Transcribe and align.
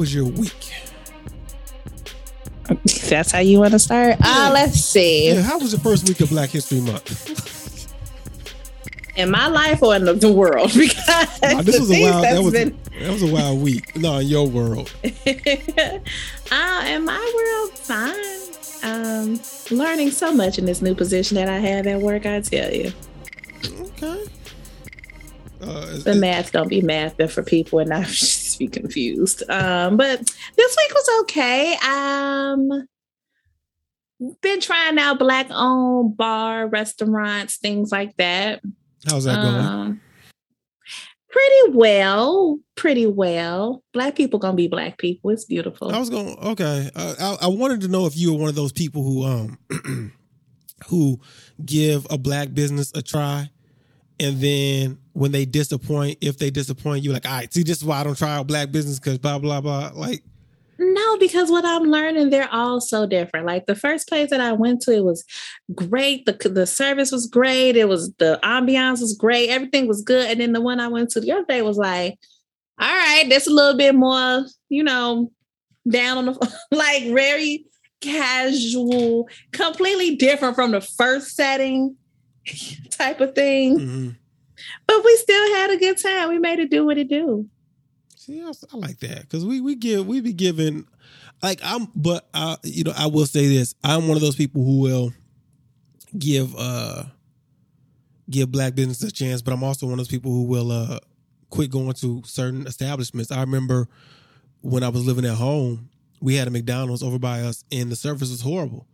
was 0.00 0.14
your 0.14 0.24
week? 0.24 0.72
That's 3.08 3.32
how 3.32 3.40
you 3.40 3.58
want 3.58 3.72
to 3.72 3.78
start. 3.78 4.16
Ah, 4.22 4.48
uh, 4.48 4.52
let's 4.52 4.80
see. 4.80 5.28
Yeah, 5.28 5.42
how 5.42 5.58
was 5.58 5.72
the 5.72 5.78
first 5.78 6.08
week 6.08 6.20
of 6.20 6.30
Black 6.30 6.50
History 6.50 6.80
Month? 6.80 7.36
in 9.16 9.30
my 9.30 9.48
life 9.48 9.82
or 9.82 9.94
in 9.94 10.06
the, 10.06 10.14
the 10.14 10.32
world? 10.32 10.72
Because 10.80 11.38
wow, 11.42 11.62
this 11.62 11.78
was 11.78 11.90
a 11.90 12.02
wild. 12.02 12.24
That 12.24 12.42
was, 12.42 12.52
been... 12.52 12.78
that 12.98 13.12
was 13.12 13.22
a 13.22 13.30
wild 13.30 13.60
week. 13.60 13.94
No, 13.96 14.18
in 14.18 14.28
your 14.28 14.48
world. 14.48 14.90
uh, 15.04 15.08
in 16.86 17.04
my 17.04 17.32
world, 17.36 17.78
fine. 17.78 18.14
Um, 18.82 19.38
learning 19.70 20.12
so 20.12 20.32
much 20.32 20.58
in 20.58 20.64
this 20.64 20.80
new 20.80 20.94
position 20.94 21.34
that 21.34 21.48
I 21.48 21.58
have 21.58 21.86
at 21.86 22.00
work. 22.00 22.24
I 22.24 22.40
tell 22.40 22.72
you. 22.72 22.92
Okay. 23.80 24.24
Uh, 25.60 25.98
the 25.98 26.14
math 26.14 26.52
don't 26.52 26.68
be 26.68 26.80
mathing 26.80 27.30
for 27.30 27.42
people, 27.42 27.80
and 27.80 27.92
I 27.92 28.04
just 28.04 28.39
be 28.60 28.68
confused. 28.68 29.42
Um, 29.50 29.96
but 29.96 30.20
this 30.20 30.76
week 30.76 30.94
was 30.94 31.20
okay. 31.22 31.76
Um, 31.82 32.86
been 34.42 34.60
trying 34.60 34.98
out 34.98 35.18
black 35.18 35.48
owned 35.50 36.16
bar 36.16 36.68
restaurants, 36.68 37.56
things 37.56 37.90
like 37.90 38.16
that. 38.18 38.60
How's 39.08 39.24
that 39.24 39.42
going? 39.42 39.54
Um, 39.56 40.00
pretty 41.30 41.72
well, 41.72 42.60
pretty 42.76 43.06
well. 43.06 43.82
Black 43.92 44.14
people 44.14 44.38
gonna 44.38 44.54
be 44.54 44.68
black 44.68 44.98
people. 44.98 45.30
It's 45.30 45.46
beautiful. 45.46 45.90
I 45.90 45.98
was 45.98 46.10
going 46.10 46.36
okay. 46.38 46.90
Uh, 46.94 47.14
I, 47.18 47.46
I 47.46 47.48
wanted 47.48 47.80
to 47.80 47.88
know 47.88 48.06
if 48.06 48.16
you 48.16 48.32
were 48.32 48.38
one 48.38 48.48
of 48.50 48.54
those 48.54 48.72
people 48.72 49.02
who 49.02 49.24
um 49.24 49.58
who 50.88 51.18
give 51.64 52.06
a 52.10 52.18
black 52.18 52.52
business 52.52 52.92
a 52.94 53.00
try, 53.00 53.50
and 54.20 54.38
then 54.38 54.98
when 55.14 55.32
they 55.32 55.46
disappoint, 55.46 56.18
if 56.20 56.36
they 56.36 56.50
disappoint 56.50 57.02
you, 57.02 57.12
like, 57.12 57.26
all 57.26 57.32
right, 57.32 57.52
see, 57.52 57.62
this 57.62 57.78
is 57.78 57.84
why 57.84 58.00
I 58.00 58.04
don't 58.04 58.16
try 58.16 58.36
out 58.36 58.46
black 58.46 58.70
business 58.70 58.98
because 58.98 59.18
blah 59.18 59.38
blah 59.38 59.62
blah. 59.62 59.90
Like, 59.94 60.22
no, 60.78 61.16
because 61.16 61.50
what 61.50 61.64
I'm 61.64 61.84
learning, 61.84 62.28
they're 62.28 62.52
all 62.52 62.82
so 62.82 63.06
different. 63.06 63.46
Like 63.46 63.64
the 63.64 63.74
first 63.74 64.08
place 64.08 64.28
that 64.30 64.40
I 64.40 64.52
went 64.52 64.82
to, 64.82 64.92
it 64.92 65.04
was 65.04 65.24
great. 65.74 66.26
The 66.26 66.50
the 66.50 66.66
service 66.66 67.10
was 67.10 67.26
great. 67.26 67.76
It 67.76 67.88
was 67.88 68.12
the 68.14 68.38
ambiance 68.42 69.00
was 69.00 69.16
great. 69.16 69.48
Everything 69.48 69.88
was 69.88 70.02
good. 70.02 70.30
And 70.30 70.40
then 70.40 70.52
the 70.52 70.60
one 70.60 70.80
I 70.80 70.88
went 70.88 71.10
to 71.10 71.20
the 71.20 71.32
other 71.32 71.46
day 71.46 71.62
was 71.62 71.78
like, 71.78 72.18
all 72.78 72.88
right, 72.88 73.24
that's 73.28 73.46
a 73.46 73.52
little 73.52 73.76
bit 73.76 73.94
more, 73.94 74.44
you 74.68 74.82
know, 74.82 75.32
down 75.88 76.18
on 76.18 76.26
the 76.26 76.58
like 76.70 77.04
very 77.04 77.64
casual, 78.02 79.28
completely 79.52 80.16
different 80.16 80.54
from 80.54 80.72
the 80.72 80.80
first 80.82 81.36
setting 81.36 81.96
type 82.90 83.20
of 83.20 83.34
thing. 83.34 83.78
Mm-hmm. 83.78 84.08
But 84.86 85.04
we 85.04 85.16
still 85.16 85.54
had 85.54 85.70
a 85.70 85.78
good 85.78 85.98
time. 85.98 86.28
We 86.28 86.38
made 86.38 86.58
it 86.58 86.70
do 86.70 86.84
what 86.84 86.98
it 86.98 87.08
do. 87.08 87.48
See, 88.16 88.42
I, 88.42 88.52
I 88.72 88.76
like 88.76 88.98
that 89.00 89.22
because 89.22 89.44
we 89.44 89.60
we 89.60 89.74
give 89.74 90.06
we 90.06 90.20
be 90.20 90.32
giving 90.32 90.86
like 91.42 91.60
I'm, 91.64 91.88
but 91.94 92.28
I 92.34 92.56
you 92.62 92.84
know 92.84 92.92
I 92.96 93.06
will 93.06 93.26
say 93.26 93.48
this: 93.48 93.74
I'm 93.82 94.08
one 94.08 94.16
of 94.16 94.22
those 94.22 94.36
people 94.36 94.62
who 94.62 94.80
will 94.80 95.12
give 96.18 96.54
uh 96.56 97.04
give 98.28 98.52
black 98.52 98.74
business 98.74 99.02
a 99.02 99.10
chance, 99.10 99.42
but 99.42 99.52
I'm 99.52 99.64
also 99.64 99.86
one 99.86 99.94
of 99.94 99.98
those 99.98 100.08
people 100.08 100.30
who 100.32 100.44
will 100.44 100.70
uh 100.70 100.98
quit 101.48 101.70
going 101.70 101.92
to 101.94 102.22
certain 102.24 102.66
establishments. 102.66 103.30
I 103.30 103.40
remember 103.40 103.88
when 104.60 104.82
I 104.82 104.88
was 104.88 105.06
living 105.06 105.24
at 105.24 105.36
home, 105.36 105.88
we 106.20 106.36
had 106.36 106.46
a 106.46 106.50
McDonald's 106.50 107.02
over 107.02 107.18
by 107.18 107.40
us, 107.40 107.64
and 107.72 107.90
the 107.90 107.96
service 107.96 108.30
was 108.30 108.42
horrible. 108.42 108.86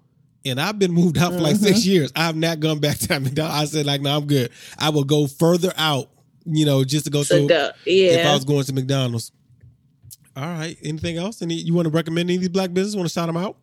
And 0.47 0.61
I've 0.61 0.79
been 0.79 0.93
moved 0.93 1.19
out 1.19 1.33
for 1.33 1.41
like 1.41 1.57
mm-hmm. 1.57 1.65
six 1.65 1.87
years. 1.87 2.13
I 2.15 2.27
have 2.27 2.37
not 2.37 2.61
gone 2.61 2.79
back 2.79 2.99
to 2.99 3.21
McDonald's. 3.21 3.57
I 3.57 3.65
said 3.65 3.87
like, 3.87 4.01
no, 4.01 4.17
I'm 4.17 4.27
good. 4.27 4.51
I 4.79 4.91
will 4.91 5.05
go 5.05 5.27
further 5.27 5.73
out 5.77 6.11
you 6.47 6.65
know, 6.65 6.85
just 6.85 7.07
to 7.07 7.11
go 7.11 7.25
to 7.25 7.49
go, 7.49 7.71
yeah. 7.85 8.13
if 8.13 8.27
I 8.27 8.35
was 8.35 8.45
going 8.45 8.65
to 8.65 8.73
McDonald's. 8.73 9.33
All 10.37 10.45
right. 10.45 10.77
Anything 10.83 11.17
else? 11.17 11.43
Any 11.43 11.55
you 11.55 11.75
want 11.75 11.87
to 11.87 11.91
recommend 11.91 12.29
any 12.29 12.37
of 12.37 12.41
these 12.41 12.51
black 12.51 12.73
businesses? 12.73 12.97
Want 12.97 13.09
to 13.09 13.13
shout 13.13 13.27
them 13.27 13.37
out? 13.37 13.57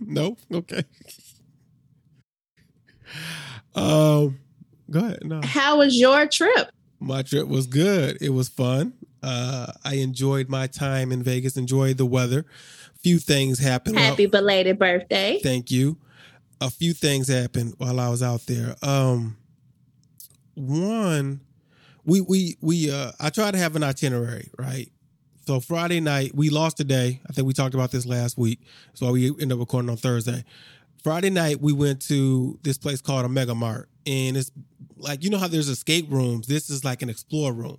no? 0.00 0.36
Okay. 0.52 0.84
um 3.74 4.38
go 4.90 5.00
ahead. 5.00 5.20
No. 5.22 5.40
How 5.44 5.78
was 5.78 5.96
your 5.96 6.26
trip? 6.26 6.70
My 7.00 7.22
trip 7.22 7.46
was 7.46 7.66
good. 7.66 8.18
It 8.20 8.30
was 8.30 8.48
fun. 8.48 8.94
Uh 9.22 9.72
I 9.84 9.94
enjoyed 9.94 10.48
my 10.48 10.66
time 10.66 11.12
in 11.12 11.22
Vegas, 11.22 11.56
enjoyed 11.56 11.98
the 11.98 12.06
weather. 12.06 12.46
A 12.94 12.98
few 12.98 13.18
things 13.18 13.58
happened. 13.58 13.98
Happy 13.98 14.26
belated 14.26 14.78
birthday. 14.78 15.40
Thank 15.42 15.70
you. 15.70 15.98
A 16.60 16.70
few 16.70 16.92
things 16.92 17.28
happened 17.28 17.74
while 17.78 18.00
I 18.00 18.08
was 18.08 18.22
out 18.22 18.46
there. 18.46 18.76
Um 18.82 19.36
one 20.54 21.40
we 22.04 22.20
we 22.20 22.56
we 22.60 22.90
uh 22.90 23.12
I 23.20 23.30
try 23.30 23.50
to 23.50 23.58
have 23.58 23.76
an 23.76 23.82
itinerary, 23.82 24.50
right? 24.58 24.90
So 25.46 25.60
Friday 25.60 26.00
night 26.00 26.34
we 26.34 26.50
lost 26.50 26.78
a 26.80 26.84
day. 26.84 27.20
I 27.28 27.32
think 27.32 27.46
we 27.46 27.54
talked 27.54 27.74
about 27.74 27.90
this 27.90 28.06
last 28.06 28.36
week. 28.36 28.60
So 28.94 29.12
we 29.12 29.28
ended 29.28 29.52
up 29.52 29.58
recording 29.60 29.90
on 29.90 29.96
Thursday. 29.96 30.44
Friday 31.02 31.30
night 31.30 31.60
we 31.60 31.72
went 31.72 32.02
to 32.02 32.58
this 32.62 32.76
place 32.76 33.00
called 33.00 33.24
Omega 33.24 33.54
Mart, 33.54 33.88
and 34.06 34.36
it's 34.36 34.50
like 34.96 35.22
you 35.22 35.30
know 35.30 35.38
how 35.38 35.48
there's 35.48 35.68
escape 35.68 36.06
rooms. 36.10 36.46
This 36.48 36.68
is 36.70 36.84
like 36.84 37.02
an 37.02 37.08
explore 37.08 37.52
room, 37.52 37.78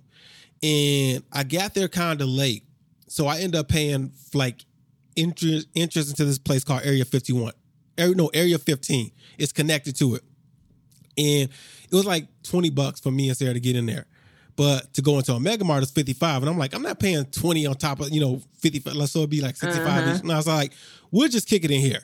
and 0.62 1.22
I 1.32 1.44
got 1.44 1.74
there 1.74 1.88
kind 1.88 2.20
of 2.20 2.28
late, 2.28 2.64
so 3.08 3.26
I 3.26 3.38
ended 3.38 3.56
up 3.56 3.68
paying 3.68 4.12
like 4.34 4.64
interest 5.16 5.68
interest 5.74 6.10
into 6.10 6.24
this 6.24 6.38
place 6.38 6.64
called 6.64 6.82
Area 6.84 7.04
51. 7.04 7.52
Area, 7.98 8.14
no, 8.14 8.28
Area 8.28 8.58
15. 8.58 9.10
It's 9.38 9.52
connected 9.52 9.96
to 9.96 10.16
it, 10.16 10.22
and 11.16 11.48
it 11.90 11.94
was 11.94 12.06
like 12.06 12.26
20 12.44 12.70
bucks 12.70 13.00
for 13.00 13.10
me 13.10 13.28
and 13.28 13.36
Sarah 13.36 13.54
to 13.54 13.60
get 13.60 13.76
in 13.76 13.86
there. 13.86 14.06
But 14.56 14.92
to 14.94 15.02
go 15.02 15.16
into 15.16 15.32
Omega 15.32 15.64
Mart 15.64 15.82
is 15.82 15.90
55. 15.90 16.42
And 16.42 16.50
I'm 16.50 16.58
like, 16.58 16.74
I'm 16.74 16.82
not 16.82 16.98
paying 16.98 17.24
20 17.24 17.66
on 17.66 17.74
top 17.76 18.00
of, 18.00 18.10
you 18.10 18.20
know, 18.20 18.42
55. 18.58 19.08
So 19.08 19.20
it'd 19.20 19.30
be 19.30 19.40
like 19.40 19.56
65 19.56 19.86
uh-huh. 19.86 20.18
And 20.22 20.30
I 20.30 20.36
was 20.36 20.46
like, 20.46 20.72
we'll 21.10 21.28
just 21.28 21.48
kick 21.48 21.64
it 21.64 21.70
in 21.70 21.80
here. 21.80 22.02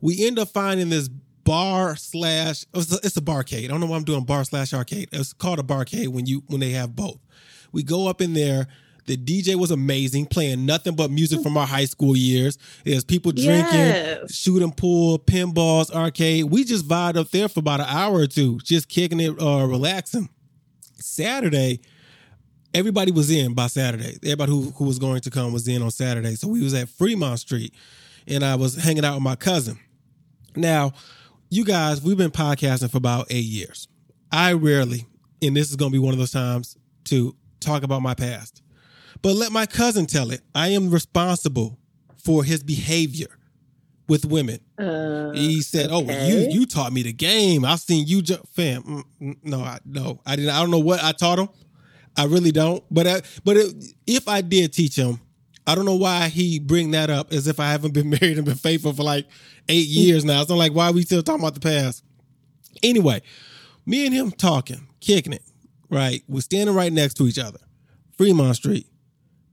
We 0.00 0.26
end 0.26 0.38
up 0.38 0.48
finding 0.48 0.88
this 0.88 1.08
bar 1.44 1.96
slash 1.96 2.64
it's 2.74 3.16
a 3.16 3.20
barcade. 3.20 3.64
I 3.64 3.66
don't 3.68 3.80
know 3.80 3.86
why 3.86 3.96
I'm 3.96 4.04
doing 4.04 4.24
bar 4.24 4.44
slash 4.44 4.74
arcade. 4.74 5.10
It's 5.12 5.32
called 5.32 5.58
a 5.58 5.62
barcade 5.62 6.08
when 6.08 6.26
you 6.26 6.42
when 6.48 6.60
they 6.60 6.70
have 6.70 6.94
both. 6.96 7.18
We 7.72 7.82
go 7.82 8.08
up 8.08 8.20
in 8.20 8.34
there. 8.34 8.68
The 9.06 9.16
DJ 9.16 9.56
was 9.56 9.72
amazing, 9.72 10.26
playing 10.26 10.64
nothing 10.64 10.94
but 10.94 11.10
music 11.10 11.42
from 11.42 11.56
our 11.56 11.66
high 11.66 11.86
school 11.86 12.16
years. 12.16 12.56
There's 12.84 13.02
people 13.02 13.32
drinking, 13.32 13.74
yes. 13.74 14.32
shooting 14.32 14.70
pool, 14.70 15.18
pinballs, 15.18 15.90
arcade. 15.90 16.44
We 16.44 16.62
just 16.62 16.86
vibed 16.86 17.16
up 17.16 17.30
there 17.30 17.48
for 17.48 17.60
about 17.60 17.80
an 17.80 17.86
hour 17.88 18.20
or 18.20 18.26
two, 18.28 18.58
just 18.62 18.88
kicking 18.88 19.18
it, 19.18 19.40
uh, 19.42 19.66
relaxing. 19.66 20.28
Saturday, 21.00 21.80
everybody 22.74 23.10
was 23.10 23.30
in 23.30 23.54
by 23.54 23.66
Saturday. 23.66 24.18
Everybody 24.22 24.52
who, 24.52 24.70
who 24.70 24.84
was 24.84 25.00
going 25.00 25.20
to 25.22 25.30
come 25.30 25.52
was 25.52 25.66
in 25.66 25.82
on 25.82 25.90
Saturday. 25.90 26.36
So 26.36 26.46
we 26.48 26.62
was 26.62 26.74
at 26.74 26.88
Fremont 26.88 27.40
Street 27.40 27.74
and 28.26 28.44
I 28.44 28.54
was 28.54 28.76
hanging 28.76 29.04
out 29.04 29.14
with 29.14 29.22
my 29.22 29.36
cousin. 29.36 29.78
Now, 30.54 30.92
you 31.50 31.64
guys, 31.64 32.02
we've 32.02 32.16
been 32.16 32.30
podcasting 32.30 32.90
for 32.90 32.98
about 32.98 33.26
eight 33.30 33.44
years. 33.44 33.88
I 34.30 34.52
rarely, 34.52 35.06
and 35.42 35.56
this 35.56 35.70
is 35.70 35.76
going 35.76 35.90
to 35.90 35.98
be 35.98 36.02
one 36.02 36.14
of 36.14 36.18
those 36.18 36.30
times 36.30 36.76
to 37.04 37.34
talk 37.62 37.82
about 37.82 38.02
my 38.02 38.14
past, 38.14 38.62
but 39.22 39.34
let 39.34 39.52
my 39.52 39.66
cousin 39.66 40.06
tell 40.06 40.30
it. 40.30 40.42
I 40.54 40.68
am 40.68 40.90
responsible 40.90 41.78
for 42.16 42.44
his 42.44 42.62
behavior 42.62 43.28
with 44.08 44.24
women. 44.24 44.60
Uh, 44.78 45.32
he 45.32 45.62
said, 45.62 45.90
"Oh, 45.90 46.02
okay. 46.02 46.28
you 46.28 46.60
you 46.60 46.66
taught 46.66 46.92
me 46.92 47.02
the 47.02 47.12
game. 47.12 47.64
I've 47.64 47.80
seen 47.80 48.06
you, 48.06 48.22
ju- 48.22 48.42
fam. 48.52 48.82
Mm, 48.82 49.04
mm, 49.20 49.36
no, 49.42 49.60
I 49.62 49.78
no, 49.84 50.20
I 50.26 50.36
didn't. 50.36 50.50
I 50.50 50.60
don't 50.60 50.70
know 50.70 50.78
what 50.78 51.02
I 51.02 51.12
taught 51.12 51.38
him. 51.38 51.48
I 52.16 52.24
really 52.24 52.52
don't. 52.52 52.84
But 52.90 53.06
I, 53.06 53.22
but 53.44 53.56
it, 53.56 53.74
if 54.06 54.28
I 54.28 54.42
did 54.42 54.72
teach 54.72 54.96
him, 54.96 55.20
I 55.66 55.74
don't 55.74 55.84
know 55.86 55.96
why 55.96 56.28
he 56.28 56.58
bring 56.58 56.90
that 56.90 57.08
up 57.10 57.32
as 57.32 57.46
if 57.46 57.58
I 57.60 57.70
haven't 57.70 57.94
been 57.94 58.10
married 58.20 58.36
and 58.36 58.44
been 58.44 58.54
faithful 58.56 58.92
for 58.92 59.02
like 59.02 59.26
eight 59.68 59.86
years 59.88 60.24
now. 60.24 60.44
So 60.44 60.54
I'm 60.54 60.58
like, 60.58 60.74
why 60.74 60.88
are 60.88 60.92
we 60.92 61.02
still 61.02 61.22
talking 61.22 61.40
about 61.40 61.54
the 61.54 61.60
past? 61.60 62.04
Anyway, 62.82 63.22
me 63.86 64.04
and 64.06 64.14
him 64.14 64.30
talking, 64.30 64.88
kicking 65.00 65.32
it. 65.32 65.42
Right, 65.92 66.24
we're 66.26 66.40
standing 66.40 66.74
right 66.74 66.92
next 66.92 67.14
to 67.14 67.26
each 67.26 67.38
other, 67.38 67.58
Fremont 68.16 68.56
Street. 68.56 68.86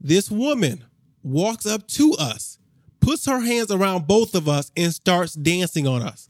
This 0.00 0.30
woman 0.30 0.84
walks 1.22 1.66
up 1.66 1.86
to 1.88 2.14
us 2.18 2.58
puts 3.00 3.26
her 3.26 3.40
hands 3.40 3.70
around 3.70 4.06
both 4.06 4.34
of 4.34 4.48
us 4.48 4.70
and 4.76 4.94
starts 4.94 5.34
dancing 5.34 5.86
on 5.86 6.02
us. 6.02 6.28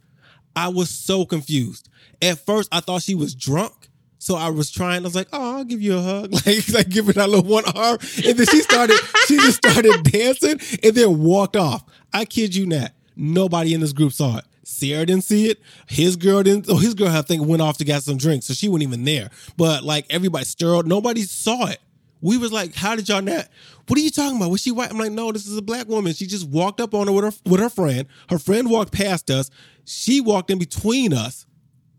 I 0.57 0.69
was 0.69 0.91
so 0.91 1.25
confused. 1.25 1.89
At 2.23 2.45
first, 2.45 2.69
I 2.73 2.81
thought 2.81 3.03
she 3.03 3.15
was 3.15 3.35
drunk. 3.35 3.89
So 4.19 4.37
I 4.37 4.51
was 4.51 4.71
trying. 4.71 5.01
I 5.01 5.05
was 5.05 5.15
like, 5.15 5.29
"Oh, 5.33 5.57
I'll 5.57 5.65
give 5.65 5.81
you 5.81 5.97
a 5.97 6.03
hug," 6.03 6.33
like 6.47 6.69
like 6.69 6.89
giving 6.91 7.15
that 7.15 7.31
little 7.31 7.51
one 7.51 7.65
arm, 7.75 7.99
and 8.27 8.37
then 8.37 8.47
she 8.47 8.61
started. 8.61 8.99
she 9.27 9.39
just 9.39 9.57
started 9.57 10.03
dancing 10.03 10.61
and 10.83 10.95
then 10.95 11.23
walked 11.23 11.57
off. 11.57 11.85
I 12.13 12.27
kid 12.27 12.55
you 12.55 12.67
not. 12.67 12.93
Nobody 13.17 13.73
in 13.73 13.81
this 13.81 13.95
group 13.95 14.13
saw 14.13 14.37
it. 14.39 14.45
Sarah 14.71 15.07
didn't 15.07 15.25
see 15.25 15.51
it. 15.51 15.61
His 15.89 16.17
girl 16.17 16.43
didn't. 16.43 16.67
Oh, 16.69 16.77
his 16.77 16.95
girl 16.95 17.09
I 17.09 17.23
think 17.23 17.47
went 17.47 17.63
off 17.63 17.79
to 17.79 17.85
get 17.85 18.03
some 18.03 18.17
drinks, 18.17 18.47
so 18.47 18.55
she 18.55 18.69
wasn't 18.69 18.85
even 18.85 19.05
there. 19.05 19.31
But 19.57 19.83
like 19.85 20.07
everybody 20.11 20.45
stirred. 20.45 20.87
Nobody 20.87 21.23
saw 21.23 21.67
it. 21.67 21.81
We 22.21 22.37
was 22.39 22.53
like, 22.53 22.75
"How 22.75 22.97
did 22.97 23.09
y'all 23.09 23.23
not?" 23.23 23.49
what 23.91 23.99
are 23.99 24.03
you 24.03 24.11
talking 24.11 24.37
about? 24.37 24.53
Was 24.53 24.61
she 24.61 24.71
white? 24.71 24.89
I'm 24.89 24.99
like, 24.99 25.11
no, 25.11 25.33
this 25.33 25.49
is 25.49 25.57
a 25.57 25.63
black 25.63 25.89
woman. 25.89 26.13
She 26.13 26.25
just 26.25 26.49
walked 26.49 26.81
up 26.81 26.95
on 26.95 27.09
her 27.09 27.13
with 27.13 27.25
her 27.25 27.33
with 27.51 27.59
her 27.59 27.69
friend. 27.69 28.07
Her 28.29 28.39
friend 28.39 28.71
walked 28.71 28.93
past 28.93 29.33
us. 29.33 29.51
She 29.85 30.21
walked 30.21 30.49
in 30.49 30.61
between 30.61 31.13
us, 31.13 31.45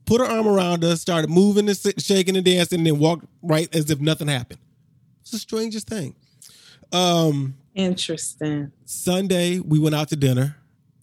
put 0.06 0.22
her 0.22 0.26
arm 0.26 0.48
around 0.48 0.86
us, 0.86 1.02
started 1.02 1.30
moving 1.30 1.68
and 1.68 1.78
shaking 1.98 2.38
and 2.38 2.46
dancing, 2.46 2.80
and 2.80 2.88
then 2.88 2.98
walked 2.98 3.26
right 3.42 3.68
as 3.76 3.90
if 3.90 4.00
nothing 4.00 4.30
happened. 4.30 4.62
It's 5.20 5.32
the 5.32 5.38
strangest 5.38 5.90
thing. 5.90 6.16
Um, 6.94 7.56
Interesting. 7.76 8.72
Sunday 8.86 9.60
we 9.60 9.78
went 9.78 9.94
out 9.94 10.08
to 10.10 10.16
dinner, 10.16 10.56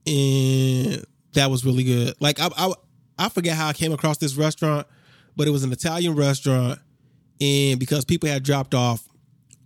and 0.07 1.05
that 1.39 1.51
was 1.51 1.65
really 1.65 1.85
good. 1.85 2.15
Like 2.21 2.41
I, 2.41 2.49
I, 2.57 2.73
I 3.19 3.29
forget 3.29 3.57
how 3.57 3.69
I 3.69 3.73
came 3.73 3.93
across 3.93 4.19
this 4.19 4.35
restaurant, 4.35 4.87
but 5.37 5.47
it 5.47 5.51
was 5.51 5.63
an 5.63 5.73
Italian 5.73 6.15
restaurant, 6.17 6.81
and 7.41 7.79
because 7.79 8.05
people 8.05 8.29
had 8.29 8.43
dropped 8.43 8.75
off, 8.75 9.09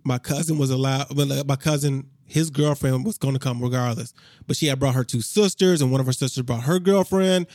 my 0.05 0.19
cousin 0.19 0.59
was 0.59 0.71
allowed. 0.71 1.17
Well, 1.17 1.33
uh, 1.33 1.45
my 1.45 1.57
cousin, 1.57 2.09
his 2.27 2.51
girlfriend 2.51 3.07
was 3.07 3.17
going 3.17 3.33
to 3.35 3.41
come 3.41 3.63
regardless, 3.63 4.13
but 4.47 4.57
she 4.57 4.67
had 4.67 4.79
brought 4.79 4.95
her 4.95 5.05
two 5.05 5.23
sisters, 5.23 5.81
and 5.81 5.91
one 5.91 6.01
of 6.01 6.07
her 6.07 6.13
sisters 6.13 6.43
brought 6.45 6.63
her 6.65 6.79
girlfriend, 6.79 7.47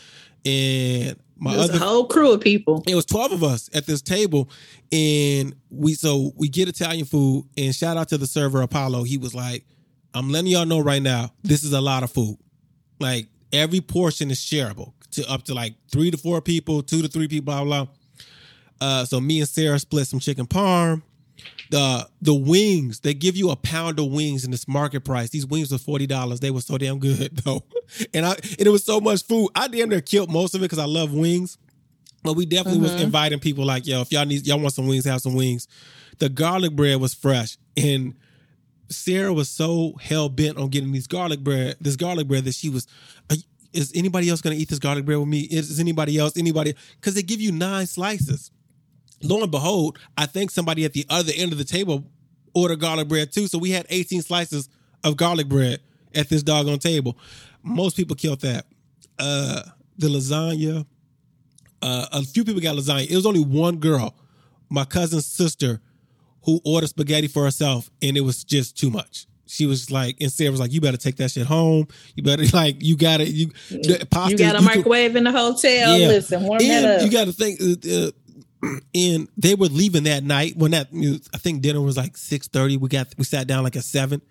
and 0.46 1.16
my 1.38 1.54
It 1.54 1.58
was 1.58 1.70
other 1.70 1.78
a 1.78 1.88
whole 1.88 2.08
crew 2.08 2.32
of 2.32 2.42
people. 2.42 2.84
it 2.88 2.96
was 2.96 3.06
12 3.06 3.32
of 3.34 3.44
us 3.44 3.70
at 3.72 3.86
this 3.86 4.02
table 4.02 4.50
and 4.92 5.56
we 5.70 5.94
so 5.94 6.32
we 6.36 6.50
get 6.50 6.68
italian 6.68 7.06
food 7.06 7.46
and 7.56 7.76
shout 7.76 7.96
out 7.96 8.10
to 8.10 8.18
the 8.18 8.26
server 8.26 8.64
apollo 8.64 9.04
he 9.04 9.20
was 9.20 9.36
like 9.36 9.64
i'm 10.16 10.32
letting 10.32 10.50
y'all 10.50 10.66
know 10.66 10.80
right 10.80 11.04
now 11.04 11.30
this 11.44 11.64
is 11.64 11.74
a 11.74 11.82
lot 11.82 12.02
of 12.02 12.10
food 12.10 12.40
like 13.00 13.28
every 13.54 13.82
portion 13.82 14.30
is 14.32 14.40
shareable 14.40 14.94
to 15.12 15.30
up 15.30 15.44
to 15.44 15.54
like 15.54 15.74
three 15.92 16.12
to 16.12 16.18
four 16.18 16.42
people 16.42 16.82
two 16.84 17.02
to 17.02 17.08
three 17.08 17.28
people 17.28 17.46
blah 17.46 17.64
blah 17.64 17.86
blah. 17.86 17.94
uh 18.82 19.06
so 19.06 19.20
me 19.22 19.40
and 19.40 19.48
sarah 19.50 19.80
split 19.80 20.06
some 20.08 20.20
chicken 20.20 20.46
parm 20.46 21.02
the 21.70 22.08
the 22.22 22.34
wings 22.34 23.00
they 23.02 23.14
give 23.14 23.36
you 23.36 23.50
a 23.50 23.56
pound 23.56 24.00
of 24.00 24.08
wings 24.12 24.44
in 24.46 24.52
this 24.52 24.68
market 24.68 25.02
price 25.06 25.30
these 25.30 25.46
wings 25.46 25.72
were 25.72 25.78
$40 25.78 26.40
they 26.40 26.52
were 26.52 26.62
so 26.62 26.78
damn 26.78 27.00
good 27.00 27.36
though 27.44 27.64
and 28.14 28.26
i 28.26 28.32
and 28.32 28.62
it 28.68 28.70
was 28.70 28.84
so 28.84 29.00
much 29.00 29.24
food 29.26 29.50
i 29.56 29.68
damn 29.68 29.90
near 29.90 30.02
killed 30.02 30.30
most 30.32 30.54
of 30.56 30.62
it 30.62 30.66
because 30.66 30.80
i 30.80 30.86
love 30.86 31.14
wings 31.14 31.58
but 32.24 32.34
we 32.34 32.46
definitely 32.46 32.82
was 32.82 32.92
Mhm. 32.96 33.02
inviting 33.04 33.40
people 33.40 33.64
like, 33.64 33.86
yo, 33.88 34.02
if 34.02 34.12
y'all 34.12 34.26
need 34.26 34.46
y'all 34.46 34.60
want 34.60 34.74
some 34.74 34.88
wings, 34.88 35.06
have 35.06 35.22
some 35.22 35.36
wings. 35.36 35.66
The 36.18 36.28
garlic 36.28 36.74
bread 36.76 37.00
was 37.00 37.14
fresh. 37.14 37.58
And 37.78 38.16
Sarah 38.90 39.34
was 39.34 39.50
so 39.50 39.94
hell 40.02 40.30
bent 40.30 40.58
on 40.58 40.70
getting 40.70 40.92
these 40.92 41.08
garlic 41.08 41.42
bread, 41.42 41.76
this 41.82 41.96
garlic 41.96 42.28
bread 42.28 42.46
that 42.46 42.54
she 42.56 42.70
was, 42.70 42.88
is 43.74 43.92
anybody 43.96 44.30
else 44.30 44.42
gonna 44.42 44.56
eat 44.56 44.70
this 44.70 44.80
garlic 44.80 45.06
bread 45.06 45.20
with 45.20 45.28
me? 45.28 45.42
Is, 45.42 45.70
is 45.70 45.80
anybody 45.80 46.18
else? 46.18 46.38
Anybody? 46.38 46.74
Because 46.96 47.14
they 47.14 47.22
give 47.22 47.42
you 47.42 47.52
nine 47.52 47.86
slices. 47.86 48.52
Lo 49.24 49.42
and 49.42 49.52
behold, 49.52 50.00
I 50.18 50.26
think 50.26 50.52
somebody 50.52 50.86
at 50.86 50.94
the 50.94 51.06
other 51.10 51.32
end 51.36 51.52
of 51.52 51.58
the 51.58 51.64
table 51.64 52.06
ordered 52.54 52.80
garlic 52.80 53.08
bread 53.08 53.32
too. 53.32 53.48
So 53.48 53.58
we 53.58 53.72
had 53.72 53.86
18 53.90 54.22
slices 54.22 54.70
of 55.04 55.18
garlic 55.18 55.48
bread 55.48 55.80
at 56.16 56.30
this 56.30 56.44
doggone 56.44 56.80
table. 56.80 57.18
Most 57.64 57.98
people 57.98 58.16
killed 58.16 58.42
that. 58.42 58.66
Uh 59.20 59.64
the 59.98 60.08
lasagna, 60.08 60.86
uh, 61.82 62.06
a 62.12 62.24
few 62.24 62.44
people 62.44 62.62
got 62.62 62.76
lasagna. 62.76 63.10
It 63.10 63.16
was 63.16 63.26
only 63.26 63.44
one 63.44 63.78
girl, 63.78 64.16
my 64.70 64.86
cousin's 64.86 65.26
sister, 65.26 65.82
who 66.48 66.62
ordered 66.66 66.88
spaghetti 66.88 67.28
for 67.28 67.44
herself, 67.44 67.92
and 68.02 68.18
it 68.18 68.22
was 68.22 68.44
just 68.44 68.78
too 68.78 68.90
much. 68.90 69.28
She 69.46 69.66
was 69.66 69.92
like, 69.92 70.18
and 70.22 70.32
Sarah 70.32 70.50
was 70.50 70.60
like, 70.60 70.72
"You 70.72 70.82
better 70.82 70.98
take 70.98 71.18
that 71.18 71.30
shit 71.30 71.46
home. 71.46 71.88
You 72.16 72.24
better 72.24 72.46
like, 72.54 72.78
you 72.82 72.96
got 72.96 73.18
to 73.18 73.26
you, 73.26 73.52
the 73.70 74.08
pasta, 74.10 74.32
you 74.32 74.38
got 74.38 74.56
a 74.56 74.60
could- 74.60 74.66
microwave 74.66 75.16
in 75.16 75.26
the 75.26 75.32
hotel. 75.32 75.98
Yeah. 75.98 76.08
Listen, 76.08 76.44
warm 76.44 76.60
that 76.60 77.02
up. 77.02 77.06
you 77.06 77.12
got 77.12 77.26
to 77.26 77.34
think." 77.34 77.62
Uh, 77.62 78.08
uh, 78.08 78.12
and 78.96 79.28
they 79.38 79.54
were 79.54 79.68
leaving 79.68 80.04
that 80.06 80.24
night 80.24 80.58
when 80.58 80.72
that 80.72 80.88
I 81.34 81.38
think 81.38 81.62
dinner 81.62 81.82
was 81.82 81.98
like 81.98 82.18
six 82.18 82.48
thirty. 82.48 82.78
We 82.78 82.90
got 82.90 83.08
we 83.18 83.24
sat 83.26 83.46
down 83.46 83.64
like 83.64 83.76
at 83.76 83.84
seven. 83.84 84.22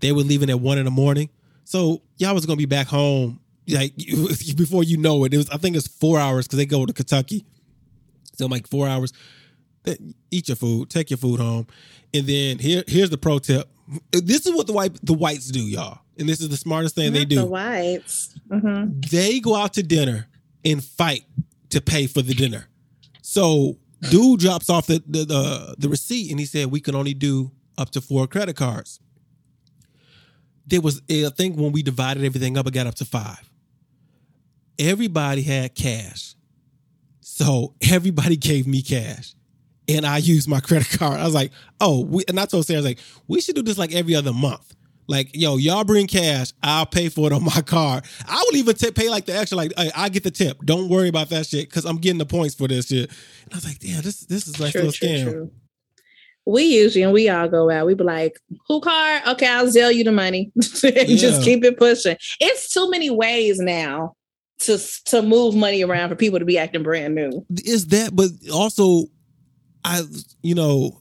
They 0.00 0.12
were 0.12 0.22
leaving 0.22 0.48
at 0.50 0.60
one 0.60 0.78
in 0.78 0.84
the 0.84 0.90
morning. 0.90 1.28
So 1.64 2.02
y'all 2.16 2.34
was 2.34 2.46
gonna 2.46 2.56
be 2.56 2.66
back 2.66 2.86
home 2.86 3.40
like 3.68 3.92
before 4.56 4.84
you 4.84 4.96
know 4.96 5.24
it. 5.24 5.34
It 5.34 5.36
was 5.36 5.50
I 5.50 5.56
think 5.58 5.76
it's 5.76 5.88
four 5.88 6.18
hours 6.18 6.46
because 6.46 6.58
they 6.58 6.66
go 6.66 6.86
to 6.86 6.92
Kentucky. 6.92 7.44
So 8.34 8.46
like 8.46 8.66
four 8.68 8.86
hours. 8.88 9.12
Eat 10.30 10.48
your 10.48 10.56
food, 10.56 10.90
take 10.90 11.10
your 11.10 11.16
food 11.18 11.38
home, 11.40 11.66
and 12.12 12.26
then 12.26 12.58
here 12.58 12.82
here's 12.86 13.10
the 13.10 13.18
pro 13.18 13.38
tip. 13.38 13.68
This 14.10 14.46
is 14.46 14.54
what 14.54 14.66
the 14.66 14.72
white 14.72 14.98
the 15.04 15.14
whites 15.14 15.46
do, 15.48 15.60
y'all, 15.60 16.00
and 16.18 16.28
this 16.28 16.40
is 16.40 16.48
the 16.48 16.56
smartest 16.56 16.94
thing 16.96 17.12
they 17.12 17.24
do 17.24 17.36
The 17.36 17.46
whites. 17.46 18.34
hmm 18.50 19.00
they 19.10 19.38
go 19.40 19.54
out 19.54 19.74
to 19.74 19.82
dinner 19.82 20.26
and 20.64 20.82
fight 20.82 21.24
to 21.70 21.80
pay 21.80 22.06
for 22.08 22.22
the 22.22 22.34
dinner. 22.34 22.66
So 23.22 23.78
dude 24.10 24.40
drops 24.40 24.68
off 24.68 24.86
the 24.88 25.02
the 25.06 25.24
the, 25.24 25.74
the 25.78 25.88
receipt 25.88 26.30
and 26.30 26.40
he 26.40 26.46
said 26.46 26.66
we 26.66 26.80
can 26.80 26.94
only 26.96 27.14
do 27.14 27.52
up 27.78 27.90
to 27.90 28.00
four 28.00 28.26
credit 28.26 28.56
cards. 28.56 28.98
There 30.66 30.80
was 30.80 31.00
I 31.08 31.28
think 31.36 31.56
when 31.56 31.70
we 31.70 31.82
divided 31.84 32.24
everything 32.24 32.58
up, 32.58 32.66
it 32.66 32.72
got 32.72 32.88
up 32.88 32.96
to 32.96 33.04
five. 33.04 33.48
Everybody 34.80 35.42
had 35.42 35.76
cash. 35.76 36.34
So 37.20 37.74
everybody 37.80 38.36
gave 38.36 38.66
me 38.66 38.82
cash. 38.82 39.35
And 39.88 40.04
I 40.04 40.18
used 40.18 40.48
my 40.48 40.60
credit 40.60 40.88
card. 40.98 41.20
I 41.20 41.24
was 41.24 41.34
like, 41.34 41.52
oh, 41.80 42.04
we, 42.04 42.24
and 42.28 42.38
I 42.40 42.46
told 42.46 42.66
Sarah, 42.66 42.78
I 42.78 42.80
was 42.80 42.86
like, 42.86 42.98
we 43.28 43.40
should 43.40 43.54
do 43.54 43.62
this 43.62 43.78
like 43.78 43.94
every 43.94 44.14
other 44.14 44.32
month. 44.32 44.74
Like, 45.08 45.30
yo, 45.34 45.56
y'all 45.56 45.84
bring 45.84 46.08
cash, 46.08 46.52
I'll 46.64 46.86
pay 46.86 47.08
for 47.08 47.28
it 47.28 47.32
on 47.32 47.44
my 47.44 47.60
card. 47.66 48.04
I 48.26 48.42
would 48.46 48.56
even 48.56 48.74
tip, 48.74 48.96
pay 48.96 49.08
like 49.08 49.26
the 49.26 49.36
extra, 49.36 49.56
like 49.56 49.72
I, 49.76 49.90
I 49.94 50.08
get 50.08 50.24
the 50.24 50.32
tip. 50.32 50.58
Don't 50.64 50.88
worry 50.88 51.08
about 51.08 51.28
that 51.28 51.46
shit 51.46 51.68
because 51.68 51.84
I'm 51.84 51.98
getting 51.98 52.18
the 52.18 52.26
points 52.26 52.54
for 52.56 52.66
this 52.66 52.88
shit. 52.88 53.10
And 53.44 53.52
I 53.52 53.56
was 53.56 53.64
like, 53.64 53.78
damn, 53.78 54.02
this 54.02 54.20
this 54.22 54.48
is 54.48 54.58
like 54.58 54.72
True, 54.72 54.88
a 54.88 54.92
true, 54.92 55.08
scam. 55.08 55.22
true. 55.30 55.50
We 56.48 56.62
usually, 56.62 57.02
and 57.02 57.12
we 57.12 57.28
all 57.28 57.48
go 57.48 57.70
out. 57.70 57.86
We 57.86 57.94
be 57.94 58.04
like, 58.04 58.38
"Who 58.68 58.80
card? 58.80 59.22
Okay, 59.26 59.48
I'll 59.48 59.68
sell 59.68 59.90
you 59.90 60.04
the 60.04 60.12
money. 60.12 60.52
Yeah. 60.84 61.02
Just 61.04 61.42
keep 61.42 61.64
it 61.64 61.76
pushing." 61.76 62.16
It's 62.40 62.72
too 62.72 62.88
many 62.88 63.10
ways 63.10 63.58
now 63.58 64.14
to 64.60 64.78
to 65.06 65.22
move 65.22 65.56
money 65.56 65.82
around 65.82 66.08
for 66.08 66.14
people 66.14 66.38
to 66.38 66.44
be 66.44 66.56
acting 66.56 66.84
brand 66.84 67.16
new. 67.16 67.44
Is 67.64 67.88
that, 67.88 68.14
but 68.14 68.30
also, 68.54 69.06
I, 69.86 70.02
you 70.42 70.54
know, 70.54 71.00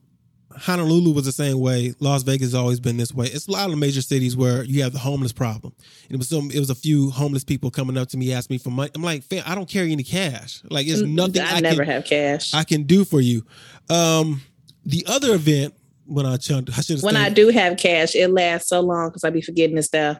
Honolulu 0.58 1.12
was 1.12 1.26
the 1.26 1.32
same 1.32 1.60
way. 1.60 1.94
Las 2.00 2.24
Vegas 2.24 2.48
has 2.48 2.56
always 2.56 2.80
been 2.80 2.98
this 2.98 3.14
way. 3.14 3.26
It's 3.26 3.48
a 3.48 3.52
lot 3.52 3.70
of 3.70 3.78
major 3.78 4.02
cities 4.02 4.38
where 4.38 4.64
you 4.64 4.84
have 4.84 4.94
the 4.94 5.00
homeless 5.00 5.34
problem. 5.34 5.74
And 6.04 6.16
it 6.16 6.18
was 6.18 6.30
some, 6.30 6.52
it 6.52 6.60
was 6.60 6.70
a 6.70 6.76
few 6.76 7.10
homeless 7.10 7.44
people 7.44 7.72
coming 7.72 7.98
up 7.98 8.10
to 8.10 8.18
me 8.18 8.32
asking 8.32 8.54
me 8.54 8.58
for 8.60 8.70
money. 8.70 8.92
I'm 8.96 9.02
like, 9.02 9.24
fam, 9.24 9.44
I 9.46 9.56
don't 9.56 9.68
carry 9.68 9.92
any 9.92 10.04
cash. 10.04 10.62
Like, 10.70 10.88
it's 10.88 11.02
nothing 11.02 11.42
I, 11.42 11.58
I, 11.58 11.60
never 11.60 11.84
can, 11.84 11.94
have 11.94 12.06
cash. 12.06 12.54
I 12.54 12.64
can 12.64 12.84
do 12.84 13.04
for 13.04 13.20
you. 13.20 13.44
Um, 13.90 14.42
the 14.86 15.04
other 15.08 15.34
event 15.34 15.74
when 16.06 16.26
I 16.26 16.38
chunked, 16.38 16.70
I 16.78 16.82
should 16.82 17.02
when 17.02 17.18
I 17.18 17.30
do 17.30 17.50
have 17.50 17.78
cash, 17.78 18.16
it 18.16 18.28
lasts 18.30 18.70
so 18.70 18.80
long 18.82 19.10
because 19.10 19.24
I 19.24 19.32
be 19.32 19.42
forgetting 19.42 19.76
this 19.76 19.88
stuff. 19.88 20.20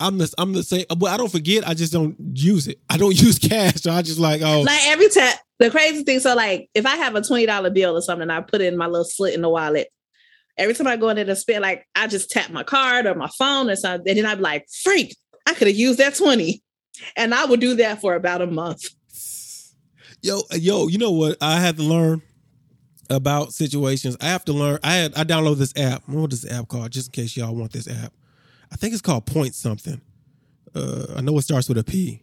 I'm 0.00 0.18
the 0.18 0.32
I'm 0.36 0.52
the 0.52 0.64
same. 0.64 0.84
Well, 0.98 1.14
I 1.14 1.16
don't 1.16 1.30
forget. 1.30 1.66
I 1.66 1.74
just 1.74 1.92
don't 1.92 2.16
use 2.34 2.66
it. 2.66 2.80
I 2.90 2.96
don't 2.96 3.14
use 3.22 3.38
cash. 3.38 3.74
So 3.82 3.92
I 3.92 4.02
just 4.02 4.18
like 4.18 4.42
oh 4.42 4.62
Like 4.62 4.86
every 4.86 5.08
time, 5.08 5.34
the 5.62 5.70
crazy 5.70 6.04
thing. 6.04 6.20
So, 6.20 6.34
like, 6.34 6.68
if 6.74 6.86
I 6.86 6.96
have 6.96 7.14
a 7.14 7.22
twenty 7.22 7.46
dollar 7.46 7.70
bill 7.70 7.96
or 7.96 8.02
something, 8.02 8.30
I 8.30 8.40
put 8.40 8.60
it 8.60 8.72
in 8.72 8.76
my 8.76 8.86
little 8.86 9.04
slit 9.04 9.34
in 9.34 9.42
the 9.42 9.48
wallet. 9.48 9.88
Every 10.58 10.74
time 10.74 10.86
I 10.86 10.96
go 10.96 11.08
in 11.08 11.16
there 11.16 11.24
to 11.24 11.36
spend, 11.36 11.62
like, 11.62 11.86
I 11.94 12.06
just 12.06 12.30
tap 12.30 12.50
my 12.50 12.62
card 12.62 13.06
or 13.06 13.14
my 13.14 13.30
phone 13.38 13.70
or 13.70 13.76
something, 13.76 14.08
and 14.10 14.18
then 14.18 14.26
I'm 14.26 14.40
like, 14.40 14.66
"Freak! 14.82 15.16
I 15.46 15.54
could 15.54 15.68
have 15.68 15.76
used 15.76 15.98
that 15.98 16.14
20 16.14 16.62
and 17.16 17.34
I 17.34 17.44
would 17.44 17.60
do 17.60 17.74
that 17.76 18.00
for 18.00 18.14
about 18.14 18.42
a 18.42 18.46
month. 18.46 18.88
yo 20.22 20.42
yo. 20.52 20.88
You 20.88 20.98
know 20.98 21.10
what 21.10 21.36
I 21.40 21.60
had 21.60 21.76
to 21.76 21.82
learn 21.82 22.22
about 23.10 23.52
situations. 23.52 24.16
I 24.20 24.26
have 24.26 24.44
to 24.46 24.52
learn. 24.52 24.78
I 24.82 24.94
had 24.94 25.14
I 25.14 25.24
downloaded 25.24 25.58
this 25.58 25.76
app. 25.76 26.02
What 26.06 26.32
is 26.32 26.42
this 26.42 26.52
app 26.52 26.68
called? 26.68 26.90
Just 26.90 27.08
in 27.08 27.12
case 27.22 27.36
y'all 27.36 27.54
want 27.54 27.72
this 27.72 27.88
app. 27.88 28.12
I 28.70 28.76
think 28.76 28.92
it's 28.92 29.02
called 29.02 29.26
Point 29.26 29.54
something. 29.54 30.00
Uh, 30.74 31.06
I 31.16 31.20
know 31.20 31.36
it 31.36 31.42
starts 31.42 31.68
with 31.68 31.78
a 31.78 31.84
P. 31.84 32.22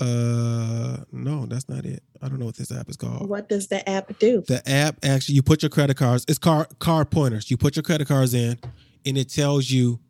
Uh, 0.00 0.96
no, 1.12 1.44
that's 1.46 1.68
not 1.68 1.84
it. 1.84 2.02
I 2.22 2.28
don't 2.28 2.38
know 2.38 2.46
what 2.46 2.56
this 2.56 2.72
app 2.72 2.88
is 2.88 2.96
called. 2.96 3.28
What 3.28 3.48
does 3.48 3.68
the 3.68 3.86
app 3.88 4.18
do? 4.18 4.42
The 4.46 4.62
app 4.68 4.96
actually, 5.04 5.34
you 5.36 5.42
put 5.42 5.62
your 5.62 5.70
credit 5.70 5.96
cards. 5.96 6.24
It's 6.28 6.38
card 6.38 6.66
card 6.78 7.10
pointers. 7.10 7.50
You 7.50 7.56
put 7.56 7.76
your 7.76 7.82
credit 7.82 8.08
cards 8.08 8.32
in, 8.34 8.58
and 9.04 9.18
it 9.18 9.28
tells 9.28 9.70
you 9.70 10.00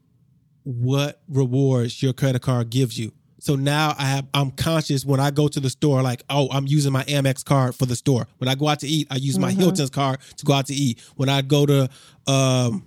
what 0.63 1.21
rewards 1.29 2.03
your 2.03 2.13
credit 2.13 2.43
card 2.43 2.71
gives 2.71 2.99
you. 2.99 3.13
So 3.41 3.57
now 3.57 3.95
I 3.99 4.05
have 4.05 4.27
I'm 4.35 4.51
conscious 4.51 5.05
when 5.05 5.19
I 5.19 5.31
go 5.31 5.49
to 5.49 5.61
the 5.61 5.71
store, 5.71 6.03
like, 6.03 6.23
oh, 6.31 6.49
I'm 6.53 6.67
using 6.67 6.93
my 6.93 7.05
Amex 7.05 7.45
card 7.45 7.75
for 7.75 7.87
the 7.87 7.97
store. 7.97 8.27
When 8.39 8.49
I 8.49 8.55
go 8.55 8.69
out 8.69 8.81
to 8.81 8.87
eat, 8.87 9.09
I 9.11 9.17
use 9.17 9.39
my 9.39 9.51
Mhm. 9.53 9.57
Hilton's 9.57 9.91
card 9.91 10.21
to 10.37 10.45
go 10.45 10.53
out 10.53 10.67
to 10.67 10.75
eat. 10.75 11.01
When 11.17 11.29
I 11.29 11.43
go 11.43 11.65
to 11.67 11.89
um 12.27 12.87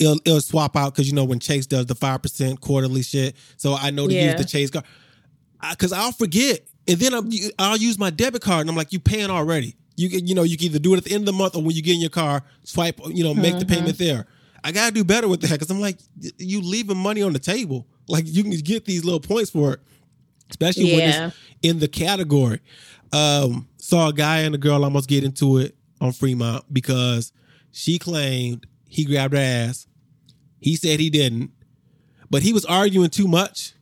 it'll, 0.00 0.18
it'll 0.24 0.40
swap 0.40 0.76
out 0.76 0.92
because 0.92 1.06
you 1.08 1.14
know 1.14 1.24
when 1.24 1.38
Chase 1.38 1.66
does 1.66 1.86
the 1.86 1.94
five 1.94 2.20
percent 2.20 2.60
quarterly 2.60 3.02
shit, 3.02 3.36
so 3.56 3.74
I 3.74 3.90
know 3.90 4.08
to 4.08 4.14
use 4.14 4.34
the 4.34 4.44
Chase 4.44 4.70
card 4.70 4.84
because 5.70 5.92
I'll 5.92 6.12
forget, 6.12 6.60
and 6.88 6.98
then 6.98 7.14
I'm, 7.14 7.30
I'll 7.58 7.76
use 7.76 7.98
my 7.98 8.10
debit 8.10 8.42
card, 8.42 8.62
and 8.62 8.70
I'm 8.70 8.76
like, 8.76 8.92
you 8.92 8.98
paying 9.00 9.30
already. 9.30 9.76
You 9.96 10.08
can, 10.10 10.26
you 10.26 10.34
know, 10.34 10.42
you 10.42 10.56
can 10.56 10.66
either 10.66 10.78
do 10.78 10.94
it 10.94 10.98
at 10.98 11.04
the 11.04 11.12
end 11.12 11.22
of 11.22 11.26
the 11.26 11.32
month 11.32 11.54
or 11.54 11.62
when 11.62 11.76
you 11.76 11.82
get 11.82 11.94
in 11.94 12.00
your 12.00 12.10
car, 12.10 12.42
swipe, 12.64 12.98
you 13.08 13.22
know, 13.22 13.34
make 13.34 13.58
the 13.58 13.64
Mhm. 13.64 13.68
payment 13.68 13.98
there. 13.98 14.26
I 14.64 14.72
gotta 14.72 14.92
do 14.94 15.04
better 15.04 15.28
with 15.28 15.40
that 15.42 15.50
because 15.50 15.70
I'm 15.70 15.80
like, 15.80 15.98
you 16.38 16.60
leaving 16.60 16.96
money 16.96 17.20
on 17.22 17.32
the 17.32 17.38
table. 17.38 17.86
Like 18.08 18.24
you 18.26 18.42
can 18.42 18.52
get 18.52 18.84
these 18.84 19.04
little 19.04 19.20
points 19.20 19.50
for 19.50 19.74
it, 19.74 19.80
especially 20.50 20.84
when 20.94 21.04
it's 21.26 21.36
in 21.62 21.78
the 21.78 21.88
category. 21.88 22.60
Um, 23.12 23.68
saw 23.76 24.08
a 24.08 24.12
guy 24.12 24.38
and 24.40 24.54
a 24.54 24.58
girl 24.58 24.82
almost 24.84 25.08
get 25.08 25.24
into 25.24 25.58
it 25.58 25.76
on 26.00 26.12
Fremont 26.12 26.64
because 26.72 27.32
she 27.70 27.98
claimed 27.98 28.66
he 28.88 29.04
grabbed 29.04 29.34
her 29.34 29.40
ass. 29.40 29.86
He 30.60 30.76
said 30.76 31.00
he 31.00 31.10
didn't, 31.10 31.50
but 32.30 32.42
he 32.42 32.52
was 32.52 32.64
arguing 32.64 33.10
too 33.10 33.28
much. 33.28 33.74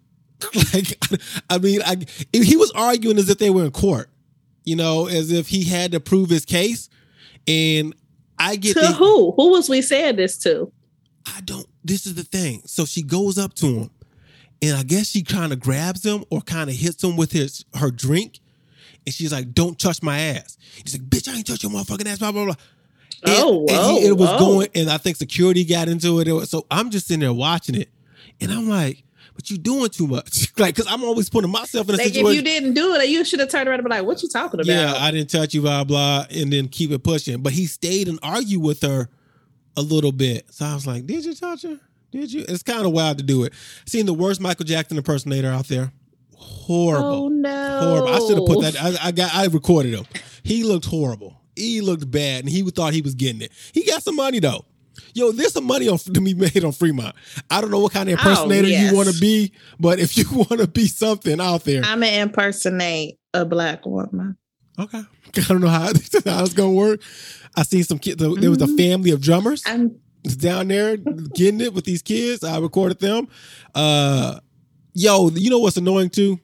like, 0.75 0.99
I 1.49 1.59
mean, 1.59 1.81
I, 1.83 1.97
he 2.33 2.57
was 2.57 2.71
arguing 2.73 3.19
as 3.19 3.29
if 3.29 3.39
they 3.39 3.51
were 3.51 3.65
in 3.65 3.71
court, 3.71 4.11
you 4.65 4.77
know, 4.77 5.07
as 5.07 5.31
if 5.33 5.49
he 5.49 5.65
had 5.65 5.93
to 5.93 6.01
prove 6.01 6.31
his 6.31 6.45
case. 6.45 6.89
And 7.47 7.95
I 8.39 8.57
get 8.57 8.75
To 8.75 8.81
the, 8.81 8.93
who? 8.93 9.33
Who 9.33 9.51
was 9.51 9.69
we 9.69 9.83
saying 9.83 10.17
this 10.17 10.39
to? 10.39 10.73
I 11.27 11.41
don't 11.43 11.67
this 11.85 12.07
is 12.07 12.15
the 12.15 12.25
thing. 12.25 12.63
So 12.67 12.85
she 12.85 13.03
goes 13.03 13.39
up 13.39 13.55
to 13.55 13.67
him, 13.67 13.91
and 14.63 14.77
I 14.77 14.83
guess 14.83 15.09
she 15.09 15.23
kind 15.23 15.53
of 15.53 15.61
grabs 15.61 16.05
him 16.05 16.25
or 16.31 16.41
kind 16.41 16.69
of 16.71 16.77
hits 16.77 17.03
him 17.03 17.17
with 17.17 17.33
his 17.33 17.65
her 17.75 17.91
drink, 17.91 18.41
and 19.07 19.15
she's 19.15 19.33
like, 19.33 19.53
"Don't 19.53 19.79
touch 19.79 20.03
my 20.03 20.19
ass." 20.19 20.59
He's 20.83 20.99
like, 20.99 21.09
"Bitch, 21.09 21.29
I 21.29 21.37
ain't 21.37 21.47
touch 21.47 21.63
your 21.63 21.73
motherfucking 21.73 22.07
ass." 22.07 22.19
Blah 22.19 22.33
blah 22.33 22.45
blah. 22.47 22.55
And, 23.23 23.35
Oh, 23.37 23.67
and 23.69 23.99
he, 23.99 24.07
it 24.07 24.13
oh, 24.13 24.15
was 24.15 24.31
whoa. 24.31 24.39
going, 24.39 24.69
and 24.75 24.91
I 24.91 24.99
think 24.99 25.17
security 25.17 25.65
got 25.65 25.89
into 25.89 26.21
it. 26.21 26.47
So 26.47 26.67
I'm 26.71 26.91
just 26.91 27.07
sitting 27.07 27.21
there 27.21 27.33
watching 27.33 27.75
it, 27.75 27.91
and 28.41 28.51
I'm 28.51 28.69
like, 28.69 29.05
"But 29.41 29.51
you 29.51 29.57
doing 29.57 29.89
too 29.89 30.07
much?" 30.07 30.53
like, 30.59 30.75
because 30.75 30.93
I'm 30.93 31.03
always 31.03 31.31
putting 31.31 31.51
myself 31.51 31.89
in 31.89 31.95
a 31.95 31.99
Like 31.99 32.15
if 32.15 32.35
you 32.35 32.43
didn't 32.43 32.75
do 32.75 32.95
it, 32.95 33.09
you 33.09 33.25
should 33.25 33.41
have 33.41 33.49
turned 33.49 33.69
around 33.69 33.79
and 33.79 33.89
be 33.89 33.91
like, 33.91 34.05
"What 34.05 34.23
you 34.23 34.29
talking 34.29 34.61
about?" 34.61 34.67
Yeah, 34.67 34.95
I 34.99 35.11
didn't 35.11 35.31
touch 35.31 35.55
you, 35.55 35.63
blah 35.63 35.85
blah, 35.85 36.27
and 36.31 36.53
then 36.53 36.69
keep 36.69 36.91
it 36.91 37.03
pushing. 37.03 37.41
But 37.41 37.55
he 37.55 37.65
stayed 37.65 38.07
and 38.07 38.19
argued 38.23 38.61
with 38.63 38.83
her 38.83 39.09
a 39.79 39.81
little 39.81 40.13
bit. 40.13 40.53
So 40.53 40.67
I 40.67 40.75
was 40.75 40.87
like, 40.87 41.07
"Did 41.07 41.25
you 41.25 41.35
touch 41.35 41.63
her? 41.63 41.81
Did 42.11 42.31
you?" 42.31 42.45
It's 42.47 42.63
kind 42.63 42.85
of 42.85 42.93
wild 42.93 43.17
to 43.17 43.25
do 43.25 43.45
it. 43.45 43.55
Seen 43.87 44.05
the 44.05 44.13
worst 44.13 44.43
Michael 44.43 44.67
Jackson 44.67 44.99
impersonator 44.99 45.49
out 45.49 45.69
there. 45.69 45.91
Horrible, 46.37 47.07
oh 47.09 47.29
no, 47.29 47.81
horrible. 47.81 48.09
I 48.09 48.19
should 48.19 48.39
have 48.39 48.47
put 48.47 48.61
that. 48.63 48.83
I, 48.83 49.09
I 49.09 49.13
got. 49.13 49.35
I 49.35 49.47
recorded 49.47 49.95
him. 49.95 50.05
He 50.43 50.65
looked 50.65 50.85
horrible. 50.85 51.41
He 51.57 51.81
looked 51.81 52.11
bad, 52.11 52.41
and 52.41 52.49
he 52.51 52.63
thought 52.71 52.93
he 52.93 53.01
was 53.01 53.15
getting 53.15 53.41
it. 53.41 53.53
He 53.73 53.85
got 53.85 54.03
some 54.03 54.17
money 54.17 54.39
though. 54.39 54.65
Yo, 55.15 55.33
there's 55.33 55.53
some 55.53 55.65
money 55.67 55.89
on 55.89 55.99
to 55.99 56.21
be 56.21 56.35
made 56.35 56.65
on 56.65 56.73
Fremont. 56.73 57.15
I 57.51 57.61
don't 57.61 57.71
know 57.71 57.81
what 57.81 57.93
kind 57.93 58.09
of 58.09 58.19
impersonator 58.19 58.67
Oh, 58.67 58.71
yes. 58.71 58.91
you 58.91 58.97
want 58.97 59.09
to 59.13 59.21
be, 59.21 59.53
but 59.79 59.99
if 59.99 60.17
you 60.17 60.25
want 60.33 60.59
to 60.61 60.67
be 60.69 60.87
something 60.87 61.41
out 61.41 61.65
there, 61.65 61.83
I'm 61.85 62.01
gonna 62.01 62.13
impersonate 62.13 63.19
a 63.35 63.45
black 63.45 63.87
woman. 63.87 64.37
Okay. 64.79 64.99
I 65.37 65.41
don't 65.43 65.61
know 65.61 65.69
how, 65.69 65.87
how 66.25 66.45
it's 66.45 66.55
gonna 66.55 66.71
work. 66.73 67.03
I 67.57 67.63
seen 67.65 67.85
some 67.85 67.99
kids. 67.99 68.17
There 68.17 68.31
was 68.51 68.63
a 68.63 68.67
Mhm. 68.67 68.77
family 68.77 69.11
of 69.11 69.21
drummers 69.21 69.63
I'm 69.67 69.97
down 70.37 70.69
there 70.69 70.97
getting 70.97 71.61
it 71.61 71.75
with 71.75 71.85
these 71.85 72.03
kids. 72.03 72.45
I 72.45 72.59
recorded 72.59 72.99
them. 73.01 73.27
Uh, 73.75 74.39
yo, 74.95 75.31
you 75.31 75.51
know 75.51 75.59
what's 75.59 75.77
annoying 75.77 76.11
too? 76.11 76.39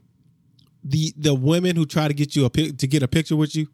The 0.85 1.12
the 1.16 1.35
women 1.35 1.76
who 1.76 1.85
try 1.87 2.08
to 2.08 2.14
get 2.14 2.37
you 2.37 2.44
a 2.44 2.50
pic 2.50 2.78
to 2.78 2.87
get 2.87 3.02
a 3.02 3.08
picture 3.08 3.37
with 3.37 3.54
you, 3.56 3.66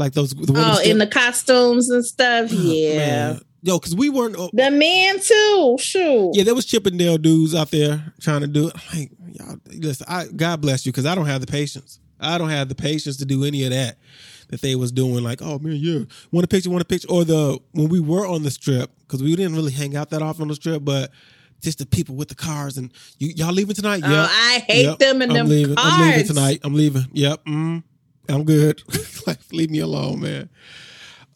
like 0.00 0.12
those. 0.14 0.30
The 0.30 0.52
oh 0.56 0.80
in 0.82 0.98
the 0.98 1.06
costumes 1.06 1.88
and 1.90 2.04
stuff. 2.04 2.50
Yeah, 2.52 2.96
Man. 2.96 3.40
Yo, 3.62 3.78
because 3.78 3.94
we 3.94 4.08
weren't. 4.08 4.34
oh, 4.38 4.50
the 4.54 4.70
men 4.70 5.20
too. 5.20 5.76
Shoot. 5.78 6.32
Yeah, 6.34 6.44
there 6.44 6.54
was 6.54 6.64
Chippendale 6.64 7.18
dudes 7.18 7.54
out 7.54 7.70
there 7.70 8.02
trying 8.20 8.40
to 8.40 8.46
do 8.46 8.68
it. 8.68 8.74
I'm 8.74 8.98
Like, 8.98 9.10
y'all, 9.32 9.56
listen, 9.66 10.06
I, 10.08 10.26
God 10.34 10.62
bless 10.62 10.86
you, 10.86 10.92
because 10.92 11.04
I 11.04 11.14
don't 11.14 11.26
have 11.26 11.42
the 11.42 11.46
patience. 11.46 12.00
I 12.18 12.38
don't 12.38 12.48
have 12.48 12.68
the 12.70 12.74
patience 12.74 13.18
to 13.18 13.24
do 13.26 13.44
any 13.44 13.64
of 13.64 13.70
that 13.70 13.98
that 14.48 14.62
they 14.62 14.74
was 14.76 14.90
doing. 14.92 15.22
Like, 15.22 15.40
oh 15.42 15.58
man, 15.58 15.76
yeah, 15.76 16.00
want 16.32 16.44
a 16.44 16.48
picture, 16.48 16.70
want 16.70 16.82
a 16.82 16.86
picture, 16.86 17.08
or 17.10 17.24
the 17.24 17.58
when 17.72 17.88
we 17.90 18.00
were 18.00 18.26
on 18.26 18.42
the 18.42 18.50
strip 18.50 18.90
because 19.06 19.22
we 19.22 19.36
didn't 19.36 19.54
really 19.54 19.72
hang 19.72 19.94
out 19.94 20.08
that 20.10 20.22
often 20.22 20.42
on 20.42 20.48
the 20.48 20.54
strip, 20.54 20.82
but 20.84 21.10
just 21.60 21.78
the 21.78 21.86
people 21.86 22.14
with 22.14 22.28
the 22.28 22.34
cars 22.34 22.78
and 22.78 22.90
you, 23.18 23.28
y'all 23.36 23.52
leaving 23.52 23.74
tonight? 23.74 24.00
Oh, 24.04 24.10
Yeah, 24.10 24.26
I 24.28 24.64
hate 24.66 24.84
Yep. 24.84 24.98
them 24.98 25.20
and 25.22 25.32
I'm 25.32 25.36
them 25.36 25.48
leaving. 25.48 25.76
cards. 25.76 25.94
I'm 25.94 26.00
leaving 26.08 26.26
tonight. 26.26 26.60
I'm 26.64 26.72
leaving. 26.74 27.04
Yep. 27.12 27.44
Mm, 27.44 27.82
I'm 28.30 28.44
good. 28.44 28.82
like, 29.26 29.38
leave 29.52 29.70
me 29.70 29.80
alone, 29.80 30.20
man. 30.20 30.48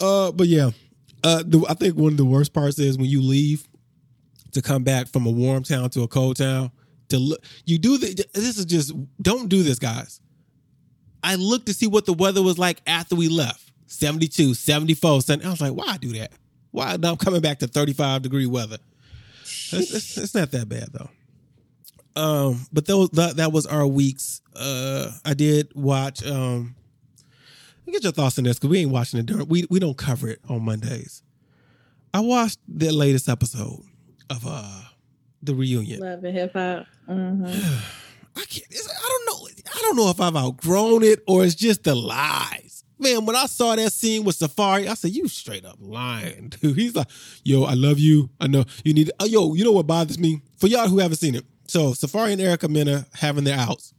Uh, 0.01 0.33
but 0.33 0.47
yeah, 0.47 0.71
uh, 1.23 1.43
the, 1.47 1.65
I 1.69 1.75
think 1.75 1.97
one 1.97 2.13
of 2.13 2.17
the 2.17 2.25
worst 2.25 2.53
parts 2.53 2.79
is 2.79 2.99
when 2.99 3.09
you 3.09 3.23
leave 3.23 3.67
to 4.53 4.63
come 4.63 4.85
back 4.85 5.09
from 5.09 5.27
a 5.27 5.31
warm 5.31 5.63
town 5.63 5.91
to 5.91 6.03
a 6.03 6.09
cold 6.09 6.37
town. 6.37 6.71
To 7.09 7.19
look, 7.19 7.45
you 7.67 7.79
do 7.79 7.99
the, 7.99 8.25
this 8.33 8.59
is 8.59 8.65
just 8.65 8.95
don't 9.21 9.49
do 9.49 9.63
this, 9.63 9.79
guys. 9.79 10.21
I 11.23 11.35
looked 11.37 11.67
to 11.67 11.75
see 11.75 11.87
what 11.87 12.07
the 12.07 12.13
weather 12.13 12.43
was 12.43 12.59
like 12.59 12.81
after 12.87 13.15
we 13.15 13.29
left 13.29 13.73
72, 13.87 14.55
74. 14.55 15.23
70. 15.23 15.47
I 15.47 15.51
was 15.51 15.61
like, 15.61 15.73
why 15.73 15.97
do 15.97 16.13
that? 16.15 16.33
Why 16.71 16.97
now 16.97 17.13
I'm 17.13 17.17
coming 17.17 17.41
back 17.41 17.61
to 17.61 17.67
35 17.67 18.23
degree 18.23 18.47
weather? 18.47 18.79
It's, 19.43 19.73
it's, 19.95 20.19
it's 20.19 20.35
not 20.35 20.51
that 20.53 20.69
bad 20.69 20.89
though. 20.93 21.11
Um, 22.17 22.67
but 22.73 22.87
those 22.87 23.11
that, 23.11 23.37
that 23.37 23.53
was 23.53 23.67
our 23.67 23.87
weeks. 23.87 24.41
Uh, 24.55 25.11
I 25.25 25.35
did 25.35 25.73
watch. 25.75 26.25
Um, 26.25 26.77
get 27.93 28.03
your 28.03 28.13
thoughts 28.13 28.39
on 28.39 28.45
this 28.45 28.59
because 28.59 28.71
we 28.71 28.81
ain't 28.81 28.91
watching 28.91 29.21
it 29.21 29.27
during. 29.27 29.49
We 29.49 29.67
we 29.71 29.79
don't 29.79 29.97
cover 29.97 30.29
it 30.29 30.41
on 30.49 30.63
Mondays. 30.65 31.23
I 32.13 32.21
watched 32.21 32.59
the 32.69 32.91
latest 32.93 33.29
episode 33.29 33.83
of 34.31 34.47
uh 34.47 34.81
the 35.43 35.55
reunion. 35.55 36.01
Love 36.01 36.25
and 36.25 36.37
hip 36.37 36.53
hop. 36.53 36.87
Mhm. 37.09 37.47
I 38.37 38.45
can't. 38.47 38.67
I 38.75 39.09
don't 39.09 39.27
know. 39.27 39.49
I 39.75 39.79
don't 39.83 39.97
know 39.97 40.11
if 40.11 40.21
I've 40.21 40.37
outgrown 40.37 41.05
it 41.05 41.21
or 41.29 41.45
it's 41.45 41.55
just 41.55 41.85
the 41.85 41.95
lies. 41.95 42.85
Man, 42.99 43.27
when 43.27 43.37
I 43.37 43.47
saw 43.47 43.75
that 43.77 43.93
scene 43.93 44.25
with 44.25 44.37
Safari, 44.37 44.89
I 44.89 44.95
said, 44.95 45.11
"You 45.13 45.29
straight 45.29 45.65
up 45.65 45.77
lying, 45.81 46.49
dude." 46.61 46.77
He's 46.77 46.95
like, 46.97 47.09
"Yo, 47.45 47.65
I 47.65 47.75
love 47.75 47.99
you. 47.99 48.31
I 48.41 48.47
know 48.47 48.65
you 48.85 48.95
need." 48.95 49.11
Uh, 49.21 49.27
yo, 49.27 49.55
you 49.55 49.63
know 49.65 49.73
what 49.73 49.87
bothers 49.87 50.19
me? 50.19 50.43
For 50.57 50.67
y'all 50.69 50.89
who 50.89 50.99
haven't 50.99 51.19
seen 51.19 51.35
it, 51.35 51.45
so 51.67 51.93
Safari 51.93 52.33
and 52.33 52.41
Erica 52.41 52.69
Mena 52.69 53.07
having 53.15 53.45
their 53.45 53.59
outs. 53.59 53.93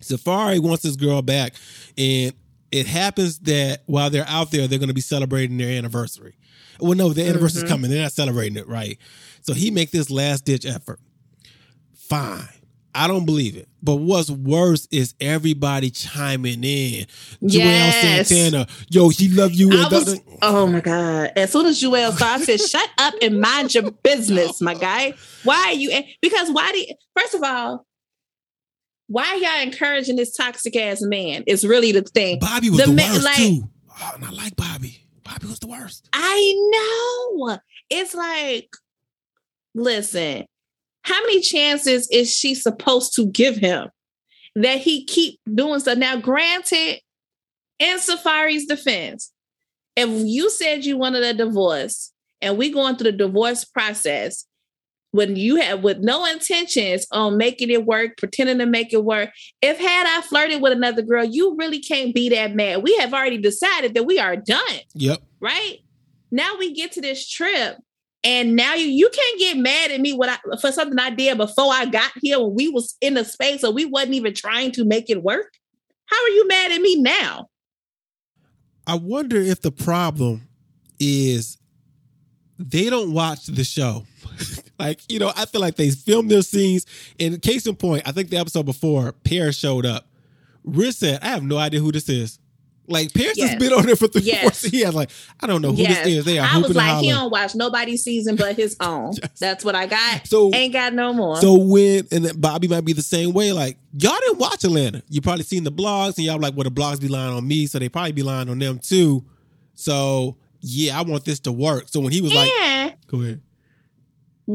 Safari 0.00 0.58
wants 0.58 0.82
this 0.82 0.96
girl 0.96 1.22
back, 1.22 1.54
and 1.98 2.32
it 2.72 2.86
happens 2.86 3.38
that 3.40 3.82
while 3.86 4.10
they're 4.10 4.28
out 4.28 4.50
there, 4.50 4.66
they're 4.68 4.78
going 4.78 4.88
to 4.88 4.94
be 4.94 5.00
celebrating 5.00 5.58
their 5.58 5.76
anniversary. 5.76 6.34
Well, 6.78 6.94
no, 6.94 7.12
their 7.12 7.28
anniversary's 7.28 7.64
Mhm. 7.64 7.68
coming. 7.68 7.90
They're 7.90 8.02
not 8.02 8.12
celebrating 8.12 8.56
it, 8.56 8.66
right? 8.68 8.98
So 9.42 9.52
he 9.54 9.70
make 9.70 9.90
this 9.90 10.10
last 10.10 10.44
ditch 10.44 10.64
effort. 10.64 11.00
Fine. 11.94 12.48
I 12.92 13.06
don't 13.06 13.24
believe 13.24 13.56
it. 13.56 13.68
But 13.82 13.96
what's 13.96 14.30
worse 14.30 14.88
is 14.90 15.14
everybody 15.20 15.90
chiming 15.90 16.64
in. 16.64 17.06
Joel 17.46 17.92
Santana, 17.92 18.66
yo, 18.90 19.08
he 19.10 19.28
love 19.28 19.52
you. 19.52 19.68
Was, 19.68 20.20
oh 20.42 20.66
my 20.66 20.80
god! 20.80 21.30
As 21.36 21.52
soon 21.52 21.66
as 21.66 21.80
Joel 21.80 22.10
started, 22.10 22.42
I 22.42 22.56
said, 22.56 22.60
"Shut 22.68 22.88
up 22.98 23.14
and 23.22 23.40
mind 23.40 23.74
your 23.74 23.92
business, 23.92 24.60
my 24.60 24.74
guy." 24.74 25.14
Why 25.44 25.66
are 25.68 25.72
you? 25.74 26.02
Because 26.20 26.50
why 26.50 26.72
do? 26.72 26.78
You, 26.78 26.86
first 27.16 27.34
of 27.34 27.42
all, 27.44 27.86
why 29.10 29.26
are 29.26 29.36
y'all 29.36 29.62
encouraging 29.66 30.14
this 30.14 30.34
toxic 30.36 30.76
ass 30.76 31.02
man? 31.02 31.42
Is 31.48 31.66
really 31.66 31.90
the 31.90 32.02
thing. 32.02 32.38
Bobby 32.38 32.70
was 32.70 32.78
The 32.80 32.86
the, 32.86 32.92
ma- 32.92 33.02
worst 33.12 33.24
like- 33.24 33.36
too. 33.36 33.68
Oh, 34.02 34.12
and 34.14 34.24
I 34.24 34.30
like 34.30 34.54
Bobby. 34.56 35.04
Bobby 35.24 35.46
was 35.48 35.58
the 35.58 35.66
worst. 35.66 36.08
I 36.12 37.34
know. 37.36 37.58
It's 37.90 38.14
like, 38.14 38.70
listen, 39.74 40.46
how 41.02 41.20
many 41.22 41.40
chances 41.40 42.08
is 42.10 42.34
she 42.34 42.54
supposed 42.54 43.14
to 43.16 43.26
give 43.26 43.56
him 43.56 43.88
that 44.56 44.78
he 44.78 45.04
keep 45.04 45.40
doing 45.52 45.80
stuff? 45.80 45.98
Now, 45.98 46.16
granted, 46.16 47.00
in 47.78 47.98
Safari's 47.98 48.66
defense, 48.66 49.32
if 49.96 50.08
you 50.08 50.50
said 50.50 50.84
you 50.84 50.96
wanted 50.96 51.22
a 51.22 51.34
divorce 51.34 52.12
and 52.40 52.56
we 52.56 52.70
going 52.70 52.96
through 52.96 53.12
the 53.12 53.18
divorce 53.18 53.64
process, 53.64 54.46
when 55.12 55.36
you 55.36 55.56
have 55.56 55.82
with 55.82 55.98
no 55.98 56.24
intentions 56.24 57.06
on 57.10 57.36
making 57.36 57.70
it 57.70 57.84
work, 57.84 58.16
pretending 58.16 58.58
to 58.58 58.66
make 58.66 58.92
it 58.92 59.04
work, 59.04 59.30
if 59.60 59.78
had 59.78 60.06
I 60.06 60.22
flirted 60.22 60.62
with 60.62 60.72
another 60.72 61.02
girl, 61.02 61.24
you 61.24 61.56
really 61.58 61.80
can't 61.80 62.14
be 62.14 62.28
that 62.30 62.54
mad. 62.54 62.82
We 62.82 62.96
have 62.98 63.12
already 63.12 63.38
decided 63.38 63.94
that 63.94 64.04
we 64.04 64.18
are 64.18 64.36
done 64.36 64.60
Yep. 64.94 65.18
right? 65.40 65.78
Now 66.30 66.56
we 66.58 66.72
get 66.72 66.92
to 66.92 67.00
this 67.00 67.28
trip, 67.28 67.76
and 68.22 68.54
now 68.54 68.74
you 68.74 68.86
you 68.86 69.10
can't 69.12 69.38
get 69.38 69.56
mad 69.56 69.90
at 69.90 70.00
me 70.00 70.12
what 70.12 70.28
I, 70.28 70.38
for 70.60 70.70
something 70.70 70.98
I 70.98 71.10
did 71.10 71.36
before 71.38 71.72
I 71.72 71.86
got 71.86 72.12
here 72.22 72.38
when 72.38 72.54
we 72.54 72.68
was 72.68 72.96
in 73.00 73.14
the 73.14 73.24
space 73.24 73.64
or 73.64 73.72
we 73.72 73.84
wasn't 73.84 74.14
even 74.14 74.34
trying 74.34 74.70
to 74.72 74.84
make 74.84 75.10
it 75.10 75.24
work. 75.24 75.54
How 76.06 76.22
are 76.22 76.28
you 76.28 76.46
mad 76.46 76.70
at 76.70 76.80
me 76.80 77.00
now? 77.00 77.48
I 78.86 78.94
wonder 78.94 79.36
if 79.36 79.60
the 79.60 79.72
problem 79.72 80.48
is 81.00 81.58
they 82.58 82.90
don't 82.90 83.12
watch 83.12 83.46
the 83.46 83.64
show. 83.64 84.04
like, 84.78 85.00
you 85.10 85.18
know, 85.18 85.32
I 85.36 85.46
feel 85.46 85.60
like 85.60 85.76
they 85.76 85.90
filmed 85.90 86.30
their 86.30 86.42
scenes. 86.42 86.86
And 87.18 87.40
case 87.40 87.66
in 87.66 87.76
point, 87.76 88.02
I 88.06 88.12
think 88.12 88.30
the 88.30 88.36
episode 88.38 88.66
before, 88.66 89.12
Pear 89.12 89.52
showed 89.52 89.86
up. 89.86 90.06
Riz 90.64 90.98
said, 90.98 91.20
I 91.22 91.28
have 91.28 91.42
no 91.42 91.56
idea 91.58 91.80
who 91.80 91.92
this 91.92 92.08
is. 92.08 92.38
Like, 92.86 93.14
Paris 93.14 93.40
has 93.40 93.54
been 93.54 93.72
on 93.72 93.86
there 93.86 93.94
for 93.94 94.08
three, 94.08 94.22
Yes. 94.22 94.42
four 94.42 94.52
seasons. 94.52 94.96
Like, 94.96 95.10
I 95.38 95.46
don't 95.46 95.62
know 95.62 95.70
who 95.70 95.80
Yes. 95.82 95.98
this 96.04 96.06
is. 96.18 96.24
They 96.24 96.40
are 96.40 96.48
I 96.50 96.58
was 96.58 96.74
like, 96.74 97.04
he 97.04 97.10
don't 97.10 97.30
watch 97.30 97.54
nobody's 97.54 98.02
season 98.02 98.34
but 98.34 98.56
his 98.56 98.76
own. 98.80 99.12
Yes. 99.22 99.38
That's 99.38 99.64
what 99.64 99.76
I 99.76 99.86
got. 99.86 100.26
So, 100.26 100.52
Ain't 100.52 100.72
got 100.72 100.92
no 100.92 101.12
more. 101.12 101.36
so 101.40 101.54
when, 101.56 102.08
and 102.10 102.24
then 102.24 102.40
Bobby 102.40 102.66
might 102.66 102.84
be 102.84 102.92
the 102.92 103.02
same 103.02 103.32
way. 103.32 103.52
Like, 103.52 103.78
y'all 103.96 104.18
didn't 104.18 104.38
watch 104.38 104.64
Atlanta. 104.64 105.04
You 105.08 105.20
probably 105.20 105.44
seen 105.44 105.62
the 105.62 105.70
blogs 105.70 106.16
and 106.16 106.26
y'all 106.26 106.40
like, 106.40 106.54
well, 106.56 106.64
the 106.64 106.70
blogs 106.72 107.00
be 107.00 107.06
lying 107.06 107.32
on 107.32 107.46
me. 107.46 107.66
So 107.68 107.78
they 107.78 107.88
probably 107.88 108.10
be 108.12 108.24
lying 108.24 108.48
on 108.50 108.58
them 108.58 108.80
too. 108.80 109.24
So, 109.76 110.36
yeah, 110.60 110.98
I 110.98 111.02
want 111.02 111.24
this 111.24 111.38
to 111.40 111.52
work. 111.52 111.84
So 111.88 112.00
when 112.00 112.10
he 112.12 112.20
was 112.20 112.34
like, 112.34 112.50
go 113.06 113.20
ahead. 113.22 113.40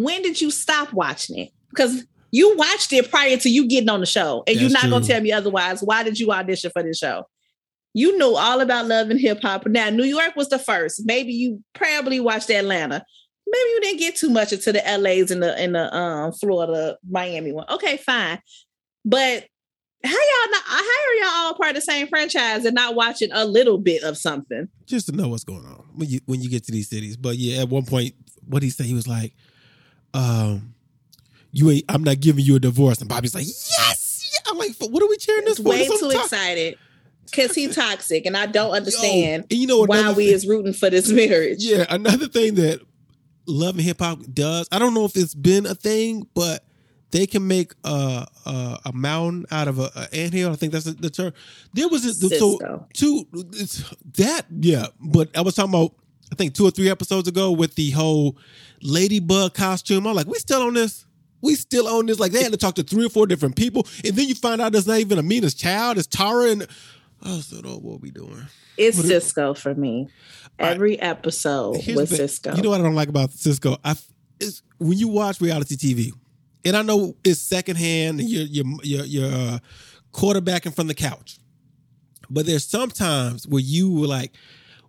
When 0.04 0.22
did 0.22 0.42
you 0.42 0.52
stop 0.52 0.92
watching 0.94 1.38
it? 1.38 1.52
Because 1.70 2.06
you 2.32 2.56
watched 2.58 2.92
it 2.92 3.10
prior 3.10 3.38
to 3.38 3.50
you 3.50 3.68
getting 3.68 3.90
on 3.90 4.02
the 4.02 4.06
show, 4.06 4.44
and 4.46 4.60
you're 4.60 4.70
That's 4.70 4.84
not 4.84 4.90
gonna 4.92 5.06
tell 5.06 5.22
me 5.22 5.32
otherwise. 5.32 5.82
Why 5.82 6.04
did 6.04 6.20
you 6.20 6.32
audition 6.32 6.72
for 6.72 6.84
this 6.84 6.98
show? 6.98 7.26
You 7.94 8.18
know 8.18 8.36
all 8.36 8.60
about 8.60 8.88
love 8.88 9.10
and 9.10 9.20
hip 9.20 9.42
hop. 9.42 9.66
Now, 9.68 9.90
New 9.90 10.04
York 10.04 10.36
was 10.36 10.50
the 10.50 10.60
first. 10.60 11.04
Maybe 11.06 11.32
you 11.32 11.64
probably 11.74 12.20
watched 12.20 12.50
Atlanta. 12.50 13.06
Maybe 13.48 13.70
you 13.70 13.80
didn't 13.82 14.00
get 14.00 14.16
too 14.18 14.30
much 14.30 14.52
into 14.52 14.74
the 14.74 14.80
LAs 14.80 15.32
and 15.32 15.42
the 15.42 15.58
and 15.58 15.76
the 15.76 15.96
um 15.96 16.34
Florida, 16.34 16.98
Miami 17.10 17.54
one. 17.54 17.66
Okay, 17.70 17.96
fine. 17.98 18.40
But 19.06 19.46
how 20.04 20.12
y'all 20.12 20.52
not 20.52 20.64
how 20.66 20.82
are 20.82 21.16
y'all 21.20 21.48
all 21.48 21.56
part 21.56 21.70
of 21.70 21.76
the 21.76 21.82
same 21.82 22.08
franchise 22.08 22.66
and 22.66 22.76
not 22.76 22.96
watching 22.96 23.30
a 23.32 23.46
little 23.46 23.78
bit 23.78 24.04
of 24.04 24.18
something? 24.18 24.68
just 24.86 25.08
to 25.08 25.14
know 25.14 25.30
what's 25.30 25.44
going 25.44 25.66
on 25.66 25.86
when 25.96 26.10
you 26.10 26.20
when 26.26 26.42
you 26.42 26.50
get 26.50 26.66
to 26.66 26.72
these 26.72 26.90
cities. 26.90 27.16
But 27.16 27.38
yeah, 27.38 27.62
at 27.62 27.70
one 27.70 27.86
point, 27.86 28.14
what 28.46 28.62
he 28.62 28.70
said, 28.70 28.88
he 28.88 28.94
was 28.94 29.08
like, 29.08 29.34
um, 30.16 30.74
you 31.52 31.70
ain't. 31.72 31.86
I'm 31.90 32.04
not 32.04 32.20
giving 32.20 32.44
you 32.46 32.56
a 32.56 32.60
divorce, 32.60 33.00
and 33.00 33.10
Bobby's 33.10 33.36
like, 33.36 33.46
yes. 33.46 34.32
Yeah. 34.34 34.52
I'm 34.52 34.58
like, 34.58 34.76
what 34.80 35.02
are 35.02 35.08
we 35.10 35.18
cheering 35.18 35.46
this 35.46 35.58
for? 35.60 35.70
Way 35.70 35.88
too 35.88 35.98
to- 35.98 36.10
excited 36.10 36.78
because 37.26 37.56
he 37.56 37.68
toxic, 37.68 38.26
and 38.26 38.36
I 38.38 38.46
don't 38.46 38.70
Yo, 38.70 38.76
understand 38.76 39.46
and 39.50 39.60
you 39.60 39.68
know 39.68 39.86
why 39.86 40.10
we 40.14 40.26
thing- 40.28 40.36
is 40.36 40.48
rooting 40.48 40.74
for 40.74 40.90
this 40.90 41.12
marriage. 41.12 41.64
Yeah, 41.64 41.86
another 41.90 42.28
thing 42.28 42.56
that 42.56 42.82
Love 43.48 43.76
and 43.76 43.84
Hip 43.84 44.00
Hop 44.00 44.20
does, 44.34 44.68
I 44.72 44.80
don't 44.80 44.94
know 44.94 45.06
if 45.06 45.16
it's 45.16 45.36
been 45.36 45.66
a 45.66 45.76
thing, 45.76 46.28
but 46.34 46.64
they 47.12 47.28
can 47.28 47.48
make 47.48 47.74
a 47.84 48.26
a, 48.46 48.80
a 48.86 48.92
mountain 48.94 49.46
out 49.52 49.68
of 49.68 49.80
a, 49.80 49.90
a 49.96 50.16
anthill. 50.16 50.52
I 50.52 50.56
think 50.56 50.74
that's 50.74 50.86
the, 50.86 50.92
the 50.92 51.10
term. 51.10 51.34
There 51.74 51.88
was 51.88 52.04
this, 52.04 52.40
so 52.40 52.86
two 52.94 53.26
it's, 53.54 53.84
that 54.18 54.46
yeah, 54.52 54.88
but 55.00 55.36
I 55.38 55.42
was 55.42 55.56
talking 55.56 55.74
about 55.74 55.94
I 56.32 56.36
think 56.36 56.54
two 56.54 56.66
or 56.66 56.72
three 56.72 56.90
episodes 56.90 57.28
ago 57.28 57.52
with 57.52 57.76
the 57.76 57.92
whole 57.92 58.38
ladybug 58.82 59.54
costume. 59.54 60.08
I'm 60.08 60.16
like, 60.16 60.28
we 60.28 60.38
still 60.40 60.62
on 60.64 60.74
this. 60.74 61.06
We 61.42 61.56
still 61.56 61.88
on 61.88 62.06
this. 62.06 62.20
Like 62.20 62.32
they 62.32 62.44
had 62.44 62.52
to 62.52 62.58
talk 62.58 62.76
to 62.76 62.84
three 62.84 63.06
or 63.06 63.10
four 63.10 63.28
different 63.28 63.56
people, 63.56 63.88
and 64.04 64.16
then 64.16 64.28
you 64.28 64.36
find 64.36 64.62
out 64.62 64.74
it's 64.74 64.88
not 64.88 65.00
even 65.00 65.20
Amina's 65.20 65.54
child. 65.54 65.98
It's 65.98 66.08
Tara, 66.08 66.50
and 66.50 66.68
I 67.22 67.40
said, 67.40 67.62
"Oh, 67.66 67.78
what 67.78 67.96
are 67.96 67.98
we 67.98 68.12
doing?" 68.12 68.46
It's 68.78 68.98
What 68.98 69.06
is- 69.06 69.24
Cisco 69.24 69.54
for 69.54 69.74
me. 69.76 70.10
Every 70.58 71.00
episode 71.00 71.78
Here's 71.82 71.98
with 71.98 72.10
the. 72.10 72.16
Cisco. 72.16 72.56
You 72.56 72.62
know 72.62 72.70
what 72.70 72.80
I 72.80 72.84
don't 72.84 72.96
like 72.96 73.10
about 73.10 73.32
Cisco? 73.32 73.78
I 73.84 73.96
is 74.40 74.62
when 74.80 74.98
you 74.98 75.08
watch 75.08 75.40
reality 75.42 75.76
TV, 75.76 76.12
and 76.64 76.76
I 76.76 76.82
know 76.82 77.16
it's 77.24 77.42
secondhand, 77.42 78.20
and 78.22 78.30
you're 78.30 78.46
you're 78.46 78.66
you're, 78.84 79.06
you're 79.06 79.34
uh, 79.34 79.60
quarterbacking 80.14 80.74
from 80.74 80.88
the 80.88 80.94
couch, 80.94 81.38
but 82.30 82.46
there's 82.46 82.66
sometimes 82.66 83.48
where 83.48 83.62
you 83.62 83.92
were 83.92 84.08
like, 84.08 84.34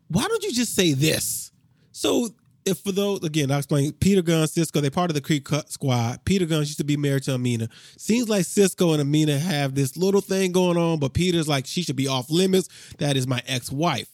"Why 0.09 0.23
don't 0.26 0.43
you 0.43 0.52
just 0.52 0.75
say 0.75 0.93
this?" 0.93 1.52
So. 1.93 2.31
If 2.66 2.78
for 2.80 2.92
those 2.92 3.23
again, 3.23 3.50
I'll 3.50 3.58
explain. 3.58 3.92
Peter 3.92 4.23
Gunz, 4.23 4.50
Cisco, 4.50 4.80
they're 4.80 4.90
part 4.90 5.11
of 5.11 5.14
the 5.14 5.20
Creek 5.20 5.46
Squad. 5.68 6.25
Peter 6.25 6.46
Gunz 6.46 6.66
used 6.66 6.78
to 6.78 6.85
be 6.85 6.96
married 6.96 7.23
to 7.25 7.35
Amina. 7.35 7.68
Seems 7.96 8.28
like 8.28 8.44
Cisco 8.44 8.92
and 8.92 9.00
Amina 9.00 9.38
have 9.38 9.75
this 9.75 9.96
little 9.96 10.20
thing 10.20 10.50
going 10.52 10.76
on, 10.76 10.99
but 10.99 11.14
Peter's 11.14 11.49
like 11.49 11.66
she 11.66 11.82
should 11.82 11.96
be 11.96 12.08
off 12.08 12.28
limits. 12.30 12.68
That 12.99 13.16
is 13.16 13.26
my 13.26 13.40
ex-wife 13.46 14.08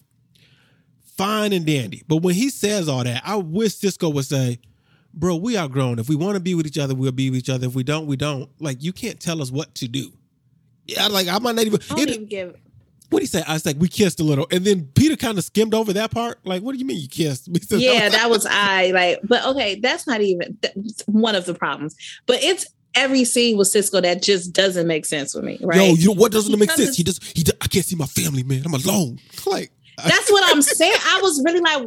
fine 1.17 1.53
and 1.53 1.67
dandy. 1.67 2.03
But 2.09 2.17
when 2.19 2.35
he 2.35 2.49
says 2.51 2.89
all 2.89 3.05
that, 3.05 3.23
I 3.25 3.37
wish 3.37 3.75
Cisco 3.75 4.09
would 4.11 4.25
say, 4.25 4.59
Bro, 5.15 5.37
we 5.37 5.59
are 5.59 5.69
grown. 5.69 5.99
If 5.99 6.09
we 6.09 6.17
want 6.17 6.37
to 6.37 6.41
be 6.41 6.55
with 6.55 6.67
each 6.67 6.79
other, 6.79 6.95
we'll 6.95 7.13
be 7.13 7.29
with 7.29 7.39
each 7.41 7.51
other. 7.51 7.67
If 7.67 7.75
we 7.75 7.83
don't, 7.83 8.07
we 8.07 8.17
don't. 8.17 8.49
Like, 8.61 8.83
you 8.83 8.95
can't 8.95 9.21
tell 9.21 9.43
us 9.43 9.51
what 9.51 9.75
to 9.77 9.87
do. 9.89 10.11
Yeah, 10.87 11.09
like 11.09 11.29
I 11.29 11.39
might 11.39 11.55
not 11.55 11.67
even. 11.67 11.81
I 11.91 11.95
don't 11.95 12.01
it- 12.09 12.15
even 12.15 12.27
give. 12.27 12.57
What 13.13 13.19
do 13.19 13.25
you 13.25 13.29
say? 13.29 13.43
I 13.47 13.53
was 13.53 13.67
like, 13.67 13.77
we 13.79 13.89
kissed 13.89 14.21
a 14.21 14.25
little, 14.25 14.47
and 14.51 14.65
then 14.65 14.89
Peter 14.95 15.17
kind 15.17 15.39
of 15.39 15.45
skimmed 15.45 15.75
over 15.75 15.93
that 15.93 16.11
part. 16.11 16.39
Like, 16.45 16.63
what 16.63 16.73
do 16.73 16.79
you 16.79 16.85
mean 16.85 17.01
you 17.01 17.09
kissed? 17.09 17.49
He 17.53 17.61
said, 17.61 17.81
Yeah, 17.81 18.09
that 18.09 18.31
was 18.31 18.47
I. 18.47 18.91
Like, 18.91 19.21
but 19.25 19.45
okay, 19.47 19.77
that's 19.77 20.07
not 20.07 20.21
even 20.21 20.59
that's 20.63 21.03
one 21.07 21.35
of 21.35 21.45
the 21.45 21.55
problems. 21.55 21.95
But 22.27 22.43
it's 22.43 22.67
every 22.95 23.25
scene 23.25 23.57
with 23.57 23.69
Cisco 23.69 24.01
that 24.01 24.23
just 24.23 24.53
doesn't 24.53 24.87
make 24.87 25.07
sense 25.07 25.35
with 25.35 25.45
me, 25.45 25.59
right? 25.63 25.77
Yo, 25.77 25.95
you 25.95 26.09
know 26.09 26.21
what 26.21 26.33
doesn't 26.33 26.53
He 26.53 26.57
make 26.59 26.71
sense? 26.71 26.97
He 26.97 27.05
just 27.05 27.23
he. 27.37 27.45
I 27.61 27.69
can't 27.69 27.85
see 27.85 27.97
my 27.97 28.07
family, 28.07 28.43
man. 28.43 28.63
I'm 28.65 28.75
alone. 28.75 29.19
Like, 29.47 29.73
That's 29.97 30.31
what 30.31 30.45
I'm 30.47 30.63
saying. 30.63 30.95
I 30.95 31.21
was 31.21 31.43
really 31.45 31.61
like, 31.61 31.87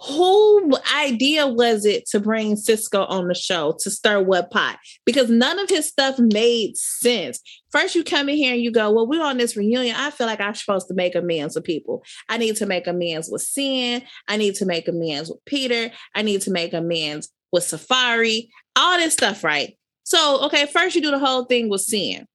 who 0.00 0.72
idea 0.94 1.46
was 1.46 1.84
it 1.84 2.06
to 2.10 2.20
bring 2.20 2.54
Cisco 2.56 3.04
on 3.04 3.26
the 3.26 3.34
show 3.34 3.76
to 3.80 3.90
stir 3.90 4.22
what 4.22 4.50
pot? 4.50 4.78
Because 5.04 5.28
none 5.28 5.58
of 5.58 5.68
his 5.68 5.88
stuff 5.88 6.18
made 6.18 6.76
sense. 6.76 7.40
First, 7.70 7.94
you 7.94 8.04
come 8.04 8.28
in 8.28 8.36
here 8.36 8.54
and 8.54 8.62
you 8.62 8.70
go, 8.70 8.90
Well, 8.92 9.08
we're 9.08 9.24
on 9.24 9.38
this 9.38 9.56
reunion. 9.56 9.96
I 9.96 10.10
feel 10.10 10.26
like 10.26 10.40
I'm 10.40 10.54
supposed 10.54 10.88
to 10.88 10.94
make 10.94 11.14
amends 11.14 11.56
with 11.56 11.64
people. 11.64 12.04
I 12.28 12.38
need 12.38 12.56
to 12.56 12.66
make 12.66 12.86
amends 12.86 13.28
with 13.30 13.42
Sin. 13.42 14.02
I 14.28 14.36
need 14.36 14.54
to 14.56 14.66
make 14.66 14.86
amends 14.86 15.30
with 15.30 15.44
Peter. 15.44 15.90
I 16.14 16.22
need 16.22 16.42
to 16.42 16.50
make 16.52 16.72
amends 16.72 17.28
with 17.50 17.64
Safari. 17.64 18.50
All 18.76 18.98
this 18.98 19.14
stuff, 19.14 19.42
right? 19.42 19.76
So, 20.04 20.44
okay, 20.46 20.66
first 20.66 20.94
you 20.94 21.02
do 21.02 21.10
the 21.10 21.18
whole 21.18 21.44
thing 21.44 21.68
with 21.68 21.80
Sin. 21.80 22.26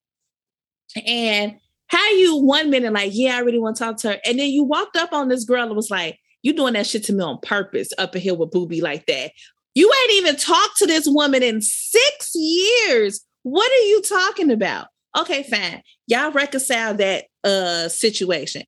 And 1.05 1.55
how 1.87 2.11
you 2.11 2.37
one 2.37 2.69
minute 2.69 2.91
like, 2.91 3.11
yeah, 3.13 3.37
I 3.37 3.39
really 3.39 3.59
want 3.59 3.77
to 3.77 3.83
talk 3.83 3.97
to 3.97 4.09
her, 4.09 4.19
and 4.25 4.37
then 4.37 4.49
you 4.49 4.63
walked 4.63 4.95
up 4.95 5.13
on 5.13 5.29
this 5.29 5.45
girl 5.45 5.67
and 5.67 5.75
was 5.75 5.91
like, 5.91 6.19
you 6.43 6.53
doing 6.53 6.73
that 6.73 6.85
shit 6.85 7.03
to 7.05 7.13
me 7.13 7.23
on 7.23 7.39
purpose 7.41 7.89
up 7.97 8.15
in 8.15 8.21
here 8.21 8.35
with 8.35 8.51
Booby 8.51 8.81
like 8.81 9.05
that. 9.07 9.31
You 9.75 9.91
ain't 9.91 10.13
even 10.13 10.35
talked 10.35 10.77
to 10.77 10.85
this 10.85 11.07
woman 11.07 11.41
in 11.41 11.61
six 11.61 12.31
years. 12.35 13.25
What 13.41 13.71
are 13.71 13.85
you 13.85 14.01
talking 14.03 14.51
about? 14.51 14.87
Okay, 15.17 15.43
fine. 15.43 15.81
Y'all 16.07 16.31
reconcile 16.31 16.93
that 16.95 17.25
uh 17.43 17.87
situation. 17.87 18.63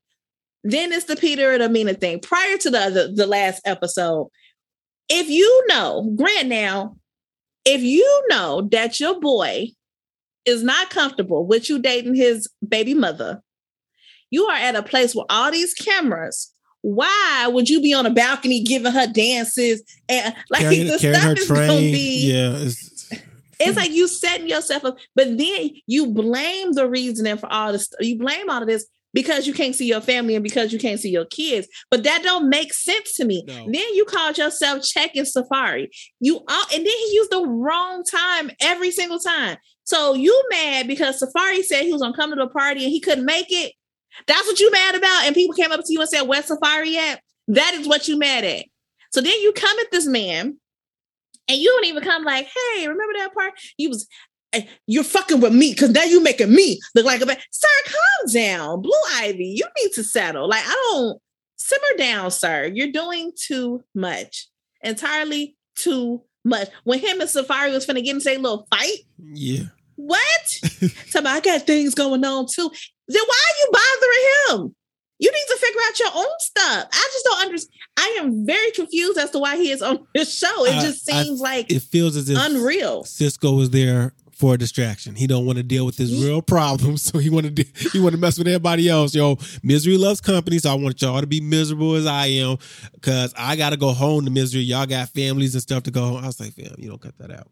Then 0.64 0.92
it's 0.92 1.06
the 1.06 1.16
Peter 1.16 1.52
and 1.52 1.62
Amina 1.62 1.94
thing. 1.94 2.20
Prior 2.20 2.58
to 2.58 2.70
the, 2.70 2.90
the 2.90 3.14
the 3.16 3.28
last 3.28 3.62
episode, 3.66 4.30
if 5.10 5.30
you 5.30 5.66
know, 5.68 6.12
grant 6.16 6.48
now, 6.48 6.96
if 7.66 7.82
you 7.82 8.26
know 8.30 8.68
that 8.72 9.00
your 9.00 9.20
boy 9.20 9.68
is 10.46 10.64
not 10.64 10.90
comfortable 10.90 11.46
with 11.46 11.70
you 11.70 11.80
dating 11.80 12.16
his 12.16 12.48
baby 12.68 12.94
mother, 12.94 13.42
you 14.32 14.46
are 14.46 14.56
at 14.58 14.76
a 14.76 14.84
place 14.84 15.14
with 15.14 15.26
all 15.30 15.52
these 15.52 15.74
cameras. 15.74 16.52
Why 16.86 17.50
would 17.52 17.68
you 17.68 17.82
be 17.82 17.96
on 17.96 18.06
a 18.06 18.12
balcony 18.12 18.62
giving 18.62 18.92
her 18.92 19.08
dances 19.08 19.82
and 20.08 20.36
like 20.52 20.62
carrying, 20.62 20.86
the 20.86 21.00
carrying 21.00 21.20
stuff 21.20 21.38
is 21.40 21.48
gonna 21.50 21.80
be? 21.80 22.32
Yeah, 22.32 22.52
it's, 22.58 23.12
It's 23.60 23.76
like 23.76 23.90
you 23.90 24.08
setting 24.08 24.48
yourself 24.48 24.86
up, 24.86 24.98
but 25.16 25.36
then 25.36 25.72
you 25.88 26.12
blame 26.12 26.74
the 26.74 26.88
reasoning 26.88 27.38
for 27.38 27.52
all 27.52 27.72
this. 27.72 27.90
You 28.00 28.20
blame 28.20 28.52
all 28.52 28.62
of 28.62 28.68
this 28.68 28.86
because 29.16 29.48
you 29.48 29.54
can't 29.54 29.74
see 29.74 29.88
your 29.88 30.00
family 30.00 30.36
and 30.36 30.44
because 30.44 30.72
you 30.72 30.78
can't 30.78 31.00
see 31.00 31.10
your 31.10 31.26
kids. 31.26 31.68
But 31.90 32.04
that 32.04 32.22
don't 32.22 32.50
make 32.50 32.72
sense 32.72 33.16
to 33.18 33.26
me. 33.26 33.44
No. 33.48 33.54
Then 33.56 33.96
you 33.96 34.06
called 34.06 34.38
yourself 34.38 34.84
checking 34.84 35.26
Safari. 35.26 35.90
You 36.20 36.36
all, 36.36 36.66
and 36.72 36.86
then 36.86 36.86
he 36.86 37.14
used 37.14 37.32
the 37.32 37.48
wrong 37.48 38.04
time 38.04 38.52
every 38.62 38.92
single 38.92 39.18
time. 39.18 39.58
So 39.86 40.14
you 40.14 40.40
mad 40.52 40.86
because 40.86 41.18
Safari 41.18 41.64
said 41.64 41.82
he 41.82 41.94
was 41.94 42.04
gonna 42.04 42.16
come 42.16 42.30
to 42.30 42.36
the 42.36 42.48
party 42.48 42.84
and 42.84 42.92
he 42.92 43.00
couldn't 43.00 43.26
make 43.26 43.48
it. 43.50 43.74
That's 44.28 44.48
what 44.48 44.60
you 44.60 44.72
mad 44.72 44.96
about. 44.96 45.26
And 45.26 45.36
people 45.36 45.56
came 45.56 45.72
up 45.72 45.82
to 45.82 45.94
you 45.94 46.00
and 46.00 46.10
said, 46.10 46.24
"Where's 46.24 46.46
Safari 46.46 46.98
at?" 46.98 47.22
That 47.48 47.74
is 47.76 47.88
what 47.88 48.08
you 48.08 48.18
mad 48.18 48.44
at. 48.44 48.66
So 49.12 49.22
then 49.22 49.34
you 49.42 49.54
come 49.54 49.78
at 49.80 49.92
this 49.92 50.08
man 50.08 50.58
and 51.48 51.58
you 51.58 51.70
don't 51.70 51.86
even 51.86 52.04
come 52.04 52.24
like, 52.24 52.48
hey, 52.48 52.88
remember 52.88 53.14
that 53.18 53.34
part? 53.34 53.54
You 53.78 53.90
was 53.90 54.08
eh, 54.54 54.64
you're 54.88 55.04
fucking 55.04 55.40
with 55.40 55.54
me 55.54 55.72
because 55.72 55.92
now 55.92 56.04
you 56.04 56.22
making 56.22 56.54
me 56.54 56.80
look 56.96 57.06
like 57.06 57.22
a 57.22 57.26
bad 57.26 57.42
sir. 57.52 57.68
Calm 57.86 58.34
down, 58.34 58.82
Blue 58.82 58.92
Ivy. 59.16 59.56
You 59.58 59.66
need 59.82 59.92
to 59.94 60.04
settle. 60.04 60.50
Like 60.50 60.64
I 60.66 60.90
don't 60.92 61.22
simmer 61.56 61.98
down, 61.98 62.32
sir. 62.32 62.72
You're 62.74 62.92
doing 62.92 63.32
too 63.36 63.84
much, 63.94 64.48
entirely 64.82 65.56
too 65.76 66.24
much. 66.44 66.70
When 66.84 67.00
him 67.00 67.22
and 67.22 67.30
Safari 67.30 67.72
was 67.72 67.86
finna 67.86 68.04
get 68.04 68.16
into 68.16 68.30
a 68.32 68.38
little 68.38 68.68
fight, 68.70 69.00
yeah. 69.18 69.66
what? 69.96 70.60
Tell 71.12 71.22
me 71.22 71.30
I 71.30 71.40
got 71.42 71.62
things 71.62 71.96
going 71.96 72.26
on 72.26 72.48
too. 72.52 72.72
Then 73.08 73.22
why 73.26 73.42
are 73.46 73.58
you 73.60 73.70
bothering 73.72 74.66
him? 74.68 74.76
You 75.18 75.32
need 75.32 75.46
to 75.48 75.58
figure 75.58 75.82
out 75.88 76.00
your 76.00 76.10
own 76.14 76.36
stuff. 76.40 76.88
I 76.92 77.10
just 77.14 77.26
don't 77.26 77.42
understand. 77.46 77.72
I 77.98 78.18
am 78.20 78.46
very 78.46 78.72
confused 78.72 79.18
as 79.18 79.32
to 79.32 79.40
why 79.40 79.56
he 79.56 79.72
is 79.72 79.82
on 79.82 80.06
this 80.16 80.38
show. 80.38 80.66
It 80.66 80.74
I- 80.76 80.82
just 80.82 81.10
I- 81.12 81.24
seems 81.24 81.40
like 81.40 81.72
It 81.72 81.82
feels 81.82 82.16
as 82.18 82.30
if 82.30 82.38
unreal. 82.40 83.04
Cisco 83.06 83.54
was 83.54 83.70
there 83.70 84.14
for 84.34 84.56
a 84.56 84.58
distraction. 84.58 85.16
He 85.16 85.28
don't 85.28 85.46
want 85.46 85.58
to 85.58 85.64
deal 85.64 85.86
with 85.86 85.98
his 85.98 86.22
real 86.22 86.42
problems, 86.42 87.04
so 87.10 87.20
he 87.20 87.30
want 87.30 87.46
to 87.46 87.52
de- 87.52 87.90
he 87.94 88.02
want 88.02 88.14
to 88.16 88.20
mess 88.20 88.38
with 88.38 88.48
everybody 88.48 88.90
else. 88.90 89.16
Yo, 89.16 89.38
misery 89.64 89.96
loves 89.98 90.20
company, 90.20 90.60
so 90.60 90.72
I 90.72 90.74
want 90.74 91.02
y'all 91.02 91.22
to 91.22 91.28
be 91.28 91.40
miserable 91.40 91.96
as 91.96 92.06
I 92.06 92.26
am, 92.28 92.58
because 92.96 93.34
I 93.38 93.56
got 93.56 93.70
to 93.70 93.78
go 93.78 93.94
home 93.94 94.26
to 94.26 94.32
misery. 94.32 94.64
Y'all 94.64 94.86
got 94.86 95.08
families 95.08 95.56
and 95.56 95.62
stuff 95.62 95.84
to 95.84 95.92
go 95.92 96.02
home. 96.02 96.18
I 96.24 96.28
was 96.28 96.42
like, 96.42 96.52
fam, 96.54 96.76
you 96.78 96.90
don't 96.90 97.02
cut 97.02 97.18
that 97.20 97.32
out. 97.32 97.48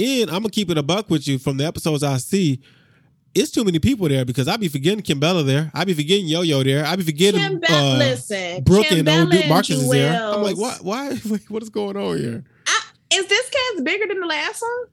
And 0.00 0.28
I'm 0.28 0.38
gonna 0.42 0.50
keep 0.50 0.68
it 0.70 0.76
a 0.78 0.82
buck 0.82 1.08
with 1.08 1.28
you 1.28 1.38
from 1.38 1.58
the 1.58 1.64
episodes 1.64 2.02
I 2.02 2.16
see. 2.16 2.60
It's 3.36 3.50
too 3.50 3.64
many 3.64 3.78
people 3.78 4.08
there 4.08 4.24
because 4.24 4.48
I 4.48 4.56
be 4.56 4.68
forgetting 4.68 5.02
Kimbella 5.02 5.44
there. 5.44 5.70
I 5.74 5.84
be 5.84 5.92
forgetting 5.92 6.26
Yo 6.26 6.40
Yo 6.40 6.62
there. 6.62 6.86
I 6.86 6.96
be 6.96 7.02
forgetting 7.02 7.40
Kim 7.40 7.60
Be- 7.60 7.66
uh, 7.68 7.98
listen, 7.98 8.64
Brooke 8.64 8.86
Kim 8.86 9.00
and 9.00 9.08
old 9.08 9.34
and 9.34 9.48
Marcus 9.48 9.76
is 9.76 9.90
there. 9.90 10.18
I'm 10.22 10.42
like, 10.42 10.56
why? 10.56 10.76
Why? 10.80 11.14
What 11.48 11.62
is 11.62 11.68
going 11.68 11.96
on 11.98 12.18
here? 12.18 12.44
Is 13.12 13.26
this 13.26 13.50
cast 13.50 13.84
bigger 13.84 14.06
than 14.08 14.20
the 14.20 14.26
last 14.26 14.62
one? 14.62 14.86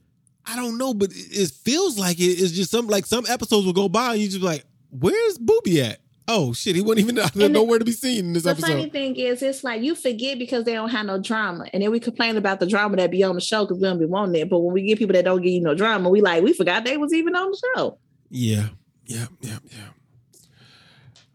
I 0.46 0.56
don't 0.56 0.76
know, 0.78 0.92
but 0.94 1.10
it 1.12 1.50
feels 1.50 1.98
like 1.98 2.20
it. 2.20 2.24
it 2.24 2.38
is 2.40 2.52
just 2.52 2.70
some 2.70 2.86
like 2.86 3.06
some 3.06 3.24
episodes 3.28 3.64
will 3.64 3.72
go 3.72 3.88
by 3.88 4.12
and 4.12 4.20
you 4.20 4.28
just 4.28 4.40
be 4.40 4.46
like, 4.46 4.64
where's 4.90 5.38
Booby 5.38 5.80
at? 5.80 6.00
Oh 6.28 6.52
shit, 6.52 6.74
he 6.76 6.80
wasn't 6.82 7.00
even 7.00 7.14
the- 7.16 7.48
nowhere 7.48 7.78
to 7.78 7.84
be 7.84 7.92
seen 7.92 8.26
in 8.26 8.32
this 8.34 8.44
The 8.44 8.50
episode. 8.50 8.66
funny 8.68 8.88
thing 8.90 9.16
is, 9.16 9.42
it's 9.42 9.64
like 9.64 9.82
you 9.82 9.94
forget 9.94 10.38
because 10.38 10.64
they 10.64 10.72
don't 10.74 10.90
have 10.90 11.06
no 11.06 11.18
drama, 11.18 11.66
and 11.72 11.82
then 11.82 11.90
we 11.90 11.98
complain 12.00 12.36
about 12.36 12.60
the 12.60 12.66
drama 12.66 12.96
that 12.96 13.10
be 13.10 13.22
on 13.22 13.34
the 13.34 13.40
show 13.40 13.64
because 13.64 13.78
we 13.78 13.84
don't 13.88 13.98
be 13.98 14.06
wanting 14.06 14.40
it. 14.40 14.48
But 14.50 14.60
when 14.60 14.72
we 14.74 14.82
get 14.82 14.98
people 14.98 15.14
that 15.14 15.24
don't 15.24 15.42
give 15.42 15.52
you 15.52 15.60
no 15.62 15.74
drama, 15.74 16.08
we 16.10 16.20
like 16.20 16.42
we 16.42 16.52
forgot 16.52 16.84
they 16.84 16.96
was 16.98 17.12
even 17.14 17.34
on 17.34 17.50
the 17.50 17.62
show. 17.76 17.98
Yeah, 18.36 18.66
yeah, 19.06 19.26
yeah, 19.42 19.58
yeah. 19.70 20.40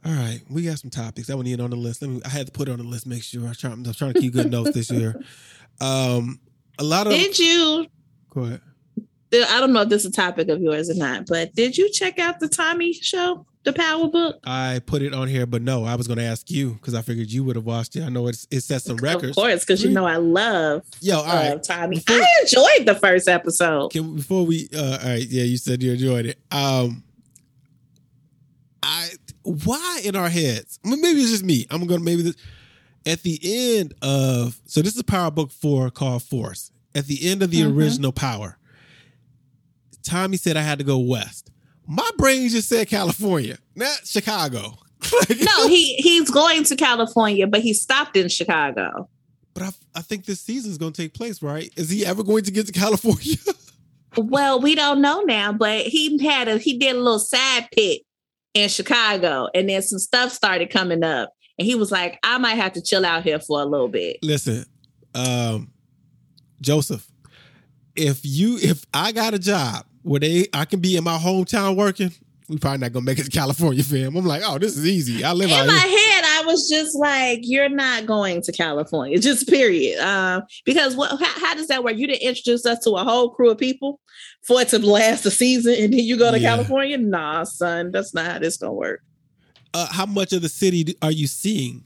All 0.04 0.12
right, 0.12 0.42
we 0.50 0.64
got 0.64 0.80
some 0.80 0.90
topics 0.90 1.28
that 1.28 1.38
one 1.38 1.48
in 1.48 1.62
on 1.62 1.70
the 1.70 1.78
list. 1.78 2.02
Let 2.02 2.12
me. 2.12 2.22
I 2.26 2.30
had 2.30 2.48
to 2.48 2.52
put 2.52 2.68
it 2.68 2.72
on 2.74 2.78
the 2.78 2.84
list. 2.84 3.08
Make 3.08 3.24
sure 3.24 3.46
I 3.46 3.50
was 3.50 3.58
trying, 3.58 3.86
I 3.86 3.88
was 3.88 3.96
trying 3.96 4.12
to 4.12 4.20
keep 4.20 4.34
good 4.34 4.52
notes 4.52 4.72
this 4.74 4.92
year. 4.92 5.16
Um, 5.80 6.42
a 6.78 6.84
lot 6.84 7.08
of 7.08 7.14
Did 7.14 7.40
you 7.40 7.88
go 8.30 8.42
ahead. 8.42 8.62
I 9.34 9.62
don't 9.62 9.72
know 9.72 9.84
if 9.84 9.90
this 9.90 10.04
is 10.04 10.12
a 10.12 10.14
topic 10.14 10.50
of 10.50 10.62
yours 10.62 10.90
or 10.90 10.96
not, 10.96 11.26
but 11.26 11.56
did 11.56 11.78
you 11.78 11.90
check 11.90 12.20
out 12.20 12.42
the 12.42 12.50
Tommy 12.50 12.92
show, 12.92 13.46
the 13.64 13.74
Power 13.74 14.08
Book? 14.08 14.40
I 14.44 14.82
put 14.86 15.02
it 15.02 15.14
on 15.14 15.28
here, 15.28 15.46
but 15.46 15.62
no, 15.62 15.84
I 15.84 15.96
was 15.96 16.08
going 16.08 16.18
to 16.18 16.24
ask 16.24 16.50
you 16.50 16.74
because 16.74 16.96
I 16.96 17.02
figured 17.02 17.32
you 17.32 17.44
would 17.44 17.56
have 17.56 17.66
watched 17.66 17.96
it. 17.96 18.04
I 18.04 18.10
know 18.10 18.28
it's 18.28 18.48
it 18.52 18.62
set 18.62 18.82
some 18.82 18.98
records. 18.98 19.30
Of 19.30 19.36
course, 19.36 19.66
because 19.66 19.84
you 19.84 19.90
know 19.90 20.06
I 20.06 20.18
love 20.18 20.84
Yo, 21.02 21.18
all 21.18 21.26
right. 21.26 21.62
Tommy. 21.62 21.98
Before, 21.98 22.16
I 22.16 22.28
enjoyed 22.42 22.88
the 22.88 22.96
first 22.96 23.28
episode. 23.28 23.92
Can, 23.92 24.16
before 24.16 24.46
we, 24.46 24.70
uh, 24.76 25.00
all 25.02 25.10
right, 25.10 25.28
yeah, 25.28 25.44
you 25.44 25.58
said 25.58 25.84
you 25.84 25.92
enjoyed 25.92 26.26
it. 26.26 26.40
Um, 26.52 27.04
I 28.82 29.10
why 29.44 30.02
in 30.04 30.16
our 30.16 30.30
heads? 30.30 30.80
Maybe 30.84 31.20
it's 31.20 31.32
just 31.32 31.44
me. 31.44 31.66
I'm 31.70 31.86
gonna 31.86 32.02
maybe 32.02 32.22
this, 32.22 32.36
at 33.06 33.24
the 33.24 33.40
end 33.44 33.94
of 34.02 34.60
so 34.66 34.82
this 34.82 34.96
is 34.96 35.04
Power 35.04 35.32
Book 35.32 35.52
Four 35.52 35.90
called 35.90 36.24
Force. 36.24 36.72
At 36.96 37.06
the 37.06 37.30
end 37.30 37.44
of 37.44 37.52
the 37.52 37.62
mm-hmm. 37.62 37.78
original 37.78 38.12
Power, 38.12 38.58
Tommy 40.02 40.38
said 40.38 40.58
I 40.58 40.62
had 40.62 40.80
to 40.80 40.84
go 40.84 40.98
west. 40.98 41.52
My 41.92 42.08
brain 42.18 42.48
just 42.50 42.70
said 42.70 42.88
California, 42.88 43.58
not 43.76 44.06
Chicago. 44.06 44.78
no, 45.42 45.68
he 45.68 45.96
he's 45.96 46.30
going 46.30 46.64
to 46.66 46.76
California, 46.76 47.48
but 47.48 47.62
he 47.62 47.74
stopped 47.74 48.16
in 48.16 48.30
Chicago. 48.30 49.10
But 49.56 49.64
I, 49.64 49.70
I 49.96 50.02
think 50.04 50.26
this 50.26 50.40
season 50.40 50.70
is 50.70 50.78
going 50.78 50.94
to 50.94 51.02
take 51.02 51.16
place, 51.16 51.42
right? 51.42 51.74
Is 51.76 51.90
he 51.90 52.06
ever 52.06 52.24
going 52.24 52.44
to 52.44 52.52
get 52.52 52.68
to 52.68 52.72
California? 52.72 53.38
well, 54.18 54.62
we 54.62 54.76
don't 54.76 55.02
know 55.02 55.22
now, 55.22 55.52
but 55.52 55.88
he 55.88 56.24
had 56.24 56.48
a 56.48 56.60
he 56.60 56.78
did 56.78 56.96
a 56.96 57.00
little 57.00 57.18
side 57.18 57.68
pit 57.72 58.04
in 58.54 58.70
Chicago, 58.70 59.48
and 59.56 59.68
then 59.68 59.82
some 59.82 59.98
stuff 59.98 60.32
started 60.32 60.70
coming 60.70 61.04
up, 61.04 61.34
and 61.58 61.66
he 61.66 61.74
was 61.74 61.92
like, 61.92 62.20
"I 62.22 62.38
might 62.38 62.56
have 62.56 62.74
to 62.74 62.84
chill 62.84 63.04
out 63.04 63.24
here 63.24 63.40
for 63.40 63.64
a 63.64 63.66
little 63.66 63.88
bit." 63.88 64.18
Listen, 64.22 64.64
um, 65.16 65.72
Joseph, 66.62 67.10
if 67.96 68.20
you 68.24 68.60
if 68.62 68.86
I 68.94 69.12
got 69.12 69.34
a 69.34 69.40
job 69.40 69.86
where 70.04 70.20
they 70.20 70.48
I 70.54 70.66
can 70.66 70.80
be 70.80 70.98
in 70.98 71.04
my 71.04 71.18
hometown 71.18 71.76
working, 71.76 72.12
we 72.50 72.58
probably 72.58 72.80
not 72.80 72.94
gonna 72.94 73.06
make 73.06 73.20
it 73.20 73.26
to 73.26 73.30
California, 73.30 73.84
fam. 73.84 74.16
I'm 74.16 74.26
like, 74.26 74.42
oh, 74.44 74.58
this 74.58 74.76
is 74.76 74.86
easy. 74.86 75.24
I 75.24 75.34
live 75.34 75.52
in 75.52 75.68
my 75.68 75.74
here. 75.74 76.00
head. 76.00 76.24
I 76.26 76.44
was 76.46 76.68
just 76.68 76.98
like, 76.98 77.40
you're 77.44 77.70
not 77.70 78.06
going 78.06 78.42
to 78.42 78.52
California, 78.52 79.20
just 79.20 79.48
period. 79.48 80.00
Um, 80.00 80.44
because 80.66 80.96
what? 80.96 81.12
How, 81.12 81.40
how, 81.40 81.54
does 81.56 81.68
that 81.68 81.84
work? 81.84 81.96
You 81.96 82.08
didn't 82.08 82.28
introduce 82.28 82.66
us 82.66 82.80
to 82.86 82.92
a 82.92 83.04
whole 83.04 83.30
crew 83.30 83.52
of 83.52 83.58
people 83.58 84.00
for 84.42 84.62
it 84.62 84.70
to 84.70 84.80
last 84.80 85.24
the 85.24 85.32
season, 85.32 85.76
and 85.78 85.94
then 85.94 86.00
you 86.00 86.18
go 86.18 86.32
to 86.32 86.40
yeah. 86.40 86.50
California. 86.50 86.98
Nah, 86.98 87.44
son, 87.44 87.92
that's 87.92 88.14
not 88.14 88.26
how 88.26 88.40
this 88.40 88.58
gonna 88.58 88.74
work. 88.74 89.02
Uh, 89.74 89.88
how 89.92 90.08
much 90.08 90.34
of 90.34 90.42
the 90.42 90.50
city 90.50 90.96
are 91.02 91.12
you 91.12 91.28
seeing? 91.28 91.84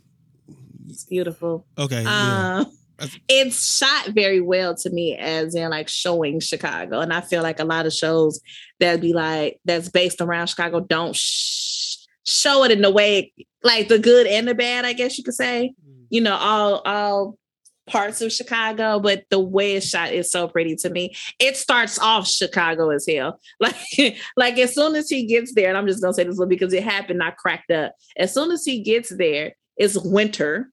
It's 0.88 1.04
beautiful. 1.04 1.65
Okay. 1.78 1.99
Uh, 1.99 2.04
yeah 2.06 2.63
it's 3.28 3.78
shot 3.78 4.10
very 4.10 4.42
well 4.42 4.76
to 4.76 4.89
me 4.89 5.18
as 5.18 5.56
in 5.56 5.70
like 5.70 5.88
showing 5.88 6.39
Chicago. 6.39 7.00
And 7.00 7.13
I 7.13 7.22
feel 7.22 7.44
like 7.44 7.60
a 7.60 7.66
lot 7.66 7.86
of 7.86 7.94
shows 7.94 8.39
that 8.80 9.02
be 9.02 9.13
like 9.13 9.60
that's 9.66 9.89
based 9.89 10.22
around 10.22 10.48
Chicago 10.48 10.80
don't 10.80 11.16
sh- 11.16 11.98
show 12.26 12.63
it 12.63 12.72
in 12.72 12.82
the 12.82 12.92
way 12.92 13.32
like 13.63 13.88
the 13.88 14.00
good 14.00 14.28
and 14.28 14.48
the 14.48 14.56
bad, 14.56 14.86
I 14.86 14.94
guess 14.94 15.18
you 15.18 15.24
could 15.24 15.34
say. 15.34 15.74
Mm. 15.88 16.06
You 16.10 16.22
know, 16.22 16.36
all 16.36 16.82
all 16.86 17.38
parts 17.86 18.22
of 18.22 18.32
Chicago, 18.32 19.00
but 19.00 19.24
the 19.30 19.39
way 19.39 19.76
it's 19.76 19.88
shot 19.88 20.13
is 20.13 20.32
so 20.32 20.48
pretty 20.48 20.76
to 20.78 20.89
me. 20.89 21.13
It 21.39 21.58
starts 21.58 22.00
off 22.00 22.28
Chicago 22.28 22.89
as 22.89 23.06
hell. 23.08 23.39
Like, 23.60 24.18
like 24.36 24.58
as 24.58 24.74
soon 24.74 24.96
as 24.96 25.10
he 25.10 25.26
gets 25.26 25.54
there, 25.54 25.70
and 25.70 25.78
I'm 25.78 25.88
just 25.88 26.02
gonna 26.02 26.13
say 26.13 26.24
this 26.24 26.44
because 26.46 26.74
it 26.74 26.84
happened, 26.84 27.24
I 27.24 27.32
cracked 27.32 27.72
up. 27.72 27.94
As 28.18 28.34
soon 28.34 28.52
as 28.52 28.63
he 28.66 28.82
gets 28.82 29.10
there, 29.10 29.54
it's 29.78 29.98
winter 29.98 30.70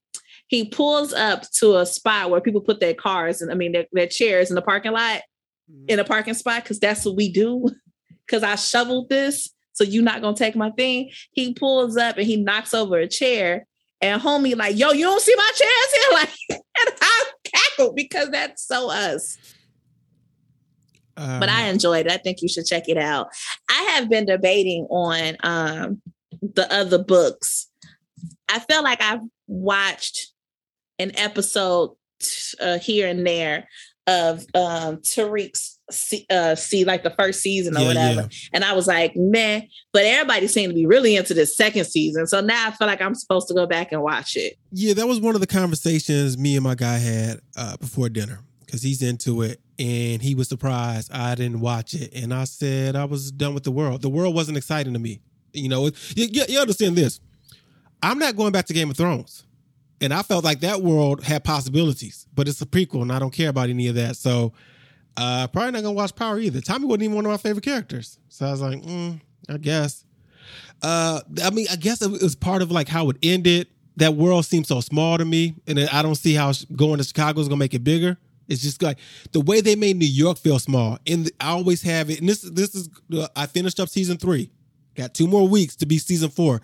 he 0.51 0.65
pulls 0.65 1.13
up 1.13 1.49
to 1.53 1.77
a 1.77 1.87
spot 1.87 2.29
where 2.29 2.41
people 2.41 2.61
put 2.61 2.81
their 2.81 2.93
cars 2.93 3.41
and 3.41 3.53
I 3.53 3.55
mean 3.55 3.71
their, 3.71 3.87
their 3.93 4.09
chairs 4.09 4.51
in 4.51 4.57
the 4.57 4.63
parking 4.63 4.91
lot 4.91 5.23
mm-hmm. 5.71 5.85
in 5.87 6.01
a 6.01 6.05
parking 6.05 6.35
spot 6.35 6.65
because 6.65 6.81
that's 6.81 7.07
what 7.07 7.17
we 7.17 7.33
do. 7.33 7.71
Because 8.27 8.45
I 8.45 8.55
shoveled 8.55 9.09
this, 9.09 9.51
so 9.73 9.83
you're 9.83 10.05
not 10.05 10.23
gonna 10.23 10.37
take 10.37 10.55
my 10.55 10.71
thing. 10.71 11.11
He 11.33 11.53
pulls 11.53 11.97
up 11.97 12.17
and 12.17 12.25
he 12.25 12.37
knocks 12.37 12.73
over 12.73 12.97
a 12.97 13.09
chair, 13.09 13.67
and 14.01 14.23
homie 14.23 14.57
like, 14.57 14.79
"Yo, 14.79 14.93
you 14.93 15.05
don't 15.05 15.21
see 15.21 15.35
my 15.35 15.51
chairs 15.53 15.93
here?" 15.93 16.11
Like, 16.13 16.31
and 16.51 16.95
I 17.01 17.25
cackled 17.43 17.97
because 17.97 18.31
that's 18.31 18.65
so 18.65 18.89
us. 18.89 19.37
Um, 21.17 21.41
but 21.41 21.49
I 21.49 21.65
um, 21.65 21.75
enjoyed 21.75 22.07
it. 22.07 22.13
I 22.13 22.19
think 22.19 22.41
you 22.41 22.49
should 22.49 22.67
check 22.67 22.89
it 22.89 22.99
out. 22.99 23.31
I 23.69 23.83
have 23.95 24.09
been 24.09 24.27
debating 24.27 24.87
on 24.91 25.37
um, 25.43 26.01
the 26.41 26.73
other 26.73 27.03
books. 27.03 27.69
I 28.49 28.61
feel 28.61 28.85
like 28.85 29.03
I've 29.03 29.23
watched 29.49 30.33
an 31.01 31.17
episode 31.17 31.97
uh, 32.61 32.79
here 32.79 33.09
and 33.09 33.27
there 33.27 33.67
of 34.07 34.41
um 34.55 34.97
Tariq's 34.99 35.79
see, 35.91 36.27
uh, 36.31 36.55
see 36.55 36.85
like 36.85 37.03
the 37.03 37.11
first 37.11 37.41
season 37.41 37.77
or 37.77 37.81
yeah, 37.81 37.87
whatever. 37.87 38.21
Yeah. 38.23 38.49
And 38.53 38.65
I 38.65 38.73
was 38.73 38.87
like, 38.87 39.15
man, 39.17 39.69
but 39.93 40.05
everybody 40.05 40.47
seemed 40.47 40.71
to 40.71 40.75
be 40.75 40.87
really 40.87 41.17
into 41.17 41.35
the 41.35 41.47
second 41.47 41.85
season. 41.85 42.27
So 42.27 42.41
now 42.41 42.69
I 42.69 42.71
feel 42.71 42.87
like 42.87 43.01
I'm 43.01 43.15
supposed 43.15 43.49
to 43.49 43.55
go 43.55 43.67
back 43.67 43.93
and 43.93 44.03
watch 44.03 44.37
it. 44.37 44.59
Yeah, 44.73 44.95
that 44.95 45.07
was 45.07 45.21
one 45.21 45.35
of 45.35 45.41
the 45.41 45.47
conversations 45.47 46.39
me 46.39 46.57
and 46.57 46.65
my 46.65 46.75
guy 46.75 46.99
had 46.99 47.41
uh, 47.57 47.77
before 47.77 48.09
dinner 48.09 48.41
because 48.65 48.83
he's 48.83 49.03
into 49.03 49.43
it 49.43 49.61
and 49.79 50.23
he 50.23 50.35
was 50.35 50.49
surprised 50.49 51.13
I 51.13 51.35
didn't 51.35 51.61
watch 51.61 51.95
it. 51.95 52.15
And 52.15 52.33
I 52.33 52.45
said 52.45 52.97
I 52.97 53.05
was 53.05 53.31
done 53.31 53.55
with 53.55 53.65
the 53.65 53.73
world. 53.73 54.03
The 54.03 54.11
world 54.11 54.35
wasn't 54.35 54.59
exciting 54.59 54.93
to 54.93 54.99
me. 54.99 55.21
You 55.53 55.69
know, 55.69 55.91
you, 56.15 56.45
you 56.49 56.61
understand 56.61 56.97
this. 56.97 57.21
I'm 58.03 58.19
not 58.19 58.37
going 58.37 58.53
back 58.53 58.67
to 58.67 58.73
Game 58.73 58.91
of 58.91 58.97
Thrones 58.97 59.45
and 60.01 60.15
I 60.15 60.23
felt 60.23 60.45
like 60.45 60.61
that 60.61 60.83
world 60.83 61.23
had 61.23 61.45
possibilities, 61.45 62.27
but 62.35 62.49
it's 62.49 62.61
a 62.63 62.67
prequel, 62.67 63.03
and 63.03 63.13
I 63.13 63.19
don't 63.19 63.33
care 63.33 63.51
about 63.51 63.69
any 63.69 63.89
of 63.89 63.95
that. 63.97 64.17
So, 64.17 64.53
uh, 65.17 65.47
probably 65.49 65.73
not 65.73 65.83
gonna 65.83 65.93
watch 65.93 66.15
Power 66.15 66.39
either. 66.39 66.61
Tommy 66.61 66.87
wasn't 66.87 67.05
even 67.05 67.17
one 67.17 67.27
of 67.27 67.31
my 67.31 67.37
favorite 67.37 67.65
characters, 67.65 68.19
so 68.29 68.47
I 68.47 68.51
was 68.51 68.61
like, 68.61 68.83
mm, 68.83 69.21
I 69.49 69.59
guess. 69.59 70.05
Uh, 70.83 71.21
I 71.43 71.51
mean, 71.51 71.67
I 71.71 71.77
guess 71.77 72.01
it 72.01 72.11
was 72.11 72.35
part 72.35 72.63
of 72.63 72.71
like 72.71 72.89
how 72.89 73.11
it 73.11 73.17
ended. 73.23 73.69
That 73.97 74.15
world 74.15 74.47
seems 74.47 74.69
so 74.69 74.81
small 74.81 75.19
to 75.19 75.25
me, 75.25 75.55
and 75.67 75.79
I 75.79 76.03
don't 76.03 76.15
see 76.15 76.35
how 76.35 76.53
going 76.75 76.99
to 76.99 77.05
Chicago 77.05 77.41
is 77.41 77.49
gonna 77.49 77.59
make 77.59 77.75
it 77.75 77.85
bigger. 77.85 78.17
It's 78.51 78.63
just 78.63 78.83
like 78.83 78.99
the 79.31 79.41
way 79.41 79.61
they 79.61 79.77
made 79.77 79.97
New 79.97 80.07
York 80.07 80.37
feel 80.37 80.59
small. 80.59 80.99
And 81.07 81.31
I 81.41 81.51
always 81.51 81.83
have 81.83 82.11
it. 82.11 82.19
And 82.21 82.29
this 82.29 82.43
this 82.43 82.75
is 82.75 82.89
uh, 83.17 83.29
I 83.37 83.47
finished 83.47 83.79
up 83.79 83.89
season 83.89 84.19
three. 84.19 84.51
Got 84.97 85.15
two 85.15 85.29
more 85.29 85.47
weeks 85.47 85.77
to 85.77 85.87
be 85.87 85.99
season 85.99 86.31
four. 86.31 86.61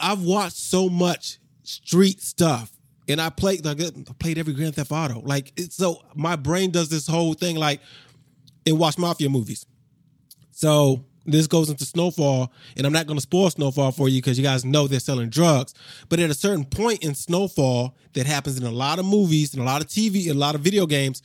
I've 0.00 0.22
watched 0.22 0.56
so 0.56 0.88
much 0.88 1.38
street 1.64 2.20
stuff. 2.22 2.70
And 3.08 3.20
I 3.20 3.28
played 3.28 3.64
like 3.64 3.80
I 3.82 3.90
played 4.18 4.38
every 4.38 4.54
Grand 4.54 4.76
Theft 4.76 4.92
Auto. 4.92 5.20
Like 5.20 5.52
it's 5.56 5.76
so 5.76 6.02
my 6.14 6.36
brain 6.36 6.70
does 6.70 6.88
this 6.88 7.06
whole 7.06 7.34
thing 7.34 7.56
like 7.56 7.80
and 8.66 8.78
watch 8.78 8.96
mafia 8.96 9.28
movies. 9.28 9.66
So 10.52 11.04
this 11.26 11.46
goes 11.46 11.70
into 11.70 11.84
Snowfall, 11.84 12.52
and 12.76 12.86
I'm 12.86 12.92
not 12.92 13.06
going 13.06 13.16
to 13.16 13.22
spoil 13.22 13.50
Snowfall 13.50 13.92
for 13.92 14.08
you 14.08 14.20
because 14.20 14.38
you 14.38 14.44
guys 14.44 14.64
know 14.64 14.86
they're 14.86 15.00
selling 15.00 15.30
drugs. 15.30 15.74
But 16.08 16.20
at 16.20 16.30
a 16.30 16.34
certain 16.34 16.64
point 16.64 17.02
in 17.02 17.14
Snowfall, 17.14 17.96
that 18.12 18.26
happens 18.26 18.58
in 18.58 18.66
a 18.66 18.70
lot 18.70 18.98
of 18.98 19.04
movies 19.04 19.54
and 19.54 19.62
a 19.62 19.66
lot 19.66 19.82
of 19.82 19.88
TV 19.88 20.26
and 20.26 20.36
a 20.36 20.38
lot 20.38 20.54
of 20.54 20.60
video 20.60 20.86
games, 20.86 21.22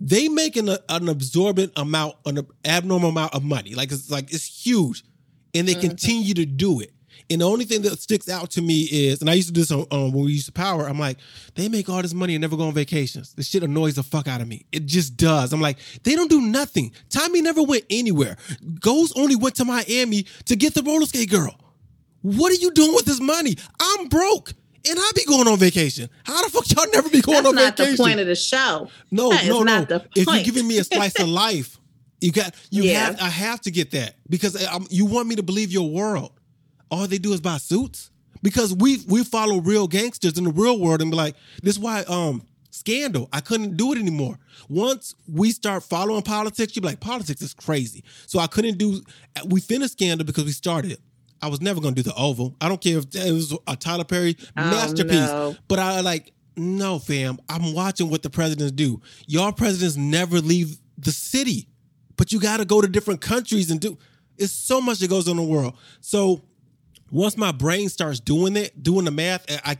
they 0.00 0.28
make 0.28 0.56
an, 0.56 0.68
an 0.88 1.08
absorbent 1.08 1.72
amount, 1.76 2.16
an 2.26 2.46
abnormal 2.64 3.10
amount 3.10 3.34
of 3.34 3.42
money. 3.42 3.74
Like 3.74 3.90
it's 3.90 4.10
like 4.10 4.32
it's 4.32 4.44
huge, 4.44 5.04
and 5.54 5.66
they 5.66 5.72
mm-hmm. 5.72 5.88
continue 5.88 6.34
to 6.34 6.46
do 6.46 6.80
it. 6.80 6.92
And 7.30 7.40
the 7.40 7.44
only 7.46 7.64
thing 7.64 7.82
that 7.82 7.98
sticks 8.00 8.28
out 8.28 8.50
to 8.52 8.62
me 8.62 8.82
is, 8.82 9.20
and 9.20 9.30
I 9.30 9.34
used 9.34 9.48
to 9.48 9.54
do 9.54 9.60
this 9.60 9.70
on, 9.70 9.86
um, 9.90 10.12
when 10.12 10.24
we 10.24 10.32
used 10.32 10.46
to 10.46 10.52
power. 10.52 10.88
I'm 10.88 10.98
like, 10.98 11.18
they 11.54 11.68
make 11.68 11.88
all 11.88 12.02
this 12.02 12.14
money 12.14 12.34
and 12.34 12.42
never 12.42 12.56
go 12.56 12.66
on 12.66 12.74
vacations. 12.74 13.32
This 13.34 13.48
shit 13.48 13.62
annoys 13.62 13.94
the 13.94 14.02
fuck 14.02 14.28
out 14.28 14.40
of 14.40 14.48
me. 14.48 14.66
It 14.72 14.86
just 14.86 15.16
does. 15.16 15.52
I'm 15.52 15.60
like, 15.60 15.78
they 16.02 16.14
don't 16.14 16.30
do 16.30 16.40
nothing. 16.40 16.92
Tommy 17.10 17.42
never 17.42 17.62
went 17.62 17.84
anywhere. 17.90 18.36
Ghost 18.80 19.12
only 19.16 19.36
went 19.36 19.56
to 19.56 19.64
Miami 19.64 20.26
to 20.46 20.56
get 20.56 20.74
the 20.74 20.82
roller 20.82 21.06
skate 21.06 21.30
girl. 21.30 21.58
What 22.22 22.52
are 22.52 22.56
you 22.56 22.70
doing 22.70 22.94
with 22.94 23.04
this 23.04 23.20
money? 23.20 23.56
I'm 23.80 24.08
broke. 24.08 24.52
And 24.88 24.98
I 24.98 25.10
be 25.14 25.24
going 25.24 25.46
on 25.46 25.58
vacation. 25.58 26.10
How 26.24 26.42
the 26.42 26.50
fuck 26.50 26.68
y'all 26.72 26.90
never 26.92 27.08
be 27.08 27.20
going 27.20 27.44
That's 27.44 27.46
on 27.46 27.54
vacation? 27.54 27.74
That's 27.76 27.78
not 27.78 28.04
the 28.04 28.10
point 28.10 28.20
of 28.20 28.26
the 28.26 28.34
show. 28.34 28.90
No, 29.12 29.30
that 29.30 29.46
no, 29.46 29.62
no. 29.62 29.86
If 30.16 30.26
you're 30.26 30.42
giving 30.42 30.66
me 30.66 30.78
a 30.78 30.84
slice 30.84 31.18
of 31.20 31.28
life, 31.28 31.78
you 32.20 32.32
got 32.32 32.54
you 32.70 32.84
yeah. 32.84 33.06
have 33.06 33.20
I 33.20 33.28
have 33.28 33.60
to 33.62 33.70
get 33.70 33.92
that 33.92 34.14
because 34.28 34.64
um, 34.66 34.86
you 34.90 35.06
want 35.06 35.28
me 35.28 35.36
to 35.36 35.42
believe 35.42 35.72
your 35.72 35.90
world 35.90 36.32
all 36.92 37.08
they 37.08 37.18
do 37.18 37.32
is 37.32 37.40
buy 37.40 37.56
suits 37.56 38.10
because 38.42 38.74
we 38.74 38.98
we 39.08 39.24
follow 39.24 39.60
real 39.60 39.88
gangsters 39.88 40.36
in 40.36 40.44
the 40.44 40.50
real 40.50 40.78
world 40.78 41.00
and 41.00 41.10
be 41.10 41.16
like, 41.16 41.34
this 41.62 41.76
is 41.76 41.80
why 41.80 42.04
um 42.06 42.42
scandal. 42.70 43.28
I 43.32 43.40
couldn't 43.40 43.76
do 43.76 43.92
it 43.92 43.98
anymore. 43.98 44.38
Once 44.68 45.14
we 45.26 45.50
start 45.50 45.82
following 45.82 46.22
politics, 46.22 46.76
you 46.76 46.82
be 46.82 46.88
like, 46.88 47.00
politics 47.00 47.40
is 47.42 47.54
crazy. 47.54 48.04
So 48.26 48.38
I 48.38 48.46
couldn't 48.46 48.78
do. 48.78 49.02
We 49.46 49.60
finished 49.60 49.92
scandal 49.92 50.26
because 50.26 50.44
we 50.44 50.52
started 50.52 50.92
it. 50.92 51.00
I 51.40 51.48
was 51.48 51.60
never 51.60 51.80
gonna 51.80 51.94
do 51.94 52.02
the 52.02 52.14
Oval. 52.14 52.54
I 52.60 52.68
don't 52.68 52.80
care 52.80 52.98
if 52.98 53.06
it 53.14 53.32
was 53.32 53.56
a 53.66 53.74
Tyler 53.74 54.04
Perry 54.04 54.36
oh, 54.56 54.70
masterpiece, 54.70 55.28
no. 55.28 55.56
but 55.66 55.78
I 55.78 56.00
like 56.02 56.32
no, 56.54 56.98
fam. 56.98 57.38
I'm 57.48 57.72
watching 57.72 58.10
what 58.10 58.22
the 58.22 58.28
presidents 58.28 58.72
do. 58.72 59.00
Y'all 59.26 59.52
presidents 59.52 59.96
never 59.96 60.40
leave 60.40 60.78
the 60.98 61.10
city, 61.10 61.66
but 62.18 62.32
you 62.32 62.38
got 62.38 62.58
to 62.58 62.66
go 62.66 62.82
to 62.82 62.86
different 62.86 63.22
countries 63.22 63.70
and 63.70 63.80
do. 63.80 63.96
It's 64.36 64.52
so 64.52 64.80
much 64.80 64.98
that 64.98 65.08
goes 65.08 65.28
on 65.28 65.38
in 65.38 65.44
the 65.44 65.50
world. 65.50 65.74
So 66.00 66.42
once 67.12 67.36
my 67.36 67.52
brain 67.52 67.88
starts 67.88 68.18
doing 68.18 68.56
it, 68.56 68.82
doing 68.82 69.04
the 69.04 69.10
math, 69.12 69.44
I 69.64 69.76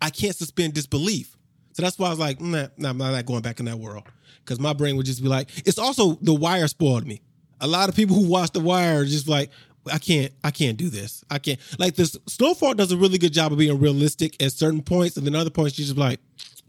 I 0.00 0.10
can't 0.10 0.34
suspend 0.34 0.72
disbelief. 0.72 1.36
So 1.72 1.82
that's 1.82 1.98
why 1.98 2.06
I 2.06 2.10
was 2.10 2.18
like, 2.18 2.40
nah, 2.40 2.68
nah, 2.78 2.90
I'm 2.90 2.98
not 2.98 3.26
going 3.26 3.42
back 3.42 3.60
in 3.60 3.66
that 3.66 3.78
world 3.78 4.04
because 4.38 4.58
my 4.58 4.72
brain 4.72 4.96
would 4.96 5.04
just 5.04 5.22
be 5.22 5.28
like. 5.28 5.50
It's 5.66 5.78
also 5.78 6.14
The 6.22 6.32
Wire 6.32 6.68
spoiled 6.68 7.06
me. 7.06 7.20
A 7.60 7.66
lot 7.66 7.88
of 7.88 7.96
people 7.96 8.16
who 8.16 8.28
watch 8.28 8.52
The 8.52 8.60
Wire 8.60 9.00
are 9.00 9.04
just 9.04 9.28
like, 9.28 9.50
I 9.92 9.98
can't, 9.98 10.32
I 10.42 10.50
can't 10.50 10.76
do 10.76 10.88
this. 10.88 11.24
I 11.30 11.38
can't. 11.38 11.58
Like 11.78 11.96
this, 11.96 12.16
Snowfall 12.26 12.74
does 12.74 12.92
a 12.92 12.96
really 12.96 13.18
good 13.18 13.32
job 13.32 13.52
of 13.52 13.58
being 13.58 13.78
realistic 13.78 14.40
at 14.42 14.52
certain 14.52 14.82
points, 14.82 15.16
and 15.16 15.26
then 15.26 15.34
other 15.34 15.50
points 15.50 15.78
you're 15.78 15.86
just 15.86 15.98
like, 15.98 16.20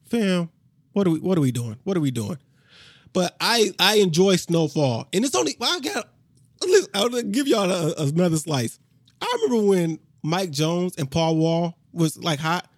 fam, 0.09 0.49
what 0.93 1.07
are 1.07 1.11
we, 1.11 1.19
what 1.19 1.37
are 1.37 1.41
we 1.41 1.51
doing? 1.51 1.77
What 1.83 1.95
are 1.95 2.01
we 2.01 2.11
doing? 2.11 2.37
But 3.13 3.35
I, 3.39 3.71
I 3.79 3.95
enjoy 3.97 4.35
Snowfall, 4.35 5.07
and 5.13 5.23
it's 5.23 5.35
only 5.35 5.55
I 5.61 5.79
got. 5.79 6.09
I'll 6.93 7.09
give 7.09 7.47
y'all 7.47 7.69
a, 7.69 7.93
another 7.97 8.37
slice. 8.37 8.79
I 9.21 9.37
remember 9.41 9.67
when 9.67 9.99
Mike 10.27 10.51
Jones 10.51 10.95
and 10.97 11.09
Paul 11.09 11.37
Wall 11.37 11.77
was 11.93 12.21
like 12.21 12.39
hot. 12.39 12.69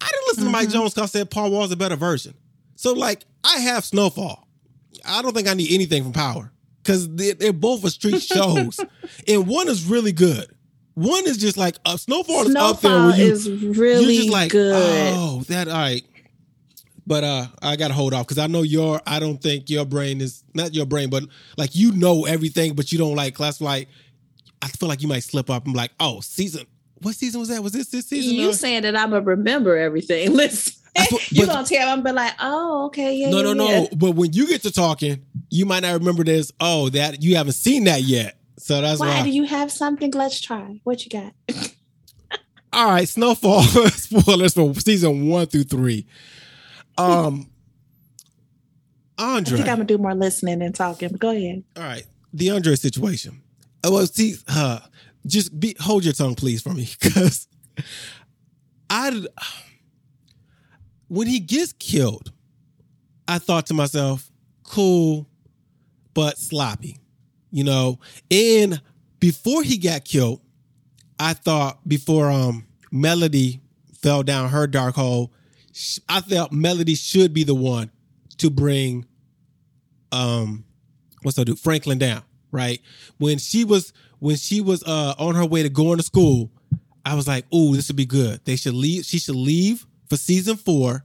I 0.00 0.08
didn't 0.08 0.26
listen 0.28 0.44
mm-hmm. 0.44 0.52
to 0.52 0.58
Mike 0.58 0.68
Jones 0.70 0.94
because 0.94 1.10
I 1.10 1.18
said 1.18 1.30
Paul 1.30 1.50
Wall's 1.50 1.70
a 1.70 1.76
better 1.76 1.96
version. 1.96 2.34
So 2.74 2.94
like 2.94 3.24
I 3.44 3.58
have 3.58 3.84
Snowfall. 3.84 4.48
I 5.04 5.20
don't 5.20 5.34
think 5.34 5.46
I 5.46 5.54
need 5.54 5.72
anything 5.72 6.02
from 6.02 6.12
Power 6.12 6.50
because 6.82 7.08
they're, 7.14 7.34
they're, 7.34 7.52
both 7.52 7.84
a 7.84 7.90
street 7.90 8.22
shows, 8.22 8.80
and 9.28 9.46
one 9.46 9.68
is 9.68 9.84
really 9.84 10.12
good. 10.12 10.46
One 10.94 11.26
is 11.26 11.36
just 11.36 11.58
like 11.58 11.76
uh, 11.84 11.98
Snowfall, 11.98 12.46
Snowfall 12.46 12.70
is 12.70 12.76
up 12.76 12.80
there 12.80 13.02
where 13.02 13.16
you 13.16 13.32
is 13.32 13.48
really 13.50 14.16
just 14.16 14.30
like, 14.30 14.50
good. 14.50 14.74
Oh, 15.14 15.42
that 15.48 15.68
all 15.68 15.74
right. 15.74 16.02
But 17.06 17.24
uh, 17.24 17.46
I 17.60 17.76
gotta 17.76 17.94
hold 17.94 18.14
off 18.14 18.26
because 18.26 18.38
I 18.38 18.46
know 18.46 18.62
your. 18.62 19.00
I 19.06 19.20
don't 19.20 19.40
think 19.40 19.68
your 19.68 19.84
brain 19.84 20.22
is 20.22 20.42
not 20.54 20.74
your 20.74 20.86
brain, 20.86 21.10
but 21.10 21.24
like 21.58 21.76
you 21.76 21.92
know 21.92 22.24
everything, 22.24 22.74
but 22.74 22.90
you 22.90 22.98
don't 22.98 23.14
like 23.14 23.34
classify. 23.34 23.84
I 24.62 24.68
feel 24.68 24.88
like 24.88 25.02
you 25.02 25.08
might 25.08 25.22
slip 25.22 25.50
up 25.50 25.66
and 25.66 25.74
be 25.74 25.78
like, 25.78 25.92
oh, 26.00 26.20
season. 26.20 26.66
What 27.02 27.14
season 27.14 27.40
was 27.40 27.48
that? 27.50 27.62
Was 27.62 27.72
this 27.72 27.88
this 27.88 28.08
season? 28.08 28.34
You 28.34 28.52
saying 28.52 28.82
that 28.82 28.96
I'm 28.96 29.10
gonna 29.10 29.22
remember 29.22 29.76
everything? 29.76 30.32
Listen, 30.32 30.74
you 31.30 31.46
gonna 31.46 31.66
tell 31.66 31.88
I'm 31.88 32.02
be 32.02 32.12
like, 32.12 32.34
oh, 32.40 32.86
okay, 32.86 33.14
yeah. 33.16 33.30
No, 33.30 33.42
yeah, 33.42 33.52
no, 33.52 33.68
yeah. 33.68 33.80
no. 33.80 33.88
But 33.96 34.12
when 34.12 34.32
you 34.32 34.48
get 34.48 34.62
to 34.62 34.72
talking, 34.72 35.24
you 35.50 35.66
might 35.66 35.80
not 35.80 35.94
remember 35.94 36.24
this. 36.24 36.52
Oh, 36.60 36.88
that 36.90 37.22
you 37.22 37.36
haven't 37.36 37.52
seen 37.52 37.84
that 37.84 38.02
yet. 38.02 38.38
So 38.58 38.80
that's 38.80 39.00
why. 39.00 39.08
Why 39.08 39.22
do 39.22 39.30
you 39.30 39.44
have 39.44 39.70
something? 39.70 40.10
Let's 40.12 40.40
try. 40.40 40.80
What 40.84 41.04
you 41.04 41.10
got? 41.10 41.32
All 42.72 42.90
right, 42.90 43.08
Snowfall 43.08 43.62
spoilers 43.88 44.54
for 44.54 44.74
season 44.74 45.28
one 45.28 45.46
through 45.46 45.64
three. 45.64 46.06
Um, 46.98 47.48
Andre. 49.18 49.54
I 49.54 49.56
think 49.56 49.68
I'm 49.68 49.76
gonna 49.76 49.84
do 49.84 49.98
more 49.98 50.14
listening 50.14 50.58
than 50.58 50.72
talking. 50.72 51.10
But 51.10 51.20
go 51.20 51.30
ahead. 51.30 51.64
All 51.76 51.82
right, 51.82 52.04
the 52.32 52.50
Andre 52.50 52.74
situation. 52.74 53.42
Oh, 53.84 53.92
well, 53.92 54.06
see, 54.06 54.36
uh, 54.48 54.80
just 55.26 55.58
be 55.58 55.76
hold 55.80 56.04
your 56.04 56.14
tongue, 56.14 56.34
please, 56.34 56.62
for 56.62 56.72
me, 56.72 56.88
because 57.00 57.48
I 58.88 59.26
when 61.08 61.26
he 61.26 61.40
gets 61.40 61.72
killed, 61.72 62.32
I 63.28 63.38
thought 63.38 63.66
to 63.66 63.74
myself, 63.74 64.30
cool, 64.64 65.28
but 66.14 66.38
sloppy, 66.38 66.98
you 67.50 67.64
know. 67.64 67.98
And 68.30 68.80
before 69.20 69.62
he 69.62 69.78
got 69.78 70.04
killed, 70.04 70.40
I 71.18 71.34
thought 71.34 71.86
before 71.88 72.30
um 72.30 72.66
Melody 72.90 73.60
fell 74.00 74.22
down 74.22 74.50
her 74.50 74.66
dark 74.66 74.94
hole, 74.94 75.32
I 76.08 76.20
felt 76.20 76.52
Melody 76.52 76.94
should 76.94 77.32
be 77.34 77.44
the 77.44 77.54
one 77.54 77.90
to 78.38 78.50
bring 78.50 79.06
um 80.12 80.64
what's 81.22 81.36
that 81.36 81.46
do 81.46 81.56
Franklin 81.56 81.98
down, 81.98 82.22
right? 82.56 82.80
When 83.18 83.38
she 83.38 83.64
was 83.64 83.92
when 84.18 84.36
she 84.36 84.60
was 84.60 84.82
uh 84.82 85.14
on 85.18 85.34
her 85.34 85.46
way 85.46 85.62
to 85.62 85.68
going 85.68 85.98
to 85.98 86.02
school, 86.02 86.50
I 87.04 87.14
was 87.14 87.28
like, 87.28 87.44
"Ooh, 87.54 87.76
this 87.76 87.88
would 87.88 87.96
be 87.96 88.06
good. 88.06 88.40
They 88.44 88.56
should 88.56 88.74
leave. 88.74 89.04
She 89.04 89.18
should 89.18 89.36
leave 89.36 89.86
for 90.08 90.16
season 90.16 90.56
four. 90.56 91.04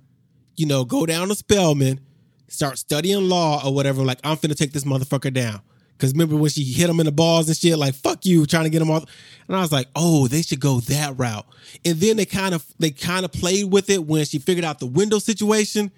You 0.56 0.66
know, 0.66 0.84
go 0.86 1.06
down 1.06 1.28
to 1.28 1.36
Spelman, 1.36 2.00
start 2.48 2.78
studying 2.78 3.30
law 3.30 3.66
or 3.66 3.74
whatever. 3.74 4.04
Like, 4.04 4.20
I'm 4.24 4.38
finna 4.38 4.56
take 4.56 4.74
this 4.74 4.86
motherfucker 4.86 5.34
down." 5.34 5.62
Cause 6.02 6.14
remember 6.14 6.36
when 6.36 6.50
she 6.50 6.64
hit 6.64 6.90
him 6.90 7.00
in 7.00 7.06
the 7.06 7.12
balls 7.12 7.48
and 7.48 7.56
shit, 7.56 7.78
like 7.78 7.94
"fuck 7.94 8.26
you," 8.26 8.48
trying 8.48 8.64
to 8.64 8.72
get 8.72 8.82
him 8.82 8.90
off. 8.90 9.06
And 9.48 9.56
I 9.56 9.62
was 9.62 9.72
like, 9.72 9.88
"Oh, 9.96 10.28
they 10.28 10.42
should 10.42 10.60
go 10.60 10.80
that 10.80 11.20
route." 11.20 11.46
And 11.86 12.00
then 12.00 12.18
they 12.18 12.26
kind 12.26 12.56
of 12.56 12.66
they 12.80 12.90
kind 12.90 13.24
of 13.24 13.32
played 13.32 13.72
with 13.72 13.88
it 13.92 14.04
when 14.08 14.26
she 14.26 14.40
figured 14.40 14.66
out 14.66 14.80
the 14.80 14.88
window 14.88 15.20
situation. 15.20 15.92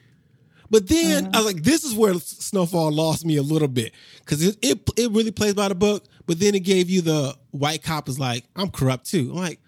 But 0.69 0.88
then 0.88 1.26
mm-hmm. 1.26 1.36
I 1.36 1.38
was 1.38 1.45
like, 1.54 1.63
"This 1.63 1.84
is 1.84 1.93
where 1.93 2.13
Snowfall 2.15 2.91
lost 2.91 3.26
me 3.26 3.38
a 3.38 3.43
little 3.43 3.67
bit 3.67 3.93
because 4.19 4.45
it, 4.45 4.58
it 4.62 4.80
it 4.97 5.12
really 5.12 5.32
plays 5.32 5.54
by 5.54 5.67
the 5.67 5.76
book." 5.76 6.06
But 6.26 6.39
then 6.39 6.56
it 6.56 6.62
gave 6.62 6.89
you 6.89 7.02
the 7.02 7.36
white 7.52 7.84
cop 7.84 8.10
is 8.10 8.19
like, 8.19 8.45
"I'm 8.56 8.69
corrupt 8.69 9.06
too." 9.06 9.32
I'm 9.32 9.38
like, 9.38 9.60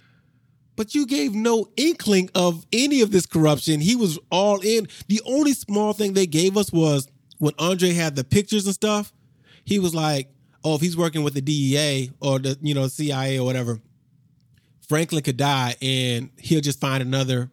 but 0.75 0.95
you 0.95 1.05
gave 1.05 1.34
no 1.34 1.67
inkling 1.77 2.29
of 2.36 2.65
any 2.73 3.01
of 3.01 3.12
this 3.12 3.25
corruption. 3.25 3.79
He 3.79 3.95
was 3.95 4.19
all 4.31 4.60
in. 4.62 4.88
The 5.08 5.21
only 5.25 5.53
small 5.53 5.93
thing 5.93 6.13
they 6.13 6.27
gave 6.27 6.58
us 6.58 6.71
was 6.71 7.08
when 7.38 7.53
Andre 7.60 7.93
had 7.93 8.15
the 8.15 8.23
pictures 8.23 8.65
and 8.65 8.73
stuff 8.73 9.13
he 9.65 9.79
was 9.79 9.93
like, 9.93 10.29
oh, 10.63 10.75
if 10.75 10.81
he's 10.81 10.95
working 10.95 11.23
with 11.23 11.34
the 11.34 11.41
DEA 11.41 12.12
or 12.21 12.39
the 12.39 12.58
you 12.62 12.73
know 12.73 12.88
CIA 12.88 13.39
or 13.39 13.45
whatever, 13.45 13.79
Franklin 14.88 15.23
could 15.23 15.38
die 15.38 15.75
and 15.81 16.29
he'll 16.39 16.62
just 16.62 16.79
find 16.79 17.01
another 17.01 17.51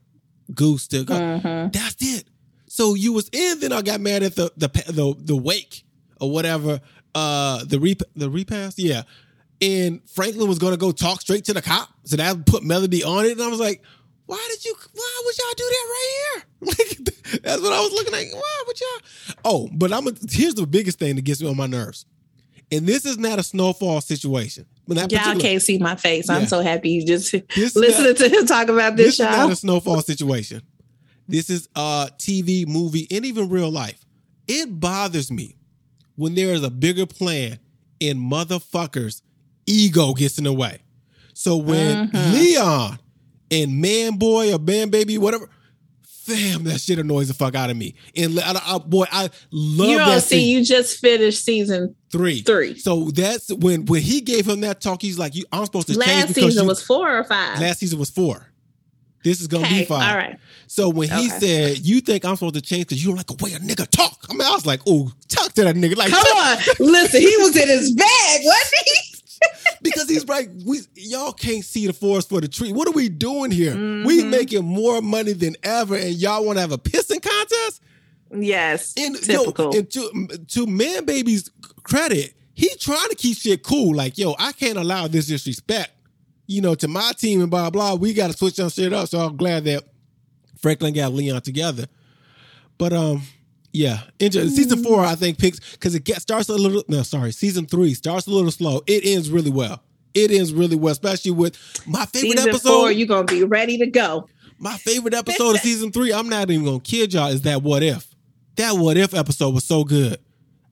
goose 0.55 0.87
to 0.88 1.05
go. 1.05 1.14
Mm-hmm. 1.14 1.70
That's 1.70 1.96
it. 2.00 2.24
So 2.72 2.94
you 2.94 3.12
was 3.12 3.28
in. 3.35 3.61
Then 3.61 3.70
I 3.70 3.82
got 3.82 4.00
mad 4.00 4.22
at 4.22 4.35
the 4.35 4.50
the 4.56 4.68
the, 4.68 5.14
the 5.18 5.37
wake 5.37 5.85
or 6.22 6.30
whatever. 6.30 6.80
Uh, 7.14 7.62
the 7.66 7.78
rep 7.78 8.00
the 8.16 8.30
repass, 8.30 8.78
yeah. 8.78 9.02
And 9.61 10.00
Franklin 10.08 10.48
was 10.48 10.58
gonna 10.58 10.78
go 10.78 10.90
talk 10.90 11.20
straight 11.20 11.44
to 11.44 11.52
the 11.52 11.61
cop, 11.61 11.90
so 12.04 12.16
that 12.16 12.46
put 12.46 12.62
Melody 12.64 13.04
on 13.04 13.26
it. 13.26 13.32
And 13.32 13.42
I 13.42 13.48
was 13.48 13.61
like, 13.61 13.82
why 14.24 14.42
did 14.50 14.64
you? 14.64 14.74
Why 14.94 15.22
would 15.22 15.38
y'all 15.38 15.54
do 15.54 15.64
that 15.68 15.87
right 15.90 16.08
here? 16.16 16.44
Like 16.62 17.42
that's 17.42 17.61
what 17.61 17.72
I 17.74 17.80
was 17.80 17.92
looking 17.92 18.14
at. 18.14 18.35
Why 18.35 18.62
would 18.66 18.80
y'all? 18.80 19.37
Oh, 19.44 19.68
but 19.74 19.92
I'm. 19.92 20.06
A, 20.06 20.12
here's 20.30 20.54
the 20.54 20.66
biggest 20.66 20.98
thing 20.98 21.16
that 21.16 21.22
gets 21.22 21.42
me 21.42 21.50
on 21.50 21.56
my 21.58 21.66
nerves, 21.66 22.06
and 22.70 22.87
this 22.87 23.04
is 23.04 23.18
not 23.18 23.38
a 23.38 23.42
snowfall 23.42 24.00
situation. 24.00 24.64
Y'all 24.88 25.38
can't 25.38 25.61
see 25.61 25.78
my 25.78 25.96
face. 25.96 26.28
Yeah. 26.28 26.37
I'm 26.37 26.46
so 26.46 26.62
happy 26.62 26.88
you 26.90 27.06
just 27.06 27.35
listening 27.56 28.08
not, 28.08 28.16
to 28.16 28.28
him 28.30 28.46
talk 28.46 28.68
about 28.68 28.96
this. 28.96 29.18
This 29.18 29.18
y'all. 29.18 29.32
is 29.32 29.38
not 29.38 29.52
a 29.52 29.56
snowfall 29.56 30.00
situation. 30.00 30.62
This 31.28 31.50
is 31.50 31.68
a 31.74 32.11
TV, 32.18 32.66
movie, 32.66 33.06
and 33.11 33.24
even 33.24 33.48
real 33.48 33.70
life. 33.70 34.04
It 34.48 34.80
bothers 34.80 35.30
me 35.30 35.56
when 36.16 36.35
there 36.35 36.52
is 36.52 36.62
a 36.62 36.70
bigger 36.70 37.06
plan 37.06 37.58
and 38.00 38.18
motherfuckers' 38.18 39.22
ego 39.66 40.12
gets 40.14 40.38
in 40.38 40.44
the 40.44 40.52
way. 40.52 40.80
So 41.35 41.56
when 41.56 42.08
mm-hmm. 42.08 42.32
Leon 42.35 42.98
and 43.50 43.80
man 43.80 44.16
boy 44.16 44.52
or 44.52 44.58
man 44.58 44.90
baby, 44.90 45.18
whatever. 45.18 45.48
Fam, 46.02 46.62
that 46.64 46.80
shit 46.80 47.00
annoys 47.00 47.26
the 47.26 47.35
fuck 47.35 47.56
out 47.56 47.68
of 47.68 47.76
me. 47.76 47.96
And 48.14 48.38
I, 48.38 48.54
I, 48.64 48.78
boy, 48.78 49.06
I 49.11 49.28
love 49.50 49.88
you 49.88 49.98
that. 49.98 50.22
See, 50.22 50.52
you 50.52 50.64
just 50.64 51.00
finished 51.00 51.44
season 51.44 51.96
three. 52.12 52.42
Three. 52.42 52.78
So 52.78 53.11
that's 53.11 53.52
when 53.52 53.87
when 53.87 54.02
he 54.02 54.20
gave 54.20 54.46
him 54.46 54.61
that 54.61 54.80
talk. 54.80 55.02
He's 55.02 55.18
like, 55.18 55.35
"You, 55.35 55.44
I'm 55.50 55.64
supposed 55.64 55.88
to 55.88 55.98
last 55.98 56.08
change." 56.08 56.24
Last 56.26 56.35
season 56.37 56.62
you, 56.62 56.68
was 56.68 56.80
four 56.80 57.18
or 57.18 57.24
five. 57.24 57.58
Last 57.58 57.80
season 57.80 57.98
was 57.98 58.11
four. 58.11 58.51
This 59.22 59.40
is 59.40 59.46
gonna 59.46 59.66
okay, 59.66 59.80
be 59.80 59.85
fine. 59.85 60.08
All 60.08 60.16
right. 60.16 60.38
So 60.66 60.88
when 60.88 61.11
he 61.11 61.28
said, 61.28 61.78
"You 61.78 62.00
think 62.00 62.24
I'm 62.24 62.37
supposed 62.37 62.54
to 62.54 62.61
change 62.61 62.87
because 62.88 63.02
you 63.02 63.11
don't 63.11 63.16
like 63.16 63.26
the 63.26 63.44
way 63.44 63.52
a 63.52 63.58
nigga 63.58 63.88
talk?" 63.88 64.26
I 64.28 64.32
mean, 64.32 64.42
I 64.42 64.50
was 64.50 64.66
like, 64.66 64.80
"Oh, 64.87 65.12
talk 65.28 65.52
to 65.52 65.64
that 65.64 65.76
nigga." 65.76 65.96
Like, 65.96 66.11
come 66.11 66.24
on, 66.37 66.58
listen, 66.80 67.20
he 67.20 67.37
was 67.38 67.56
in 67.56 67.68
his 67.68 67.92
bag, 67.92 68.40
wasn't 68.44 68.82
he? 68.87 69.12
because 69.82 70.08
he's 70.08 70.26
like, 70.28 70.48
we 70.64 70.80
y'all 70.94 71.32
can't 71.32 71.64
see 71.64 71.87
the 71.87 71.92
forest 71.92 72.28
for 72.28 72.40
the 72.40 72.48
tree. 72.48 72.72
What 72.72 72.88
are 72.88 72.92
we 72.92 73.08
doing 73.08 73.50
here? 73.50 73.72
Mm-hmm. 73.72 74.06
We 74.06 74.24
making 74.24 74.64
more 74.64 75.00
money 75.00 75.32
than 75.32 75.56
ever, 75.62 75.96
and 75.96 76.14
y'all 76.14 76.44
want 76.44 76.56
to 76.56 76.61
have 76.61 76.72
a 76.72 76.78
pissing 76.78 77.22
contest? 77.22 77.82
Yes, 78.35 78.94
and, 78.96 79.16
typical. 79.16 79.72
Yo, 79.72 79.78
and 79.78 79.90
to, 79.90 80.38
to 80.48 80.66
man 80.66 81.04
baby's 81.04 81.50
credit, 81.82 82.35
he 82.54 82.70
trying 82.76 83.08
to 83.08 83.14
keep 83.14 83.37
shit 83.37 83.62
cool. 83.62 83.94
Like, 83.94 84.16
yo, 84.18 84.35
I 84.38 84.52
can't 84.52 84.78
allow 84.78 85.06
this 85.08 85.26
disrespect. 85.26 85.90
You 86.46 86.61
know, 86.61 86.74
to 86.74 86.88
my 86.88 87.12
team 87.16 87.40
and 87.40 87.50
blah 87.50 87.70
blah. 87.70 87.94
We 87.94 88.14
got 88.14 88.31
to 88.31 88.37
switch 88.37 88.55
some 88.57 88.68
shit 88.68 88.92
up. 88.92 89.09
So 89.09 89.20
I'm 89.20 89.37
glad 89.37 89.64
that 89.64 89.85
Franklin 90.59 90.94
got 90.94 91.12
Leon 91.12 91.42
together. 91.42 91.87
But 92.78 92.92
um, 92.92 93.22
yeah, 93.72 94.00
Enjoy. 94.18 94.46
season 94.48 94.83
four 94.83 95.00
I 95.00 95.14
think 95.14 95.38
picks 95.38 95.59
because 95.72 95.94
it 95.94 96.05
gets 96.05 96.22
starts 96.22 96.48
a 96.48 96.55
little. 96.55 96.85
No, 96.88 97.02
sorry, 97.02 97.33
season 97.33 97.66
three 97.66 97.94
starts 97.94 98.26
a 98.26 98.31
little 98.31 98.50
slow. 98.50 98.83
It 98.87 99.05
ends 99.05 99.31
really 99.31 99.50
well. 99.50 99.83
It 100.14 100.31
ends 100.31 100.52
really 100.52 100.76
well, 100.76 100.92
especially 100.92 101.31
with 101.31 101.57
my 101.87 102.05
favorite 102.07 102.38
season 102.38 102.48
episode. 102.50 102.68
Four, 102.68 102.92
you're 102.92 103.09
gonna 103.09 103.24
be 103.24 103.44
ready 103.44 103.78
to 103.78 103.87
go. 103.87 104.28
My 104.59 104.76
favorite 104.76 105.14
episode 105.14 105.57
of 105.57 105.61
season 105.62 105.90
three. 105.90 106.12
I'm 106.12 106.28
not 106.28 106.50
even 106.50 106.64
gonna 106.64 106.81
kid 106.81 107.14
y'all. 107.14 107.28
Is 107.28 107.42
that 107.42 107.62
what 107.62 107.83
if? 107.83 108.14
That 108.57 108.76
what 108.76 108.96
if 108.96 109.14
episode 109.14 109.55
was 109.55 109.64
so 109.64 109.85
good. 109.85 110.18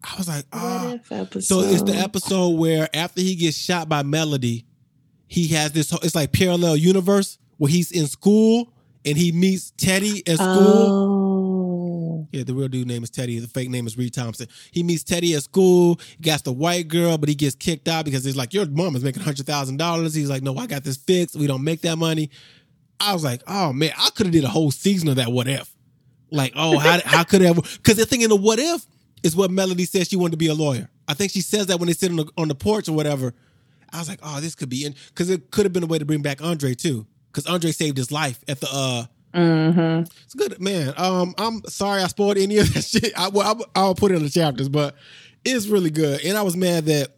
I 0.02 0.16
was 0.16 0.28
like, 0.28 0.44
ah. 0.52 0.96
Oh. 1.10 1.26
So 1.40 1.60
it's 1.60 1.82
the 1.82 1.94
episode 1.94 2.50
where 2.58 2.88
after 2.94 3.20
he 3.20 3.34
gets 3.34 3.56
shot 3.56 3.88
by 3.88 4.02
Melody, 4.02 4.64
he 5.30 5.46
has 5.48 5.70
this. 5.70 5.92
It's 6.02 6.14
like 6.14 6.32
parallel 6.32 6.76
universe 6.76 7.38
where 7.56 7.70
he's 7.70 7.92
in 7.92 8.06
school 8.08 8.72
and 9.04 9.16
he 9.16 9.30
meets 9.30 9.70
Teddy 9.76 10.26
at 10.26 10.36
school. 10.36 12.26
Oh. 12.26 12.28
Yeah, 12.32 12.42
the 12.44 12.52
real 12.52 12.68
dude 12.68 12.86
name 12.86 13.02
is 13.02 13.10
Teddy. 13.10 13.38
The 13.38 13.46
fake 13.46 13.70
name 13.70 13.86
is 13.86 13.96
Reed 13.96 14.12
Thompson. 14.12 14.48
He 14.72 14.82
meets 14.82 15.04
Teddy 15.04 15.34
at 15.34 15.42
school. 15.42 16.00
He 16.16 16.22
got 16.22 16.44
the 16.44 16.52
white 16.52 16.88
girl, 16.88 17.16
but 17.16 17.28
he 17.28 17.34
gets 17.34 17.54
kicked 17.54 17.88
out 17.88 18.04
because 18.04 18.24
he's 18.24 18.36
like, 18.36 18.52
Your 18.52 18.66
mom 18.66 18.96
is 18.96 19.04
making 19.04 19.22
hundred 19.22 19.46
thousand 19.46 19.76
dollars. 19.76 20.14
He's 20.14 20.28
like, 20.28 20.42
No, 20.42 20.56
I 20.56 20.66
got 20.66 20.82
this 20.82 20.96
fixed. 20.96 21.36
We 21.36 21.46
don't 21.46 21.64
make 21.64 21.80
that 21.82 21.96
money. 21.96 22.30
I 23.00 23.12
was 23.14 23.24
like, 23.24 23.42
oh 23.46 23.72
man, 23.72 23.92
I 23.98 24.10
could 24.10 24.26
have 24.26 24.32
did 24.32 24.44
a 24.44 24.48
whole 24.48 24.70
season 24.70 25.08
of 25.08 25.16
that 25.16 25.32
what 25.32 25.48
if. 25.48 25.74
Like, 26.30 26.52
oh, 26.54 26.78
how 26.78 27.00
how 27.04 27.24
could 27.24 27.42
it 27.42 27.46
ever? 27.46 27.62
Because 27.62 27.96
they're 27.96 28.06
thinking 28.06 28.28
the 28.28 28.36
what 28.36 28.58
if 28.58 28.86
is 29.22 29.34
what 29.34 29.50
Melody 29.50 29.84
says 29.84 30.08
she 30.08 30.16
wanted 30.16 30.32
to 30.32 30.36
be 30.36 30.48
a 30.48 30.54
lawyer. 30.54 30.90
I 31.08 31.14
think 31.14 31.32
she 31.32 31.40
says 31.40 31.66
that 31.66 31.78
when 31.78 31.86
they 31.88 31.92
sit 31.92 32.10
on 32.10 32.16
the, 32.16 32.30
on 32.36 32.48
the 32.48 32.54
porch 32.54 32.88
or 32.88 32.92
whatever. 32.92 33.34
I 33.92 33.98
was 33.98 34.08
like, 34.08 34.20
oh, 34.22 34.40
this 34.40 34.54
could 34.54 34.68
be 34.68 34.84
in 34.84 34.94
because 35.08 35.30
it 35.30 35.50
could 35.50 35.64
have 35.66 35.72
been 35.72 35.82
a 35.82 35.86
way 35.86 35.98
to 35.98 36.04
bring 36.04 36.22
back 36.22 36.42
Andre 36.42 36.74
too. 36.74 37.06
Because 37.32 37.46
Andre 37.46 37.70
saved 37.72 37.96
his 37.96 38.10
life 38.12 38.42
at 38.48 38.60
the 38.60 38.68
uh 38.72 39.04
Mm-hmm. 39.32 40.10
it's 40.24 40.34
good, 40.34 40.60
man. 40.60 40.92
Um, 40.96 41.34
I'm 41.38 41.62
sorry 41.66 42.02
I 42.02 42.08
spoiled 42.08 42.36
any 42.36 42.58
of 42.58 42.74
that 42.74 42.82
shit. 42.84 43.12
I, 43.16 43.28
well, 43.28 43.46
I'll, 43.46 43.66
I'll 43.84 43.94
put 43.94 44.10
it 44.10 44.16
in 44.16 44.24
the 44.24 44.28
chapters, 44.28 44.68
but 44.68 44.96
it's 45.44 45.68
really 45.68 45.90
good. 45.90 46.24
And 46.24 46.36
I 46.36 46.42
was 46.42 46.56
mad 46.56 46.86
that 46.86 47.10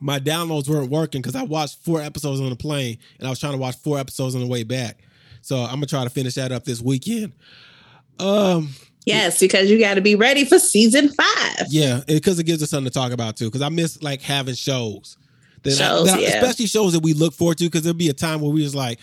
my 0.00 0.18
downloads 0.18 0.68
weren't 0.68 0.90
working 0.90 1.22
because 1.22 1.36
I 1.36 1.44
watched 1.44 1.78
four 1.84 2.02
episodes 2.02 2.40
on 2.40 2.50
the 2.50 2.56
plane, 2.56 2.98
and 3.18 3.28
I 3.28 3.30
was 3.30 3.38
trying 3.38 3.52
to 3.52 3.58
watch 3.58 3.76
four 3.76 3.96
episodes 3.96 4.34
on 4.34 4.40
the 4.40 4.48
way 4.48 4.64
back. 4.64 4.98
So 5.40 5.58
I'm 5.58 5.74
gonna 5.74 5.86
try 5.86 6.02
to 6.02 6.10
finish 6.10 6.34
that 6.34 6.50
up 6.50 6.64
this 6.64 6.82
weekend. 6.82 7.32
Um, 8.18 8.70
Yes, 9.04 9.38
because 9.38 9.70
you 9.70 9.78
got 9.78 9.94
to 9.94 10.00
be 10.00 10.16
ready 10.16 10.44
for 10.44 10.58
season 10.58 11.10
five. 11.10 11.66
yeah, 11.68 12.00
because 12.08 12.40
it 12.40 12.44
gives 12.44 12.60
us 12.60 12.70
something 12.70 12.90
to 12.90 12.94
talk 12.98 13.12
about 13.12 13.36
too. 13.36 13.44
Because 13.44 13.62
I 13.62 13.68
miss 13.68 14.02
like 14.02 14.20
having 14.20 14.56
shows, 14.56 15.16
that 15.66 15.80
I- 15.80 15.86
Shows, 15.88 16.06
that 16.06 16.18
I- 16.18 16.22
yeah. 16.22 16.28
especially 16.40 16.66
shows 16.66 16.92
that 16.94 17.00
we 17.02 17.12
look 17.12 17.34
forward 17.34 17.58
to. 17.58 17.64
Because 17.64 17.82
there'll 17.82 17.94
be 17.96 18.08
a 18.08 18.12
time 18.14 18.40
where 18.40 18.50
we 18.50 18.62
was 18.62 18.74
like, 18.74 18.98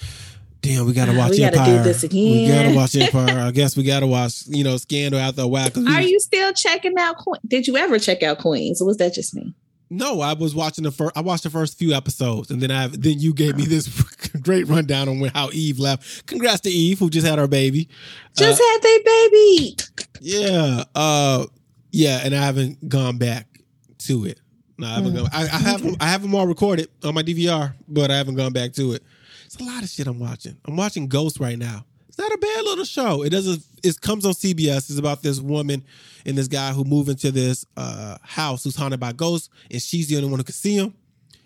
"Damn, 0.61 0.85
we 0.85 0.93
gotta 0.93 1.13
Ah, 1.13 1.17
watch 1.17 1.31
we 1.31 1.37
gotta 1.39 1.55
do 1.57 1.61
Empire. 1.61 1.83
this 1.83 2.03
We 2.11 2.47
gotta 2.47 2.73
watch 2.73 2.95
Empire. 2.95 3.39
I 3.39 3.51
guess 3.51 3.75
we 3.77 3.83
gotta 3.83 4.07
watch, 4.07 4.43
you 4.47 4.63
know, 4.63 4.77
Scandal 4.77 5.19
after 5.19 5.41
a 5.41 5.47
while. 5.47 5.69
'cause 5.69 5.83
we 5.83 5.93
Are 5.93 6.01
was- 6.01 6.09
you 6.09 6.19
still 6.19 6.51
checking 6.53 6.97
out? 6.97 7.17
Que- 7.23 7.39
Did 7.47 7.67
you 7.67 7.77
ever 7.77 7.99
check 7.99 8.23
out 8.23 8.39
Queens? 8.39 8.81
Or 8.81 8.85
was 8.85 8.97
that 8.97 9.13
just 9.13 9.33
me? 9.35 9.53
No, 9.89 10.21
I 10.21 10.33
was 10.33 10.55
watching 10.55 10.85
the 10.85 10.91
first. 10.91 11.11
I 11.15 11.21
watched 11.21 11.43
the 11.43 11.51
first 11.51 11.77
few 11.77 11.93
episodes, 11.93 12.49
and 12.49 12.59
then 12.59 12.71
I 12.71 12.87
then 12.87 13.19
you 13.19 13.31
gave 13.31 13.55
me 13.57 13.65
this 13.65 13.87
great 14.41 14.67
rundown 14.67 15.07
on 15.07 15.19
when, 15.19 15.29
how 15.29 15.49
Eve 15.53 15.77
left. 15.77 16.25
Congrats 16.25 16.61
to 16.61 16.69
Eve, 16.71 16.97
who 16.97 17.11
just 17.11 17.27
had 17.27 17.37
her 17.37 17.47
baby. 17.47 17.87
Just 18.35 18.59
had 18.59 18.77
their 18.81 18.99
baby. 19.05 19.77
Yeah, 20.21 20.83
uh, 20.95 21.45
yeah, 21.91 22.21
and 22.23 22.33
I 22.33 22.43
haven't 22.43 22.89
gone 22.89 23.17
back 23.17 23.47
to 23.99 24.25
it. 24.25 24.39
No, 24.77 24.87
I 24.87 24.91
haven't. 24.95 25.13
Mm. 25.13 25.15
Gone, 25.17 25.29
I, 25.33 25.41
I 25.43 25.45
have 25.59 25.83
them. 25.83 25.95
I 25.99 26.05
have 26.07 26.21
them 26.21 26.33
all 26.35 26.47
recorded 26.47 26.89
on 27.03 27.13
my 27.13 27.23
DVR, 27.23 27.73
but 27.87 28.11
I 28.11 28.17
haven't 28.17 28.35
gone 28.35 28.53
back 28.53 28.73
to 28.73 28.93
it. 28.93 29.03
It's 29.45 29.57
a 29.57 29.63
lot 29.63 29.83
of 29.83 29.89
shit 29.89 30.07
I'm 30.07 30.19
watching. 30.19 30.57
I'm 30.65 30.75
watching 30.75 31.07
Ghost 31.07 31.39
right 31.39 31.57
now. 31.57 31.85
It's 32.09 32.17
not 32.17 32.31
a 32.31 32.37
bad 32.37 32.63
little 32.65 32.85
show. 32.85 33.23
It 33.23 33.29
doesn't. 33.29 33.63
It 33.83 33.99
comes 34.01 34.25
on 34.25 34.33
CBS. 34.33 34.89
It's 34.89 34.97
about 34.97 35.21
this 35.23 35.39
woman 35.39 35.83
and 36.25 36.37
this 36.37 36.47
guy 36.47 36.71
who 36.71 36.83
move 36.83 37.09
into 37.09 37.31
this 37.31 37.65
uh, 37.77 38.17
house 38.21 38.63
who's 38.63 38.75
haunted 38.75 38.99
by 38.99 39.13
ghosts, 39.13 39.49
and 39.71 39.81
she's 39.81 40.09
the 40.09 40.17
only 40.17 40.29
one 40.29 40.39
who 40.39 40.43
can 40.43 40.53
see 40.53 40.77
them. 40.77 40.93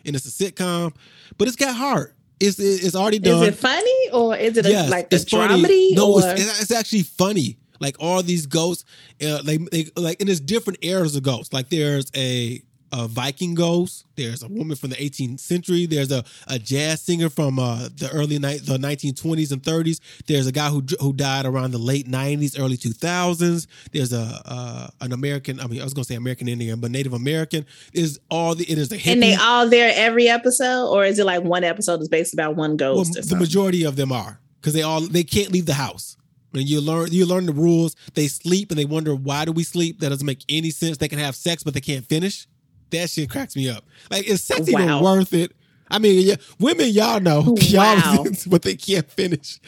And 0.05 0.15
it's 0.15 0.25
a 0.25 0.29
sitcom, 0.51 0.93
but 1.37 1.47
it's 1.47 1.57
got 1.57 1.75
heart. 1.75 2.15
It's 2.39 2.59
it's 2.59 2.95
already 2.95 3.19
done. 3.19 3.41
Is 3.43 3.49
it 3.49 3.55
funny 3.55 4.09
or 4.13 4.35
is 4.37 4.57
it 4.57 4.65
a, 4.65 4.69
Yes, 4.69 4.89
like 4.89 5.11
a 5.11 5.15
it's 5.15 5.29
funny. 5.29 5.61
dramedy? 5.63 5.95
No, 5.95 6.17
it's, 6.19 6.27
it's, 6.41 6.61
it's 6.63 6.71
actually 6.71 7.03
funny. 7.03 7.57
Like 7.79 7.95
all 7.99 8.21
these 8.23 8.45
ghosts, 8.45 8.85
uh, 9.21 9.39
like 9.43 9.59
they, 9.71 9.85
like 9.95 10.19
and 10.19 10.27
there's 10.29 10.39
different 10.39 10.79
eras 10.83 11.15
of 11.15 11.23
ghosts. 11.23 11.51
Like 11.53 11.69
there's 11.69 12.11
a 12.15 12.61
a 12.91 13.07
Viking 13.07 13.53
ghost. 13.53 14.05
There's 14.15 14.41
a 14.43 14.47
woman 14.47 14.75
from 14.75 14.89
the 14.89 14.95
18th 14.95 15.39
century. 15.39 15.85
There's 15.85 16.11
a, 16.11 16.23
a 16.47 16.57
jazz 16.57 17.01
singer 17.01 17.29
from 17.29 17.59
uh, 17.59 17.89
the 17.95 18.09
early 18.11 18.39
night 18.39 18.65
the 18.65 18.77
1920s 18.77 19.51
and 19.51 19.61
30s. 19.61 19.99
There's 20.25 20.47
a 20.47 20.51
guy 20.51 20.69
who 20.69 20.83
who 20.99 21.13
died 21.13 21.45
around 21.45 21.71
the 21.71 21.77
late 21.77 22.07
90s, 22.07 22.59
early 22.59 22.77
2000s. 22.77 23.67
There's 23.91 24.13
a 24.13 24.41
uh, 24.45 24.87
an 25.01 25.11
American. 25.11 25.59
I 25.59 25.67
mean, 25.67 25.81
I 25.81 25.83
was 25.83 25.93
gonna 25.93 26.05
say 26.05 26.15
American 26.15 26.47
Indian, 26.47 26.79
but 26.79 26.91
Native 26.91 27.13
American 27.13 27.65
is 27.93 28.19
all 28.29 28.55
the. 28.55 28.69
It 28.69 28.77
is 28.77 28.89
the 28.89 29.01
and 29.05 29.21
they 29.21 29.35
all 29.35 29.69
there 29.69 29.91
every 29.95 30.27
episode, 30.27 30.89
or 30.89 31.05
is 31.05 31.19
it 31.19 31.25
like 31.25 31.43
one 31.43 31.63
episode 31.63 32.01
is 32.01 32.09
based 32.09 32.33
about 32.33 32.55
one 32.55 32.71
well, 32.71 32.95
ghost? 32.95 33.17
or 33.17 33.21
the 33.21 33.35
majority 33.35 33.83
of 33.83 33.95
them 33.95 34.11
are 34.11 34.39
because 34.59 34.73
they 34.73 34.81
all 34.81 35.01
they 35.01 35.23
can't 35.23 35.51
leave 35.51 35.65
the 35.65 35.73
house. 35.73 36.17
And 36.53 36.67
you 36.67 36.81
learn 36.81 37.11
you 37.11 37.25
learn 37.25 37.45
the 37.45 37.53
rules. 37.53 37.95
They 38.13 38.27
sleep 38.27 38.71
and 38.71 38.79
they 38.79 38.85
wonder 38.85 39.15
why 39.15 39.45
do 39.45 39.51
we 39.51 39.63
sleep? 39.63 39.99
That 39.99 40.09
doesn't 40.09 40.25
make 40.25 40.43
any 40.49 40.71
sense. 40.71 40.97
They 40.97 41.07
can 41.07 41.19
have 41.19 41.35
sex 41.35 41.63
but 41.63 41.73
they 41.73 41.81
can't 41.81 42.05
finish. 42.05 42.47
That 42.91 43.09
shit 43.09 43.29
cracks 43.29 43.55
me 43.55 43.69
up. 43.69 43.83
Like 44.09 44.27
is 44.27 44.43
sex 44.43 44.67
even 44.67 45.01
worth 45.01 45.33
it? 45.33 45.53
I 45.89 45.99
mean, 45.99 46.27
yeah, 46.27 46.35
women, 46.59 46.89
y'all 46.89 47.19
know, 47.21 47.41
Wow. 47.73 48.13
y'all, 48.23 48.27
but 48.47 48.61
they 48.61 48.75
can't 48.75 49.09
finish. 49.09 49.59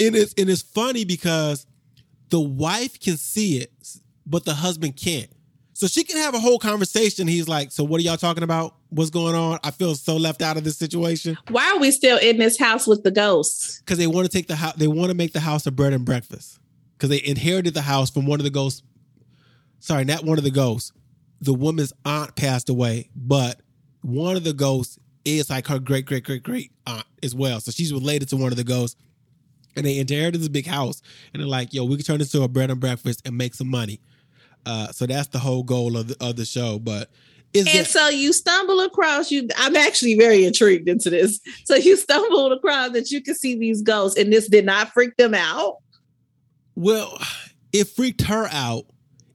And 0.00 0.16
it's 0.16 0.34
and 0.36 0.50
it's 0.50 0.62
funny 0.62 1.04
because 1.04 1.66
the 2.30 2.40
wife 2.40 2.98
can 3.00 3.16
see 3.16 3.58
it, 3.58 3.72
but 4.26 4.44
the 4.44 4.54
husband 4.54 4.96
can't. 4.96 5.30
So 5.72 5.86
she 5.86 6.04
can 6.04 6.18
have 6.18 6.34
a 6.34 6.38
whole 6.38 6.58
conversation. 6.58 7.26
He's 7.26 7.48
like, 7.48 7.72
"So 7.72 7.84
what 7.84 8.00
are 8.00 8.02
y'all 8.02 8.18
talking 8.18 8.42
about? 8.42 8.74
What's 8.90 9.08
going 9.10 9.34
on? 9.34 9.58
I 9.64 9.70
feel 9.70 9.94
so 9.94 10.16
left 10.16 10.42
out 10.42 10.56
of 10.58 10.64
this 10.64 10.76
situation." 10.76 11.38
Why 11.48 11.70
are 11.70 11.78
we 11.78 11.90
still 11.90 12.18
in 12.18 12.36
this 12.38 12.58
house 12.58 12.86
with 12.86 13.02
the 13.02 13.10
ghosts? 13.10 13.78
because 13.80 13.96
they 13.96 14.06
want 14.06 14.26
to 14.26 14.30
take 14.30 14.46
the 14.46 14.56
house. 14.56 14.74
They 14.74 14.88
want 14.88 15.08
to 15.10 15.14
make 15.16 15.32
the 15.32 15.40
house 15.40 15.66
a 15.66 15.70
bread 15.70 15.92
and 15.94 16.04
breakfast 16.04 16.58
because 16.92 17.08
they 17.08 17.22
inherited 17.24 17.72
the 17.74 17.80
house 17.82 18.10
from 18.10 18.26
one 18.26 18.40
of 18.40 18.44
the 18.44 18.50
ghosts. 18.50 18.82
Sorry, 19.78 20.04
not 20.04 20.24
one 20.24 20.36
of 20.36 20.44
the 20.44 20.50
ghosts. 20.50 20.92
The 21.40 21.54
woman's 21.54 21.92
aunt 22.04 22.36
passed 22.36 22.68
away, 22.68 23.08
but 23.16 23.60
one 24.02 24.36
of 24.36 24.44
the 24.44 24.52
ghosts 24.52 24.98
is 25.24 25.50
like 25.50 25.66
her 25.66 25.78
great 25.78 26.06
great 26.06 26.24
great 26.24 26.42
great 26.42 26.72
aunt 26.86 27.04
as 27.22 27.34
well. 27.34 27.60
So 27.60 27.70
she's 27.70 27.92
related 27.92 28.28
to 28.30 28.36
one 28.36 28.52
of 28.52 28.56
the 28.56 28.64
ghosts. 28.64 28.96
And 29.76 29.86
they 29.86 29.98
inherited 29.98 30.40
this 30.40 30.48
big 30.48 30.66
house, 30.66 31.00
and 31.32 31.40
they're 31.40 31.48
like, 31.48 31.72
"Yo, 31.72 31.84
we 31.84 31.94
can 31.94 32.04
turn 32.04 32.18
this 32.18 32.32
to 32.32 32.42
a 32.42 32.48
bread 32.48 32.72
and 32.72 32.80
breakfast 32.80 33.22
and 33.24 33.38
make 33.38 33.54
some 33.54 33.68
money." 33.68 34.00
Uh, 34.66 34.88
so 34.92 35.06
that's 35.06 35.28
the 35.28 35.38
whole 35.38 35.62
goal 35.62 35.96
of 35.96 36.08
the 36.08 36.16
of 36.20 36.34
the 36.34 36.44
show. 36.44 36.78
But 36.80 37.08
And 37.54 37.66
that, 37.66 37.86
so 37.86 38.08
you 38.08 38.32
stumble 38.32 38.80
across 38.80 39.30
you. 39.30 39.48
I'm 39.56 39.76
actually 39.76 40.16
very 40.16 40.44
intrigued 40.44 40.88
into 40.88 41.08
this. 41.08 41.40
So 41.64 41.76
you 41.76 41.96
stumbled 41.96 42.52
across 42.52 42.90
that 42.90 43.10
you 43.10 43.22
can 43.22 43.34
see 43.34 43.56
these 43.56 43.80
ghosts, 43.82 44.18
and 44.18 44.32
this 44.32 44.48
did 44.48 44.64
not 44.64 44.92
freak 44.92 45.16
them 45.16 45.34
out. 45.34 45.76
Well, 46.74 47.18
it 47.72 47.88
freaked 47.88 48.22
her 48.22 48.48
out. 48.50 48.86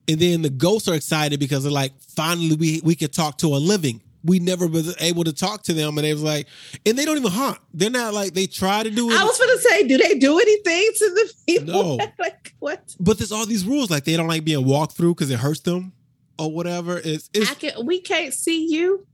And 0.08 0.20
then 0.20 0.42
the 0.42 0.50
ghosts 0.50 0.88
are 0.88 0.94
excited 0.94 1.40
because 1.40 1.64
they're 1.64 1.72
like, 1.72 1.92
finally 2.00 2.54
we 2.54 2.80
we 2.84 2.94
can 2.94 3.10
talk 3.10 3.38
to 3.38 3.48
a 3.48 3.58
living. 3.58 4.00
We 4.24 4.40
never 4.40 4.66
was 4.66 4.96
able 5.00 5.22
to 5.24 5.32
talk 5.32 5.62
to 5.64 5.72
them. 5.72 5.98
And 5.98 6.04
they 6.04 6.12
was 6.12 6.22
like, 6.22 6.48
and 6.84 6.98
they 6.98 7.04
don't 7.04 7.16
even 7.16 7.30
haunt. 7.30 7.58
They're 7.72 7.90
not 7.90 8.12
like 8.12 8.34
they 8.34 8.46
try 8.46 8.82
to 8.82 8.90
do 8.90 9.08
it. 9.10 9.16
I 9.16 9.22
was 9.22 9.38
going 9.38 9.56
to 9.56 9.62
say, 9.62 9.86
do 9.86 9.98
they 9.98 10.18
do 10.18 10.38
anything 10.40 10.90
to 10.96 11.10
the 11.10 11.32
people? 11.46 11.96
No. 11.98 11.98
like 12.18 12.54
what? 12.58 12.96
but 12.98 13.18
there's 13.18 13.30
all 13.30 13.46
these 13.46 13.64
rules. 13.64 13.90
Like 13.90 14.04
they 14.04 14.16
don't 14.16 14.26
like 14.26 14.44
being 14.44 14.64
walked 14.64 14.96
through 14.96 15.14
because 15.14 15.30
it 15.30 15.38
hurts 15.38 15.60
them 15.60 15.92
or 16.38 16.50
whatever. 16.52 16.98
It's 16.98 17.30
it's 17.32 17.50
I 17.50 17.54
can, 17.54 17.86
we 17.86 18.00
can't 18.00 18.34
see 18.34 18.66
you. 18.68 19.06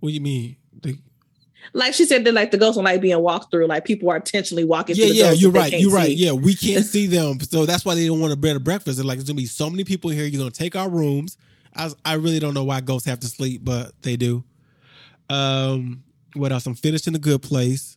what 0.00 0.10
do 0.10 0.14
you 0.14 0.20
mean? 0.20 0.56
Like 1.72 1.94
she 1.94 2.04
said, 2.04 2.24
that 2.24 2.34
like 2.34 2.50
the 2.50 2.58
ghosts 2.58 2.76
don't 2.76 2.84
like 2.84 3.00
being 3.00 3.20
walked 3.20 3.50
through. 3.50 3.66
Like 3.66 3.84
people 3.84 4.10
are 4.10 4.16
intentionally 4.16 4.64
walking. 4.64 4.96
yeah, 4.96 5.06
through 5.06 5.14
the 5.14 5.20
yeah, 5.20 5.32
you're 5.32 5.50
right. 5.50 5.72
You're 5.72 5.92
right. 5.92 6.10
Yeah, 6.10 6.32
we 6.32 6.54
can't 6.56 6.84
see 6.84 7.06
them. 7.06 7.40
So 7.40 7.66
that's 7.66 7.84
why 7.84 7.94
they 7.94 8.06
don't 8.06 8.20
want 8.20 8.32
a 8.32 8.36
bread 8.36 8.56
and 8.56 8.64
breakfast. 8.64 8.98
They're 8.98 9.06
like, 9.06 9.18
there's 9.18 9.28
gonna 9.28 9.36
be 9.36 9.46
so 9.46 9.68
many 9.70 9.84
people 9.84 10.10
here. 10.10 10.24
You're 10.24 10.38
gonna 10.38 10.50
take 10.50 10.76
our 10.76 10.88
rooms. 10.88 11.36
I, 11.74 11.90
I 12.04 12.14
really 12.14 12.38
don't 12.40 12.54
know 12.54 12.64
why 12.64 12.80
ghosts 12.80 13.06
have 13.08 13.20
to 13.20 13.26
sleep, 13.26 13.62
but 13.64 13.92
they 14.02 14.16
do. 14.16 14.44
Um, 15.30 16.02
what 16.34 16.52
else? 16.52 16.66
I'm 16.66 16.74
finishing 16.74 17.14
a 17.14 17.18
good 17.18 17.42
place. 17.42 17.96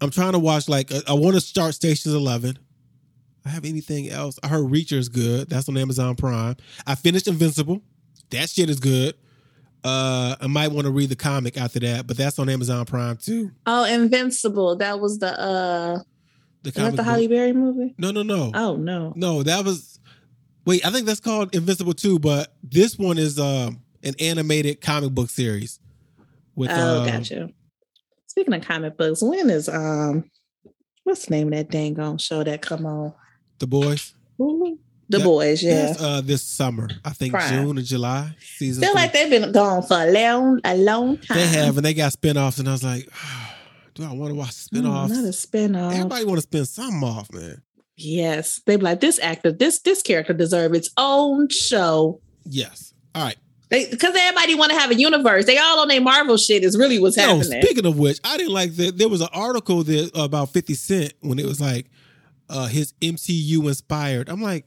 I'm 0.00 0.10
trying 0.10 0.32
to 0.32 0.38
watch 0.38 0.68
like 0.68 0.92
I, 0.92 1.00
I 1.08 1.12
want 1.14 1.34
to 1.34 1.40
start 1.40 1.74
Stations 1.74 2.14
Eleven. 2.14 2.58
I 3.46 3.50
have 3.50 3.64
anything 3.64 4.08
else? 4.08 4.38
I 4.42 4.48
heard 4.48 4.64
Reacher 4.64 4.96
is 4.96 5.08
good. 5.08 5.50
That's 5.50 5.68
on 5.68 5.76
Amazon 5.76 6.16
Prime. 6.16 6.56
I 6.86 6.94
finished 6.94 7.28
Invincible. 7.28 7.82
That 8.30 8.48
shit 8.48 8.70
is 8.70 8.80
good. 8.80 9.14
Uh, 9.84 10.34
I 10.40 10.46
might 10.46 10.68
want 10.72 10.86
to 10.86 10.90
read 10.90 11.10
the 11.10 11.16
comic 11.16 11.58
after 11.58 11.78
that, 11.80 12.06
but 12.06 12.16
that's 12.16 12.38
on 12.38 12.48
Amazon 12.48 12.86
Prime 12.86 13.18
too. 13.18 13.50
Oh, 13.66 13.84
Invincible. 13.84 14.76
That 14.76 14.98
was 14.98 15.18
the 15.18 15.38
uh 15.38 15.98
The 16.62 16.70
was 16.70 16.74
that 16.74 16.96
the. 16.96 17.02
Halle 17.02 17.26
Berry 17.26 17.52
movie? 17.52 17.94
No, 17.98 18.10
no, 18.10 18.22
no. 18.22 18.50
Oh 18.54 18.76
no. 18.76 19.12
No, 19.14 19.42
that 19.42 19.62
was 19.64 20.00
wait, 20.64 20.86
I 20.86 20.90
think 20.90 21.06
that's 21.06 21.20
called 21.20 21.54
Invincible 21.54 21.92
too, 21.92 22.18
but 22.18 22.54
this 22.62 22.98
one 22.98 23.18
is 23.18 23.38
um 23.38 23.82
an 24.02 24.14
animated 24.20 24.80
comic 24.80 25.10
book 25.10 25.28
series. 25.28 25.78
With 26.56 26.70
Oh, 26.70 27.00
um, 27.00 27.06
gotcha. 27.06 27.50
Speaking 28.28 28.54
of 28.54 28.62
comic 28.62 28.96
books, 28.96 29.22
when 29.22 29.50
is 29.50 29.68
um 29.68 30.30
what's 31.02 31.26
the 31.26 31.32
name 31.32 31.48
of 31.48 31.58
that 31.58 31.70
dang 31.70 32.00
on 32.00 32.16
show 32.16 32.42
that 32.42 32.62
come 32.62 32.86
on? 32.86 33.12
the 33.58 33.66
boys. 33.66 34.14
Hulu? 34.40 34.78
The 35.08 35.18
That- 35.18 35.24
boys, 35.24 35.62
yeah. 35.62 35.94
Uh 35.98 36.20
this 36.22 36.42
summer. 36.42 36.88
I 37.04 37.10
think 37.10 37.32
Prime. 37.34 37.48
June 37.64 37.78
or 37.78 37.82
July 37.82 38.34
season. 38.58 38.82
Feel 38.82 38.92
three. 38.92 39.00
like 39.02 39.12
they've 39.12 39.30
been 39.30 39.52
gone 39.52 39.82
for 39.82 39.98
a 39.98 40.10
long, 40.10 40.60
a 40.64 40.76
long 40.76 41.18
time. 41.18 41.36
they 41.38 41.46
have 41.46 41.76
and 41.76 41.84
they 41.84 41.94
got 41.94 42.12
spin-offs 42.12 42.58
and 42.58 42.68
I 42.68 42.72
was 42.72 42.82
like, 42.84 43.08
do 43.94 44.04
I 44.04 44.12
want 44.12 44.30
to 44.30 44.34
watch 44.34 44.48
Mm, 44.48 44.52
spin-offs? 44.52 45.12
Not 45.12 45.24
a 45.24 45.32
spin-off. 45.32 45.92
Everybody 45.92 46.24
want 46.24 46.38
to 46.38 46.42
spin 46.42 46.64
something 46.64 47.02
off, 47.08 47.32
man. 47.32 47.60
Yes. 47.96 48.60
They 48.66 48.76
be 48.76 48.82
like, 48.82 49.00
this 49.00 49.18
actor, 49.20 49.52
this 49.52 49.78
this 49.80 50.02
character 50.02 50.32
deserve 50.32 50.74
its 50.74 50.90
own 50.96 51.48
show. 51.48 52.20
Yes. 52.44 52.92
All 53.14 53.22
right. 53.24 53.36
Because 53.70 54.14
everybody 54.16 54.54
want 54.54 54.70
to 54.72 54.78
have 54.78 54.90
a 54.90 54.94
universe. 54.94 55.46
They 55.46 55.58
all 55.58 55.80
on 55.80 55.88
their 55.88 56.00
Marvel 56.00 56.36
shit 56.36 56.62
is 56.64 56.76
really 56.78 56.98
what's 57.00 57.16
Yo, 57.16 57.22
happening. 57.36 57.60
speaking 57.62 57.86
of 57.86 57.98
which, 57.98 58.20
I 58.22 58.36
didn't 58.36 58.52
like 58.52 58.74
that. 58.76 58.98
There 58.98 59.08
was 59.08 59.20
an 59.20 59.28
article 59.32 59.82
that 59.84 60.10
about 60.14 60.50
50 60.50 60.74
Cent 60.74 61.12
when 61.20 61.38
it 61.38 61.46
was 61.46 61.60
like 61.60 61.86
uh 62.48 62.66
his 62.66 62.92
MCU 63.00 63.66
inspired. 63.66 64.28
I'm 64.28 64.42
like, 64.42 64.66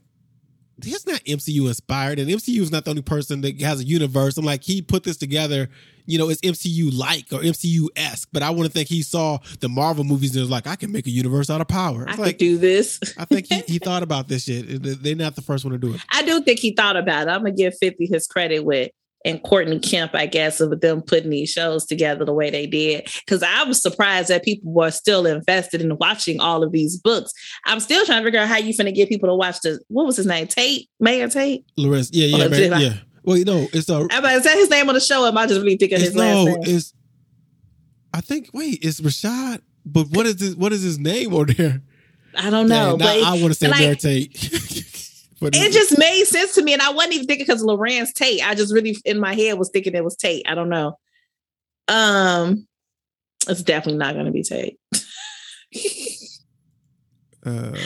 he's 0.83 1.05
not 1.05 1.21
MCU 1.21 1.67
inspired, 1.67 2.19
and 2.19 2.29
MCU 2.29 2.59
is 2.59 2.71
not 2.71 2.85
the 2.85 2.91
only 2.91 3.01
person 3.01 3.41
that 3.41 3.59
has 3.61 3.81
a 3.81 3.83
universe. 3.83 4.37
I'm 4.37 4.45
like, 4.45 4.63
he 4.63 4.81
put 4.81 5.03
this 5.03 5.17
together, 5.17 5.69
you 6.05 6.17
know, 6.17 6.29
it's 6.29 6.41
MCU 6.41 6.97
like 6.97 7.25
or 7.31 7.39
MCU 7.43 7.87
esque. 7.95 8.29
But 8.31 8.43
I 8.43 8.49
want 8.49 8.67
to 8.67 8.71
think 8.71 8.87
he 8.87 9.01
saw 9.01 9.39
the 9.59 9.69
Marvel 9.69 10.03
movies 10.03 10.35
and 10.35 10.41
was 10.41 10.49
like, 10.49 10.67
I 10.67 10.75
can 10.75 10.91
make 10.91 11.07
a 11.07 11.11
universe 11.11 11.49
out 11.49 11.61
of 11.61 11.67
power. 11.67 12.05
I 12.07 12.13
It's 12.13 12.23
could 12.23 12.37
do 12.37 12.57
this. 12.57 12.99
I 13.17 13.25
think 13.25 13.47
he, 13.47 13.59
he 13.61 13.79
thought 13.83 14.03
about 14.03 14.27
this 14.27 14.45
shit. 14.45 14.65
They're 15.03 15.15
not 15.15 15.35
the 15.35 15.41
first 15.41 15.65
one 15.65 15.73
to 15.73 15.77
do 15.77 15.93
it. 15.93 16.01
I 16.11 16.23
do 16.23 16.41
think 16.41 16.59
he 16.59 16.71
thought 16.71 16.95
about 16.95 17.27
it. 17.27 17.31
I'm 17.31 17.41
gonna 17.41 17.51
give 17.51 17.77
50 17.77 18.05
his 18.07 18.27
credit 18.27 18.61
with 18.61 18.91
and 19.27 19.43
Courtney 19.43 19.79
Kemp, 19.79 20.15
I 20.15 20.25
guess, 20.25 20.59
of 20.59 20.79
them 20.81 21.01
putting 21.01 21.29
these 21.29 21.49
shows 21.51 21.85
together 21.85 22.25
the 22.25 22.33
way 22.33 22.49
they 22.49 22.65
did. 22.65 23.07
Because 23.25 23.43
I 23.43 23.63
was 23.63 23.81
surprised 23.81 24.29
that 24.29 24.43
people 24.43 24.71
were 24.71 24.89
still 24.91 25.25
invested 25.25 25.81
in 25.81 25.95
watching 25.97 26.39
all 26.39 26.63
of 26.63 26.71
these 26.71 26.97
books. 26.97 27.31
I'm 27.65 27.79
still 27.79 28.05
trying 28.05 28.21
to 28.21 28.25
figure 28.27 28.39
out 28.39 28.47
how 28.47 28.57
you 28.57 28.73
finna 28.73 28.95
get 28.95 29.09
people 29.09 29.27
to 29.29 29.35
watch 29.35 29.59
the 29.61 29.79
what 29.89 30.05
was 30.05 30.17
his 30.17 30.25
name? 30.25 30.47
Tate? 30.47 30.89
Mayor 30.99 31.27
Tate? 31.27 31.65
Larenz, 31.77 32.09
yeah, 32.13 32.25
yeah, 32.37 32.45
Oh, 32.45 32.49
man, 32.49 32.73
I- 32.73 32.79
yeah. 32.81 32.93
Well, 33.23 33.35
you 33.37 33.43
know, 33.45 33.67
it's 33.73 33.89
a. 33.89 34.05
About 34.05 34.21
to 34.21 34.41
say 34.41 34.53
his 34.57 34.69
name 34.69 34.87
on 34.87 34.95
the 34.95 35.01
show. 35.01 35.25
Am 35.27 35.37
I 35.37 35.45
just 35.47 35.59
really 35.61 35.75
thinking 35.75 35.99
his 35.99 36.15
last 36.15 36.33
no, 36.33 36.45
name? 36.45 36.57
it's. 36.61 36.93
I 38.13 38.21
think. 38.21 38.49
Wait, 38.53 38.79
it's 38.81 39.01
Rashad. 39.01 39.59
But 39.85 40.07
what 40.11 40.25
is 40.25 40.39
his, 40.39 40.55
what 40.55 40.71
is 40.71 40.81
his 40.81 40.97
name 40.97 41.33
on 41.33 41.47
there? 41.57 41.81
I 42.37 42.49
don't 42.49 42.69
know, 42.69 42.95
now 42.95 42.97
but 42.97 43.23
I 43.23 43.31
want 43.41 43.47
to 43.47 43.53
say 43.55 43.67
like- 43.67 43.79
Mayor 43.79 43.95
Tate. 43.95 44.33
but 45.39 45.55
it 45.55 45.71
just 45.71 45.97
made 45.97 46.25
sense 46.25 46.55
to 46.55 46.63
me, 46.63 46.73
and 46.73 46.81
I 46.81 46.91
wasn't 46.91 47.15
even 47.15 47.27
thinking 47.27 47.45
because 47.45 47.63
Larenz 47.63 48.13
Tate. 48.13 48.45
I 48.45 48.55
just 48.55 48.73
really 48.73 48.97
in 49.05 49.19
my 49.19 49.33
head 49.35 49.57
was 49.57 49.69
thinking 49.69 49.93
it 49.95 50.03
was 50.03 50.15
Tate. 50.15 50.47
I 50.47 50.55
don't 50.55 50.69
know. 50.69 50.97
Um, 51.87 52.67
it's 53.47 53.63
definitely 53.63 53.99
not 53.99 54.13
going 54.13 54.25
to 54.25 54.31
be 54.31 54.43
Tate. 54.43 54.77
uh, 57.45 57.77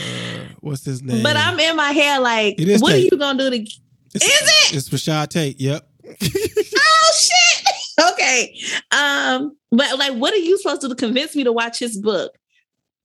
what's 0.59 0.85
his 0.85 1.01
name? 1.01 1.23
But 1.23 1.37
I'm 1.37 1.59
in 1.59 1.75
my 1.75 1.91
head 1.91 2.19
like, 2.19 2.55
what 2.57 2.91
Tate. 2.91 2.95
are 2.95 2.97
you 2.97 3.17
gonna 3.17 3.39
do 3.39 3.49
to? 3.49 3.71
It's, 4.13 4.25
Is 4.25 4.71
it? 4.73 4.75
It's 4.75 4.89
Rashad 4.89 5.29
Tate. 5.29 5.59
Yep. 5.59 5.87
Oh 7.03 7.13
shit! 7.17 7.65
okay. 8.13 8.55
Um, 8.91 9.57
but 9.71 9.97
like, 9.97 10.13
what 10.13 10.33
are 10.33 10.37
you 10.37 10.57
supposed 10.59 10.81
to 10.81 10.87
do 10.87 10.93
to 10.93 10.99
convince 10.99 11.35
me 11.35 11.43
to 11.43 11.51
watch 11.51 11.79
his 11.79 11.97
book? 11.97 12.31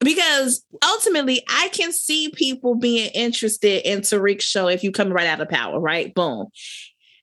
Because 0.01 0.63
ultimately, 0.85 1.43
I 1.49 1.69
can 1.69 1.93
see 1.93 2.31
people 2.35 2.75
being 2.75 3.11
interested 3.15 3.89
in 3.91 4.01
Tariq's 4.01 4.45
show 4.45 4.69
if 4.69 4.85
you 4.85 4.93
come 4.93 5.11
right 5.11 5.27
out 5.27 5.41
of 5.41 5.49
power, 5.49 5.81
right? 5.81 6.15
Boom. 6.15 6.47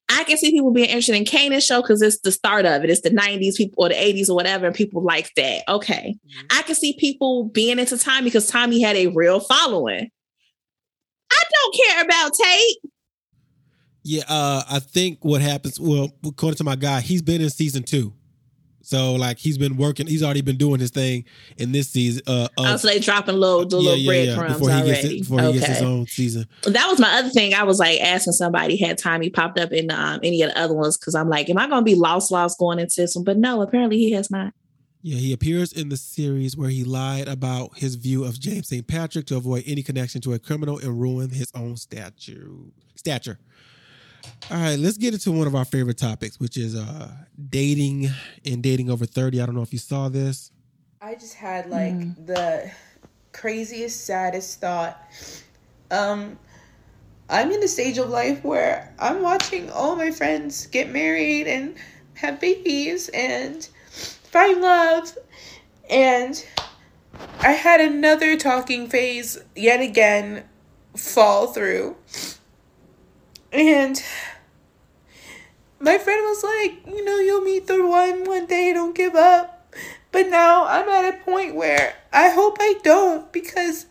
I 0.09 0.23
can 0.25 0.37
see 0.37 0.51
people 0.51 0.71
being 0.71 0.89
interested 0.89 1.15
in 1.15 1.25
Kanan's 1.25 1.65
show 1.65 1.81
because 1.81 2.01
it's 2.01 2.19
the 2.21 2.31
start 2.31 2.65
of 2.65 2.83
it. 2.83 2.89
It's 2.89 3.01
the 3.01 3.09
90s 3.09 3.55
people 3.55 3.85
or 3.85 3.89
the 3.89 3.95
80s 3.95 4.29
or 4.29 4.35
whatever, 4.35 4.65
and 4.65 4.75
people 4.75 5.03
like 5.03 5.31
that. 5.35 5.63
Okay. 5.67 6.15
I 6.51 6.61
can 6.63 6.75
see 6.75 6.95
people 6.99 7.45
being 7.45 7.79
into 7.79 7.97
Tommy 7.97 8.25
because 8.25 8.47
Tommy 8.47 8.81
had 8.81 8.95
a 8.95 9.07
real 9.07 9.39
following. 9.39 10.09
I 11.31 11.43
don't 11.53 11.75
care 11.75 12.03
about 12.03 12.31
Tate. 12.33 12.77
Yeah, 14.03 14.23
uh, 14.27 14.63
I 14.69 14.79
think 14.79 15.23
what 15.23 15.41
happens. 15.41 15.79
Well, 15.79 16.09
according 16.25 16.57
to 16.57 16.63
my 16.65 16.75
guy, 16.75 16.99
he's 16.99 17.21
been 17.21 17.41
in 17.41 17.49
season 17.49 17.83
two, 17.83 18.13
so 18.83 19.13
like 19.13 19.39
he's 19.39 19.57
been 19.57 19.77
working. 19.77 20.07
He's 20.07 20.21
already 20.21 20.41
been 20.41 20.57
doing 20.57 20.81
his 20.81 20.91
thing 20.91 21.23
in 21.57 21.71
this 21.71 21.89
season. 21.89 22.21
Uh, 22.27 22.77
so 22.77 22.87
they 22.87 22.99
dropping 22.99 23.37
little, 23.37 23.65
the 23.65 23.77
little 23.77 24.05
breadcrumbs 24.05 24.53
before 24.53 24.69
he 24.69 24.75
already. 24.75 25.17
gets 25.17 25.29
before 25.29 25.41
he 25.41 25.53
gets 25.53 25.65
his 25.65 25.81
own 25.81 26.05
season. 26.05 26.45
That 26.63 26.87
was 26.89 26.99
my 26.99 27.17
other 27.17 27.29
thing. 27.29 27.53
I 27.53 27.63
was 27.63 27.79
like 27.79 28.01
asking 28.01 28.33
somebody 28.33 28.75
had 28.75 28.97
Tommy 28.97 29.29
popped 29.29 29.57
up 29.57 29.71
in 29.71 29.89
um, 29.89 30.19
any 30.21 30.41
of 30.41 30.51
the 30.51 30.59
other 30.59 30.73
ones 30.73 30.97
because 30.97 31.15
I'm 31.15 31.29
like, 31.29 31.49
am 31.49 31.57
I 31.57 31.67
going 31.67 31.79
to 31.79 31.85
be 31.85 31.95
lost, 31.95 32.29
lost 32.29 32.59
going 32.59 32.77
into 32.77 32.95
this 32.97 33.15
one? 33.15 33.23
But 33.23 33.37
no, 33.37 33.61
apparently 33.61 33.97
he 33.97 34.11
has 34.11 34.29
not. 34.29 34.53
Yeah, 35.01 35.17
he 35.17 35.33
appears 35.33 35.73
in 35.73 35.89
the 35.89 35.97
series 35.97 36.55
where 36.55 36.69
he 36.69 36.83
lied 36.83 37.27
about 37.27 37.77
his 37.77 37.95
view 37.95 38.25
of 38.25 38.39
James 38.39 38.69
St. 38.69 38.87
Patrick 38.87 39.25
to 39.27 39.37
avoid 39.37 39.63
any 39.65 39.83
connection 39.83 40.21
to 40.21 40.33
a 40.33 40.39
criminal 40.39 40.77
and 40.77 40.99
ruin 40.99 41.29
his 41.29 41.51
own 41.55 41.77
statue 41.77 42.65
stature. 42.95 43.39
All 44.51 44.57
right, 44.59 44.77
let's 44.77 44.97
get 44.97 45.13
into 45.13 45.31
one 45.31 45.47
of 45.47 45.55
our 45.55 45.65
favorite 45.65 45.97
topics, 45.97 46.39
which 46.39 46.57
is 46.57 46.75
uh 46.75 47.09
dating 47.49 48.09
and 48.45 48.61
dating 48.61 48.89
over 48.89 49.05
30. 49.05 49.41
I 49.41 49.45
don't 49.45 49.55
know 49.55 49.61
if 49.61 49.73
you 49.73 49.79
saw 49.79 50.09
this. 50.09 50.51
I 51.01 51.15
just 51.15 51.33
had 51.35 51.69
like 51.69 51.93
Mm. 51.93 52.25
the 52.27 52.71
craziest, 53.31 54.05
saddest 54.05 54.59
thought. 54.59 55.01
Um, 55.91 56.37
I'm 57.29 57.51
in 57.51 57.63
a 57.63 57.67
stage 57.67 57.97
of 57.97 58.09
life 58.09 58.43
where 58.43 58.93
I'm 58.99 59.21
watching 59.21 59.69
all 59.71 59.95
my 59.95 60.11
friends 60.11 60.67
get 60.67 60.89
married 60.89 61.47
and 61.47 61.75
have 62.15 62.39
babies 62.39 63.09
and 63.13 63.67
find 63.91 64.61
love, 64.61 65.17
and 65.89 66.45
I 67.39 67.51
had 67.53 67.81
another 67.81 68.37
talking 68.37 68.87
phase 68.89 69.37
yet 69.55 69.81
again 69.81 70.43
fall 70.95 71.47
through. 71.47 71.95
And 73.51 74.01
my 75.83 75.97
friend 75.97 76.21
was 76.23 76.43
like, 76.43 76.87
you 76.87 77.03
know, 77.03 77.17
you'll 77.17 77.41
meet 77.41 77.67
the 77.67 77.85
one 77.85 78.23
one 78.23 78.45
day, 78.45 78.71
don't 78.73 78.95
give 78.95 79.15
up. 79.15 79.73
But 80.11 80.29
now 80.29 80.65
I'm 80.65 80.87
at 80.87 81.13
a 81.13 81.17
point 81.23 81.55
where 81.55 81.95
I 82.13 82.29
hope 82.29 82.57
I 82.59 82.75
don't 82.83 83.31
because 83.33 83.87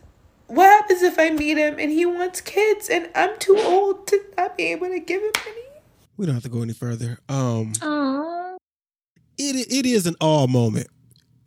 what 0.47 0.67
happens 0.67 1.03
if 1.03 1.19
I 1.19 1.31
meet 1.31 1.59
him 1.59 1.79
and 1.79 1.91
he 1.91 2.07
wants 2.07 2.41
kids 2.41 2.89
and 2.89 3.11
I'm 3.15 3.39
too 3.39 3.59
old 3.59 4.07
to 4.09 4.21
not 4.37 4.57
be 4.57 4.65
able 4.65 4.89
to 4.89 5.01
give 5.01 5.21
him 5.21 5.33
any? 5.47 5.61
We 6.17 6.27
don't 6.27 6.35
have 6.35 6.45
to 6.45 6.49
go 6.49 6.63
any 6.63 6.73
further. 6.73 7.19
Um 7.29 7.73
it 9.37 9.71
it 9.71 9.87
is 9.87 10.07
an 10.07 10.15
all 10.21 10.47
moment. 10.47 10.89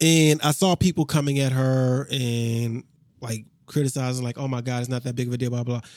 And 0.02 0.42
I 0.44 0.52
saw 0.52 0.76
people 0.76 1.06
coming 1.06 1.40
at 1.40 1.54
her 1.54 2.08
and 2.12 2.84
like 3.22 3.46
criticizing, 3.66 4.24
like, 4.24 4.38
oh 4.38 4.48
my 4.48 4.62
God, 4.62 4.82
it's 4.82 4.90
not 4.90 5.04
that 5.04 5.16
big 5.16 5.28
of 5.28 5.34
a 5.34 5.38
deal, 5.38 5.50
blah, 5.50 5.64
blah. 5.64 5.80
blah. 5.80 5.90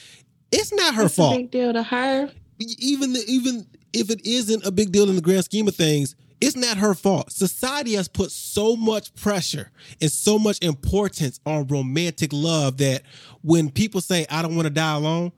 It's 0.53 0.73
not 0.73 0.95
her 0.95 1.07
it's 1.07 1.17
fault. 1.17 1.35
a 1.35 1.39
big 1.39 1.51
deal 1.51 1.73
to 1.73 1.83
her. 1.83 2.31
Even 2.59 3.13
the, 3.13 3.25
even 3.27 3.67
if 3.93 4.11
it 4.11 4.25
isn't 4.27 4.67
a 4.67 4.71
big 4.71 4.93
deal 4.93 5.09
in 5.09 5.17
the 5.17 5.23
grand 5.23 5.45
scheme 5.45 5.69
of 5.69 5.77
things, 5.77 6.15
it's 6.41 6.57
not 6.57 6.77
her 6.77 6.95
fault. 6.95 7.33
Society 7.33 7.95
has 7.95 8.09
put 8.09 8.31
so 8.31 8.77
much 8.77 9.15
pressure 9.15 9.71
and 10.01 10.11
so 10.11 10.39
much 10.39 10.59
importance 10.63 11.41
on 11.45 11.67
romantic 11.67 12.33
love 12.33 12.77
that 12.79 13.03
when 13.43 13.71
people 13.71 14.01
say 14.01 14.27
I 14.31 14.43
don't 14.43 14.55
want 14.55 14.67
to 14.67 14.71
die 14.71 14.95
alone, 14.95 15.33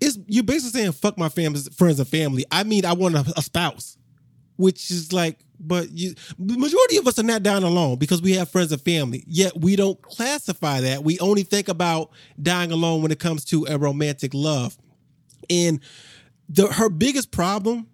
it's 0.00 0.18
you're 0.26 0.44
basically 0.44 0.80
saying 0.80 0.92
fuck 0.92 1.18
my 1.18 1.28
friends 1.28 1.66
and 1.80 2.08
family. 2.08 2.44
I 2.50 2.64
mean, 2.64 2.84
I 2.84 2.92
want 2.92 3.16
a, 3.16 3.32
a 3.36 3.42
spouse, 3.42 3.96
which 4.56 4.90
is 4.90 5.12
like, 5.12 5.38
but 5.58 5.90
you, 5.90 6.14
the 6.38 6.58
majority 6.58 6.98
of 6.98 7.08
us 7.08 7.18
are 7.18 7.24
not 7.24 7.42
dying 7.42 7.62
alone 7.62 7.96
because 7.96 8.20
we 8.20 8.32
have 8.34 8.50
friends 8.50 8.72
and 8.72 8.80
family. 8.82 9.24
Yet 9.26 9.56
we 9.56 9.74
don't 9.74 10.00
classify 10.02 10.82
that. 10.82 11.02
We 11.02 11.18
only 11.18 11.44
think 11.44 11.68
about 11.68 12.10
dying 12.40 12.72
alone 12.72 13.02
when 13.02 13.10
it 13.10 13.18
comes 13.18 13.44
to 13.46 13.66
a 13.68 13.78
romantic 13.78 14.32
love, 14.34 14.76
and 15.48 15.80
the 16.48 16.66
her 16.72 16.88
biggest 16.88 17.30
problem 17.30 17.88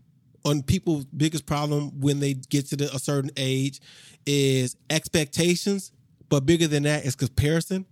on 0.44 0.62
people's 0.62 1.04
biggest 1.06 1.46
problem 1.46 2.00
when 2.00 2.20
they 2.20 2.34
get 2.34 2.66
to 2.68 2.76
the, 2.76 2.94
a 2.94 2.98
certain 2.98 3.30
age 3.36 3.80
is 4.26 4.76
expectations. 4.90 5.92
But 6.28 6.46
bigger 6.46 6.66
than 6.66 6.84
that 6.84 7.04
is 7.04 7.14
comparison. 7.14 7.84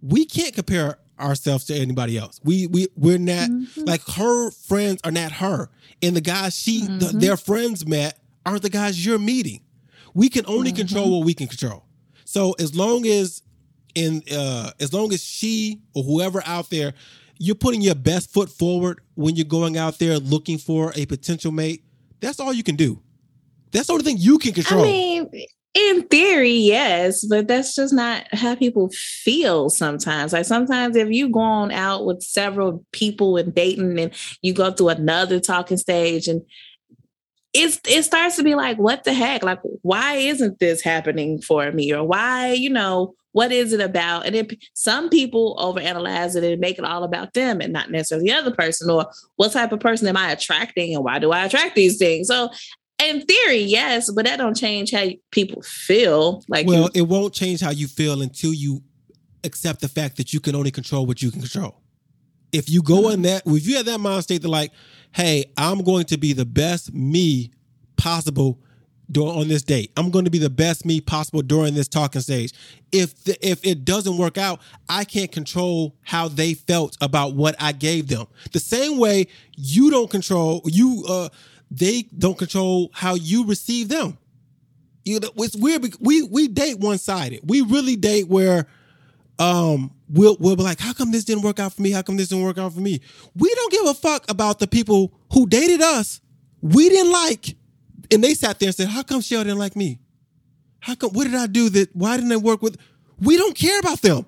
We 0.00 0.24
can't 0.24 0.54
compare 0.54 0.98
ourselves 1.18 1.64
to 1.66 1.74
anybody 1.74 2.16
else. 2.16 2.40
We 2.44 2.66
we 2.66 2.88
we're 2.96 3.18
not 3.18 3.50
mm-hmm. 3.50 3.84
like 3.84 4.02
her 4.16 4.50
friends 4.50 5.00
are 5.04 5.10
not 5.10 5.32
her. 5.32 5.70
And 6.02 6.16
the 6.16 6.20
guys 6.20 6.56
she 6.56 6.86
the, 6.86 7.06
mm-hmm. 7.06 7.18
their 7.18 7.36
friends 7.36 7.86
met 7.86 8.18
aren't 8.46 8.62
the 8.62 8.70
guys 8.70 9.04
you're 9.04 9.18
meeting. 9.18 9.62
We 10.14 10.28
can 10.28 10.46
only 10.46 10.70
mm-hmm. 10.70 10.78
control 10.78 11.18
what 11.18 11.26
we 11.26 11.34
can 11.34 11.48
control. 11.48 11.84
So 12.24 12.54
as 12.58 12.74
long 12.74 13.06
as 13.06 13.42
in 13.94 14.22
uh 14.32 14.70
as 14.80 14.92
long 14.92 15.12
as 15.12 15.22
she 15.22 15.80
or 15.94 16.02
whoever 16.04 16.42
out 16.46 16.70
there 16.70 16.94
you're 17.42 17.56
putting 17.56 17.80
your 17.80 17.94
best 17.94 18.32
foot 18.32 18.50
forward 18.50 19.00
when 19.14 19.34
you're 19.34 19.44
going 19.44 19.76
out 19.76 19.98
there 19.98 20.18
looking 20.18 20.58
for 20.58 20.92
a 20.94 21.06
potential 21.06 21.50
mate 21.50 21.82
that's 22.20 22.38
all 22.38 22.52
you 22.52 22.62
can 22.62 22.76
do 22.76 23.02
that's 23.72 23.86
the 23.86 23.92
only 23.92 24.04
thing 24.04 24.16
you 24.18 24.38
can 24.38 24.52
control 24.52 24.82
I 24.82 24.86
mean, 24.86 25.30
in 25.72 26.02
theory, 26.08 26.52
yes, 26.52 27.24
but 27.24 27.46
that's 27.46 27.76
just 27.76 27.94
not 27.94 28.26
how 28.32 28.56
people 28.56 28.90
feel 28.92 29.70
sometimes. 29.70 30.32
Like 30.32 30.44
sometimes 30.44 30.96
if 30.96 31.10
you 31.10 31.28
go 31.28 31.40
on 31.40 31.70
out 31.70 32.04
with 32.04 32.22
several 32.22 32.84
people 32.92 33.36
and 33.36 33.54
dating 33.54 33.98
and 33.98 34.12
you 34.42 34.52
go 34.52 34.72
through 34.72 34.88
another 34.88 35.38
talking 35.38 35.76
stage 35.76 36.26
and 36.26 36.42
it's 37.52 37.80
it 37.88 38.04
starts 38.04 38.36
to 38.36 38.42
be 38.42 38.54
like, 38.54 38.78
what 38.78 39.04
the 39.04 39.12
heck? 39.12 39.42
Like, 39.42 39.60
why 39.82 40.14
isn't 40.14 40.58
this 40.58 40.82
happening 40.82 41.40
for 41.40 41.70
me? 41.72 41.92
Or 41.92 42.04
why, 42.04 42.52
you 42.52 42.70
know, 42.70 43.14
what 43.32 43.52
is 43.52 43.72
it 43.72 43.80
about? 43.80 44.26
And 44.26 44.34
then 44.34 44.46
p- 44.46 44.60
some 44.74 45.08
people 45.08 45.56
overanalyze 45.58 46.36
it 46.36 46.44
and 46.44 46.60
make 46.60 46.78
it 46.78 46.84
all 46.84 47.04
about 47.04 47.34
them 47.34 47.60
and 47.60 47.72
not 47.72 47.90
necessarily 47.90 48.28
the 48.28 48.34
other 48.34 48.54
person, 48.54 48.90
or 48.90 49.06
what 49.36 49.52
type 49.52 49.72
of 49.72 49.80
person 49.80 50.06
am 50.08 50.16
I 50.16 50.30
attracting 50.30 50.94
and 50.94 51.04
why 51.04 51.18
do 51.18 51.32
I 51.32 51.44
attract 51.44 51.74
these 51.74 51.98
things? 51.98 52.28
So 52.28 52.50
in 53.02 53.22
theory, 53.22 53.58
yes, 53.58 54.10
but 54.12 54.26
that 54.26 54.36
don't 54.36 54.56
change 54.56 54.92
how 54.92 55.06
people 55.30 55.62
feel. 55.62 56.44
Like, 56.48 56.66
well 56.66 56.90
you, 56.94 57.02
it 57.02 57.08
won't 57.08 57.34
change 57.34 57.60
how 57.60 57.70
you 57.70 57.88
feel 57.88 58.22
until 58.22 58.52
you 58.52 58.82
accept 59.42 59.80
the 59.80 59.88
fact 59.88 60.18
that 60.18 60.32
you 60.32 60.40
can 60.40 60.54
only 60.54 60.70
control 60.70 61.06
what 61.06 61.22
you 61.22 61.30
can 61.30 61.40
control 61.40 61.79
if 62.52 62.68
you 62.68 62.82
go 62.82 63.10
in 63.10 63.22
that 63.22 63.42
if 63.46 63.66
you 63.66 63.76
have 63.76 63.86
that 63.86 63.98
mind 64.00 64.22
state 64.22 64.42
that 64.42 64.48
like 64.48 64.72
hey 65.12 65.44
i'm 65.56 65.82
going 65.82 66.04
to 66.04 66.16
be 66.16 66.32
the 66.32 66.44
best 66.44 66.92
me 66.92 67.50
possible 67.96 68.58
during 69.10 69.36
on 69.36 69.48
this 69.48 69.62
date. 69.62 69.90
I'm 69.96 70.10
going 70.10 70.24
to 70.24 70.30
be 70.30 70.38
the 70.38 70.50
best 70.50 70.84
me 70.84 71.00
possible 71.00 71.42
during 71.42 71.74
this 71.74 71.88
talking 71.88 72.20
stage. 72.20 72.52
If 72.92 73.24
the, 73.24 73.36
if 73.46 73.64
it 73.66 73.84
doesn't 73.84 74.16
work 74.16 74.38
out, 74.38 74.60
I 74.88 75.04
can't 75.04 75.32
control 75.32 75.96
how 76.02 76.28
they 76.28 76.54
felt 76.54 76.96
about 77.00 77.34
what 77.34 77.56
I 77.58 77.72
gave 77.72 78.08
them. 78.08 78.26
The 78.52 78.60
same 78.60 78.98
way 78.98 79.26
you 79.56 79.90
don't 79.90 80.10
control 80.10 80.62
you 80.64 81.04
uh 81.08 81.28
they 81.70 82.02
don't 82.16 82.36
control 82.36 82.90
how 82.92 83.14
you 83.14 83.46
receive 83.46 83.88
them. 83.88 84.18
You 85.04 85.20
know, 85.20 85.30
it's 85.36 85.56
weird. 85.56 85.94
We 86.00 86.22
we 86.22 86.48
date 86.48 86.78
one 86.78 86.98
sided. 86.98 87.40
We 87.44 87.62
really 87.62 87.96
date 87.96 88.28
where 88.28 88.66
um 89.40 89.92
we'll 90.10 90.38
we'll 90.40 90.56
be 90.56 90.64
like, 90.64 90.80
how 90.80 90.94
come 90.94 91.12
this 91.12 91.24
didn't 91.24 91.44
work 91.44 91.60
out 91.60 91.74
for 91.74 91.82
me? 91.82 91.92
How 91.92 92.02
come 92.02 92.18
this 92.18 92.28
didn't 92.28 92.44
work 92.44 92.58
out 92.58 92.74
for 92.74 92.80
me? 92.80 93.00
We 93.36 93.54
don't 93.56 93.72
give 93.72 93.86
a 93.86 93.94
fuck 93.94 94.30
about 94.30 94.60
the 94.60 94.68
people 94.68 95.14
who 95.32 95.48
dated 95.48 95.82
us. 95.82 96.22
We 96.62 96.90
didn't 96.90 97.12
like, 97.12 97.56
and 98.12 98.24
they 98.24 98.34
sat 98.34 98.60
there 98.60 98.68
and 98.68 98.76
said, 98.76 98.88
how 98.88 99.02
come 99.04 99.22
Shell 99.22 99.44
didn't 99.44 99.58
like 99.60 99.76
me? 99.76 100.00
How 100.80 100.96
come? 100.96 101.12
What 101.12 101.24
did 101.26 101.36
I 101.36 101.46
do 101.48 101.70
that? 101.70 101.94
Why 101.96 102.16
didn't 102.16 102.32
I 102.32 102.38
work 102.38 102.62
with? 102.62 102.78
We 103.20 103.36
don't 103.38 103.56
care 103.56 103.80
about 103.80 104.02
them. 104.02 104.26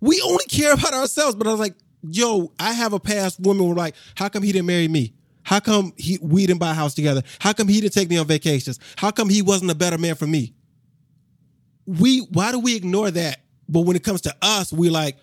We 0.00 0.20
only 0.24 0.44
care 0.46 0.74
about 0.74 0.94
ourselves. 0.94 1.36
But 1.36 1.48
I 1.48 1.52
was 1.52 1.60
like, 1.60 1.76
yo, 2.02 2.52
I 2.60 2.72
have 2.74 2.92
a 2.94 3.00
past 3.00 3.40
woman 3.40 3.68
were 3.68 3.74
like, 3.76 3.96
how 4.16 4.28
come 4.28 4.42
he 4.42 4.52
didn't 4.52 4.66
marry 4.66 4.88
me? 4.88 5.14
How 5.44 5.60
come 5.60 5.92
he 5.96 6.18
we 6.22 6.46
didn't 6.46 6.60
buy 6.60 6.72
a 6.72 6.74
house 6.74 6.94
together? 6.94 7.22
How 7.40 7.52
come 7.52 7.68
he 7.68 7.80
didn't 7.80 7.94
take 7.94 8.10
me 8.10 8.18
on 8.18 8.26
vacations? 8.26 8.80
How 8.96 9.10
come 9.10 9.28
he 9.28 9.42
wasn't 9.42 9.70
a 9.72 9.76
better 9.76 9.98
man 9.98 10.14
for 10.16 10.26
me? 10.26 10.54
We 11.86 12.20
why 12.20 12.52
do 12.52 12.60
we 12.60 12.76
ignore 12.76 13.10
that? 13.12 13.40
But 13.68 13.80
when 13.80 13.96
it 13.96 14.04
comes 14.04 14.20
to 14.22 14.34
us, 14.42 14.72
we 14.72 14.90
like, 14.90 15.16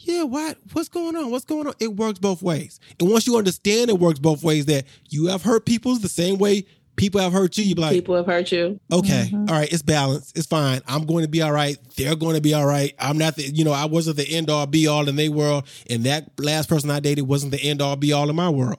yeah, 0.00 0.22
what? 0.22 0.56
What's 0.72 0.88
going 0.88 1.14
on? 1.16 1.30
What's 1.30 1.44
going 1.44 1.66
on? 1.66 1.74
It 1.78 1.96
works 1.96 2.18
both 2.18 2.42
ways. 2.42 2.80
And 2.98 3.10
once 3.10 3.26
you 3.26 3.36
understand 3.36 3.90
it 3.90 3.98
works 3.98 4.18
both 4.18 4.42
ways, 4.42 4.66
that 4.66 4.86
you 5.08 5.26
have 5.26 5.42
hurt 5.42 5.66
people 5.66 5.94
the 5.96 6.08
same 6.08 6.38
way 6.38 6.64
people 7.00 7.20
have 7.20 7.32
hurt 7.32 7.56
you, 7.56 7.64
you 7.64 7.74
be 7.74 7.80
like, 7.80 7.92
People 7.92 8.14
have 8.14 8.26
hurt 8.26 8.52
you. 8.52 8.78
okay, 8.92 9.30
mm-hmm. 9.32 9.48
all 9.48 9.58
right, 9.58 9.72
it's 9.72 9.82
balanced, 9.82 10.36
it's 10.36 10.46
fine. 10.46 10.82
I'm 10.86 11.06
going 11.06 11.24
to 11.24 11.30
be 11.30 11.40
all 11.40 11.50
right. 11.50 11.78
They're 11.96 12.14
going 12.14 12.36
to 12.36 12.42
be 12.42 12.52
all 12.52 12.66
right. 12.66 12.94
I'm 12.98 13.16
not 13.16 13.36
the, 13.36 13.44
you 13.44 13.64
know, 13.64 13.72
I 13.72 13.86
wasn't 13.86 14.18
the 14.18 14.28
end 14.28 14.50
all 14.50 14.66
be 14.66 14.86
all 14.86 15.08
in 15.08 15.16
their 15.16 15.30
world, 15.30 15.66
and 15.88 16.04
that 16.04 16.38
last 16.38 16.68
person 16.68 16.90
I 16.90 17.00
dated 17.00 17.26
wasn't 17.26 17.52
the 17.52 17.62
end 17.62 17.80
all 17.80 17.96
be 17.96 18.12
all 18.12 18.28
in 18.28 18.36
my 18.36 18.50
world. 18.50 18.78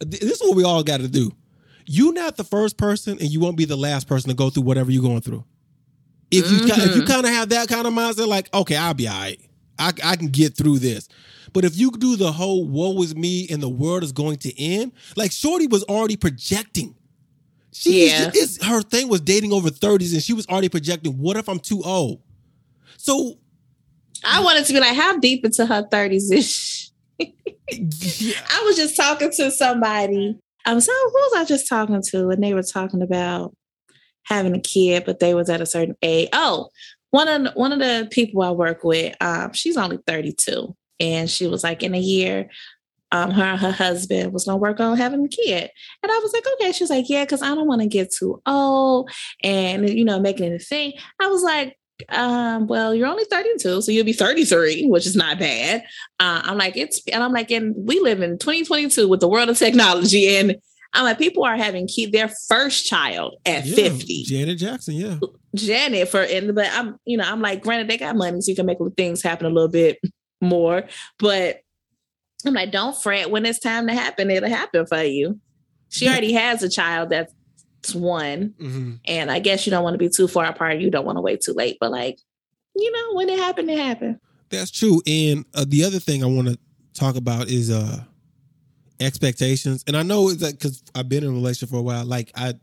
This 0.00 0.22
is 0.22 0.40
what 0.40 0.56
we 0.56 0.64
all 0.64 0.82
got 0.82 1.00
to 1.00 1.08
do. 1.08 1.30
You're 1.86 2.12
not 2.12 2.36
the 2.36 2.44
first 2.44 2.76
person, 2.76 3.18
and 3.20 3.28
you 3.28 3.40
won't 3.40 3.56
be 3.56 3.64
the 3.64 3.76
last 3.76 4.08
person 4.08 4.28
to 4.30 4.34
go 4.34 4.50
through 4.50 4.64
whatever 4.64 4.90
you're 4.90 5.02
going 5.02 5.20
through. 5.20 5.44
If 6.32 6.50
you 6.50 6.60
ki- 6.60 6.82
if 6.82 6.96
you 6.96 7.04
kind 7.04 7.26
of 7.26 7.32
have 7.32 7.50
that 7.50 7.68
kind 7.68 7.86
of 7.86 7.92
mindset, 7.92 8.26
like, 8.26 8.52
okay, 8.54 8.76
I'll 8.76 8.94
be 8.94 9.06
all 9.06 9.14
right. 9.20 9.40
I, 9.78 9.92
I 10.04 10.16
can 10.16 10.28
get 10.28 10.56
through 10.56 10.78
this. 10.78 11.08
But 11.52 11.64
if 11.64 11.76
you 11.76 11.90
do 11.90 12.16
the 12.16 12.32
whole 12.32 12.66
woe 12.66 13.02
is 13.02 13.14
me 13.14 13.46
and 13.50 13.62
the 13.62 13.68
world 13.68 14.02
is 14.02 14.12
going 14.12 14.36
to 14.38 14.60
end, 14.60 14.92
like 15.16 15.32
Shorty 15.32 15.66
was 15.66 15.82
already 15.84 16.16
projecting. 16.16 16.94
She 17.72 18.06
Yeah. 18.08 18.30
it's, 18.34 18.62
her 18.64 18.82
thing 18.82 19.08
was 19.08 19.20
dating 19.20 19.52
over 19.52 19.68
30s 19.70 20.12
and 20.12 20.22
she 20.22 20.32
was 20.32 20.46
already 20.46 20.68
projecting, 20.68 21.12
what 21.18 21.36
if 21.36 21.48
I'm 21.48 21.58
too 21.58 21.82
old? 21.82 22.20
So 22.96 23.38
I 24.24 24.42
wanted 24.42 24.64
to 24.66 24.72
be 24.72 24.80
like, 24.80 24.94
how 24.94 25.18
deep 25.18 25.44
into 25.44 25.66
her 25.66 25.82
30s 25.90 26.32
is 26.32 26.48
she? 26.50 27.34
yeah, 27.70 28.40
I 28.50 28.62
was 28.64 28.76
just 28.76 28.96
talking 28.96 29.30
to 29.32 29.50
somebody. 29.50 30.38
Um, 30.64 30.80
so 30.80 30.92
who 30.92 31.12
was 31.12 31.32
I 31.36 31.44
just 31.44 31.68
talking 31.68 32.00
to? 32.10 32.28
And 32.28 32.42
they 32.42 32.54
were 32.54 32.62
talking 32.62 33.02
about 33.02 33.54
having 34.24 34.54
a 34.54 34.60
kid, 34.60 35.04
but 35.04 35.20
they 35.20 35.34
was 35.34 35.48
at 35.50 35.60
a 35.60 35.66
certain 35.66 35.96
age. 36.02 36.28
Oh, 36.32 36.68
one 37.10 37.28
of 37.28 37.54
one 37.54 37.72
of 37.72 37.78
the 37.78 38.08
people 38.10 38.42
I 38.42 38.50
work 38.50 38.84
with, 38.84 39.14
um, 39.20 39.52
she's 39.52 39.76
only 39.76 39.98
32. 40.06 40.74
And 41.00 41.28
she 41.28 41.46
was 41.46 41.64
like, 41.64 41.82
in 41.82 41.94
a 41.94 42.00
year, 42.00 42.48
um, 43.10 43.30
her 43.30 43.42
and 43.42 43.60
her 43.60 43.72
husband 43.72 44.32
was 44.32 44.46
gonna 44.46 44.56
work 44.56 44.80
on 44.80 44.96
having 44.96 45.24
a 45.24 45.28
kid. 45.28 45.70
And 46.02 46.12
I 46.12 46.18
was 46.22 46.32
like, 46.32 46.44
okay. 46.54 46.72
She 46.72 46.84
was 46.84 46.90
like, 46.90 47.08
yeah, 47.08 47.24
because 47.24 47.42
I 47.42 47.54
don't 47.54 47.66
want 47.66 47.82
to 47.82 47.86
get 47.86 48.12
too 48.12 48.40
old 48.46 49.10
and 49.42 49.88
you 49.88 50.04
know, 50.04 50.18
making 50.18 50.52
it 50.52 50.60
a 50.60 50.64
thing. 50.64 50.94
I 51.20 51.26
was 51.28 51.42
like, 51.42 51.76
um, 52.08 52.66
well, 52.66 52.94
you're 52.94 53.06
only 53.06 53.24
32, 53.24 53.82
so 53.82 53.92
you'll 53.92 54.04
be 54.04 54.12
33, 54.12 54.86
which 54.86 55.06
is 55.06 55.14
not 55.14 55.38
bad. 55.38 55.82
Uh, 56.18 56.40
I'm 56.44 56.58
like, 56.58 56.76
it's, 56.76 57.06
and 57.08 57.22
I'm 57.22 57.32
like, 57.32 57.50
and 57.50 57.74
we 57.76 58.00
live 58.00 58.22
in 58.22 58.38
2022 58.38 59.06
with 59.06 59.20
the 59.20 59.28
world 59.28 59.50
of 59.50 59.58
technology. 59.58 60.36
And 60.36 60.56
I'm 60.94 61.04
like, 61.04 61.18
people 61.18 61.44
are 61.44 61.56
having 61.56 61.86
kid 61.88 62.12
their 62.12 62.28
first 62.48 62.86
child 62.86 63.36
at 63.46 63.64
yeah, 63.64 63.74
50. 63.74 64.24
Janet 64.24 64.58
Jackson, 64.58 64.94
yeah. 64.94 65.18
Janet 65.54 66.08
for, 66.08 66.22
and 66.22 66.54
but 66.54 66.68
I'm, 66.72 66.96
you 67.06 67.16
know, 67.16 67.24
I'm 67.24 67.40
like, 67.40 67.62
granted, 67.62 67.88
they 67.88 67.96
got 67.98 68.14
money, 68.16 68.40
so 68.40 68.50
you 68.50 68.56
can 68.56 68.66
make 68.66 68.78
things 68.96 69.22
happen 69.22 69.46
a 69.46 69.50
little 69.50 69.70
bit 69.70 69.98
more. 70.40 70.84
But 71.18 71.60
I'm 72.44 72.54
like, 72.54 72.72
don't 72.72 72.96
fret. 73.00 73.30
When 73.30 73.46
it's 73.46 73.58
time 73.58 73.86
to 73.86 73.94
happen, 73.94 74.30
it'll 74.30 74.48
happen 74.48 74.84
for 74.86 75.02
you. 75.02 75.40
She 75.88 76.04
Yeah. 76.04 76.12
already 76.12 76.32
has 76.32 76.62
a 76.62 76.68
child 76.68 77.10
that's 77.10 77.94
one. 77.94 78.54
Mhm. 78.60 78.98
And 79.06 79.30
I 79.30 79.38
guess 79.38 79.66
you 79.66 79.70
don't 79.70 79.82
want 79.84 79.94
to 79.94 79.98
be 79.98 80.08
too 80.08 80.28
far 80.28 80.46
apart. 80.46 80.78
You 80.80 80.90
don't 80.90 81.04
want 81.06 81.16
to 81.16 81.22
wait 81.22 81.40
too 81.40 81.52
late. 81.52 81.78
But 81.80 81.90
like, 81.90 82.18
you 82.76 82.90
know, 82.92 83.14
when 83.14 83.28
it 83.28 83.38
happened, 83.38 83.70
it 83.70 83.78
happened. 83.78 84.18
That's 84.50 84.70
true. 84.70 85.00
And 85.06 85.44
uh, 85.54 85.64
the 85.66 85.84
other 85.84 85.98
thing 85.98 86.22
I 86.22 86.26
want 86.26 86.48
to 86.48 86.58
talk 86.94 87.16
about 87.16 87.48
is 87.48 87.70
uh 87.70 88.04
expectations. 89.02 89.84
And 89.86 89.96
I 89.96 90.02
know 90.02 90.30
that 90.32 90.52
because 90.52 90.82
I've 90.94 91.08
been 91.08 91.24
in 91.24 91.30
a 91.30 91.32
relationship 91.32 91.70
for 91.70 91.78
a 91.78 91.82
while. 91.82 92.04
Like 92.04 92.30
I, 92.34 92.54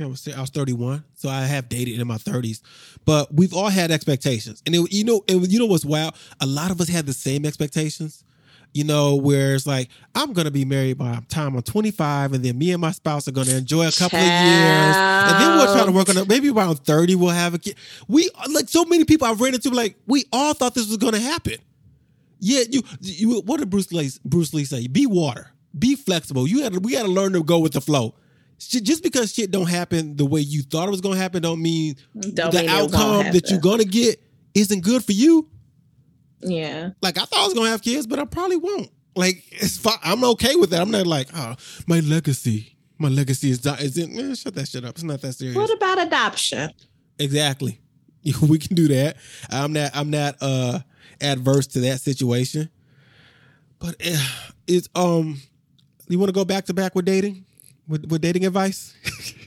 I 0.00 0.06
was 0.06 0.28
I 0.28 0.40
was 0.40 0.50
31, 0.50 1.04
so 1.14 1.28
I 1.28 1.42
have 1.42 1.68
dated 1.68 1.98
in 1.98 2.06
my 2.06 2.16
30s. 2.16 2.60
But 3.04 3.32
we've 3.32 3.54
all 3.54 3.68
had 3.68 3.90
expectations, 3.90 4.62
and 4.66 4.74
it, 4.74 4.92
you 4.92 5.04
know, 5.04 5.22
and 5.28 5.50
you 5.50 5.58
know 5.58 5.66
what's 5.66 5.84
wild? 5.84 6.14
A 6.40 6.46
lot 6.46 6.70
of 6.70 6.80
us 6.80 6.88
had 6.88 7.06
the 7.06 7.12
same 7.12 7.44
expectations. 7.46 8.22
You 8.74 8.84
know, 8.84 9.16
where 9.16 9.54
it's 9.54 9.66
like 9.66 9.88
I'm 10.14 10.34
gonna 10.34 10.50
be 10.50 10.66
married 10.66 10.98
by 10.98 11.18
time 11.28 11.56
I'm 11.56 11.62
25, 11.62 12.34
and 12.34 12.44
then 12.44 12.58
me 12.58 12.72
and 12.72 12.80
my 12.80 12.90
spouse 12.90 13.26
are 13.26 13.32
gonna 13.32 13.54
enjoy 13.54 13.88
a 13.88 13.92
couple 13.92 14.18
of 14.18 14.24
years, 14.24 14.96
and 14.96 15.40
then 15.40 15.56
we'll 15.56 15.74
try 15.74 15.86
to 15.86 15.92
work 15.92 16.10
on 16.10 16.18
it. 16.18 16.28
Maybe 16.28 16.50
around 16.50 16.76
30, 16.76 17.14
we'll 17.14 17.30
have 17.30 17.54
a 17.54 17.58
kid. 17.58 17.76
We 18.06 18.28
like 18.52 18.68
so 18.68 18.84
many 18.84 19.04
people 19.04 19.26
I've 19.26 19.40
ran 19.40 19.54
into, 19.54 19.70
like 19.70 19.96
we 20.06 20.24
all 20.30 20.52
thought 20.52 20.74
this 20.74 20.88
was 20.88 20.98
gonna 20.98 21.20
happen. 21.20 21.54
Yeah, 22.38 22.64
you 22.68 22.82
you 23.00 23.40
what 23.40 23.60
did 23.60 23.70
Bruce 23.70 23.90
Lee 23.92 24.10
Bruce 24.26 24.52
Lee 24.52 24.66
say? 24.66 24.88
Be 24.88 25.06
water. 25.06 25.50
Be 25.78 25.94
flexible. 25.96 26.46
You 26.48 26.62
had 26.62 26.84
we 26.84 26.92
got 26.92 27.02
to 27.02 27.08
learn 27.08 27.32
to 27.32 27.42
go 27.42 27.58
with 27.58 27.72
the 27.72 27.80
flow. 27.80 28.14
Just 28.58 29.02
because 29.02 29.34
shit 29.34 29.50
don't 29.50 29.68
happen 29.68 30.16
the 30.16 30.24
way 30.24 30.40
you 30.40 30.62
thought 30.62 30.88
it 30.88 30.90
was 30.90 31.02
gonna 31.02 31.18
happen, 31.18 31.42
don't 31.42 31.60
mean 31.60 31.96
Don't 32.18 32.50
the 32.50 32.60
mean 32.60 32.70
outcome 32.70 33.32
that 33.32 33.50
you're 33.50 33.60
gonna 33.60 33.84
get 33.84 34.18
isn't 34.54 34.82
good 34.82 35.04
for 35.04 35.12
you. 35.12 35.46
Yeah. 36.40 36.90
Like 37.02 37.18
I 37.18 37.24
thought 37.26 37.40
I 37.40 37.44
was 37.44 37.52
gonna 37.54 37.68
have 37.68 37.82
kids, 37.82 38.06
but 38.06 38.18
I 38.18 38.24
probably 38.24 38.56
won't. 38.56 38.90
Like 39.14 39.44
it's 39.50 39.76
fine. 39.76 39.98
I'm 40.02 40.24
okay 40.24 40.56
with 40.56 40.70
that. 40.70 40.80
I'm 40.80 40.90
not 40.90 41.06
like, 41.06 41.28
oh, 41.34 41.54
my 41.86 42.00
legacy, 42.00 42.76
my 42.98 43.08
legacy 43.08 43.50
is 43.50 43.58
di- 43.58 43.78
is 43.80 43.98
in. 43.98 44.18
Eh, 44.18 44.34
shut 44.34 44.54
that 44.54 44.68
shit 44.68 44.84
up. 44.84 44.94
It's 44.94 45.02
not 45.02 45.20
that 45.20 45.34
serious. 45.34 45.56
What 45.56 45.70
about 45.74 46.06
adoption? 46.06 46.70
Exactly. 47.18 47.80
We 48.42 48.58
can 48.58 48.74
do 48.74 48.88
that. 48.88 49.16
I'm 49.50 49.72
not 49.72 49.90
I'm 49.94 50.10
not 50.10 50.36
uh 50.40 50.80
adverse 51.20 51.66
to 51.68 51.80
that 51.80 52.00
situation. 52.00 52.70
But 53.78 53.94
uh, 54.04 54.28
it's 54.66 54.88
um 54.94 55.40
you 56.08 56.18
want 56.18 56.28
to 56.28 56.32
go 56.34 56.44
back 56.44 56.64
to 56.66 56.74
back 56.74 56.94
with 56.94 57.04
dating? 57.04 57.44
With 57.88 58.06
with 58.10 58.20
dating 58.22 58.44
advice? 58.44 58.94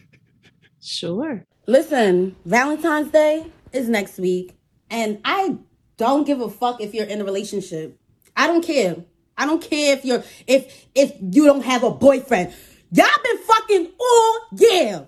Sure. 0.82 1.46
Listen, 1.68 2.36
Valentine's 2.46 3.12
Day 3.12 3.46
is 3.74 3.90
next 3.90 4.18
week, 4.18 4.56
and 4.90 5.20
I 5.24 5.58
don't 5.98 6.26
give 6.26 6.42
a 6.42 6.50
fuck 6.50 6.82
if 6.82 6.94
you're 6.94 7.06
in 7.06 7.22
a 7.22 7.24
relationship. 7.26 8.00
I 8.36 8.48
don't 8.48 8.64
care. 8.64 8.96
I 9.38 9.46
don't 9.46 9.62
care 9.62 9.96
if 9.96 10.04
you're 10.04 10.24
if 10.48 10.88
if 10.96 11.14
you 11.20 11.46
don't 11.46 11.64
have 11.64 11.84
a 11.84 11.92
boyfriend. 11.92 12.54
Y'all 12.92 13.06
been 13.24 13.38
fucking 13.38 13.90
all 14.00 14.40
year. 14.58 15.08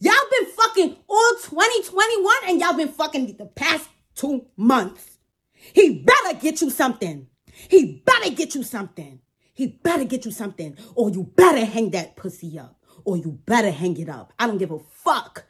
Y'all 0.00 0.14
been 0.30 0.50
fucking 0.50 0.96
all 1.08 1.32
2021 1.42 2.34
and 2.48 2.60
y'all 2.60 2.76
been 2.76 2.88
fucking 2.88 3.36
the 3.36 3.46
past 3.46 3.88
two 4.14 4.46
months. 4.56 5.18
He 5.52 5.98
better 6.02 6.38
get 6.40 6.60
you 6.62 6.70
something. 6.70 7.26
He 7.68 8.02
better 8.04 8.30
get 8.34 8.54
you 8.54 8.62
something. 8.62 9.20
He 9.62 9.68
better 9.68 10.02
get 10.02 10.24
you 10.24 10.32
something. 10.32 10.76
Or 10.96 11.08
you 11.08 11.30
better 11.36 11.64
hang 11.64 11.90
that 11.90 12.16
pussy 12.16 12.58
up. 12.58 12.80
Or 13.04 13.16
you 13.16 13.38
better 13.46 13.70
hang 13.70 13.96
it 13.96 14.08
up. 14.08 14.32
I 14.36 14.48
don't 14.48 14.58
give 14.58 14.72
a 14.72 14.80
fuck. 14.80 15.44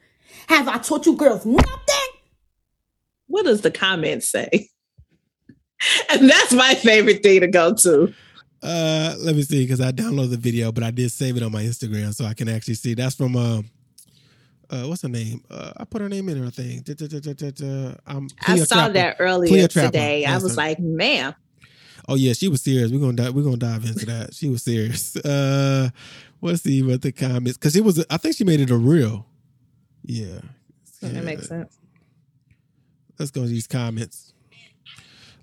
Have 0.49 0.67
I 0.67 0.77
taught 0.77 1.07
you 1.07 1.15
girls 1.15 1.47
nothing? 1.47 2.11
What 3.25 3.45
does 3.45 3.61
the 3.61 3.71
comment 3.71 4.21
say? 4.21 4.69
and 6.11 6.29
that's 6.29 6.53
my 6.53 6.75
favorite 6.75 7.23
thing 7.23 7.39
to 7.41 7.47
go 7.47 7.73
to. 7.73 8.13
Uh 8.61 9.15
let 9.17 9.35
me 9.35 9.41
see, 9.41 9.63
because 9.63 9.81
I 9.81 9.91
downloaded 9.91 10.29
the 10.29 10.37
video, 10.37 10.71
but 10.71 10.83
I 10.83 10.91
did 10.91 11.11
save 11.11 11.35
it 11.35 11.41
on 11.41 11.51
my 11.51 11.63
Instagram 11.63 12.13
so 12.13 12.25
I 12.25 12.35
can 12.35 12.47
actually 12.47 12.75
see. 12.75 12.93
That's 12.93 13.15
from 13.15 13.35
um 13.35 13.65
uh, 14.69 14.83
what's 14.83 15.01
her 15.01 15.09
name? 15.09 15.43
Uh, 15.49 15.71
I 15.77 15.85
put 15.85 16.01
her 16.01 16.09
name 16.09 16.29
in 16.29 16.37
her 16.41 16.49
thing. 16.49 16.81
Da, 16.81 16.93
da, 16.93 17.07
da, 17.07 17.19
da, 17.19 17.33
da, 17.33 17.51
da. 17.51 17.93
I 18.47 18.57
saw 18.59 18.75
Trapper. 18.75 18.93
that 18.93 19.17
earlier 19.19 19.49
Cleopatra. 19.49 19.83
today. 19.83 20.25
I 20.25 20.37
was 20.37 20.51
her. 20.51 20.57
like, 20.57 20.79
man, 20.79 21.35
Oh 22.07 22.15
yeah, 22.15 22.33
she 22.33 22.47
was 22.47 22.61
serious. 22.61 22.91
We're 22.91 22.99
gonna 22.99 23.13
dive, 23.13 23.33
we're 23.33 23.43
gonna 23.43 23.57
dive 23.57 23.85
into 23.85 24.05
that. 24.07 24.33
She 24.33 24.49
was 24.49 24.63
serious. 24.63 25.15
Uh, 25.25 25.89
let's 26.41 26.63
see 26.63 26.83
what 26.83 27.01
the 27.01 27.11
comments 27.11 27.57
because 27.57 27.75
it 27.75 27.83
was. 27.83 28.03
I 28.09 28.17
think 28.17 28.35
she 28.35 28.43
made 28.43 28.59
it 28.59 28.69
a 28.69 28.77
real. 28.77 29.25
Yeah. 30.03 30.39
that 31.01 31.23
makes 31.23 31.47
sense. 31.47 31.77
Let's 33.17 33.31
go 33.31 33.41
to 33.41 33.47
these 33.47 33.67
comments. 33.67 34.33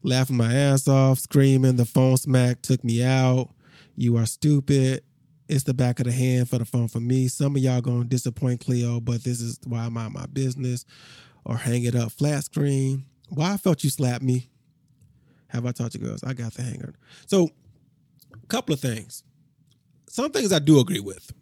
Laughing 0.02 0.36
my 0.36 0.54
ass 0.54 0.86
off, 0.88 1.18
screaming. 1.18 1.76
The 1.76 1.84
phone 1.84 2.16
smack 2.16 2.62
took 2.62 2.84
me 2.84 3.02
out. 3.02 3.50
You 3.96 4.16
are 4.16 4.26
stupid. 4.26 5.02
It's 5.48 5.64
the 5.64 5.74
back 5.74 5.98
of 5.98 6.06
the 6.06 6.12
hand 6.12 6.48
for 6.48 6.58
the 6.58 6.64
phone 6.64 6.88
for 6.88 7.00
me. 7.00 7.28
Some 7.28 7.56
of 7.56 7.62
y'all 7.62 7.80
gonna 7.80 8.04
disappoint 8.04 8.60
Cleo, 8.60 9.00
but 9.00 9.24
this 9.24 9.40
is 9.40 9.58
why 9.66 9.80
I'm 9.80 9.96
out 9.96 10.12
my 10.12 10.26
business. 10.26 10.84
Or 11.44 11.56
hang 11.56 11.84
it 11.84 11.94
up 11.94 12.12
flat 12.12 12.44
screen. 12.44 13.04
Why 13.30 13.54
I 13.54 13.56
felt 13.56 13.82
you 13.82 13.90
slap 13.90 14.20
me. 14.20 14.49
Have 15.50 15.66
I 15.66 15.72
taught 15.72 15.94
you 15.94 16.00
girls? 16.00 16.22
I 16.22 16.32
got 16.32 16.54
the 16.54 16.62
hanger. 16.62 16.94
So, 17.26 17.50
a 18.32 18.46
couple 18.46 18.72
of 18.72 18.80
things. 18.80 19.24
Some 20.08 20.30
things 20.30 20.52
I 20.52 20.58
do 20.58 20.80
agree 20.80 21.00
with, 21.00 21.32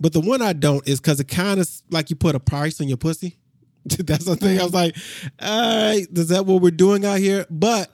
but 0.00 0.12
the 0.12 0.20
one 0.20 0.42
I 0.42 0.52
don't 0.52 0.86
is 0.88 1.00
because 1.00 1.20
it 1.20 1.28
kind 1.28 1.60
of 1.60 1.68
like 1.90 2.10
you 2.10 2.16
put 2.16 2.34
a 2.34 2.40
price 2.40 2.80
on 2.80 2.88
your 2.88 2.96
pussy. 2.96 3.36
That's 3.84 4.24
the 4.24 4.36
thing. 4.36 4.60
I 4.60 4.64
was 4.64 4.74
like, 4.74 4.96
all 5.40 5.86
right, 5.90 6.06
is 6.12 6.28
that 6.28 6.44
what 6.46 6.62
we're 6.62 6.70
doing 6.70 7.04
out 7.04 7.18
here? 7.18 7.46
But 7.50 7.90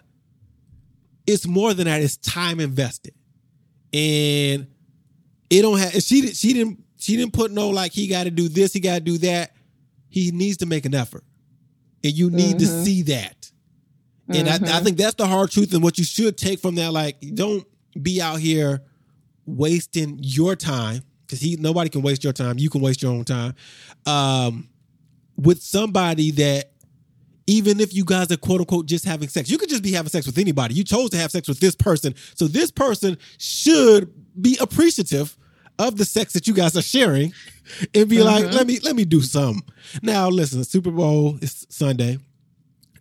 it's 1.26 1.46
more 1.46 1.72
than 1.74 1.86
that. 1.86 2.02
It's 2.02 2.16
time 2.16 2.60
invested, 2.60 3.14
and 3.92 4.66
it 5.50 5.62
don't 5.62 5.78
have. 5.78 5.92
She 6.02 6.34
she 6.34 6.52
didn't 6.52 6.84
she 6.98 7.16
didn't 7.16 7.32
put 7.32 7.50
no 7.50 7.70
like 7.70 7.92
he 7.92 8.08
got 8.08 8.24
to 8.24 8.30
do 8.30 8.48
this, 8.48 8.72
he 8.72 8.80
got 8.80 8.94
to 8.94 9.00
do 9.00 9.18
that. 9.18 9.54
He 10.08 10.30
needs 10.30 10.58
to 10.58 10.66
make 10.66 10.84
an 10.84 10.94
effort, 10.94 11.24
and 12.02 12.12
you 12.12 12.30
need 12.30 12.58
to 12.60 12.64
mm-hmm. 12.64 12.82
see 12.84 13.02
that. 13.02 13.50
And 14.28 14.48
I, 14.48 14.54
I 14.78 14.80
think 14.80 14.96
that's 14.96 15.14
the 15.14 15.26
hard 15.26 15.50
truth, 15.50 15.74
and 15.74 15.82
what 15.82 15.98
you 15.98 16.04
should 16.04 16.38
take 16.38 16.60
from 16.60 16.76
that. 16.76 16.92
Like, 16.92 17.16
don't 17.34 17.66
be 18.00 18.22
out 18.22 18.40
here 18.40 18.82
wasting 19.46 20.18
your 20.22 20.56
time 20.56 21.02
because 21.26 21.40
he 21.40 21.56
nobody 21.56 21.90
can 21.90 22.02
waste 22.02 22.24
your 22.24 22.32
time. 22.32 22.58
You 22.58 22.70
can 22.70 22.80
waste 22.80 23.02
your 23.02 23.12
own 23.12 23.24
time 23.24 23.54
um, 24.06 24.68
with 25.36 25.62
somebody 25.62 26.30
that 26.32 26.70
even 27.46 27.80
if 27.80 27.92
you 27.92 28.04
guys 28.04 28.32
are 28.32 28.36
quote 28.36 28.60
unquote 28.60 28.86
just 28.86 29.04
having 29.04 29.28
sex, 29.28 29.50
you 29.50 29.58
could 29.58 29.68
just 29.68 29.82
be 29.82 29.92
having 29.92 30.08
sex 30.08 30.26
with 30.26 30.38
anybody. 30.38 30.74
You 30.74 30.84
chose 30.84 31.10
to 31.10 31.18
have 31.18 31.30
sex 31.30 31.46
with 31.48 31.60
this 31.60 31.74
person, 31.74 32.14
so 32.34 32.46
this 32.46 32.70
person 32.70 33.18
should 33.38 34.12
be 34.40 34.56
appreciative 34.60 35.36
of 35.78 35.96
the 35.96 36.04
sex 36.04 36.32
that 36.32 36.46
you 36.46 36.54
guys 36.54 36.76
are 36.76 36.82
sharing 36.82 37.32
and 37.94 38.08
be 38.08 38.22
like, 38.22 38.44
let 38.52 38.66
me 38.66 38.78
let 38.80 38.96
me 38.96 39.04
do 39.04 39.20
some. 39.20 39.62
Now, 40.02 40.28
listen, 40.28 40.64
Super 40.64 40.90
Bowl 40.90 41.38
is 41.42 41.66
Sunday. 41.68 42.18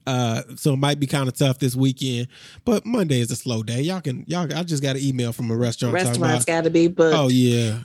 Uh, 0.06 0.44
so 0.56 0.74
it 0.74 0.78
might 0.80 1.00
be 1.00 1.08
kind 1.08 1.28
of 1.28 1.38
tough 1.38 1.60
this 1.60 1.76
weekend, 1.76 2.28
but 2.66 2.86
Monday 2.86 3.20
is 3.20 3.32
a 3.32 3.36
slow 3.36 3.64
day. 3.64 3.82
Y'all 3.82 4.02
can 4.02 4.24
y'all. 4.28 4.52
I 4.54 4.64
just 4.64 4.84
got 4.84 4.96
an 4.96 5.04
email 5.04 5.34
from 5.34 5.50
a 5.52 5.56
restaurant. 5.56 5.94
talking 5.96 6.08
Restaurants 6.10 6.44
about- 6.46 6.54
got 6.54 6.64
to 6.66 6.70
be 6.70 6.88
booked. 6.88 7.16
Oh 7.16 7.30
yeah, 7.30 7.80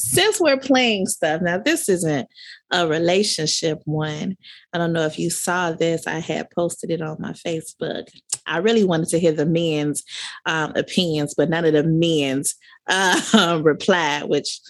since 0.00 0.40
we're 0.40 0.56
playing 0.58 1.06
stuff 1.06 1.42
now 1.42 1.58
this 1.58 1.88
isn't 1.88 2.28
a 2.70 2.86
relationship 2.86 3.80
one 3.84 4.36
i 4.72 4.78
don't 4.78 4.92
know 4.92 5.04
if 5.04 5.18
you 5.18 5.28
saw 5.28 5.72
this 5.72 6.06
i 6.06 6.18
had 6.18 6.48
posted 6.50 6.90
it 6.90 7.02
on 7.02 7.16
my 7.20 7.32
facebook 7.32 8.08
i 8.46 8.58
really 8.58 8.84
wanted 8.84 9.08
to 9.08 9.18
hear 9.18 9.32
the 9.32 9.46
men's 9.46 10.02
um, 10.46 10.72
opinions 10.76 11.34
but 11.36 11.50
none 11.50 11.64
of 11.64 11.72
the 11.72 11.82
men's 11.82 12.54
uh, 12.86 13.60
replied 13.64 14.24
which 14.24 14.60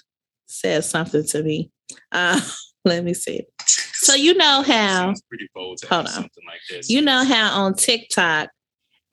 says 0.47 0.89
something 0.89 1.25
to 1.25 1.43
me 1.43 1.71
uh, 2.13 2.41
let 2.85 3.05
me 3.05 3.15
see 3.15 3.43
so 4.03 4.15
you 4.15 4.35
know 4.35 4.63
how 4.63 5.15
pretty 5.29 5.49
bold 5.55 5.79
to 5.79 5.87
Hold 5.89 6.07
on. 6.07 6.13
something 6.13 6.45
like 6.47 6.61
this. 6.69 6.89
you 6.91 7.01
know 7.03 7.25
how 7.25 7.63
on 7.65 7.75
TikTok 7.75 8.49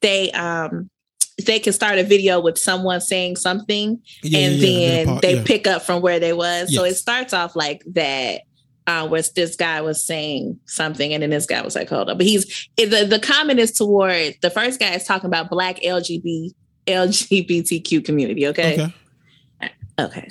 they 0.00 0.30
um 0.32 0.90
they 1.46 1.58
can 1.60 1.72
start 1.72 1.98
a 1.98 2.02
video 2.04 2.40
with 2.40 2.58
someone 2.58 3.00
saying 3.00 3.36
something 3.36 4.00
Yeah, 4.22 4.38
and 4.40 4.54
yeah, 4.56 4.68
yeah. 4.68 4.88
then 4.88 5.06
part, 5.06 5.22
they 5.22 5.36
yeah. 5.36 5.42
pick 5.44 5.66
up 5.68 5.82
from 5.82 6.02
where 6.02 6.18
they 6.18 6.32
was. 6.32 6.74
So 6.74 6.84
it 6.84 6.94
starts 6.94 7.32
off 7.32 7.54
like 7.56 7.82
that. 7.92 8.42
Uh, 8.86 9.06
where 9.06 9.20
this 9.36 9.54
guy 9.54 9.82
was 9.82 10.02
saying 10.02 10.58
something, 10.64 11.12
and 11.12 11.22
then 11.22 11.28
this 11.28 11.44
guy 11.44 11.60
was 11.60 11.74
like, 11.76 11.90
"Hold 11.90 12.08
up!" 12.08 12.16
But 12.16 12.26
he's 12.26 12.46
the 12.78 13.04
the 13.04 13.20
comment 13.20 13.58
is 13.60 13.72
toward 13.72 14.36
the 14.40 14.48
first 14.48 14.80
guy 14.80 14.94
is 14.94 15.04
talking 15.04 15.26
about 15.26 15.50
Black 15.50 15.76
LGBT 15.82 16.52
LGBTQ 16.86 18.02
community. 18.02 18.46
Okay, 18.46 18.74
Okay. 19.62 19.72
okay. 20.00 20.28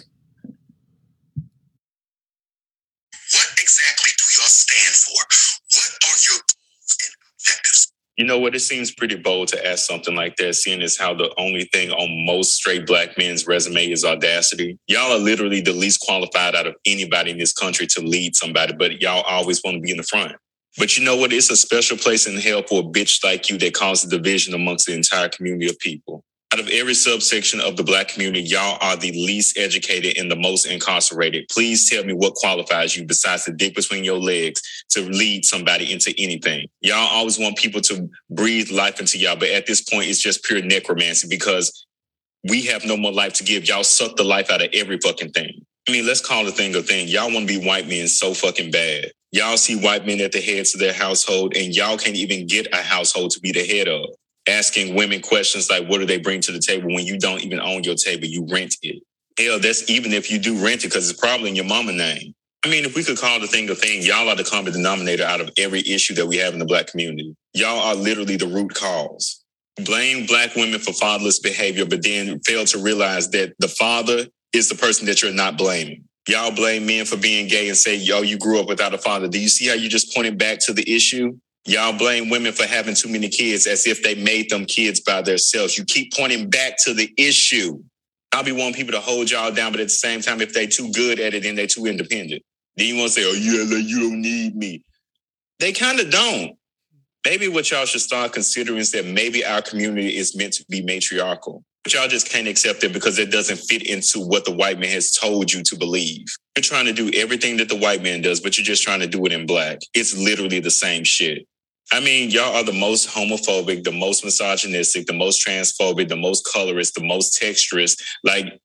You 8.17 8.25
know 8.25 8.39
what? 8.39 8.55
It 8.55 8.61
seems 8.61 8.91
pretty 8.91 9.15
bold 9.15 9.47
to 9.49 9.67
ask 9.67 9.85
something 9.85 10.15
like 10.15 10.37
that, 10.37 10.55
seeing 10.55 10.81
as 10.81 10.97
how 10.97 11.13
the 11.13 11.31
only 11.37 11.65
thing 11.71 11.91
on 11.91 12.25
most 12.25 12.55
straight 12.55 12.87
black 12.87 13.15
men's 13.15 13.45
resume 13.45 13.91
is 13.91 14.03
audacity. 14.03 14.79
Y'all 14.87 15.11
are 15.11 15.19
literally 15.19 15.61
the 15.61 15.71
least 15.71 15.99
qualified 16.01 16.55
out 16.55 16.65
of 16.65 16.73
anybody 16.87 17.29
in 17.29 17.37
this 17.37 17.53
country 17.53 17.85
to 17.85 18.01
lead 18.01 18.35
somebody, 18.35 18.73
but 18.73 19.01
y'all 19.01 19.21
always 19.21 19.61
want 19.63 19.75
to 19.75 19.81
be 19.81 19.91
in 19.91 19.97
the 19.97 20.03
front. 20.03 20.33
But 20.79 20.97
you 20.97 21.05
know 21.05 21.15
what? 21.15 21.31
It's 21.31 21.51
a 21.51 21.55
special 21.55 21.95
place 21.95 22.27
in 22.27 22.37
hell 22.37 22.63
for 22.67 22.79
a 22.79 22.83
bitch 22.83 23.23
like 23.23 23.51
you 23.51 23.57
that 23.59 23.75
causes 23.75 24.09
division 24.09 24.55
amongst 24.55 24.87
the 24.87 24.95
entire 24.95 25.29
community 25.29 25.69
of 25.69 25.77
people. 25.77 26.23
Out 26.53 26.61
of 26.61 26.69
every 26.69 26.93
subsection 26.93 27.59
of 27.59 27.75
the 27.75 27.83
black 27.83 28.07
community, 28.07 28.41
y'all 28.41 28.77
are 28.79 28.95
the 28.95 29.11
least 29.11 29.57
educated 29.57 30.17
and 30.17 30.31
the 30.31 30.35
most 30.35 30.65
incarcerated. 30.65 31.45
Please 31.51 31.89
tell 31.89 32.05
me 32.05 32.13
what 32.13 32.35
qualifies 32.35 32.95
you 32.95 33.05
besides 33.05 33.43
the 33.43 33.51
dick 33.51 33.75
between 33.75 34.05
your 34.05 34.17
legs 34.17 34.61
to 34.91 35.01
lead 35.01 35.43
somebody 35.43 35.91
into 35.91 36.13
anything. 36.17 36.69
Y'all 36.79 37.09
always 37.11 37.37
want 37.37 37.57
people 37.57 37.81
to 37.81 38.09
breathe 38.29 38.71
life 38.71 39.01
into 39.01 39.17
y'all, 39.17 39.35
but 39.35 39.49
at 39.49 39.65
this 39.65 39.81
point, 39.81 40.07
it's 40.07 40.21
just 40.21 40.45
pure 40.45 40.61
necromancy 40.61 41.27
because 41.27 41.85
we 42.47 42.61
have 42.61 42.85
no 42.85 42.95
more 42.95 43.11
life 43.11 43.33
to 43.33 43.43
give. 43.43 43.67
Y'all 43.67 43.83
suck 43.83 44.15
the 44.15 44.23
life 44.23 44.49
out 44.49 44.61
of 44.61 44.69
every 44.73 44.99
fucking 44.99 45.31
thing. 45.31 45.65
I 45.87 45.91
mean, 45.91 46.07
let's 46.07 46.25
call 46.25 46.45
the 46.45 46.51
thing 46.51 46.73
a 46.75 46.81
thing. 46.81 47.09
Y'all 47.09 47.31
want 47.31 47.49
to 47.49 47.59
be 47.59 47.65
white 47.65 47.89
men 47.89 48.07
so 48.07 48.33
fucking 48.33 48.71
bad. 48.71 49.11
Y'all 49.33 49.57
see 49.57 49.75
white 49.75 50.05
men 50.05 50.21
at 50.21 50.31
the 50.31 50.39
heads 50.39 50.73
of 50.73 50.79
their 50.79 50.93
household, 50.93 51.57
and 51.57 51.75
y'all 51.75 51.97
can't 51.97 52.15
even 52.15 52.47
get 52.47 52.67
a 52.73 52.81
household 52.81 53.31
to 53.31 53.41
be 53.41 53.51
the 53.51 53.65
head 53.65 53.89
of. 53.89 54.05
Asking 54.47 54.95
women 54.95 55.21
questions 55.21 55.69
like, 55.69 55.87
what 55.87 55.99
do 55.99 56.05
they 56.05 56.19
bring 56.19 56.41
to 56.41 56.51
the 56.51 56.59
table 56.59 56.93
when 56.93 57.05
you 57.05 57.19
don't 57.19 57.43
even 57.43 57.59
own 57.59 57.83
your 57.83 57.95
table? 57.95 58.25
You 58.25 58.47
rent 58.49 58.75
it. 58.81 59.03
Hell, 59.37 59.59
that's 59.59 59.89
even 59.89 60.13
if 60.13 60.31
you 60.31 60.39
do 60.39 60.63
rent 60.63 60.83
it 60.83 60.87
because 60.87 61.09
it's 61.09 61.19
probably 61.19 61.49
in 61.49 61.55
your 61.55 61.65
mama 61.65 61.91
name. 61.91 62.33
I 62.65 62.69
mean, 62.69 62.85
if 62.85 62.95
we 62.95 63.03
could 63.03 63.17
call 63.17 63.39
the 63.39 63.47
thing 63.47 63.69
a 63.69 63.75
thing, 63.75 64.01
y'all 64.01 64.29
are 64.29 64.35
the 64.35 64.43
common 64.43 64.73
denominator 64.73 65.23
out 65.23 65.41
of 65.41 65.51
every 65.57 65.79
issue 65.81 66.15
that 66.15 66.25
we 66.25 66.37
have 66.37 66.53
in 66.53 66.59
the 66.59 66.65
black 66.65 66.87
community. 66.87 67.35
Y'all 67.53 67.79
are 67.79 67.95
literally 67.95 68.35
the 68.35 68.47
root 68.47 68.73
cause. 68.73 69.43
Blame 69.85 70.25
black 70.25 70.55
women 70.55 70.79
for 70.79 70.91
fatherless 70.93 71.39
behavior, 71.39 71.85
but 71.85 72.03
then 72.03 72.39
fail 72.39 72.65
to 72.65 72.79
realize 72.79 73.29
that 73.29 73.53
the 73.59 73.67
father 73.67 74.25
is 74.53 74.69
the 74.69 74.75
person 74.75 75.05
that 75.05 75.21
you're 75.21 75.31
not 75.31 75.57
blaming. 75.57 76.03
Y'all 76.27 76.51
blame 76.51 76.85
men 76.85 77.05
for 77.05 77.15
being 77.15 77.47
gay 77.47 77.69
and 77.69 77.77
say, 77.77 77.95
yo, 77.95 78.21
you 78.21 78.37
grew 78.37 78.59
up 78.59 78.67
without 78.67 78.93
a 78.93 78.97
father. 78.97 79.27
Do 79.27 79.39
you 79.39 79.49
see 79.49 79.67
how 79.67 79.75
you 79.75 79.87
just 79.87 80.13
pointed 80.13 80.37
back 80.37 80.59
to 80.65 80.73
the 80.73 80.93
issue? 80.93 81.37
Y'all 81.67 81.97
blame 81.97 82.29
women 82.29 82.53
for 82.53 82.65
having 82.65 82.95
too 82.95 83.09
many 83.09 83.27
kids 83.27 83.67
as 83.67 83.85
if 83.85 84.01
they 84.01 84.15
made 84.15 84.49
them 84.49 84.65
kids 84.65 85.01
by 85.01 85.21
themselves. 85.21 85.77
You 85.77 85.83
keep 85.83 86.13
pointing 86.13 86.49
back 86.49 86.77
to 86.85 86.93
the 86.93 87.13
issue. 87.17 87.83
I'll 88.31 88.45
be 88.45 88.53
wanting 88.53 88.75
people 88.75 88.93
to 88.93 89.01
hold 89.01 89.29
y'all 89.29 89.51
down, 89.51 89.73
but 89.73 89.81
at 89.81 89.87
the 89.87 89.89
same 89.89 90.21
time, 90.21 90.39
if 90.39 90.53
they 90.53 90.65
too 90.65 90.89
good 90.93 91.19
at 91.19 91.33
it, 91.33 91.43
then 91.43 91.55
they 91.55 91.67
too 91.67 91.85
independent. 91.85 92.41
Then 92.77 92.87
you 92.87 92.95
want 92.95 93.11
to 93.11 93.21
say, 93.21 93.29
oh, 93.29 93.33
yeah, 93.33 93.77
you 93.79 93.99
don't 93.99 94.21
need 94.21 94.55
me. 94.55 94.81
They 95.59 95.73
kind 95.73 95.99
of 95.99 96.09
don't. 96.09 96.55
Maybe 97.25 97.49
what 97.49 97.69
y'all 97.69 97.85
should 97.85 97.99
start 97.99 98.31
considering 98.31 98.77
is 98.77 98.91
that 98.91 99.05
maybe 99.05 99.43
our 99.43 99.61
community 99.61 100.15
is 100.15 100.37
meant 100.37 100.53
to 100.53 100.65
be 100.69 100.81
matriarchal. 100.81 101.65
But 101.83 101.93
y'all 101.93 102.07
just 102.07 102.29
can't 102.29 102.47
accept 102.47 102.85
it 102.85 102.93
because 102.93 103.19
it 103.19 103.29
doesn't 103.29 103.57
fit 103.57 103.85
into 103.85 104.21
what 104.21 104.45
the 104.45 104.53
white 104.53 104.79
man 104.79 104.91
has 104.91 105.11
told 105.11 105.51
you 105.51 105.63
to 105.63 105.75
believe. 105.75 106.27
You're 106.55 106.63
trying 106.63 106.85
to 106.85 106.93
do 106.93 107.11
everything 107.13 107.57
that 107.57 107.67
the 107.67 107.75
white 107.75 108.03
man 108.03 108.21
does, 108.21 108.39
but 108.39 108.57
you're 108.57 108.63
just 108.63 108.83
trying 108.83 109.01
to 109.01 109.07
do 109.07 109.25
it 109.25 109.33
in 109.33 109.45
black. 109.45 109.79
It's 109.93 110.17
literally 110.17 110.61
the 110.61 110.71
same 110.71 111.03
shit. 111.03 111.45
I 111.91 112.01
mean, 112.01 112.29
y'all 112.31 112.55
are 112.55 112.63
the 112.63 112.73
most 112.73 113.07
homophobic, 113.09 113.83
the 113.83 113.93
most 113.93 114.25
misogynistic, 114.25 115.05
the 115.05 115.13
most 115.13 115.45
transphobic, 115.45 116.09
the 116.09 116.17
most 116.17 116.45
colorist, 116.45 116.95
the 116.95 117.03
most 117.03 117.41
texturist, 117.41 118.01
like 118.23 118.59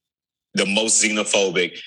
the 0.54 0.66
most 0.66 1.02
xenophobic. 1.02 1.78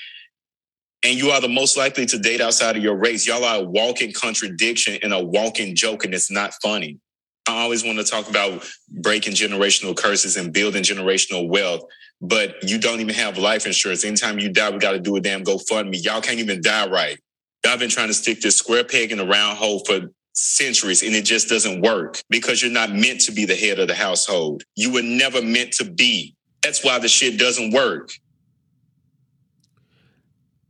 And 1.03 1.17
you 1.17 1.31
are 1.31 1.41
the 1.41 1.49
most 1.49 1.77
likely 1.77 2.05
to 2.07 2.17
date 2.17 2.41
outside 2.41 2.77
of 2.77 2.83
your 2.83 2.95
race. 2.95 3.27
Y'all 3.27 3.43
are 3.43 3.59
a 3.59 3.63
walking 3.63 4.13
contradiction 4.13 4.97
and 5.03 5.13
a 5.13 5.23
walking 5.23 5.75
joke, 5.75 6.05
and 6.05 6.13
it's 6.13 6.31
not 6.31 6.53
funny. 6.63 6.99
I 7.47 7.61
always 7.61 7.83
want 7.83 7.99
to 7.99 8.05
talk 8.05 8.29
about 8.29 8.65
breaking 8.89 9.33
generational 9.33 9.95
curses 9.95 10.37
and 10.37 10.51
building 10.51 10.83
generational 10.83 11.47
wealth, 11.47 11.83
but 12.21 12.55
you 12.63 12.79
don't 12.79 13.01
even 13.01 13.13
have 13.13 13.37
life 13.37 13.67
insurance. 13.67 14.03
Anytime 14.03 14.39
you 14.39 14.49
die, 14.49 14.71
we 14.71 14.79
got 14.79 14.93
to 14.93 14.99
do 14.99 15.15
a 15.15 15.21
damn 15.21 15.43
GoFundMe. 15.43 16.03
Y'all 16.03 16.21
can't 16.21 16.39
even 16.39 16.61
die 16.61 16.89
right. 16.89 17.19
Y'all 17.63 17.77
been 17.77 17.89
trying 17.89 18.07
to 18.07 18.13
stick 18.13 18.41
this 18.41 18.57
square 18.57 18.83
peg 18.83 19.11
in 19.11 19.19
a 19.19 19.25
round 19.25 19.57
hole 19.57 19.83
for 19.85 20.09
centuries 20.35 21.01
and 21.01 21.15
it 21.15 21.23
just 21.23 21.47
doesn't 21.47 21.81
work 21.81 22.21
because 22.29 22.61
you're 22.61 22.71
not 22.71 22.91
meant 22.91 23.21
to 23.21 23.31
be 23.31 23.45
the 23.45 23.55
head 23.55 23.79
of 23.79 23.87
the 23.87 23.95
household. 23.95 24.63
You 24.75 24.93
were 24.93 25.01
never 25.01 25.41
meant 25.41 25.73
to 25.73 25.85
be. 25.85 26.35
That's 26.61 26.83
why 26.83 26.99
the 26.99 27.07
shit 27.07 27.39
doesn't 27.39 27.71
work. 27.71 28.11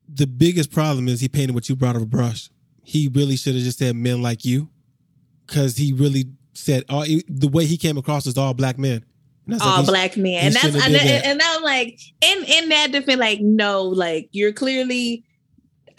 The 0.08 0.28
biggest 0.28 0.72
problem 0.72 1.08
is 1.08 1.20
he 1.20 1.28
painted 1.28 1.56
what 1.56 1.68
you 1.68 1.76
brought 1.76 1.96
of 1.96 2.02
a 2.02 2.06
brush. 2.06 2.50
He 2.84 3.10
really 3.12 3.36
should 3.36 3.56
have 3.56 3.64
just 3.64 3.80
said 3.80 3.96
men 3.96 4.22
like 4.22 4.46
you, 4.46 4.70
because 5.46 5.78
he 5.78 5.92
really 5.92 6.26
said 6.54 6.86
all 6.88 7.04
the 7.28 7.48
way 7.48 7.66
he 7.66 7.78
came 7.78 7.98
across 7.98 8.26
was 8.26 8.38
all 8.38 8.54
black 8.54 8.78
men. 8.78 9.04
And 9.46 9.54
that's 9.54 9.66
like 9.66 9.78
all 9.78 9.84
he- 9.84 9.90
black 9.90 10.18
men. 10.18 10.46
And 10.46 10.54
that's 10.54 10.66
and, 10.66 10.96
that. 10.96 11.26
and 11.26 11.42
I'm 11.44 11.64
like, 11.64 12.00
in 12.22 12.44
in 12.44 12.70
that 12.70 12.92
defense, 12.92 13.20
like, 13.20 13.42
no, 13.42 13.84
like 13.84 14.30
you're 14.32 14.54
clearly 14.54 15.24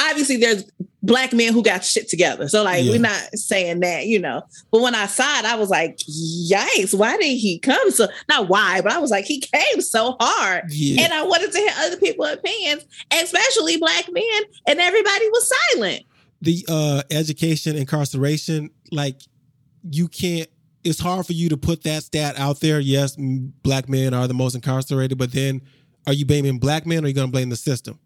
obviously 0.00 0.36
there's 0.36 0.64
black 1.02 1.32
men 1.32 1.52
who 1.52 1.62
got 1.62 1.84
shit 1.84 2.08
together. 2.08 2.48
So 2.48 2.62
like 2.64 2.84
Yeah. 2.84 2.90
we're 2.92 2.98
not 3.00 3.20
saying 3.34 3.80
that, 3.80 4.06
you 4.06 4.18
know. 4.18 4.42
But 4.72 4.82
when 4.82 4.94
I 4.94 5.06
saw 5.06 5.38
it, 5.38 5.44
I 5.44 5.54
was 5.56 5.70
like, 5.70 5.98
yikes, 5.98 6.94
why 6.98 7.16
did 7.16 7.36
he 7.38 7.58
come 7.58 7.90
so 7.90 8.08
not 8.28 8.48
why, 8.48 8.80
but 8.80 8.92
I 8.92 8.98
was 8.98 9.10
like, 9.10 9.24
he 9.24 9.40
came 9.40 9.80
so 9.80 10.16
hard. 10.20 10.64
Yeah. 10.70 11.04
And 11.04 11.12
I 11.12 11.22
wanted 11.22 11.52
to 11.52 11.58
hear 11.58 11.70
other 11.78 11.96
people's 11.96 12.32
opinions, 12.32 12.84
especially 13.12 13.76
black 13.76 14.10
men, 14.12 14.42
and 14.66 14.80
everybody 14.80 15.28
was 15.30 15.52
silent. 15.72 16.02
the 16.42 16.64
uh 16.68 17.02
education 17.10 17.76
incarceration 17.76 18.68
like 18.92 19.20
you 19.90 20.06
can't 20.08 20.48
it's 20.84 21.00
hard 21.00 21.24
for 21.26 21.32
you 21.32 21.48
to 21.48 21.56
put 21.56 21.82
that 21.84 22.02
stat 22.02 22.38
out 22.38 22.60
there 22.60 22.78
yes 22.78 23.16
black 23.18 23.88
men 23.88 24.12
are 24.12 24.28
the 24.28 24.34
most 24.34 24.54
incarcerated 24.54 25.16
but 25.16 25.32
then 25.32 25.62
are 26.06 26.12
you 26.12 26.26
blaming 26.26 26.58
black 26.58 26.84
men 26.86 27.02
or 27.02 27.06
are 27.06 27.08
you 27.08 27.14
going 27.14 27.26
to 27.28 27.32
blame 27.32 27.48
the 27.48 27.56
system 27.56 27.98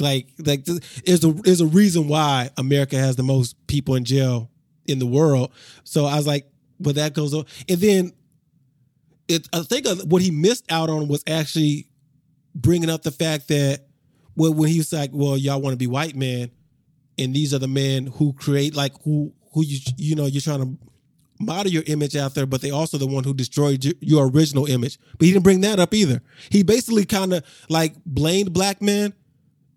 like 0.00 0.28
like 0.44 0.64
there's 0.64 1.24
a 1.24 1.32
there's 1.32 1.60
a 1.60 1.66
reason 1.66 2.08
why 2.08 2.50
america 2.56 2.96
has 2.96 3.16
the 3.16 3.22
most 3.22 3.54
people 3.66 3.94
in 3.94 4.04
jail 4.04 4.50
in 4.86 4.98
the 4.98 5.06
world. 5.06 5.52
So 5.84 6.04
i 6.04 6.16
was 6.16 6.26
like 6.26 6.50
well 6.78 6.94
that 6.94 7.14
goes 7.14 7.32
on. 7.34 7.46
And 7.68 7.78
then 7.78 8.12
it 9.28 9.48
i 9.52 9.60
think 9.62 9.86
what 10.04 10.22
he 10.22 10.30
missed 10.30 10.64
out 10.70 10.90
on 10.90 11.08
was 11.08 11.22
actually 11.26 11.88
bringing 12.54 12.90
up 12.90 13.02
the 13.02 13.10
fact 13.10 13.48
that 13.48 13.86
well 14.36 14.52
when 14.52 14.68
he 14.68 14.78
was 14.78 14.92
like 14.92 15.10
well 15.12 15.36
y'all 15.36 15.60
want 15.60 15.72
to 15.72 15.78
be 15.78 15.86
white 15.86 16.14
men 16.14 16.50
and 17.18 17.34
these 17.34 17.52
are 17.54 17.58
the 17.58 17.68
men 17.68 18.06
who 18.06 18.32
create 18.32 18.74
like 18.74 18.92
who 19.02 19.32
who 19.52 19.64
you 19.64 19.78
you 19.96 20.14
know 20.14 20.26
you're 20.26 20.42
trying 20.42 20.60
to 20.60 20.86
model 21.38 21.70
your 21.70 21.82
image 21.86 22.16
out 22.16 22.34
there 22.34 22.46
but 22.46 22.60
they 22.60 22.70
also 22.70 22.98
the 22.98 23.06
one 23.06 23.24
who 23.24 23.34
destroyed 23.34 23.84
your 24.00 24.28
original 24.28 24.66
image. 24.66 24.98
But 25.18 25.26
he 25.26 25.32
didn't 25.32 25.44
bring 25.44 25.60
that 25.62 25.78
up 25.78 25.92
either. 25.92 26.22
He 26.50 26.62
basically 26.62 27.04
kind 27.04 27.34
of 27.34 27.44
like 27.68 27.94
blamed 28.04 28.52
black 28.52 28.80
men 28.80 29.12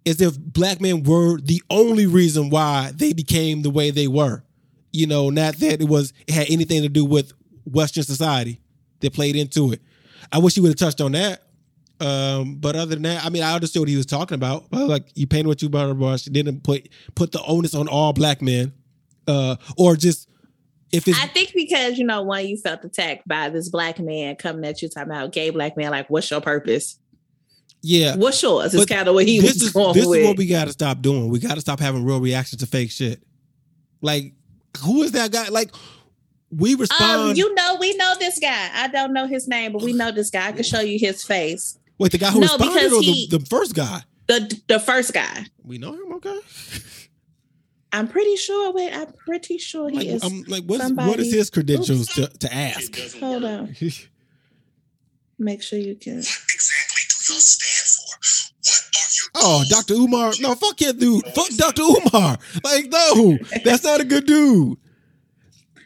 as 0.09 0.21
if 0.21 0.37
black 0.39 0.81
men 0.81 1.03
were 1.03 1.39
the 1.39 1.61
only 1.69 2.05
reason 2.05 2.49
why 2.49 2.91
they 2.95 3.13
became 3.13 3.61
the 3.61 3.69
way 3.69 3.91
they 3.91 4.07
were 4.07 4.43
you 4.91 5.07
know 5.07 5.29
not 5.29 5.55
that 5.57 5.81
it 5.81 5.87
was 5.87 6.13
it 6.27 6.33
had 6.33 6.49
anything 6.49 6.81
to 6.81 6.89
do 6.89 7.05
with 7.05 7.33
western 7.65 8.03
society 8.03 8.59
that 8.99 9.13
played 9.13 9.35
into 9.35 9.71
it 9.71 9.81
i 10.31 10.37
wish 10.37 10.55
he 10.55 10.61
would 10.61 10.69
have 10.69 10.75
touched 10.75 11.01
on 11.01 11.11
that 11.13 11.43
um, 12.01 12.55
but 12.55 12.75
other 12.75 12.95
than 12.95 13.03
that, 13.03 13.25
I 13.25 13.29
mean, 13.29 13.43
I 13.43 13.53
understood 13.53 13.81
what 13.81 13.89
he 13.89 13.97
was 13.97 14.05
talking 14.05 14.35
about. 14.35 14.69
But 14.69 14.87
like, 14.87 15.07
you 15.15 15.27
painted 15.27 15.47
what 15.47 15.61
you 15.61 15.69
brought 15.69 15.93
brush, 15.97 16.23
didn't 16.23 16.63
put 16.63 16.87
put 17.15 17.31
the 17.31 17.43
onus 17.43 17.75
on 17.75 17.87
all 17.87 18.13
black 18.13 18.41
men, 18.41 18.73
uh, 19.27 19.57
or 19.77 19.95
just 19.95 20.29
if 20.91 21.07
it's 21.07 21.21
I 21.21 21.27
think 21.27 21.51
because 21.53 21.97
you 21.97 22.05
know, 22.05 22.21
one, 22.21 22.47
you 22.47 22.57
felt 22.57 22.83
attacked 22.85 23.27
by 23.27 23.49
this 23.49 23.69
black 23.69 23.99
man 23.99 24.37
coming 24.37 24.65
at 24.65 24.81
you 24.81 24.87
talking 24.87 25.11
about 25.11 25.33
gay 25.33 25.49
black 25.49 25.75
man, 25.75 25.91
like, 25.91 26.09
what's 26.09 26.31
your 26.31 26.41
purpose? 26.41 26.97
Yeah. 27.81 28.15
What's 28.15 28.41
yours? 28.41 28.73
Is 28.73 28.85
kind 28.85 29.07
of 29.07 29.13
what 29.15 29.25
he 29.25 29.39
this 29.39 29.53
was 29.55 29.63
is 29.63 29.71
going 29.71 29.93
this 29.93 30.05
with. 30.05 30.19
is 30.19 30.27
what 30.27 30.37
we 30.37 30.47
got 30.47 30.65
to 30.65 30.71
stop 30.71 31.01
doing. 31.01 31.29
We 31.29 31.39
got 31.39 31.55
to 31.55 31.61
stop 31.61 31.79
having 31.79 32.03
real 32.05 32.19
reactions 32.19 32.59
to 32.61 32.67
fake 32.67 32.91
shit. 32.91 33.21
Like, 34.01 34.33
who 34.83 35.01
is 35.03 35.11
that 35.13 35.31
guy? 35.31 35.49
Like, 35.49 35.71
we 36.51 36.75
respond. 36.75 37.31
um, 37.31 37.35
you 37.35 37.53
know, 37.53 37.77
we 37.79 37.95
know 37.95 38.13
this 38.19 38.39
guy. 38.39 38.69
I 38.73 38.87
don't 38.87 39.13
know 39.13 39.27
his 39.27 39.47
name, 39.47 39.71
but 39.73 39.81
we 39.81 39.93
know 39.93 40.11
this 40.11 40.29
guy. 40.29 40.47
I 40.47 40.51
can 40.51 40.63
show 40.63 40.79
you 40.81 40.97
his 40.99 41.23
face. 41.23 41.77
wait, 41.97 42.11
the 42.11 42.17
guy 42.17 42.31
who 42.31 42.39
no, 42.39 42.43
responded 42.47 42.73
because 42.73 42.93
or 42.93 43.01
he- 43.01 43.27
the, 43.29 43.37
the 43.37 43.45
first 43.45 43.75
guy? 43.75 44.01
The 44.27 44.61
the 44.67 44.79
first 44.79 45.13
guy. 45.13 45.45
We 45.63 45.77
know 45.79 45.93
him, 45.93 46.13
okay? 46.15 46.39
I'm 47.91 48.07
pretty 48.07 48.35
sure. 48.35 48.71
Wait, 48.73 48.93
I'm 48.93 49.11
pretty 49.13 49.57
sure 49.57 49.89
he 49.89 49.97
Like, 49.97 50.07
is. 50.07 50.23
I'm 50.23 50.43
like, 50.43 50.63
what's, 50.65 50.81
what 50.83 50.87
somebody- 50.87 51.27
is 51.27 51.33
his 51.33 51.49
credentials 51.49 52.07
to, 52.09 52.27
to 52.27 52.53
ask? 52.53 52.95
Hold 53.19 53.43
on. 53.45 53.75
Make 55.39 55.61
sure 55.63 55.79
you 55.79 55.95
can. 55.95 56.17
Exactly 56.19 56.88
do 57.29 57.33
y'all 57.33 57.41
stand 57.41 57.87
for? 57.87 58.15
What 58.61 59.43
are 59.43 59.43
your 59.43 59.59
Oh. 59.61 59.63
Dr. 59.69 59.93
Umar. 59.93 60.33
No, 60.39 60.55
fuck 60.55 60.77
that 60.77 60.99
dude. 60.99 61.23
Fuck 61.27 61.49
Dr. 61.55 61.81
Umar. 61.83 62.37
Like, 62.63 62.87
no, 62.89 63.37
that's 63.63 63.83
not 63.83 64.01
a 64.01 64.05
good 64.05 64.25
dude. 64.25 64.77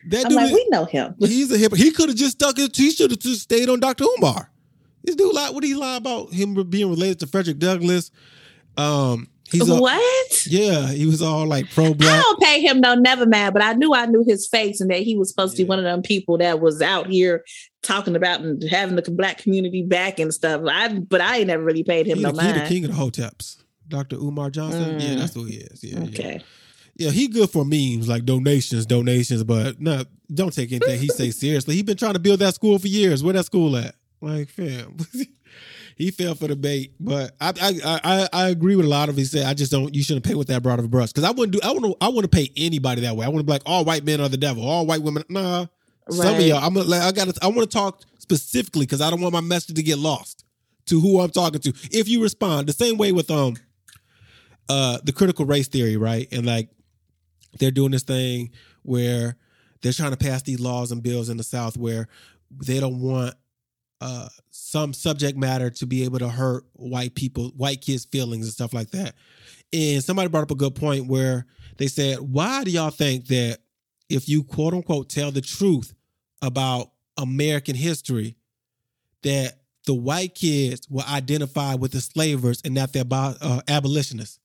That 0.09 0.25
I'm 0.25 0.29
dude, 0.29 0.35
like, 0.37 0.45
is- 0.47 0.53
we 0.53 0.67
know 0.69 0.85
him. 0.85 1.15
he's 1.19 1.51
a 1.51 1.57
hip. 1.57 1.73
He 1.75 1.91
could 1.91 2.09
have 2.09 2.17
just 2.17 2.33
stuck 2.33 2.57
it. 2.59 2.75
He 2.75 2.91
should 2.91 3.11
have 3.11 3.19
just 3.19 3.41
stayed 3.41 3.69
on 3.69 3.79
Dr. 3.79 4.05
Umar. 4.17 4.49
This 5.03 5.15
dude, 5.15 5.33
like, 5.33 5.53
what 5.53 5.61
did 5.61 5.67
he 5.67 5.75
lie 5.75 5.97
about 5.97 6.31
him 6.33 6.53
being 6.69 6.89
related 6.89 7.19
to 7.21 7.27
Frederick 7.27 7.59
Douglass? 7.59 8.09
Um, 8.77 9.27
he's 9.59 9.69
a, 9.69 9.75
what? 9.79 10.45
yeah, 10.47 10.87
he 10.87 11.05
was 11.05 11.21
all 11.21 11.45
like 11.45 11.69
pro 11.71 11.93
black. 11.93 12.11
I 12.19 12.21
don't 12.21 12.39
pay 12.41 12.61
him 12.61 12.79
no 12.81 12.95
never 12.95 13.25
mind, 13.25 13.53
but 13.53 13.61
I 13.63 13.73
knew 13.73 13.93
I 13.93 14.05
knew 14.05 14.23
his 14.27 14.47
face 14.47 14.81
and 14.81 14.89
that 14.91 14.99
he 15.01 15.15
was 15.17 15.29
supposed 15.29 15.55
to 15.57 15.63
be 15.63 15.67
one 15.69 15.79
of 15.79 15.85
them 15.85 16.01
people 16.01 16.37
that 16.39 16.59
was 16.59 16.81
out 16.81 17.07
here 17.07 17.43
talking 17.81 18.15
about 18.15 18.41
and 18.41 18.61
having 18.63 18.95
the 18.95 19.01
black 19.11 19.37
community 19.37 19.83
back 19.83 20.19
and 20.19 20.33
stuff. 20.33 20.61
I 20.69 20.89
but 20.99 21.21
I 21.21 21.37
ain't 21.37 21.47
never 21.47 21.63
really 21.63 21.83
paid 21.83 22.07
him 22.07 22.17
He, 22.17 22.23
no 22.23 22.31
the, 22.31 22.41
he 22.41 22.47
the 22.49 22.55
mind. 22.59 22.67
king 22.69 22.85
of 22.85 22.91
the 22.91 22.97
hoteps. 22.97 23.57
Dr. 23.87 24.15
Umar 24.15 24.49
Johnson. 24.49 24.99
Yeah, 24.99 25.07
Mm. 25.15 25.17
that's 25.19 25.33
who 25.33 25.43
he 25.45 25.55
is. 25.57 25.83
Yeah, 25.83 25.99
yeah. 25.99 26.05
Okay. 26.09 26.41
Yeah, 26.95 27.09
he 27.09 27.27
good 27.27 27.49
for 27.49 27.65
memes 27.65 28.07
like 28.07 28.23
donations, 28.23 28.85
donations, 28.85 29.43
but 29.43 29.81
no, 29.81 30.03
don't 30.33 30.53
take 30.53 30.71
anything 30.71 30.99
he 30.99 31.07
say 31.09 31.31
seriously. 31.31 31.75
He 31.75 31.81
been 31.83 31.97
trying 31.97 32.13
to 32.13 32.19
build 32.19 32.39
that 32.39 32.53
school 32.55 32.77
for 32.79 32.87
years. 32.87 33.23
Where 33.23 33.33
that 33.33 33.45
school 33.45 33.75
at? 33.77 33.95
Like, 34.21 34.47
fam, 34.49 34.95
he 35.95 36.11
fell 36.11 36.35
for 36.35 36.47
the 36.47 36.55
bait. 36.55 36.93
But 36.99 37.35
I, 37.39 37.53
I, 37.61 37.99
I, 38.03 38.29
I 38.33 38.49
agree 38.49 38.75
with 38.75 38.85
a 38.85 38.89
lot 38.89 39.09
of 39.09 39.17
he 39.17 39.25
said. 39.25 39.45
I 39.45 39.53
just 39.53 39.71
don't. 39.71 39.93
You 39.93 40.03
shouldn't 40.03 40.25
pay 40.25 40.35
with 40.35 40.47
that 40.47 40.63
broad 40.63 40.79
of 40.79 40.85
a 40.85 40.87
brush 40.87 41.11
because 41.11 41.23
I 41.23 41.31
wouldn't 41.31 41.53
do. 41.53 41.59
I 41.63 41.71
want 41.71 41.85
to. 41.85 41.95
I 42.01 42.09
want 42.09 42.23
to 42.23 42.27
pay 42.29 42.49
anybody 42.57 43.01
that 43.01 43.15
way. 43.15 43.25
I 43.25 43.29
want 43.29 43.39
to 43.39 43.43
be 43.43 43.51
like 43.51 43.63
all 43.65 43.85
white 43.85 44.03
men 44.03 44.21
are 44.21 44.29
the 44.29 44.37
devil. 44.37 44.67
All 44.67 44.85
white 44.85 45.01
women. 45.01 45.23
Nah, 45.29 45.67
some 46.09 46.35
of 46.35 46.41
y'all. 46.41 46.57
I'm 46.57 46.73
gonna. 46.73 46.87
Like, 46.87 47.01
I 47.01 47.11
got. 47.11 47.43
I 47.43 47.47
want 47.47 47.69
to 47.69 47.77
talk 47.77 48.01
specifically 48.19 48.85
because 48.85 49.01
I 49.01 49.09
don't 49.09 49.21
want 49.21 49.33
my 49.33 49.41
message 49.41 49.75
to 49.75 49.83
get 49.83 49.97
lost 49.97 50.45
to 50.87 50.99
who 50.99 51.19
I'm 51.19 51.29
talking 51.29 51.61
to. 51.61 51.73
If 51.91 52.07
you 52.07 52.21
respond 52.21 52.67
the 52.67 52.73
same 52.73 52.97
way 52.97 53.11
with 53.11 53.31
um, 53.31 53.55
uh, 54.69 54.99
the 55.03 55.11
critical 55.11 55.45
race 55.45 55.67
theory, 55.67 55.97
right, 55.97 56.27
and 56.31 56.45
like 56.45 56.69
they're 57.59 57.71
doing 57.71 57.91
this 57.91 58.03
thing 58.03 58.51
where 58.83 59.35
they're 59.81 59.93
trying 59.93 60.11
to 60.11 60.17
pass 60.17 60.41
these 60.43 60.59
laws 60.59 60.91
and 60.91 61.03
bills 61.03 61.29
in 61.29 61.37
the 61.37 61.43
South 61.43 61.77
where 61.77 62.07
they 62.65 62.79
don't 62.79 62.99
want 62.99 63.35
uh, 64.01 64.27
some 64.73 64.91
subject 64.91 65.37
matter 65.37 65.69
to 65.69 65.85
be 65.85 66.03
able 66.03 66.17
to 66.17 66.27
hurt 66.27 66.65
white 66.73 67.13
people, 67.13 67.49
white 67.55 67.79
kids' 67.79 68.05
feelings 68.05 68.47
and 68.47 68.53
stuff 68.53 68.73
like 68.73 68.89
that. 68.89 69.13
And 69.71 70.03
somebody 70.03 70.29
brought 70.29 70.41
up 70.41 70.49
a 70.51 70.55
good 70.55 70.73
point 70.73 71.05
where 71.05 71.45
they 71.77 71.87
said, 71.87 72.17
"Why 72.19 72.63
do 72.63 72.71
y'all 72.71 72.89
think 72.89 73.27
that 73.27 73.59
if 74.09 74.27
you 74.27 74.43
quote 74.43 74.73
unquote 74.73 75.09
tell 75.09 75.31
the 75.31 75.41
truth 75.41 75.93
about 76.41 76.91
American 77.17 77.75
history, 77.75 78.35
that 79.21 79.61
the 79.85 79.93
white 79.93 80.33
kids 80.33 80.89
will 80.89 81.05
identify 81.07 81.75
with 81.75 81.91
the 81.91 82.01
slavers 82.01 82.59
and 82.65 82.73
not 82.73 82.93
the 82.93 83.05
abo- 83.05 83.37
uh, 83.41 83.61
abolitionists? 83.67 84.39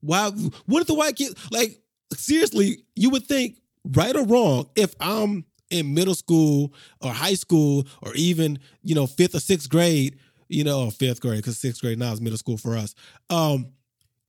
Why? 0.00 0.28
What 0.66 0.82
if 0.82 0.86
the 0.86 0.94
white 0.94 1.16
kids 1.16 1.34
like?" 1.50 1.80
seriously, 2.14 2.84
you 2.94 3.10
would 3.10 3.26
think, 3.26 3.56
right 3.84 4.14
or 4.14 4.24
wrong, 4.24 4.68
if 4.76 4.94
I'm 5.00 5.44
in 5.70 5.94
middle 5.94 6.14
school 6.14 6.72
or 7.00 7.12
high 7.12 7.34
school 7.34 7.86
or 8.02 8.14
even, 8.14 8.58
you 8.82 8.94
know, 8.94 9.06
fifth 9.06 9.34
or 9.34 9.40
sixth 9.40 9.68
grade, 9.68 10.18
you 10.48 10.64
know, 10.64 10.84
or 10.84 10.90
fifth 10.90 11.20
grade, 11.20 11.38
because 11.38 11.58
sixth 11.58 11.80
grade 11.80 11.98
now 11.98 12.12
is 12.12 12.20
middle 12.20 12.38
school 12.38 12.56
for 12.56 12.76
us. 12.76 12.94
Um, 13.30 13.68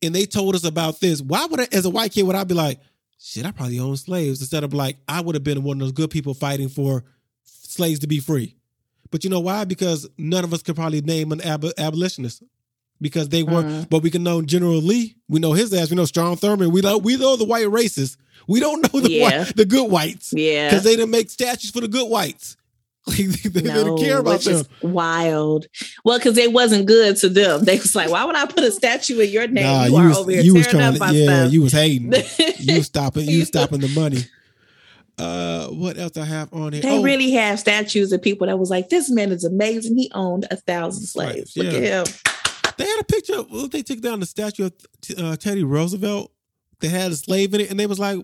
and 0.01 0.13
they 0.13 0.25
told 0.25 0.55
us 0.55 0.63
about 0.63 0.99
this. 0.99 1.21
Why 1.21 1.45
would 1.45 1.59
I, 1.59 1.67
as 1.71 1.85
a 1.85 1.89
white 1.89 2.11
kid, 2.11 2.23
would 2.23 2.35
I 2.35 2.43
be 2.43 2.53
like, 2.53 2.79
shit, 3.19 3.45
I 3.45 3.51
probably 3.51 3.79
own 3.79 3.97
slaves 3.97 4.41
instead 4.41 4.63
of 4.63 4.73
like, 4.73 4.97
I 5.07 5.21
would 5.21 5.35
have 5.35 5.43
been 5.43 5.63
one 5.63 5.77
of 5.77 5.79
those 5.81 5.91
good 5.91 6.09
people 6.09 6.33
fighting 6.33 6.69
for 6.69 7.03
slaves 7.43 7.99
to 7.99 8.07
be 8.07 8.19
free. 8.19 8.55
But 9.09 9.23
you 9.23 9.29
know 9.29 9.39
why? 9.39 9.65
Because 9.65 10.07
none 10.17 10.43
of 10.43 10.53
us 10.53 10.61
could 10.61 10.75
probably 10.75 11.01
name 11.01 11.31
an 11.31 11.41
ab- 11.41 11.71
abolitionist 11.77 12.43
because 13.01 13.29
they 13.29 13.43
weren't. 13.43 13.67
Mhm. 13.67 13.89
But 13.89 14.03
we 14.03 14.09
can 14.09 14.23
know 14.23 14.41
General 14.41 14.77
Lee. 14.81 15.15
We 15.29 15.39
know 15.39 15.53
his 15.53 15.73
ass. 15.73 15.89
We 15.89 15.95
know 15.95 16.05
Strom 16.05 16.37
Thurmond. 16.37 16.71
We 16.71 16.81
know 16.81 16.97
we 16.97 17.17
know 17.17 17.35
the 17.35 17.45
white 17.45 17.65
racists. 17.67 18.17
We 18.47 18.59
don't 18.59 18.81
know 18.93 18.99
the 18.99 19.11
Yeah. 19.11 19.23
white, 19.43 19.55
the 19.55 19.65
good 19.65 19.91
whites 19.91 20.31
Yeah. 20.35 20.69
because 20.69 20.83
they 20.83 20.95
didn't 20.95 21.11
make 21.11 21.29
statues 21.29 21.71
for 21.71 21.81
the 21.81 21.87
good 21.87 22.09
whites. 22.09 22.55
They, 23.17 23.23
they 23.23 23.61
no, 23.61 23.73
didn't 23.85 23.97
care 23.99 24.17
about 24.17 24.41
them. 24.41 24.65
wild. 24.81 25.67
Well, 26.03 26.17
because 26.17 26.37
it 26.37 26.51
wasn't 26.51 26.87
good 26.87 27.15
to 27.17 27.29
them. 27.29 27.63
They 27.63 27.77
was 27.77 27.95
like, 27.95 28.09
why 28.09 28.25
would 28.25 28.35
I 28.35 28.45
put 28.45 28.65
a 28.65 28.71
statue 28.71 29.19
in 29.19 29.29
your 29.31 29.47
name? 29.47 29.63
Nah, 29.63 29.85
you, 29.85 29.91
you, 29.91 29.97
are 29.97 30.07
was 30.09 30.17
over 30.17 30.31
here 30.31 30.41
you 30.41 30.53
was 30.55 30.67
trying 30.67 31.01
up 31.01 31.09
to 31.09 31.15
yeah, 31.15 31.25
stuff. 31.43 31.53
you 31.53 31.61
was 31.61 31.71
hating. 31.71 32.13
you 32.59 32.83
stopping 32.83 33.29
you 33.29 33.45
stopping 33.45 33.79
the 33.79 33.87
money. 33.89 34.19
Uh, 35.17 35.67
what 35.69 35.97
else 35.97 36.15
I 36.17 36.25
have 36.25 36.53
on 36.53 36.73
here? 36.73 36.81
They 36.81 36.97
Oh, 36.99 37.01
really 37.03 37.31
have 37.31 37.59
statues 37.59 38.11
of 38.11 38.21
people 38.21 38.45
that 38.47 38.59
was 38.59 38.69
like, 38.69 38.89
this 38.89 39.09
man 39.09 39.31
is 39.31 39.43
amazing. 39.43 39.97
He 39.97 40.11
owned 40.13 40.45
a 40.51 40.57
thousand 40.57 41.05
slaves. 41.07 41.53
Slaves, 41.53 41.57
Look 41.57 41.81
yeah. 41.81 41.89
at 42.01 42.07
him. 42.07 42.13
They 42.77 42.85
had 42.85 42.99
a 42.99 43.03
picture. 43.03 43.39
Of, 43.39 43.51
well, 43.51 43.67
they 43.67 43.81
took 43.81 44.01
down 44.01 44.19
the 44.19 44.25
statue 44.25 44.65
of 44.67 44.73
uh, 45.17 45.35
Teddy 45.37 45.63
Roosevelt. 45.63 46.31
They 46.79 46.89
had 46.89 47.11
a 47.11 47.15
slave 47.15 47.53
in 47.53 47.61
it, 47.61 47.69
and 47.71 47.79
they 47.79 47.87
was 47.87 47.99
like, 47.99 48.19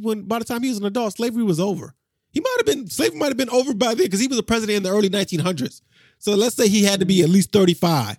when 0.00 0.22
by 0.22 0.38
the 0.38 0.44
time 0.44 0.62
he 0.62 0.68
was 0.70 0.78
an 0.78 0.86
adult, 0.86 1.14
slavery 1.14 1.42
was 1.42 1.60
over. 1.60 1.94
He 2.30 2.40
might 2.40 2.54
have 2.58 2.66
been 2.66 2.88
slavery 2.88 3.18
might 3.18 3.28
have 3.28 3.36
been 3.36 3.50
over 3.50 3.74
by 3.74 3.88
then 3.94 4.06
because 4.06 4.20
he 4.20 4.26
was 4.26 4.38
a 4.38 4.42
president 4.42 4.78
in 4.78 4.82
the 4.82 4.90
early 4.90 5.10
1900s. 5.10 5.82
So 6.18 6.34
let's 6.34 6.56
say 6.56 6.68
he 6.68 6.84
had 6.84 7.00
to 7.00 7.06
be 7.06 7.22
at 7.22 7.28
least 7.28 7.52
35. 7.52 8.16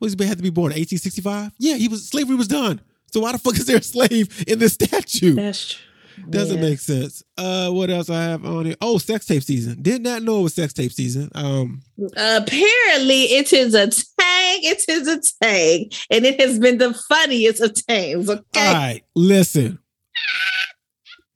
Was 0.00 0.14
he 0.14 0.24
had 0.24 0.36
to 0.38 0.42
be 0.42 0.50
born 0.50 0.72
in 0.72 0.78
1865? 0.78 1.52
Yeah, 1.58 1.74
he 1.76 1.88
was 1.88 2.08
slavery 2.08 2.36
was 2.36 2.48
done. 2.48 2.80
So 3.12 3.20
why 3.20 3.32
the 3.32 3.38
fuck 3.38 3.54
is 3.56 3.66
there 3.66 3.76
a 3.78 3.82
slave 3.82 4.44
in 4.46 4.58
this 4.58 4.74
statue? 4.74 5.34
That's 5.34 5.74
true. 5.74 5.82
Doesn't 6.30 6.56
Yeah. 6.56 6.62
make 6.62 6.78
sense. 6.80 7.22
Uh, 7.36 7.70
what 7.70 7.90
else 7.90 8.08
I 8.08 8.22
have 8.22 8.44
on 8.44 8.64
here? 8.66 8.76
Oh, 8.80 8.96
sex 8.98 9.26
tape 9.26 9.42
season. 9.42 9.82
Did 9.82 10.02
not 10.02 10.22
know 10.22 10.40
it 10.40 10.42
was 10.44 10.54
sex 10.54 10.72
tape 10.72 10.92
season. 10.92 11.30
Um, 11.34 11.82
Apparently, 12.16 13.22
it 13.24 13.52
is 13.52 13.74
a 13.74 13.90
tang, 14.26 14.60
it 14.62 14.84
is 14.88 15.08
a 15.08 15.20
tang. 15.42 15.90
And 16.10 16.24
it 16.24 16.40
has 16.40 16.58
been 16.58 16.78
the 16.78 16.94
funniest 17.08 17.62
of 17.62 17.74
tangs. 17.86 18.28
Okay. 18.28 18.66
All 18.66 18.74
right, 18.74 19.02
listen. 19.14 19.78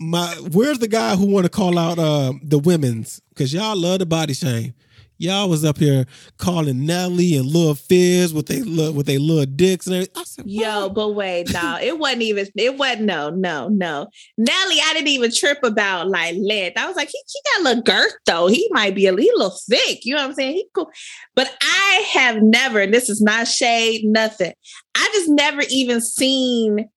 My 0.02 0.26
where's 0.52 0.78
the 0.78 0.88
guy 0.88 1.14
who 1.14 1.26
want 1.26 1.44
to 1.44 1.50
call 1.50 1.78
out 1.78 1.98
uh, 1.98 2.32
the 2.42 2.58
women's? 2.58 3.20
Because 3.30 3.52
y'all 3.52 3.76
love 3.76 3.98
the 3.98 4.06
body 4.06 4.32
shame. 4.32 4.74
Y'all 5.20 5.50
was 5.50 5.66
up 5.66 5.76
here 5.76 6.06
calling 6.38 6.86
Nelly 6.86 7.36
and 7.36 7.44
Lil 7.44 7.74
Fizz 7.74 8.32
with 8.32 8.46
they 8.46 8.62
look 8.62 8.94
with 8.94 9.04
they 9.04 9.18
little 9.18 9.44
dicks 9.44 9.86
and 9.86 9.96
everything. 9.96 10.14
I 10.16 10.24
said, 10.24 10.46
Yo, 10.46 10.88
but 10.88 11.10
wait, 11.10 11.52
no, 11.52 11.76
it 11.78 11.98
wasn't 11.98 12.22
even. 12.22 12.46
It 12.56 12.78
wasn't. 12.78 13.02
No, 13.02 13.28
no, 13.28 13.68
no. 13.68 14.08
Nelly, 14.38 14.78
I 14.82 14.94
didn't 14.94 15.08
even 15.08 15.30
trip 15.30 15.58
about 15.62 16.08
like 16.08 16.36
length. 16.38 16.78
I 16.78 16.86
was 16.86 16.96
like, 16.96 17.10
he, 17.10 17.18
he 17.26 17.40
got 17.52 17.60
a 17.60 17.64
little 17.64 17.82
girth 17.82 18.14
though. 18.24 18.46
He 18.46 18.66
might 18.70 18.94
be 18.94 19.06
a 19.06 19.12
little 19.12 19.50
thick. 19.68 20.06
You 20.06 20.14
know 20.14 20.22
what 20.22 20.28
I'm 20.30 20.34
saying? 20.36 20.54
He 20.54 20.66
cool. 20.74 20.90
But 21.34 21.54
I 21.60 22.08
have 22.14 22.40
never. 22.40 22.80
And 22.80 22.94
this 22.94 23.10
is 23.10 23.20
not 23.20 23.46
shade, 23.46 24.06
nothing. 24.06 24.54
I 24.94 25.06
just 25.12 25.28
never 25.28 25.60
even 25.68 26.00
seen 26.00 26.88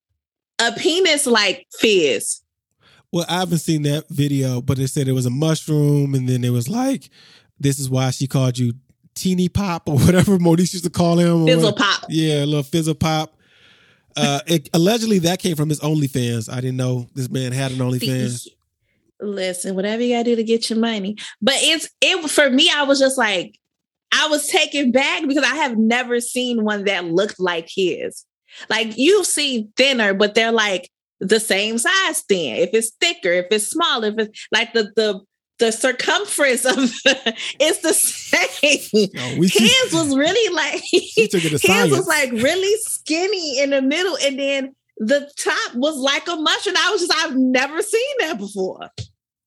a 0.59 0.71
penis 0.71 1.27
like 1.27 1.67
Fizz. 1.77 2.41
Well, 3.11 3.25
I 3.27 3.39
haven't 3.39 3.59
seen 3.59 3.83
that 3.83 4.05
video, 4.09 4.61
but 4.61 4.79
it 4.79 4.87
said 4.87 5.07
it 5.07 5.11
was 5.11 5.27
a 5.27 5.29
mushroom, 5.29 6.15
and 6.15 6.27
then 6.27 6.43
it 6.43 6.49
was 6.49 6.67
like, 6.67 7.09
"This 7.63 7.79
is 7.79 7.89
why 7.89 8.11
she 8.11 8.27
called 8.27 8.57
you 8.57 8.73
teeny 9.15 9.49
pop 9.49 9.89
or 9.89 9.97
whatever 9.97 10.37
Monique 10.39 10.73
used 10.73 10.83
to 10.83 10.89
call 10.89 11.17
him." 11.17 11.45
Fizzle 11.45 11.71
what- 11.71 11.77
pop. 11.77 12.05
Yeah, 12.09 12.43
a 12.43 12.45
little 12.45 12.63
fizzle 12.63 12.95
pop. 12.95 13.35
Uh, 14.15 14.41
it, 14.45 14.69
allegedly, 14.73 15.19
that 15.19 15.39
came 15.39 15.55
from 15.55 15.69
his 15.69 15.79
OnlyFans. 15.79 16.51
I 16.51 16.61
didn't 16.61 16.77
know 16.77 17.07
this 17.15 17.29
man 17.29 17.51
had 17.51 17.71
an 17.71 17.79
OnlyFans. 17.79 18.47
Listen, 19.19 19.75
whatever 19.75 20.03
you 20.03 20.13
gotta 20.13 20.25
do 20.25 20.35
to 20.35 20.43
get 20.43 20.69
your 20.69 20.79
money. 20.79 21.15
But 21.41 21.55
it's 21.57 21.89
it 22.01 22.29
for 22.29 22.49
me, 22.49 22.69
I 22.73 22.83
was 22.83 22.99
just 22.99 23.17
like, 23.17 23.57
I 24.11 24.27
was 24.27 24.47
taken 24.47 24.91
back 24.91 25.27
because 25.27 25.43
I 25.43 25.55
have 25.55 25.77
never 25.77 26.19
seen 26.19 26.63
one 26.63 26.85
that 26.85 27.05
looked 27.05 27.39
like 27.39 27.69
his. 27.73 28.25
Like 28.69 28.97
you've 28.97 29.25
seen 29.25 29.71
thinner, 29.75 30.13
but 30.13 30.35
they're 30.35 30.51
like 30.51 30.89
the 31.19 31.39
same 31.39 31.77
size 31.77 32.21
thin. 32.27 32.57
If 32.57 32.69
it's 32.73 32.91
thicker, 32.99 33.31
if 33.31 33.47
it's 33.49 33.67
smaller, 33.67 34.09
if 34.09 34.15
it's 34.19 34.47
like 34.51 34.73
the 34.73 34.91
the 34.95 35.21
the 35.59 35.71
circumference 35.71 36.65
of 36.65 36.75
it's 37.59 37.79
the 37.79 37.93
same. 37.93 39.37
We 39.39 39.47
see- 39.47 39.67
His 39.67 39.93
was 39.93 40.15
really 40.15 40.53
like 40.53 40.81
his 40.91 41.61
science. 41.61 41.91
was 41.91 42.07
like 42.07 42.31
really 42.31 42.75
skinny 42.81 43.59
in 43.59 43.69
the 43.71 43.81
middle, 43.81 44.17
and 44.23 44.39
then 44.39 44.75
the 44.97 45.29
top 45.37 45.75
was 45.75 45.97
like 45.97 46.27
a 46.27 46.35
mushroom. 46.35 46.75
I 46.77 46.91
was 46.91 47.01
just 47.01 47.13
I've 47.25 47.35
never 47.35 47.81
seen 47.81 48.15
that 48.19 48.37
before. 48.37 48.89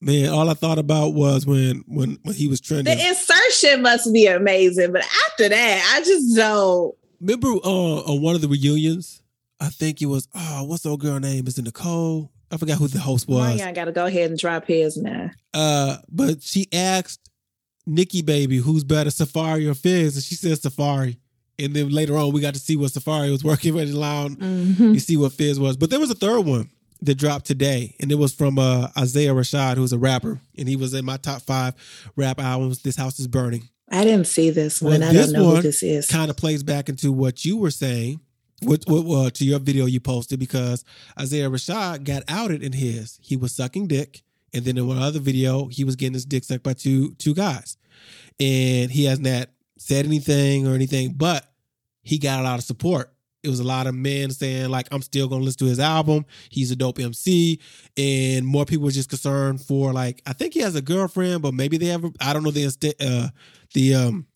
Man, 0.01 0.29
all 0.29 0.49
I 0.51 0.55
thought 0.55 0.79
about 0.79 1.15
was 1.15 1.47
when 1.47 1.83
when 1.87 2.19
when 2.23 2.35
he 2.35 2.47
was 2.49 2.61
trending. 2.61 2.97
The 2.97 3.09
insertion 3.09 3.83
must 3.83 4.13
be 4.13 4.27
amazing, 4.27 4.93
but 4.93 5.03
after 5.29 5.49
that, 5.49 5.95
I 5.97 6.01
just 6.05 6.37
don't. 6.37 6.95
Remember 7.21 7.49
uh, 7.65 8.01
on 8.03 8.21
one 8.23 8.35
of 8.35 8.43
the 8.43 8.49
reunions, 8.49 9.23
I 9.59 9.69
think 9.71 10.03
it 10.03 10.07
was 10.07 10.29
oh, 10.35 10.65
what's 10.65 10.83
the 10.83 10.91
old 10.91 11.01
girl 11.01 11.19
name? 11.19 11.47
Is 11.47 11.59
it 11.59 11.65
Nicole? 11.65 12.31
I 12.51 12.57
forgot 12.57 12.79
who 12.79 12.89
the 12.89 12.99
host 13.01 13.29
was. 13.29 13.61
I 13.61 13.73
got 13.73 13.87
to 13.87 13.93
go 13.93 14.07
ahead 14.07 14.31
and 14.31 14.39
drop 14.39 14.67
his 14.67 14.97
now. 14.97 15.31
Uh, 15.53 15.97
but 16.09 16.43
she 16.43 16.67
asked 16.73 17.29
Nikki 17.87 18.23
Baby, 18.23 18.59
who's 18.59 18.85
better, 18.85 19.11
Safaree 19.11 19.69
or 19.71 19.75
Fizz? 19.75 20.17
And 20.17 20.25
she 20.25 20.35
said 20.35 20.53
Safaree. 20.59 21.17
And 21.59 21.75
then 21.75 21.89
later 21.91 22.17
on, 22.17 22.33
we 22.33 22.41
got 22.41 22.55
to 22.55 22.61
see 22.61 22.77
what 22.77 22.93
Safaree 22.93 23.31
was 23.31 23.43
working 23.53 23.75
with 23.75 23.91
loud. 23.91 24.33
Mhm. 24.33 24.95
You 24.95 25.01
see 25.01 25.17
what 25.17 25.33
Fizz 25.33 25.59
was. 25.59 25.77
But 25.77 25.91
there 25.91 26.01
was 26.01 26.11
a 26.11 26.15
third 26.15 26.41
one 26.41 26.71
that 27.03 27.17
dropped 27.17 27.47
today, 27.47 27.95
and 28.01 28.11
it 28.13 28.17
was 28.17 28.33
from 28.33 28.59
uh, 28.59 28.89
Isaiah 28.97 29.35
Rashad, 29.35 29.77
who's 29.77 29.93
a 29.93 29.99
rapper, 29.99 30.41
and 30.57 30.69
he 30.69 30.77
was 30.77 30.95
in 30.95 31.05
my 31.05 31.17
top 31.17 31.43
five 31.43 31.75
rap 32.17 32.41
albums. 32.41 32.83
This 32.83 32.97
house 32.97 33.19
is 33.21 33.27
burning. 33.27 33.69
I 33.91 34.03
didn't 34.05 34.27
see 34.27 34.51
this 34.51 34.83
one. 34.83 35.01
Well, 35.01 35.11
I 35.11 35.13
this 35.13 35.31
don't 35.31 35.41
know 35.41 35.47
one 35.49 35.57
who 35.57 35.63
this 35.63 35.83
is. 35.83 36.09
Kind 36.09 36.31
of 36.31 36.37
plays 36.37 36.63
back 36.63 36.89
into 36.89 37.13
what 37.13 37.45
you 37.45 37.57
were 37.59 37.71
saying, 37.71 38.21
what 38.63 39.35
to 39.35 39.45
your 39.45 39.59
video 39.59 39.87
you 39.87 40.01
posted 40.01 40.39
because 40.39 40.85
Isaiah 41.19 41.51
Rashad 41.51 42.05
got 42.05 42.23
outed 42.29 42.63
in 42.63 42.73
his. 42.73 43.19
He 43.23 43.37
was 43.37 43.55
sucking 43.55 43.89
dick, 43.89 44.23
and 44.53 44.65
then 44.65 44.79
in 44.79 44.87
one 44.87 44.99
other 44.99 45.21
video, 45.21 45.67
he 45.67 45.85
was 45.85 45.97
getting 45.97 46.15
his 46.15 46.25
dick 46.25 46.45
sucked 46.45 46.63
by 46.63 46.73
two 46.73 47.15
two 47.15 47.35
guys, 47.35 47.77
and 48.41 48.91
he 48.91 49.05
hasn't 49.05 49.49
said 49.79 50.07
anything 50.07 50.67
or 50.67 50.75
anything, 50.75 51.13
but 51.13 51.45
he 52.03 52.19
got 52.19 52.41
a 52.41 52.43
lot 52.43 52.59
of 52.59 52.65
support. 52.65 53.13
It 53.43 53.49
was 53.49 53.61
a 53.61 53.65
lot 53.65 53.87
of 53.87 53.95
men 53.95 54.31
saying 54.31 54.71
like, 54.71 54.89
"I'm 54.91 55.03
still 55.03 55.29
gonna 55.29 55.45
listen 55.45 55.59
to 55.59 55.65
his 55.67 55.79
album. 55.79 56.25
He's 56.49 56.71
a 56.71 56.77
dope 56.77 56.99
MC," 56.99 57.61
and 57.97 58.45
more 58.47 58.65
people 58.65 58.85
were 58.87 58.91
just 58.91 59.09
concerned 59.11 59.61
for 59.61 59.93
like, 59.93 60.23
I 60.27 60.33
think 60.33 60.55
he 60.55 60.61
has 60.61 60.75
a 60.75 60.83
girlfriend, 60.83 61.43
but 61.43 61.55
maybe 61.55 61.77
they 61.77 61.87
have. 61.87 62.05
a- 62.05 62.13
I 62.21 62.33
don't 62.33 62.43
know 62.43 62.51
the 62.51 62.95
uh, 63.01 63.29
the 63.75 63.95
um 63.95 64.27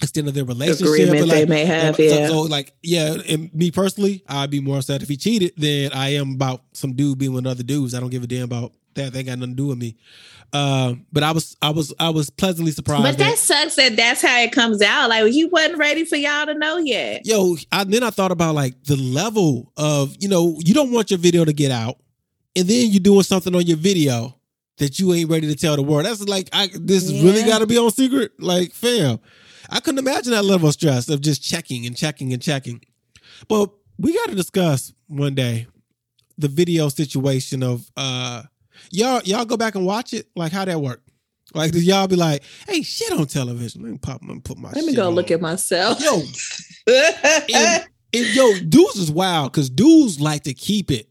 extent 0.00 0.28
of 0.28 0.34
their 0.34 0.44
relationship. 0.44 0.86
Agreement 0.86 1.20
but, 1.20 1.28
they 1.34 1.46
may 1.46 1.64
have, 1.64 1.96
so- 1.96 2.02
yeah. 2.02 2.28
So, 2.28 2.42
like, 2.42 2.72
yeah, 2.82 3.16
and 3.28 3.52
me 3.52 3.70
personally, 3.70 4.22
I'd 4.28 4.50
be 4.50 4.60
more 4.60 4.78
upset 4.78 5.02
if 5.02 5.08
he 5.08 5.16
cheated 5.16 5.52
than 5.56 5.92
I 5.92 6.10
am 6.14 6.34
about 6.34 6.62
some 6.72 6.92
dude 6.94 7.18
being 7.18 7.32
with 7.32 7.46
other 7.46 7.62
dudes. 7.62 7.94
I 7.94 8.00
don't 8.00 8.10
give 8.10 8.22
a 8.22 8.26
damn 8.26 8.44
about 8.44 8.72
that. 8.94 9.12
They 9.12 9.22
got 9.24 9.38
nothing 9.38 9.56
to 9.56 9.62
do 9.62 9.66
with 9.66 9.78
me. 9.78 9.96
Um, 10.52 11.04
but 11.12 11.22
I 11.22 11.32
was, 11.32 11.56
I 11.60 11.70
was, 11.70 11.92
I 11.98 12.08
was 12.10 12.30
pleasantly 12.30 12.72
surprised. 12.72 13.02
But 13.02 13.18
that- 13.18 13.30
that 13.32 13.38
sucks 13.38 13.74
that 13.76 13.96
that's 13.96 14.22
how 14.22 14.38
it 14.40 14.52
comes 14.52 14.80
out. 14.80 15.10
Like 15.10 15.26
he 15.32 15.44
wasn't 15.44 15.76
ready 15.78 16.04
for 16.04 16.16
y'all 16.16 16.46
to 16.46 16.54
know 16.54 16.78
yet. 16.78 17.26
yo, 17.26 17.56
I, 17.70 17.84
then 17.84 18.02
I 18.02 18.10
thought 18.10 18.30
about 18.30 18.54
like 18.54 18.82
the 18.84 18.96
level 18.96 19.72
of, 19.76 20.16
you 20.20 20.28
know, 20.28 20.56
you 20.64 20.72
don't 20.74 20.90
want 20.92 21.10
your 21.10 21.18
video 21.18 21.44
to 21.44 21.52
get 21.52 21.70
out, 21.70 21.96
and 22.56 22.66
then 22.66 22.90
you're 22.90 23.00
doing 23.00 23.24
something 23.24 23.54
on 23.54 23.66
your 23.66 23.76
video 23.76 24.34
that 24.78 24.98
you 24.98 25.12
ain't 25.12 25.28
ready 25.28 25.48
to 25.48 25.54
tell 25.56 25.74
the 25.76 25.82
world. 25.82 26.06
That's 26.06 26.22
like, 26.26 26.48
I 26.52 26.68
this 26.72 27.10
Yeah. 27.10 27.24
really 27.24 27.42
got 27.42 27.58
to 27.58 27.66
be 27.66 27.76
on 27.76 27.90
secret. 27.90 28.32
Like, 28.40 28.72
fam, 28.72 29.18
I 29.68 29.80
couldn't 29.80 29.98
imagine 29.98 30.32
that 30.32 30.44
level 30.44 30.68
of 30.68 30.74
stress 30.74 31.08
of 31.08 31.20
just 31.20 31.42
checking 31.42 31.86
and 31.86 31.96
checking 31.96 32.32
and 32.32 32.42
checking. 32.42 32.80
But 33.48 33.70
we 33.98 34.14
got 34.14 34.28
to 34.30 34.34
discuss 34.34 34.92
one 35.06 35.34
day 35.34 35.66
the 36.38 36.48
video 36.48 36.88
situation 36.88 37.62
of 37.62 37.90
uh 37.96 38.42
y'all 38.90 39.20
y'all 39.24 39.44
go 39.44 39.56
back 39.56 39.74
and 39.74 39.84
watch 39.84 40.12
it. 40.12 40.28
Like, 40.34 40.52
how 40.52 40.64
that 40.64 40.80
worked. 40.80 41.08
Like, 41.54 41.72
did 41.72 41.82
y'all 41.82 42.06
be 42.06 42.16
like, 42.16 42.42
hey, 42.68 42.82
shit 42.82 43.10
on 43.12 43.26
television? 43.26 43.82
Let 43.82 43.92
me 43.92 43.98
pop, 43.98 44.22
me 44.22 44.38
put 44.40 44.58
my. 44.58 44.70
Let 44.70 44.84
me 44.84 44.94
go 44.94 45.08
on. 45.08 45.14
look 45.14 45.30
at 45.30 45.40
myself. 45.40 45.98
Yo, 46.00 46.20
and, 46.86 47.86
and 48.12 48.26
yo, 48.34 48.58
dudes 48.60 48.96
is 48.96 49.10
wild 49.10 49.52
because 49.52 49.70
dudes 49.70 50.20
like 50.20 50.44
to 50.44 50.54
keep 50.54 50.90
it 50.90 51.10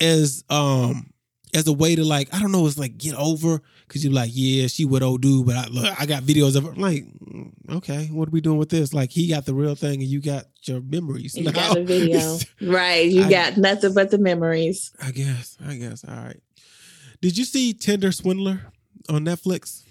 as 0.00 0.42
um 0.48 1.12
as 1.54 1.66
a 1.66 1.72
way 1.72 1.94
to 1.94 2.04
like 2.04 2.34
I 2.34 2.40
don't 2.40 2.52
know, 2.52 2.66
it's 2.66 2.78
like 2.78 2.96
get 2.96 3.14
over 3.14 3.60
because 3.92 4.04
you're 4.04 4.12
like, 4.14 4.30
yeah, 4.32 4.68
she 4.68 4.86
with 4.86 5.02
old 5.02 5.20
dude, 5.20 5.44
but 5.44 5.54
I 5.54 5.66
look, 5.66 6.00
I 6.00 6.06
got 6.06 6.22
videos 6.22 6.56
of 6.56 6.64
her. 6.64 6.70
I'm 6.70 6.78
like, 6.80 7.04
mm, 7.04 7.52
okay, 7.76 8.06
what 8.06 8.28
are 8.28 8.30
we 8.30 8.40
doing 8.40 8.56
with 8.56 8.70
this? 8.70 8.94
Like 8.94 9.10
he 9.10 9.28
got 9.28 9.44
the 9.44 9.52
real 9.52 9.74
thing 9.74 10.00
and 10.00 10.08
you 10.08 10.22
got 10.22 10.46
your 10.62 10.80
memories. 10.80 11.36
You 11.36 11.44
now. 11.44 11.50
got 11.50 11.74
the 11.74 11.84
video. 11.84 12.38
right. 12.72 13.06
You 13.06 13.24
I- 13.24 13.30
got 13.30 13.58
nothing 13.58 13.92
but 13.92 14.10
the 14.10 14.16
memories. 14.16 14.94
I 15.02 15.10
guess, 15.10 15.58
I 15.62 15.74
guess. 15.74 16.06
All 16.08 16.14
right. 16.16 16.40
Did 17.20 17.36
you 17.36 17.44
see 17.44 17.74
Tinder 17.74 18.12
Swindler 18.12 18.72
on 19.10 19.26
Netflix? 19.26 19.84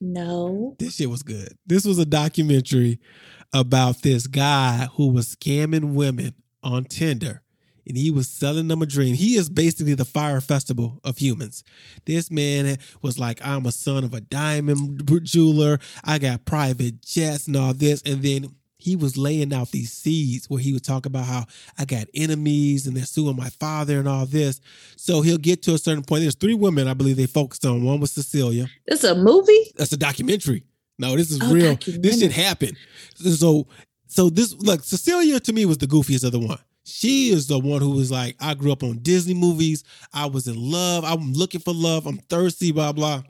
No. 0.00 0.74
This 0.80 0.96
shit 0.96 1.08
was 1.08 1.22
good. 1.22 1.56
This 1.64 1.84
was 1.84 2.00
a 2.00 2.04
documentary 2.04 2.98
about 3.52 4.02
this 4.02 4.26
guy 4.26 4.88
who 4.96 5.12
was 5.12 5.36
scamming 5.36 5.94
women 5.94 6.34
on 6.64 6.86
Tinder 6.86 7.42
and 7.86 7.96
he 7.96 8.10
was 8.10 8.28
selling 8.28 8.68
them 8.68 8.82
a 8.82 8.86
dream. 8.86 9.14
He 9.14 9.36
is 9.36 9.48
basically 9.48 9.94
the 9.94 10.04
Fyre 10.04 10.40
Festival 10.40 11.00
of 11.04 11.18
humans. 11.18 11.62
This 12.04 12.30
man 12.30 12.78
was 13.02 13.18
like, 13.18 13.44
I'm 13.46 13.66
a 13.66 13.72
son 13.72 14.04
of 14.04 14.14
a 14.14 14.20
diamond 14.20 15.08
jeweler. 15.24 15.78
I 16.04 16.18
got 16.18 16.44
private 16.44 17.02
jets 17.02 17.46
and 17.46 17.56
all 17.56 17.74
this. 17.74 18.02
And 18.02 18.22
then 18.22 18.54
he 18.78 18.94
was 18.94 19.16
laying 19.16 19.52
out 19.52 19.70
these 19.70 19.90
seeds 19.92 20.48
where 20.50 20.60
he 20.60 20.72
would 20.72 20.84
talk 20.84 21.06
about 21.06 21.24
how 21.24 21.46
I 21.78 21.84
got 21.84 22.06
enemies 22.14 22.86
and 22.86 22.96
they're 22.96 23.04
suing 23.04 23.36
my 23.36 23.48
father 23.48 23.98
and 23.98 24.06
all 24.08 24.26
this. 24.26 24.60
So 24.96 25.22
he'll 25.22 25.38
get 25.38 25.62
to 25.62 25.74
a 25.74 25.78
certain 25.78 26.04
point. 26.04 26.22
There's 26.22 26.34
three 26.36 26.54
women 26.54 26.86
I 26.86 26.94
believe 26.94 27.16
they 27.16 27.26
focused 27.26 27.64
on. 27.64 27.82
One 27.84 28.00
was 28.00 28.12
Cecilia 28.12 28.68
It's 28.86 29.02
a 29.04 29.14
movie? 29.14 29.72
that's 29.76 29.92
a 29.92 29.96
documentary. 29.96 30.62
No, 30.98 31.16
this 31.16 31.30
is 31.30 31.40
Oh, 31.42 31.52
real. 31.52 31.76
This 31.86 32.20
shit 32.20 32.32
happened. 32.32 32.76
So, 33.16 33.66
so 34.06 34.30
this 34.30 34.54
look, 34.54 34.82
Cecilia 34.82 35.40
to 35.40 35.52
me 35.52 35.66
was 35.66 35.78
the 35.78 35.86
goofiest 35.86 36.24
of 36.24 36.32
the 36.32 36.38
one. 36.38 36.58
She 36.88 37.30
is 37.30 37.48
the 37.48 37.58
one 37.58 37.82
who 37.82 37.90
was 37.90 38.12
like, 38.12 38.36
I 38.40 38.54
grew 38.54 38.70
up 38.70 38.84
on 38.84 38.98
Disney 38.98 39.34
movies. 39.34 39.82
I 40.14 40.26
was 40.26 40.46
in 40.46 40.54
love. 40.56 41.04
I'm 41.04 41.32
looking 41.32 41.60
for 41.60 41.74
love. 41.74 42.06
I'm 42.06 42.18
thirsty. 42.18 42.70
Blah 42.70 42.92
blah. 42.92 43.22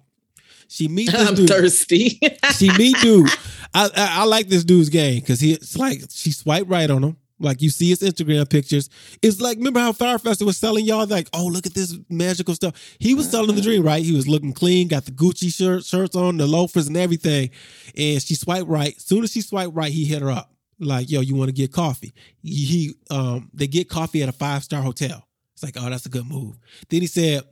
She 0.68 0.88
meets 0.88 1.12
this 1.12 1.28
I'm 1.28 1.34
dude. 1.34 1.48
thirsty. 1.48 2.20
She 2.58 2.70
meet 2.76 2.96
dude. 2.98 3.30
I, 3.72 3.86
I 3.96 4.08
I 4.20 4.24
like 4.24 4.48
this 4.48 4.62
dude's 4.62 4.90
game 4.90 5.20
because 5.20 5.40
he 5.40 5.52
it's 5.54 5.76
like 5.76 6.02
she 6.10 6.32
swiped 6.32 6.68
right 6.68 6.90
on 6.90 7.02
him. 7.02 7.16
Like 7.38 7.62
you 7.62 7.70
see 7.70 7.88
his 7.88 8.00
Instagram 8.00 8.48
pictures. 8.48 8.90
It's 9.22 9.40
like 9.40 9.56
remember 9.56 9.80
how 9.80 9.92
Firefester 9.92 10.44
was 10.44 10.58
selling 10.58 10.84
y'all 10.84 11.06
like, 11.06 11.30
oh 11.32 11.46
look 11.46 11.64
at 11.64 11.72
this 11.72 11.96
magical 12.10 12.54
stuff. 12.54 12.74
He 12.98 13.14
was 13.14 13.30
selling 13.30 13.48
the 13.48 13.52
uh-huh. 13.54 13.62
dream, 13.62 13.82
right? 13.84 14.04
He 14.04 14.12
was 14.12 14.28
looking 14.28 14.52
clean, 14.52 14.88
got 14.88 15.06
the 15.06 15.12
Gucci 15.12 15.54
shirt, 15.54 15.84
shirts 15.84 16.14
on, 16.14 16.36
the 16.36 16.46
loafers 16.46 16.88
and 16.88 16.96
everything. 16.98 17.50
And 17.96 18.22
she 18.22 18.34
swiped 18.34 18.68
right. 18.68 19.00
Soon 19.00 19.24
as 19.24 19.32
she 19.32 19.40
swiped 19.40 19.74
right, 19.74 19.92
he 19.92 20.04
hit 20.04 20.20
her 20.20 20.30
up. 20.30 20.50
Like, 20.78 21.10
yo, 21.10 21.20
you 21.20 21.34
want 21.34 21.48
to 21.48 21.54
get 21.54 21.72
coffee? 21.72 22.12
He, 22.42 22.94
um 23.10 23.50
they 23.54 23.66
get 23.66 23.88
coffee 23.88 24.22
at 24.22 24.28
a 24.28 24.32
five 24.32 24.62
star 24.62 24.82
hotel. 24.82 25.26
It's 25.54 25.62
like, 25.62 25.76
oh, 25.78 25.88
that's 25.88 26.06
a 26.06 26.10
good 26.10 26.26
move. 26.26 26.58
Then 26.90 27.00
he 27.00 27.06
said, 27.06 27.42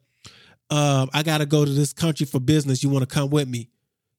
um, 0.70 1.09
I 1.14 1.22
gotta 1.22 1.47
go 1.47 1.64
to 1.64 1.70
this 1.70 1.93
country 1.93 2.27
for 2.27 2.41
business. 2.41 2.83
You 2.83 2.91
want 2.91 3.09
to 3.09 3.12
come 3.14 3.31
with 3.31 3.49
me? 3.49 3.70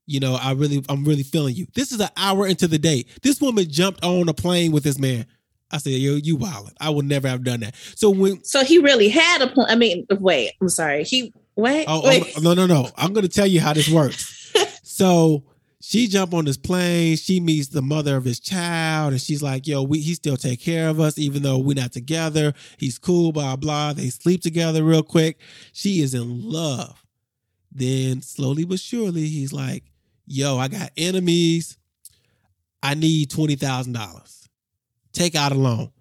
You 0.07 0.19
know, 0.19 0.35
I 0.35 0.51
really, 0.53 0.83
I'm 0.89 1.03
really 1.03 1.23
feeling 1.23 1.55
you. 1.55 1.67
This 1.73 1.91
is 1.91 1.99
an 1.99 2.09
hour 2.15 2.47
into 2.47 2.67
the 2.67 2.77
date. 2.77 3.07
This 3.23 3.41
woman 3.41 3.69
jumped 3.69 4.03
on 4.03 4.29
a 4.29 4.33
plane 4.33 4.71
with 4.71 4.83
this 4.83 4.99
man. 4.99 5.25
I 5.71 5.77
said, 5.77 5.93
yo, 5.93 6.15
you 6.15 6.37
wildin'. 6.37 6.73
I 6.79 6.91
would 6.91 7.05
never 7.05 7.27
have 7.27 7.43
done 7.43 7.61
that. 7.61 7.75
So 7.95 8.11
when, 8.11 8.43
So 8.43 8.63
he 8.63 8.77
really 8.77 9.09
had 9.09 9.41
a 9.41 9.47
plan. 9.47 9.67
I 9.69 9.75
mean, 9.75 10.05
wait, 10.19 10.51
I'm 10.61 10.69
sorry. 10.69 11.03
He 11.03 11.33
wait, 11.55 11.85
oh, 11.87 12.07
wait. 12.07 12.33
oh, 12.37 12.41
no, 12.41 12.53
no, 12.53 12.67
no. 12.67 12.89
I'm 12.95 13.13
going 13.13 13.27
to 13.27 13.33
tell 13.33 13.47
you 13.47 13.59
how 13.59 13.73
this 13.73 13.89
works. 13.89 14.53
so 14.83 15.43
she 15.87 16.07
jump 16.07 16.33
on 16.33 16.45
this 16.45 16.57
plane. 16.57 17.15
She 17.15 17.39
meets 17.39 17.67
the 17.67 17.83
mother 17.83 18.15
of 18.17 18.25
his 18.25 18.39
child, 18.39 19.11
and 19.11 19.21
she's 19.21 19.43
like, 19.43 19.67
"Yo, 19.67 19.83
we 19.83 19.99
he 19.99 20.15
still 20.15 20.35
take 20.35 20.59
care 20.59 20.89
of 20.89 20.99
us, 20.99 21.19
even 21.19 21.43
though 21.43 21.59
we're 21.59 21.75
not 21.75 21.91
together. 21.91 22.55
He's 22.79 22.97
cool, 22.97 23.31
blah 23.31 23.55
blah." 23.55 23.93
They 23.93 24.09
sleep 24.09 24.41
together 24.41 24.83
real 24.83 25.03
quick. 25.03 25.39
She 25.73 26.01
is 26.01 26.15
in 26.15 26.49
love. 26.49 27.05
Then 27.71 28.23
slowly 28.23 28.65
but 28.65 28.79
surely, 28.79 29.27
he's 29.27 29.53
like, 29.53 29.83
"Yo, 30.25 30.57
I 30.57 30.69
got 30.69 30.89
enemies. 30.97 31.77
I 32.81 32.95
need 32.95 33.29
twenty 33.29 33.55
thousand 33.55 33.93
dollars. 33.93 34.49
Take 35.13 35.35
out 35.35 35.51
a 35.51 35.55
loan." 35.55 35.91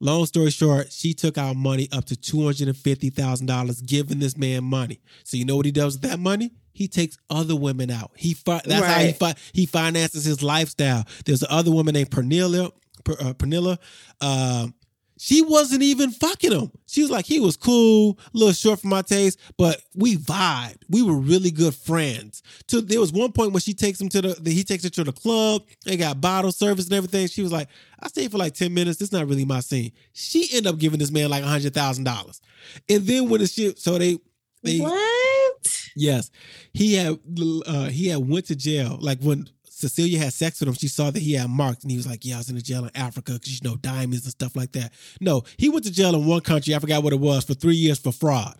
Long 0.00 0.26
story 0.26 0.50
short, 0.50 0.90
she 0.90 1.14
took 1.14 1.38
out 1.38 1.54
money 1.54 1.88
up 1.92 2.06
to 2.06 2.16
two 2.16 2.42
hundred 2.44 2.66
and 2.66 2.76
fifty 2.76 3.10
thousand 3.10 3.46
dollars, 3.46 3.80
giving 3.80 4.18
this 4.18 4.36
man 4.36 4.64
money. 4.64 4.98
So 5.22 5.36
you 5.36 5.44
know 5.44 5.56
what 5.56 5.66
he 5.66 5.72
does 5.72 6.00
with 6.00 6.10
that 6.10 6.18
money? 6.18 6.50
He 6.80 6.88
takes 6.88 7.18
other 7.28 7.54
women 7.54 7.90
out. 7.90 8.10
He 8.16 8.32
fi- 8.32 8.62
that's 8.64 8.82
how 8.86 9.00
he 9.00 9.12
fi- 9.12 9.34
he 9.52 9.66
finances 9.66 10.24
his 10.24 10.42
lifestyle. 10.42 11.04
There's 11.26 11.40
the 11.40 11.52
other 11.52 11.70
woman 11.70 11.92
named 11.92 12.08
Pernilla. 12.08 12.72
Per, 13.04 13.12
uh, 13.20 13.34
Pernilla. 13.34 13.76
Um, 14.22 14.72
she 15.18 15.42
wasn't 15.42 15.82
even 15.82 16.10
fucking 16.10 16.52
him. 16.52 16.72
She 16.86 17.02
was 17.02 17.10
like, 17.10 17.26
he 17.26 17.38
was 17.38 17.58
cool, 17.58 18.18
a 18.32 18.38
little 18.38 18.54
short 18.54 18.80
for 18.80 18.86
my 18.86 19.02
taste, 19.02 19.38
but 19.58 19.82
we 19.94 20.16
vibed. 20.16 20.78
We 20.88 21.02
were 21.02 21.16
really 21.16 21.50
good 21.50 21.74
friends. 21.74 22.42
To 22.68 22.80
there 22.80 22.98
was 22.98 23.12
one 23.12 23.32
point 23.32 23.52
when 23.52 23.60
she 23.60 23.74
takes 23.74 24.00
him 24.00 24.08
to 24.08 24.22
the, 24.22 24.28
the 24.40 24.50
he 24.50 24.64
takes 24.64 24.82
her 24.84 24.88
to 24.88 25.04
the 25.04 25.12
club. 25.12 25.64
They 25.84 25.98
got 25.98 26.22
bottle 26.22 26.50
service 26.50 26.86
and 26.86 26.94
everything. 26.94 27.26
She 27.26 27.42
was 27.42 27.52
like, 27.52 27.68
I 28.02 28.08
stayed 28.08 28.30
for 28.30 28.38
like 28.38 28.54
10 28.54 28.72
minutes. 28.72 28.98
This 29.00 29.12
not 29.12 29.28
really 29.28 29.44
my 29.44 29.60
scene. 29.60 29.92
She 30.14 30.48
ended 30.56 30.68
up 30.72 30.78
giving 30.78 30.98
this 30.98 31.10
man 31.10 31.28
like 31.28 31.42
a 31.44 31.46
hundred 31.46 31.74
thousand 31.74 32.04
dollars. 32.04 32.40
And 32.88 33.02
then 33.02 33.28
when 33.28 33.42
the 33.42 33.46
shit, 33.46 33.78
so 33.78 33.98
they 33.98 34.16
they 34.62 34.78
what? 34.78 35.79
Yes, 35.96 36.30
he 36.72 36.94
had 36.94 37.18
uh, 37.66 37.86
he 37.86 38.08
had 38.08 38.28
went 38.28 38.46
to 38.46 38.56
jail. 38.56 38.98
Like 39.00 39.20
when 39.20 39.48
Cecilia 39.68 40.18
had 40.18 40.32
sex 40.32 40.60
with 40.60 40.68
him, 40.68 40.74
she 40.74 40.88
saw 40.88 41.10
that 41.10 41.20
he 41.20 41.32
had 41.34 41.50
marks, 41.50 41.82
and 41.82 41.90
he 41.90 41.96
was 41.96 42.06
like, 42.06 42.24
"Yeah, 42.24 42.36
I 42.36 42.38
was 42.38 42.48
in 42.48 42.56
the 42.56 42.62
jail 42.62 42.84
in 42.84 42.90
Africa 42.94 43.32
because 43.32 43.60
you 43.60 43.68
know 43.68 43.76
diamonds 43.76 44.24
and 44.24 44.32
stuff 44.32 44.54
like 44.54 44.72
that." 44.72 44.92
No, 45.20 45.42
he 45.56 45.68
went 45.68 45.84
to 45.84 45.90
jail 45.90 46.14
in 46.14 46.26
one 46.26 46.40
country. 46.42 46.74
I 46.74 46.78
forgot 46.78 47.02
what 47.02 47.12
it 47.12 47.20
was 47.20 47.44
for 47.44 47.54
three 47.54 47.76
years 47.76 47.98
for 47.98 48.12
fraud. 48.12 48.56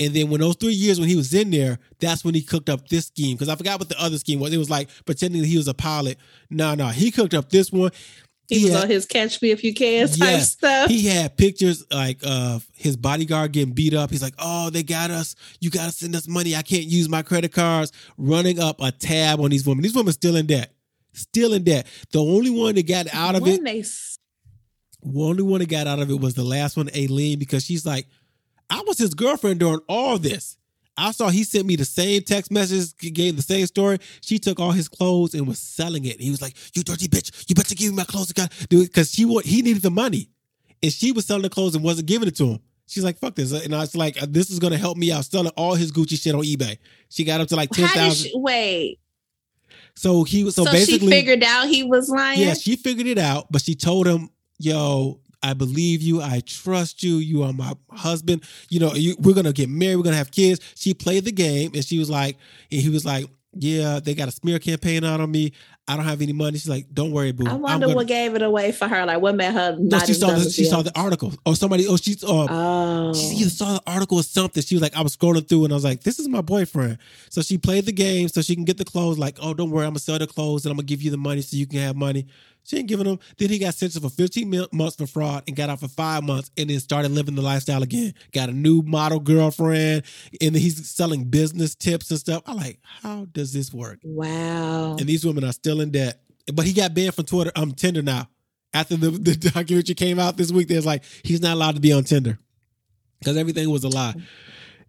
And 0.00 0.14
then 0.14 0.30
when 0.30 0.40
those 0.40 0.56
three 0.56 0.72
years 0.72 0.98
when 0.98 1.10
he 1.10 1.16
was 1.16 1.34
in 1.34 1.50
there, 1.50 1.78
that's 2.00 2.24
when 2.24 2.34
he 2.34 2.40
cooked 2.40 2.70
up 2.70 2.88
this 2.88 3.08
scheme. 3.08 3.36
Because 3.36 3.50
I 3.50 3.54
forgot 3.54 3.78
what 3.78 3.90
the 3.90 4.00
other 4.02 4.16
scheme 4.16 4.40
was. 4.40 4.50
It 4.50 4.56
was 4.56 4.70
like 4.70 4.88
pretending 5.04 5.42
that 5.42 5.46
he 5.46 5.58
was 5.58 5.68
a 5.68 5.74
pilot. 5.74 6.16
No, 6.48 6.74
no, 6.74 6.88
he 6.88 7.10
cooked 7.10 7.34
up 7.34 7.50
this 7.50 7.70
one. 7.70 7.90
He, 8.50 8.64
was 8.64 8.72
had- 8.74 8.82
on 8.84 8.90
his 8.90 9.06
catch 9.06 9.40
me 9.40 9.50
if 9.50 9.64
you 9.64 9.72
can 9.72 10.06
type 10.08 10.18
Yes. 10.18 10.52
stuff. 10.52 10.90
He 10.90 11.06
had 11.06 11.36
pictures 11.36 11.84
like 11.90 12.18
of 12.22 12.66
his 12.74 12.96
bodyguard 12.96 13.52
getting 13.52 13.72
beat 13.74 13.94
up. 13.94 14.10
He's 14.10 14.22
like, 14.22 14.34
"Oh, 14.38 14.70
they 14.70 14.82
got 14.82 15.10
us. 15.10 15.34
You 15.60 15.70
got 15.70 15.86
to 15.86 15.92
send 15.92 16.14
us 16.16 16.28
money. 16.28 16.54
I 16.56 16.62
can't 16.62 16.84
use 16.84 17.08
my 17.08 17.22
credit 17.22 17.52
cards." 17.52 17.92
Running 18.18 18.58
up 18.60 18.80
a 18.80 18.92
tab 18.92 19.40
on 19.40 19.50
these 19.50 19.66
women. 19.66 19.82
These 19.82 19.94
women 19.94 20.12
still 20.12 20.36
in 20.36 20.46
debt. 20.46 20.74
Still 21.12 21.54
in 21.54 21.64
debt. 21.64 21.86
The 22.12 22.20
only 22.22 22.50
one 22.50 22.74
that 22.74 22.86
got 22.86 23.06
out 23.12 23.34
of 23.34 23.42
when 23.42 23.52
it, 23.54 23.64
they 23.64 23.80
the 25.02 25.20
only 25.22 25.42
one 25.42 25.60
that 25.60 25.68
got 25.68 25.86
out 25.86 25.98
of 25.98 26.10
it 26.10 26.20
was 26.20 26.34
the 26.34 26.44
last 26.44 26.76
one, 26.76 26.88
Ayleen, 26.88 27.38
because 27.38 27.64
she's 27.64 27.86
like, 27.86 28.06
"I 28.68 28.82
was 28.86 28.98
his 28.98 29.14
girlfriend 29.14 29.60
during 29.60 29.80
all 29.88 30.18
this." 30.18 30.56
I 31.00 31.12
saw 31.12 31.28
he 31.28 31.44
sent 31.44 31.66
me 31.66 31.76
the 31.76 31.84
same 31.84 32.22
text 32.22 32.50
messages, 32.50 32.92
gave 32.92 33.36
the 33.36 33.42
same 33.42 33.66
story. 33.66 33.98
She 34.20 34.38
took 34.38 34.60
all 34.60 34.72
his 34.72 34.88
clothes 34.88 35.34
and 35.34 35.46
was 35.46 35.58
selling 35.58 36.04
it. 36.04 36.20
He 36.20 36.30
was 36.30 36.42
like, 36.42 36.54
"You 36.74 36.82
dirty 36.82 37.08
bitch! 37.08 37.48
You 37.48 37.54
better 37.54 37.74
give 37.74 37.90
me 37.90 37.96
my 37.96 38.04
clothes." 38.04 38.32
Because 38.68 39.12
she 39.12 39.22
he 39.44 39.62
needed 39.62 39.82
the 39.82 39.90
money, 39.90 40.28
and 40.82 40.92
she 40.92 41.12
was 41.12 41.26
selling 41.26 41.42
the 41.42 41.50
clothes 41.50 41.74
and 41.74 41.82
wasn't 41.82 42.06
giving 42.06 42.28
it 42.28 42.36
to 42.36 42.46
him. 42.46 42.60
She's 42.86 43.04
like, 43.04 43.18
"Fuck 43.18 43.36
this!" 43.36 43.52
And 43.52 43.74
I 43.74 43.80
was 43.80 43.96
like, 43.96 44.16
"This 44.16 44.50
is 44.50 44.58
gonna 44.58 44.76
help 44.78 44.96
me 44.98 45.10
out." 45.12 45.24
Selling 45.24 45.52
all 45.56 45.74
his 45.74 45.92
Gucci 45.92 46.20
shit 46.20 46.34
on 46.34 46.42
eBay. 46.42 46.76
She 47.08 47.24
got 47.24 47.40
up 47.40 47.48
to 47.48 47.56
like 47.56 47.70
ten 47.70 47.88
thousand. 47.88 48.30
she 48.30 48.32
wait? 48.36 48.98
So 49.94 50.24
he 50.24 50.44
was 50.44 50.54
so, 50.54 50.64
So, 50.64 50.70
she 50.72 50.76
basically, 50.78 51.10
figured 51.10 51.42
out 51.42 51.68
he 51.68 51.82
was 51.82 52.08
lying. 52.08 52.40
yeah, 52.40 52.54
she 52.54 52.76
figured 52.76 53.06
it 53.06 53.18
out, 53.18 53.50
but 53.50 53.62
she 53.62 53.74
told 53.74 54.06
him, 54.06 54.30
"Yo, 54.58 55.20
I 55.42 55.54
believe 55.54 56.02
you. 56.02 56.20
I 56.20 56.40
trust 56.40 57.02
you. 57.02 57.16
You 57.16 57.42
are 57.42 57.52
my 57.52 57.74
husband. 57.90 58.44
You 58.68 58.80
know, 58.80 58.94
you, 58.94 59.16
we're 59.18 59.34
gonna 59.34 59.52
get 59.52 59.68
married. 59.68 59.96
We're 59.96 60.04
gonna 60.04 60.16
have 60.16 60.30
kids." 60.30 60.60
She 60.76 60.94
played 60.94 61.24
the 61.24 61.32
game, 61.32 61.72
and 61.74 61.84
she 61.84 61.98
was 61.98 62.10
like, 62.10 62.36
and 62.70 62.80
he 62.80 62.88
was 62.88 63.04
like, 63.04 63.26
"Yeah, 63.54 64.00
they 64.00 64.14
got 64.14 64.28
a 64.28 64.32
smear 64.32 64.58
campaign 64.58 65.04
out 65.04 65.20
on 65.20 65.30
me. 65.30 65.52
I 65.90 65.96
don't 65.96 66.04
have 66.04 66.22
any 66.22 66.32
money." 66.32 66.58
She's 66.58 66.68
like, 66.68 66.86
"Don't 66.92 67.10
worry, 67.12 67.32
boo. 67.32 67.46
I 67.48 67.54
wonder 67.54 67.86
gonna- 67.86 67.96
what 67.96 68.06
gave 68.06 68.34
it 68.34 68.42
away 68.42 68.72
for 68.72 68.86
her. 68.88 69.04
Like 69.06 69.20
what 69.20 69.34
made 69.36 69.52
her 69.52 69.76
No, 69.78 69.98
not 69.98 70.06
she 70.06 70.14
saw 70.14 70.30
the, 70.30 70.48
she 70.50 70.64
saw 70.64 70.82
the 70.82 70.98
article. 70.98 71.32
Oh, 71.44 71.54
somebody. 71.54 71.86
Oh, 71.86 71.96
she's. 71.96 72.22
Uh, 72.24 72.46
Oh, 72.50 73.14
she 73.14 73.36
either 73.36 73.50
saw 73.50 73.74
the 73.74 73.82
article 73.86 74.18
or 74.18 74.22
something. 74.22 74.62
She 74.62 74.74
was 74.74 74.82
like, 74.82 74.96
I 74.96 75.02
was 75.02 75.16
scrolling 75.16 75.46
through 75.48 75.64
and 75.64 75.72
I 75.72 75.76
was 75.76 75.84
like, 75.84 76.02
this 76.02 76.18
is 76.18 76.28
my 76.28 76.40
boyfriend. 76.40 76.98
So 77.28 77.42
she 77.42 77.58
played 77.58 77.86
the 77.86 77.92
game 77.92 78.28
so 78.28 78.40
she 78.42 78.54
can 78.54 78.64
get 78.64 78.76
the 78.78 78.84
clothes. 78.84 79.18
Like, 79.18 79.38
oh, 79.42 79.54
don't 79.54 79.70
worry, 79.70 79.84
I'm 79.84 79.90
gonna 79.90 79.98
sell 80.00 80.18
the 80.18 80.26
clothes 80.26 80.64
and 80.64 80.70
I'm 80.70 80.76
gonna 80.76 80.86
give 80.86 81.02
you 81.02 81.10
the 81.10 81.16
money 81.16 81.42
so 81.42 81.56
you 81.56 81.66
can 81.66 81.80
have 81.80 81.96
money. 81.96 82.26
She 82.62 82.76
ain't 82.76 82.88
giving 82.88 83.06
him. 83.06 83.18
Then 83.38 83.48
he 83.48 83.58
got 83.58 83.74
sentenced 83.74 84.02
for 84.02 84.10
15 84.10 84.66
months 84.72 84.94
for 84.96 85.06
fraud 85.06 85.44
and 85.48 85.56
got 85.56 85.70
out 85.70 85.80
for 85.80 85.88
five 85.88 86.22
months 86.22 86.50
and 86.58 86.68
then 86.68 86.78
started 86.78 87.10
living 87.10 87.34
the 87.34 87.40
lifestyle 87.42 87.82
again. 87.82 88.12
Got 88.32 88.50
a 88.50 88.52
new 88.52 88.82
model 88.82 89.18
girlfriend 89.18 90.02
and 90.40 90.54
then 90.54 90.60
he's 90.60 90.88
selling 90.88 91.24
business 91.24 91.74
tips 91.74 92.10
and 92.10 92.20
stuff. 92.20 92.42
I'm 92.46 92.58
like, 92.58 92.78
how 93.02 93.26
does 93.32 93.52
this 93.54 93.72
work? 93.72 93.98
wow. 94.04 94.96
And 94.98 95.08
these 95.08 95.24
women 95.24 95.42
are 95.44 95.52
still 95.52 95.79
in 95.80 95.90
debt. 95.90 96.20
But 96.52 96.66
he 96.66 96.72
got 96.72 96.94
banned 96.94 97.14
from 97.14 97.26
Twitter. 97.26 97.52
I'm 97.54 97.72
Tinder 97.72 98.02
now. 98.02 98.28
After 98.72 98.96
the, 98.96 99.10
the 99.10 99.34
documentary 99.54 99.94
came 99.94 100.18
out 100.18 100.36
this 100.36 100.52
week, 100.52 100.68
there's 100.68 100.86
like 100.86 101.04
he's 101.24 101.40
not 101.40 101.54
allowed 101.54 101.74
to 101.74 101.80
be 101.80 101.92
on 101.92 102.04
Tinder 102.04 102.38
because 103.18 103.36
everything 103.36 103.68
was 103.70 103.84
a 103.84 103.88
lie. 103.88 104.14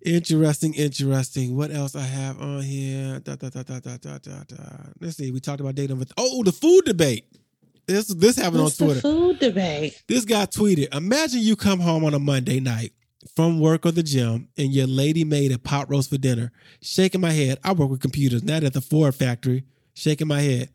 Interesting, 0.04 0.74
interesting. 0.74 1.56
What 1.56 1.72
else 1.72 1.96
I 1.96 2.02
have 2.02 2.42
on 2.42 2.62
here? 2.62 3.20
Da, 3.20 3.36
da, 3.36 3.50
da, 3.50 3.62
da, 3.62 3.80
da, 3.80 3.98
da, 3.98 4.18
da, 4.18 4.44
da. 4.48 4.64
Let's 5.00 5.18
see. 5.18 5.32
We 5.32 5.40
talked 5.40 5.62
about 5.62 5.76
dating. 5.76 6.00
With, 6.00 6.12
oh, 6.18 6.44
the 6.44 6.52
food 6.52 6.86
debate. 6.86 7.26
This 7.88 8.08
this 8.08 8.38
happened 8.38 8.64
What's 8.64 8.80
on 8.82 8.88
the 8.88 8.94
Twitter. 8.94 9.08
food 9.08 9.40
debate? 9.40 10.02
This 10.08 10.26
guy 10.26 10.46
tweeted, 10.46 10.96
imagine 10.96 11.42
you 11.42 11.56
come 11.56 11.80
home 11.80 12.06
on 12.06 12.14
a 12.14 12.20
Monday 12.20 12.60
night 12.60 12.94
from 13.36 13.60
work 13.60 13.86
or 13.86 13.92
the 13.92 14.04
gym 14.04 14.48
and 14.58 14.72
your 14.74 14.88
lady 14.88 15.24
made 15.24 15.52
a 15.52 15.60
pot 15.60 15.90
roast 15.90 16.10
for 16.10 16.18
dinner. 16.18 16.52
Shaking 16.82 17.22
my 17.22 17.32
head. 17.32 17.60
I 17.64 17.74
work 17.74 17.90
with 17.90 18.00
computers, 18.00 18.44
not 18.44 18.64
at 18.64 18.74
the 18.74 18.82
Ford 18.82 19.14
factory. 19.14 19.66
Shaking 19.94 20.28
my 20.28 20.42
head. 20.42 20.70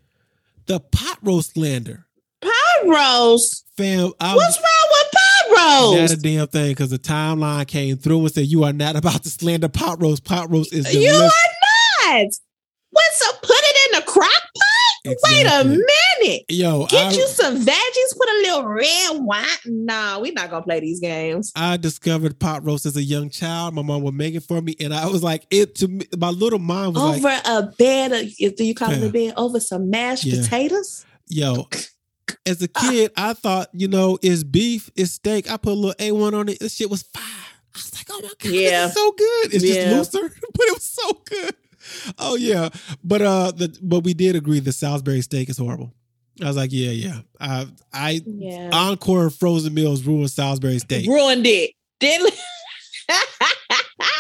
The 0.66 0.80
pot 0.80 1.18
roast 1.22 1.54
slander. 1.54 2.06
Pot 2.42 2.52
roast. 2.86 3.64
Fam, 3.76 4.12
I 4.20 4.34
What's 4.34 4.58
wrong 4.58 4.90
with 4.90 5.10
pot 5.12 5.92
not 5.92 5.98
roast? 6.00 6.12
a 6.14 6.16
damn 6.16 6.46
thing 6.48 6.68
because 6.70 6.90
the 6.90 6.98
timeline 6.98 7.66
came 7.66 7.96
through 7.96 8.20
and 8.20 8.32
said, 8.32 8.46
You 8.46 8.64
are 8.64 8.72
not 8.72 8.96
about 8.96 9.22
to 9.24 9.30
slander 9.30 9.68
pot 9.68 10.00
roast. 10.02 10.24
Pot 10.24 10.50
roast 10.50 10.72
is 10.72 10.92
You 10.94 11.10
are 11.10 11.22
not. 11.22 12.26
Wait, 12.92 13.12
so 13.12 13.30
put 13.42 13.50
it 13.56 13.92
in 13.94 14.00
the 14.00 14.06
crock 14.06 14.30
pot? 14.30 14.65
Wait 15.06 15.46
a 15.46 15.64
minute. 15.64 16.44
Yo, 16.48 16.86
Get 16.86 17.12
I, 17.12 17.16
you 17.16 17.26
some 17.28 17.56
veggies, 17.58 18.16
put 18.16 18.28
a 18.28 18.38
little 18.42 18.66
red 18.66 19.10
wine. 19.24 19.46
No, 19.66 20.18
we're 20.20 20.32
not 20.32 20.50
gonna 20.50 20.62
play 20.64 20.80
these 20.80 21.00
games. 21.00 21.52
I 21.54 21.76
discovered 21.76 22.38
pot 22.38 22.64
roast 22.64 22.86
as 22.86 22.96
a 22.96 23.02
young 23.02 23.30
child. 23.30 23.74
My 23.74 23.82
mom 23.82 24.02
would 24.02 24.14
make 24.14 24.34
it 24.34 24.42
for 24.42 24.60
me, 24.60 24.74
and 24.80 24.92
I 24.92 25.06
was 25.06 25.22
like, 25.22 25.46
it 25.50 25.74
to 25.76 25.88
me. 25.88 26.06
My 26.18 26.30
little 26.30 26.58
mom 26.58 26.94
was 26.94 27.22
like, 27.22 27.42
Over 27.46 27.66
a 27.68 27.72
bed 27.78 28.12
of 28.12 28.56
do 28.56 28.64
you 28.64 28.74
call 28.74 28.90
it 28.92 29.02
a 29.02 29.10
bed? 29.10 29.34
Over 29.36 29.60
some 29.60 29.90
mashed 29.90 30.24
Yeah. 30.24 30.42
potatoes? 30.42 31.04
yo, 31.28 31.68
as 32.44 32.62
a 32.62 32.68
ah. 32.74 32.88
kid, 32.90 33.10
I 33.16 33.32
thought, 33.34 33.68
you 33.72 33.88
know, 33.88 34.18
it's 34.22 34.42
beef, 34.44 34.90
it's 34.96 35.12
steak. 35.12 35.50
I 35.50 35.56
put 35.56 35.72
a 35.72 35.74
little 35.74 35.94
A1 35.94 36.34
on 36.34 36.48
it. 36.48 36.58
This 36.60 36.74
shit 36.74 36.88
was 36.90 37.02
fire. 37.02 37.22
I 37.24 37.78
was 37.78 37.94
like, 37.94 38.06
oh 38.10 38.20
my 38.22 38.28
God, 38.28 38.52
Yeah. 38.52 38.86
this 38.86 38.90
is 38.90 38.94
so 38.94 39.12
good. 39.12 39.54
It's 39.54 39.64
Yeah. 39.64 39.90
just 39.90 40.14
looser, 40.14 40.28
but 40.54 40.66
it 40.66 40.74
was 40.74 40.82
so 40.84 41.12
good. 41.28 41.54
Oh 42.18 42.36
yeah. 42.36 42.68
But 43.04 43.22
uh 43.22 43.52
the 43.52 43.76
but 43.82 44.00
we 44.04 44.14
did 44.14 44.36
agree 44.36 44.60
the 44.60 44.72
Salisbury 44.72 45.20
steak 45.22 45.48
is 45.48 45.58
horrible. 45.58 45.92
I 46.42 46.46
was 46.48 46.56
like, 46.56 46.70
yeah, 46.72 46.90
yeah. 46.90 47.20
I 47.40 47.66
I 47.92 48.20
Yeah. 48.26 48.70
Encore 48.72 49.30
frozen 49.30 49.74
meals 49.74 50.02
ruined 50.04 50.30
Salisbury 50.30 50.78
steak. 50.78 51.06
Ruined 51.06 51.46
it. 51.46 51.72
Didn't 52.00 52.34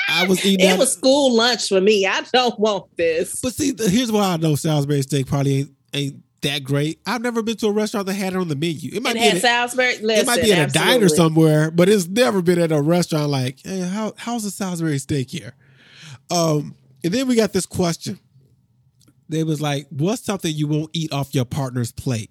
I 0.08 0.26
was 0.26 0.44
eating 0.44 0.64
it 0.66 0.70
that- 0.70 0.78
was 0.78 0.92
school 0.92 1.34
lunch 1.34 1.68
for 1.68 1.80
me. 1.80 2.06
I 2.06 2.22
don't 2.32 2.58
want 2.58 2.96
this. 2.96 3.40
But 3.42 3.54
see, 3.54 3.74
here's 3.78 4.10
why 4.12 4.32
I 4.32 4.36
know 4.36 4.54
Salisbury 4.54 5.02
steak 5.02 5.26
probably 5.26 5.58
ain't, 5.58 5.70
ain't 5.92 6.22
that 6.42 6.62
great. 6.64 7.00
I've 7.06 7.22
never 7.22 7.42
been 7.42 7.56
to 7.56 7.66
a 7.66 7.72
restaurant 7.72 8.06
that 8.06 8.14
had 8.14 8.32
it 8.34 8.38
on 8.38 8.48
the 8.48 8.54
menu. 8.56 8.90
It 8.94 9.02
might 9.02 9.16
It 9.16 9.20
be 9.20 9.28
at 9.28 9.40
Salisbury. 9.42 9.98
Listen, 9.98 10.22
it 10.22 10.26
might 10.26 10.42
be 10.42 10.52
at 10.52 10.70
a 10.70 10.72
diner 10.72 11.08
somewhere, 11.08 11.70
but 11.70 11.88
it's 11.88 12.06
never 12.06 12.40
been 12.40 12.58
at 12.60 12.72
a 12.72 12.80
restaurant 12.80 13.30
like, 13.30 13.58
hey, 13.64 13.80
how, 13.80 14.14
how's 14.16 14.44
the 14.44 14.50
Salisbury 14.50 14.98
steak 14.98 15.30
here? 15.30 15.54
Um, 16.30 16.74
and 17.06 17.14
then 17.14 17.28
we 17.28 17.36
got 17.36 17.52
this 17.52 17.66
question. 17.66 18.18
They 19.28 19.44
was 19.44 19.60
like, 19.60 19.86
what's 19.90 20.24
something 20.24 20.52
you 20.52 20.66
won't 20.66 20.90
eat 20.92 21.12
off 21.12 21.36
your 21.36 21.44
partner's 21.44 21.92
plate? 21.92 22.30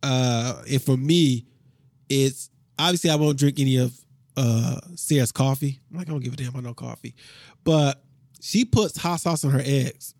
Uh, 0.00 0.62
and 0.70 0.80
for 0.80 0.96
me, 0.96 1.46
it's 2.08 2.50
obviously 2.78 3.10
I 3.10 3.16
won't 3.16 3.36
drink 3.36 3.58
any 3.58 3.78
of 3.78 3.92
uh 4.36 4.78
Sarah's 4.94 5.32
coffee. 5.32 5.80
I'm 5.90 5.98
like, 5.98 6.08
I 6.08 6.12
don't 6.12 6.20
give 6.22 6.32
a 6.32 6.36
damn 6.36 6.50
about 6.50 6.62
no 6.62 6.72
coffee. 6.72 7.16
But 7.64 8.00
she 8.40 8.64
puts 8.64 8.96
hot 8.96 9.20
sauce 9.20 9.44
on 9.44 9.50
her 9.50 9.62
eggs. 9.64 10.14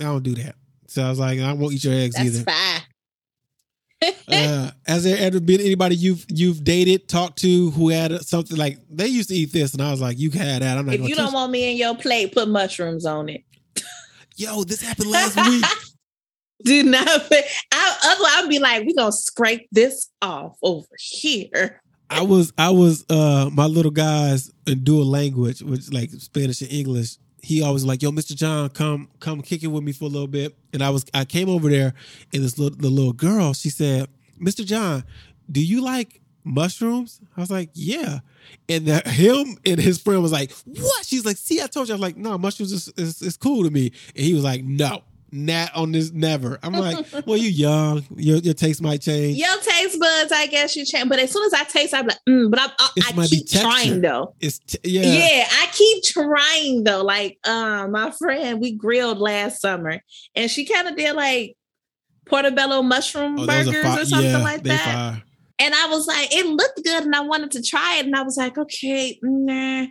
I 0.00 0.04
don't 0.04 0.22
do 0.22 0.34
that. 0.34 0.56
So 0.86 1.02
I 1.02 1.08
was 1.08 1.18
like, 1.18 1.40
I 1.40 1.54
won't 1.54 1.72
eat 1.72 1.84
your 1.84 1.94
eggs 1.94 2.16
That's 2.16 2.26
either. 2.26 2.44
fine. 2.44 2.82
Uh, 4.28 4.70
has 4.86 5.04
there 5.04 5.16
ever 5.18 5.40
been 5.40 5.60
anybody 5.60 5.96
you've 5.96 6.24
you've 6.28 6.64
dated, 6.64 7.08
talked 7.08 7.38
to 7.38 7.70
who 7.72 7.88
had 7.90 8.20
something 8.22 8.56
like 8.56 8.78
they 8.90 9.06
used 9.06 9.28
to 9.28 9.34
eat 9.34 9.52
this, 9.52 9.72
and 9.72 9.82
I 9.82 9.90
was 9.90 10.00
like, 10.00 10.18
you 10.18 10.30
had 10.30 10.62
that. 10.62 10.78
I'm 10.78 10.86
not 10.86 10.94
if 10.94 11.00
gonna 11.00 11.08
you 11.08 11.16
don't 11.16 11.32
want 11.32 11.52
me 11.52 11.70
in 11.70 11.76
your 11.76 11.96
plate, 11.96 12.32
put 12.32 12.48
mushrooms 12.48 13.06
on 13.06 13.28
it. 13.28 13.42
Yo, 14.36 14.64
this 14.64 14.80
happened 14.80 15.10
last 15.10 15.36
week. 15.48 15.64
Do 16.64 16.82
not. 16.82 17.06
I, 17.06 17.96
otherwise, 18.04 18.32
I'd 18.36 18.48
be 18.48 18.58
like, 18.58 18.84
we're 18.86 18.96
gonna 18.96 19.12
scrape 19.12 19.68
this 19.70 20.10
off 20.22 20.56
over 20.62 20.86
here. 20.98 21.82
I 22.10 22.22
was 22.22 22.52
I 22.56 22.70
was 22.70 23.04
uh 23.10 23.50
my 23.52 23.66
little 23.66 23.90
guys 23.90 24.50
in 24.66 24.84
dual 24.84 25.04
language, 25.04 25.62
which 25.62 25.92
like 25.92 26.10
Spanish 26.10 26.62
and 26.62 26.72
English. 26.72 27.16
He 27.44 27.62
always 27.62 27.84
like, 27.84 28.02
yo, 28.02 28.10
Mr. 28.10 28.34
Jon, 28.34 28.70
come 28.70 29.08
come 29.20 29.42
kick 29.42 29.62
it 29.62 29.68
with 29.68 29.84
me 29.84 29.92
for 29.92 30.04
a 30.04 30.08
little 30.08 30.26
bit. 30.26 30.56
And 30.72 30.82
I 30.82 30.90
was 30.90 31.04
I 31.12 31.24
came 31.24 31.48
over 31.48 31.68
there 31.68 31.94
and 32.32 32.42
this 32.42 32.58
little 32.58 32.76
the 32.76 32.88
little 32.88 33.12
girl, 33.12 33.52
she 33.52 33.70
said, 33.70 34.08
Mr. 34.40 34.64
Jon, 34.64 35.04
do 35.50 35.64
you 35.64 35.82
like 35.82 36.20
mushrooms? 36.44 37.20
I 37.36 37.40
was 37.40 37.50
like, 37.50 37.70
yeah. 37.74 38.20
And 38.68 38.86
the, 38.86 39.00
him 39.08 39.56
and 39.64 39.80
his 39.80 40.00
friend 40.00 40.22
was 40.22 40.32
like, 40.32 40.52
what? 40.66 41.06
She's 41.06 41.24
like, 41.24 41.36
see, 41.36 41.60
I 41.62 41.66
told 41.66 41.88
you. 41.88 41.94
I 41.94 41.96
was 41.96 42.02
like, 42.02 42.16
no, 42.16 42.36
mushrooms 42.38 42.72
is, 42.72 42.88
is, 42.96 43.22
is 43.22 43.36
cool 43.36 43.64
to 43.64 43.70
me. 43.70 43.92
And 44.14 44.24
he 44.24 44.34
was 44.34 44.44
like, 44.44 44.62
no, 44.64 45.02
not 45.34 45.74
on 45.74 45.92
this, 45.92 46.12
never. 46.12 46.58
I'm 46.62 46.72
like, 46.72 47.04
well, 47.26 47.36
you 47.36 47.48
young, 47.50 48.04
your 48.16 48.38
your 48.38 48.54
taste 48.54 48.80
might 48.80 49.02
change. 49.02 49.36
Your 49.36 49.56
taste 49.58 49.98
buds, 49.98 50.32
I 50.32 50.46
guess 50.46 50.76
you 50.76 50.84
change. 50.84 51.08
But 51.08 51.18
as 51.18 51.32
soon 51.32 51.44
as 51.44 51.52
I 51.52 51.64
taste, 51.64 51.92
I'm 51.92 52.06
like, 52.06 52.18
mm, 52.28 52.50
but 52.50 52.60
I, 52.60 52.70
I 53.08 53.12
be 53.12 53.26
keep 53.26 53.48
trying 53.50 54.00
though. 54.00 54.34
It's 54.40 54.58
t- 54.60 54.78
yeah. 54.84 55.02
Yeah. 55.02 55.46
I 55.50 55.66
keep 55.72 56.04
trying 56.04 56.84
though. 56.84 57.02
Like, 57.02 57.38
um, 57.46 57.90
my 57.92 58.10
friend, 58.12 58.60
we 58.60 58.72
grilled 58.72 59.18
last 59.18 59.60
summer, 59.60 60.00
and 60.34 60.50
she 60.50 60.64
kind 60.64 60.88
of 60.88 60.96
did 60.96 61.14
like 61.16 61.56
portobello 62.26 62.82
mushroom 62.82 63.38
Oh, 63.38 63.46
burgers 63.46 63.82
fi- 63.82 64.00
or 64.00 64.04
something 64.04 64.30
yeah, 64.30 64.38
like 64.38 64.62
that. 64.62 64.80
fire. 64.80 65.22
And 65.58 65.74
I 65.74 65.86
was 65.88 66.06
like, 66.06 66.34
it 66.34 66.46
looked 66.46 66.82
good, 66.84 67.04
and 67.04 67.14
I 67.14 67.20
wanted 67.20 67.50
to 67.52 67.62
try 67.62 67.96
it, 67.98 68.06
and 68.06 68.14
I 68.16 68.22
was 68.22 68.36
like, 68.36 68.56
okay, 68.58 69.18
nah. 69.22 69.86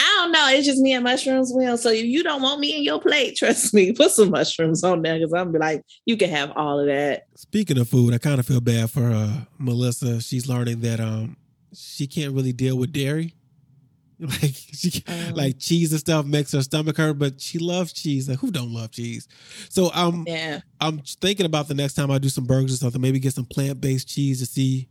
I 0.00 0.20
don't 0.22 0.32
know. 0.32 0.46
It's 0.50 0.66
just 0.66 0.80
me 0.80 0.92
and 0.92 1.02
mushrooms 1.04 1.50
will. 1.52 1.76
So 1.76 1.90
if 1.90 2.04
you 2.04 2.22
don't 2.22 2.42
want 2.42 2.60
me 2.60 2.76
in 2.76 2.82
your 2.84 3.00
plate, 3.00 3.36
trust 3.38 3.74
me, 3.74 3.92
put 3.92 4.12
some 4.12 4.30
mushrooms 4.30 4.84
on 4.84 5.02
there 5.02 5.18
because 5.18 5.32
I'm 5.32 5.50
be 5.52 5.58
like, 5.58 5.82
you 6.06 6.16
can 6.16 6.30
have 6.30 6.52
all 6.56 6.78
of 6.80 6.86
that. 6.86 7.24
Speaking 7.36 7.78
of 7.78 7.88
food, 7.88 8.14
I 8.14 8.18
kind 8.18 8.38
of 8.38 8.46
feel 8.46 8.60
bad 8.60 8.90
for 8.90 9.10
uh, 9.10 9.40
Melissa. 9.58 10.20
She's 10.20 10.48
learning 10.48 10.80
that 10.80 11.00
um 11.00 11.36
she 11.74 12.06
can't 12.06 12.32
really 12.34 12.52
deal 12.52 12.76
with 12.78 12.92
dairy. 12.92 13.34
Like 14.20 14.52
she 14.52 15.04
Oh. 15.08 15.30
like 15.34 15.60
cheese 15.60 15.92
and 15.92 16.00
stuff 16.00 16.26
makes 16.26 16.50
her 16.50 16.60
stomach 16.62 16.96
hurt, 16.96 17.20
but 17.20 17.40
she 17.40 17.60
loves 17.60 17.92
cheese. 17.92 18.28
Like 18.28 18.40
who 18.40 18.50
don't 18.50 18.72
love 18.74 18.90
cheese? 18.90 19.28
So 19.68 19.92
um 19.94 20.24
Yeah. 20.26 20.58
I'm 20.80 20.98
thinking 21.20 21.46
about 21.46 21.68
the 21.68 21.74
next 21.74 21.94
time 21.94 22.10
I 22.10 22.18
do 22.18 22.28
some 22.28 22.44
burgers 22.44 22.74
or 22.74 22.76
something, 22.78 23.00
maybe 23.00 23.20
get 23.20 23.34
some 23.34 23.44
plant 23.44 23.80
based 23.80 24.08
cheese 24.08 24.40
to 24.40 24.46
see 24.46 24.88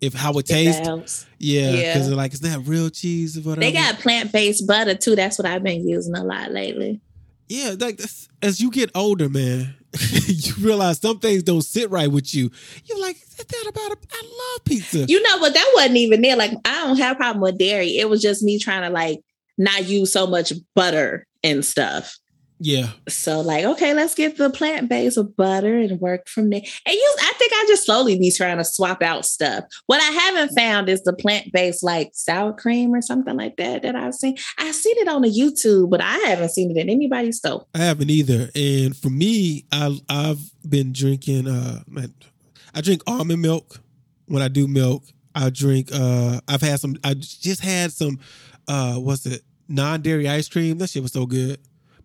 if 0.00 0.14
how 0.14 0.32
it 0.34 0.46
tastes. 0.46 0.86
helps. 0.86 1.26
Yeah, 1.38 1.70
Yeah. 1.72 1.94
because 1.94 2.10
like 2.10 2.32
it's 2.32 2.42
not 2.42 2.66
real 2.66 2.90
cheese 2.90 3.36
or 3.36 3.42
whatever. 3.42 3.60
They 3.60 3.72
got 3.72 3.98
plant 3.98 4.32
based 4.32 4.66
butter 4.66 4.94
too. 4.94 5.14
That's 5.16 5.38
what 5.38 5.46
I've 5.46 5.62
been 5.62 5.86
using 5.88 6.16
a 6.16 6.24
lot 6.24 6.52
lately. 6.52 7.00
yeah, 7.48 7.74
like 7.78 8.00
as 8.42 8.60
you 8.60 8.70
get 8.70 8.90
older, 8.94 9.28
man, 9.28 9.74
you 10.26 10.54
realize 10.60 10.98
some 11.00 11.18
things 11.18 11.42
don't 11.42 11.62
sit 11.62 11.90
right 11.90 12.10
with 12.10 12.32
you. 12.34 12.50
You're 12.84 13.00
like, 13.00 13.16
is 13.16 13.34
that 13.44 13.66
about? 13.68 13.92
A, 13.92 13.96
I 14.12 14.22
love 14.22 14.64
pizza. 14.64 14.98
You 15.08 15.20
know 15.22 15.38
what? 15.38 15.52
That 15.54 15.70
wasn't 15.74 15.96
even 15.96 16.22
there. 16.22 16.36
Like, 16.36 16.52
I 16.64 16.86
don't 16.86 16.96
have 16.98 17.16
a 17.16 17.18
problem 17.18 17.42
with 17.42 17.58
dairy. 17.58 17.98
It 17.98 18.08
was 18.08 18.22
just 18.22 18.42
me 18.42 18.58
trying 18.58 18.82
to 18.82 18.90
like 18.90 19.20
not 19.58 19.86
use 19.86 20.12
so 20.12 20.26
much 20.28 20.52
butter 20.76 21.26
and 21.42 21.64
stuff. 21.64 22.16
Yeah, 22.62 22.90
So 23.08 23.40
like, 23.40 23.64
okay, 23.64 23.94
let's 23.94 24.14
get 24.14 24.36
the 24.36 24.50
plant 24.50 24.90
based 24.90 25.18
butter 25.36 25.78
and 25.78 25.98
work 25.98 26.28
from 26.28 26.50
there. 26.50 26.60
And 26.60 26.94
you, 26.94 27.14
I 27.20 27.32
think 27.38 27.52
I 27.54 27.64
just 27.66 27.86
slowly 27.86 28.18
be 28.18 28.30
trying 28.30 28.58
to 28.58 28.64
swap 28.64 29.02
out 29.02 29.24
stuff. 29.24 29.64
What 29.86 30.02
I 30.02 30.12
haven't 30.12 30.54
found 30.54 30.90
is 30.90 31.02
the 31.02 31.14
plant 31.14 31.52
based 31.54 31.82
like 31.82 32.10
sour 32.12 32.52
cream 32.52 32.94
or 32.94 33.00
something 33.00 33.34
like 33.34 33.56
that 33.56 33.80
that 33.82 33.96
I've 33.96 34.14
seen. 34.14 34.36
I've 34.58 34.74
seen 34.74 34.94
it 34.98 35.08
on 35.08 35.22
the 35.22 35.30
YouTube, 35.30 35.88
but 35.88 36.02
I 36.02 36.18
haven't 36.18 36.50
seen 36.50 36.70
it 36.70 36.76
in 36.76 36.90
anybody's 36.90 37.38
store. 37.38 37.66
I 37.74 37.78
haven't 37.78 38.10
either. 38.10 38.50
And 38.54 38.94
for 38.94 39.08
me, 39.08 39.64
I 39.72 39.98
I've 40.10 40.40
been 40.68 40.92
drinking. 40.92 41.48
Uh, 41.48 41.80
I 42.74 42.82
drink 42.82 43.02
almond 43.06 43.40
milk 43.40 43.80
when 44.26 44.42
I 44.42 44.48
do 44.48 44.68
milk. 44.68 45.04
I 45.34 45.48
drink. 45.48 45.88
Uh, 45.92 46.40
I've 46.46 46.60
had 46.60 46.78
some. 46.78 46.96
I 47.04 47.14
just 47.14 47.62
had 47.62 47.92
some. 47.92 48.20
Uh, 48.68 48.96
what's 48.96 49.24
it? 49.24 49.42
Non 49.68 50.02
dairy 50.02 50.28
ice 50.28 50.48
cream. 50.48 50.78
That 50.78 50.90
shit 50.90 51.02
was 51.02 51.12
so 51.12 51.24
good, 51.24 51.58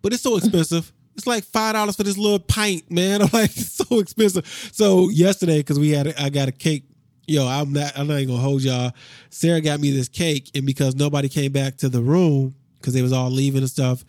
but 0.06 0.12
it's 0.12 0.22
so 0.22 0.36
expensive. 0.36 0.92
It's 1.16 1.26
like 1.26 1.42
five 1.42 1.74
dollars 1.74 1.96
for 1.96 2.04
this 2.04 2.16
little 2.16 2.38
pint, 2.38 2.88
man. 2.88 3.22
I'm 3.22 3.28
like, 3.32 3.50
it's 3.50 3.72
so 3.72 3.98
expensive. 3.98 4.46
So 4.72 5.08
yesterday, 5.08 5.58
because 5.58 5.80
we 5.80 5.90
had, 5.90 6.14
I 6.16 6.28
got 6.28 6.46
a 6.46 6.52
cake. 6.52 6.84
Yo, 7.26 7.44
I'm 7.44 7.72
not. 7.72 7.98
I'm 7.98 8.06
not 8.06 8.20
even 8.20 8.28
gonna 8.28 8.40
hold 8.40 8.62
y'all. 8.62 8.92
Sarah 9.30 9.60
got 9.60 9.80
me 9.80 9.90
this 9.90 10.06
cake, 10.08 10.48
and 10.54 10.64
because 10.64 10.94
nobody 10.94 11.28
came 11.28 11.50
back 11.50 11.78
to 11.78 11.88
the 11.88 12.00
room 12.00 12.54
because 12.78 12.94
they 12.94 13.02
was 13.02 13.12
all 13.12 13.32
leaving 13.32 13.62
and 13.62 13.68
stuff, 13.68 14.04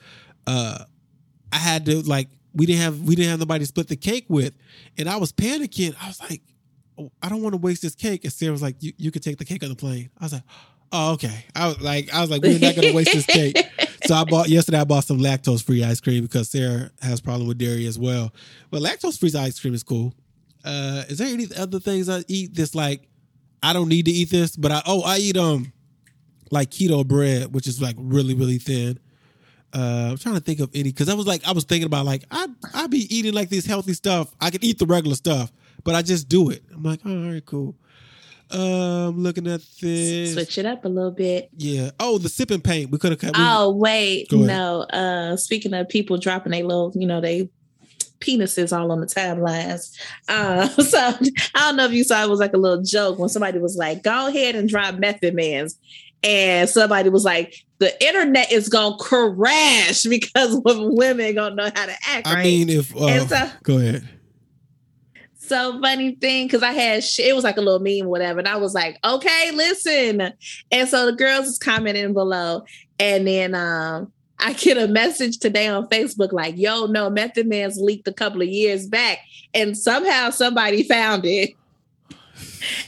uh, 0.46 0.84
I 1.52 1.58
had 1.58 1.84
to 1.88 2.04
like 2.04 2.28
we 2.54 2.68
didn't 2.68 2.84
have 2.84 3.02
we 3.02 3.16
didn't 3.16 3.32
have 3.32 3.40
nobody 3.40 3.64
to 3.64 3.68
split 3.68 3.88
the 3.88 3.96
cake 3.96 4.26
with, 4.30 4.54
and 5.00 5.10
I 5.10 5.18
was 5.18 5.32
panicking. 5.32 5.96
I 6.00 6.10
was 6.10 6.22
like, 6.22 6.44
oh, 7.00 7.12
I 7.24 7.30
don't 7.30 7.42
want 7.42 7.54
to 7.54 7.58
waste 7.60 7.82
this 7.82 7.96
cake. 7.96 8.24
And 8.24 8.32
Sarah 8.32 8.52
was 8.52 8.62
like, 8.62 8.76
you 8.84 8.94
you 8.98 9.10
could 9.10 9.24
take 9.24 9.40
the 9.40 9.46
cake 9.46 9.64
on 9.64 9.70
the 9.70 9.76
plane. 9.76 10.12
I 10.20 10.26
was 10.26 10.34
like, 10.34 10.44
oh 10.92 11.14
okay. 11.14 11.46
I 11.56 11.68
was 11.70 11.82
like 11.82 12.14
I 12.14 12.22
was 12.22 12.30
like 12.30 12.44
we're 12.44 12.60
not 12.60 12.76
gonna 12.76 12.94
waste 12.94 13.14
this 13.14 13.26
cake. 13.26 13.58
So 14.08 14.16
I 14.16 14.24
bought 14.24 14.48
yesterday. 14.48 14.80
I 14.80 14.86
bought 14.86 15.04
some 15.04 15.20
lactose 15.20 15.62
free 15.62 15.84
ice 15.84 16.00
cream 16.00 16.24
because 16.24 16.50
Sarah 16.50 16.90
has 17.02 17.20
problem 17.20 17.46
with 17.46 17.58
dairy 17.58 17.86
as 17.88 18.00
well. 18.00 18.34
But 18.72 18.82
lactose 18.82 19.20
free 19.20 19.38
ice 19.38 19.60
cream 19.60 19.74
is 19.74 19.84
cool. 19.84 20.14
Uh, 20.64 21.04
is 21.10 21.18
there 21.18 21.28
any 21.28 21.46
other 21.58 21.82
things 21.82 22.08
I 22.08 22.24
eat 22.30 22.56
that's 22.56 22.74
like 22.74 23.02
I 23.62 23.74
don't 23.74 23.90
need 23.90 24.06
to 24.06 24.12
eat 24.12 24.30
this, 24.30 24.56
but 24.56 24.72
I 24.72 24.82
oh 24.86 25.02
I 25.04 25.18
eat 25.18 25.36
um 25.36 25.74
like 26.52 26.72
keto 26.72 27.06
bread, 27.06 27.54
which 27.54 27.68
is 27.68 27.82
like 27.82 27.98
really 28.00 28.34
really 28.34 28.60
thin. 28.60 28.98
Uh, 29.74 30.12
I'm 30.12 30.18
trying 30.18 30.36
to 30.36 30.42
think 30.42 30.62
of 30.62 30.70
any 30.74 30.84
because 30.84 31.10
I 31.10 31.14
was 31.14 31.28
like 31.28 31.46
I 31.46 31.52
was 31.52 31.66
thinking 31.66 31.88
about 31.88 32.06
like 32.06 32.24
I 32.32 32.48
I 32.74 32.88
be 32.88 33.14
eating 33.14 33.34
like 33.34 33.50
this 33.50 33.66
healthy 33.66 33.94
stuff. 33.94 34.34
I 34.40 34.52
could 34.52 34.64
eat 34.64 34.80
the 34.80 34.86
regular 34.86 35.18
stuff, 35.18 35.52
but 35.84 35.96
I 35.96 36.02
just 36.02 36.30
do 36.30 36.50
it. 36.50 36.64
I'm 36.74 36.82
like, 36.82 37.06
all 37.06 37.12
right, 37.12 37.46
cool. 37.46 37.76
Um, 38.52 39.22
looking 39.22 39.48
at 39.48 39.62
this. 39.82 40.34
Switch 40.34 40.58
it 40.58 40.66
up 40.66 40.86
a 40.86 40.88
little 40.88 41.12
bit. 41.12 41.50
Yeah. 41.58 41.92
Oh, 42.00 42.18
the 42.18 42.30
sipping 42.30 42.62
paint. 42.62 42.92
We 42.92 42.98
could 42.98 43.12
have. 43.12 43.20
Cut. 43.20 43.34
Oh 43.36 43.72
wait, 43.76 44.32
no. 44.32 44.82
Uh, 44.84 45.36
speaking 45.36 45.74
of 45.74 45.90
people 45.90 46.18
dropping 46.18 46.52
their 46.52 46.64
little, 46.64 46.92
you 46.96 47.08
know, 47.08 47.20
they 47.20 47.50
penises 48.20 48.78
all 48.78 48.92
on 48.92 49.02
the 49.02 49.08
timelines. 49.08 49.96
Uh, 50.28 50.68
so 50.82 50.98
I 51.56 51.60
don't 51.60 51.76
know 51.76 51.86
if 51.86 51.92
you 51.92 52.04
saw 52.04 52.24
it 52.24 52.30
was 52.30 52.40
like 52.40 52.54
a 52.54 52.58
little 52.58 52.84
joke 52.84 53.20
when 53.20 53.30
somebody 53.30 53.60
was 53.60 53.76
like, 53.76 54.04
"Go 54.04 54.28
ahead 54.28 54.56
and 54.56 54.70
drop 54.70 54.96
Method 54.96 55.34
Man's," 55.36 55.78
and 56.24 56.70
somebody 56.70 57.10
was 57.10 57.26
like, 57.26 57.54
"The 57.80 58.02
internet 58.06 58.52
is 58.52 58.70
gonna 58.70 58.98
crash 58.98 60.04
because 60.10 60.62
women 60.64 61.36
gonna 61.36 61.56
know 61.56 61.72
how 61.76 61.86
to 61.86 61.96
act." 62.08 62.28
I 62.28 62.36
right? 62.36 62.44
mean, 62.44 62.70
if 62.70 62.96
uh, 62.96 63.28
so- 63.28 63.52
go 63.64 63.78
ahead. 63.78 64.08
So 65.48 65.80
funny 65.82 66.16
thing 66.16 66.48
because 66.48 66.64
I 66.64 66.72
had 66.72 67.04
sh- 67.04 67.20
it 67.20 67.36
was 67.36 67.44
like 67.44 67.58
a 67.58 67.62
little 67.62 67.80
meme, 67.80 68.10
whatever, 68.10 68.40
and 68.40 68.48
I 68.48 68.58
was 68.58 68.74
like, 68.74 68.98
okay, 69.04 69.52
listen. 69.54 70.34
And 70.72 70.88
so 70.90 71.06
the 71.06 71.14
girls 71.14 71.46
was 71.46 71.58
commenting 71.58 72.14
below, 72.14 72.64
and 73.00 73.28
then 73.28 73.56
um 73.56 74.12
I 74.40 74.54
get 74.54 74.78
a 74.78 74.88
message 74.88 75.40
today 75.40 75.68
on 75.68 75.88
Facebook 75.88 76.32
like, 76.32 76.58
yo, 76.58 76.86
no, 76.86 77.10
Method 77.10 77.48
Man's 77.48 77.78
leaked 77.80 78.08
a 78.08 78.14
couple 78.14 78.42
of 78.42 78.48
years 78.48 78.88
back, 78.88 79.20
and 79.54 79.78
somehow 79.78 80.30
somebody 80.30 80.84
found 80.84 81.26
it. 81.26 81.52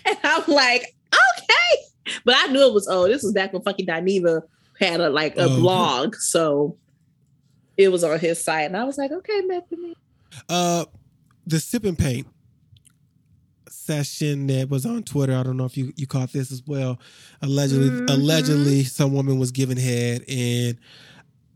And 0.05 0.18
I'm 0.24 0.43
like, 0.47 0.95
okay. 1.14 2.14
But 2.26 2.36
I 2.38 2.47
knew 2.47 2.68
it 2.68 2.74
was 2.74 2.88
oh, 2.89 3.07
this 3.07 3.24
was 3.24 3.34
back 3.34 3.51
when 3.53 3.62
fucking 3.64 3.86
Dineva 3.88 4.41
had 4.80 4.99
a 5.01 5.10
like 5.10 5.38
a 5.38 5.43
Oh, 5.45 5.60
blog. 5.60 6.16
So 6.16 6.78
it 7.77 7.91
was 7.91 8.03
on 8.03 8.19
his 8.19 8.44
site. 8.44 8.65
And 8.65 8.77
I 8.77 8.84
was 8.84 8.98
like, 8.98 9.11
okay, 9.11 9.41
Method 9.41 9.80
Man. 9.80 9.94
Uh, 10.48 10.86
the 11.48 11.60
sipping 11.60 11.95
paint 11.95 12.27
session 13.94 14.45
that 14.48 14.70
was 14.70 14.86
on 14.86 15.02
Twitter. 15.03 15.36
I 15.36 15.41
don't 15.44 15.57
know 15.57 15.66
if 15.66 15.76
you 15.76 15.91
you 15.95 16.06
caught 16.06 16.32
this 16.32 16.52
as 16.52 16.61
well. 16.68 16.99
Allegedly, 17.41 17.90
Mhm. 17.90 18.10
allegedly, 18.10 18.84
some 18.84 19.14
woman 19.14 19.40
was 19.40 19.52
giving 19.52 19.78
head, 19.78 20.24
and 20.28 20.78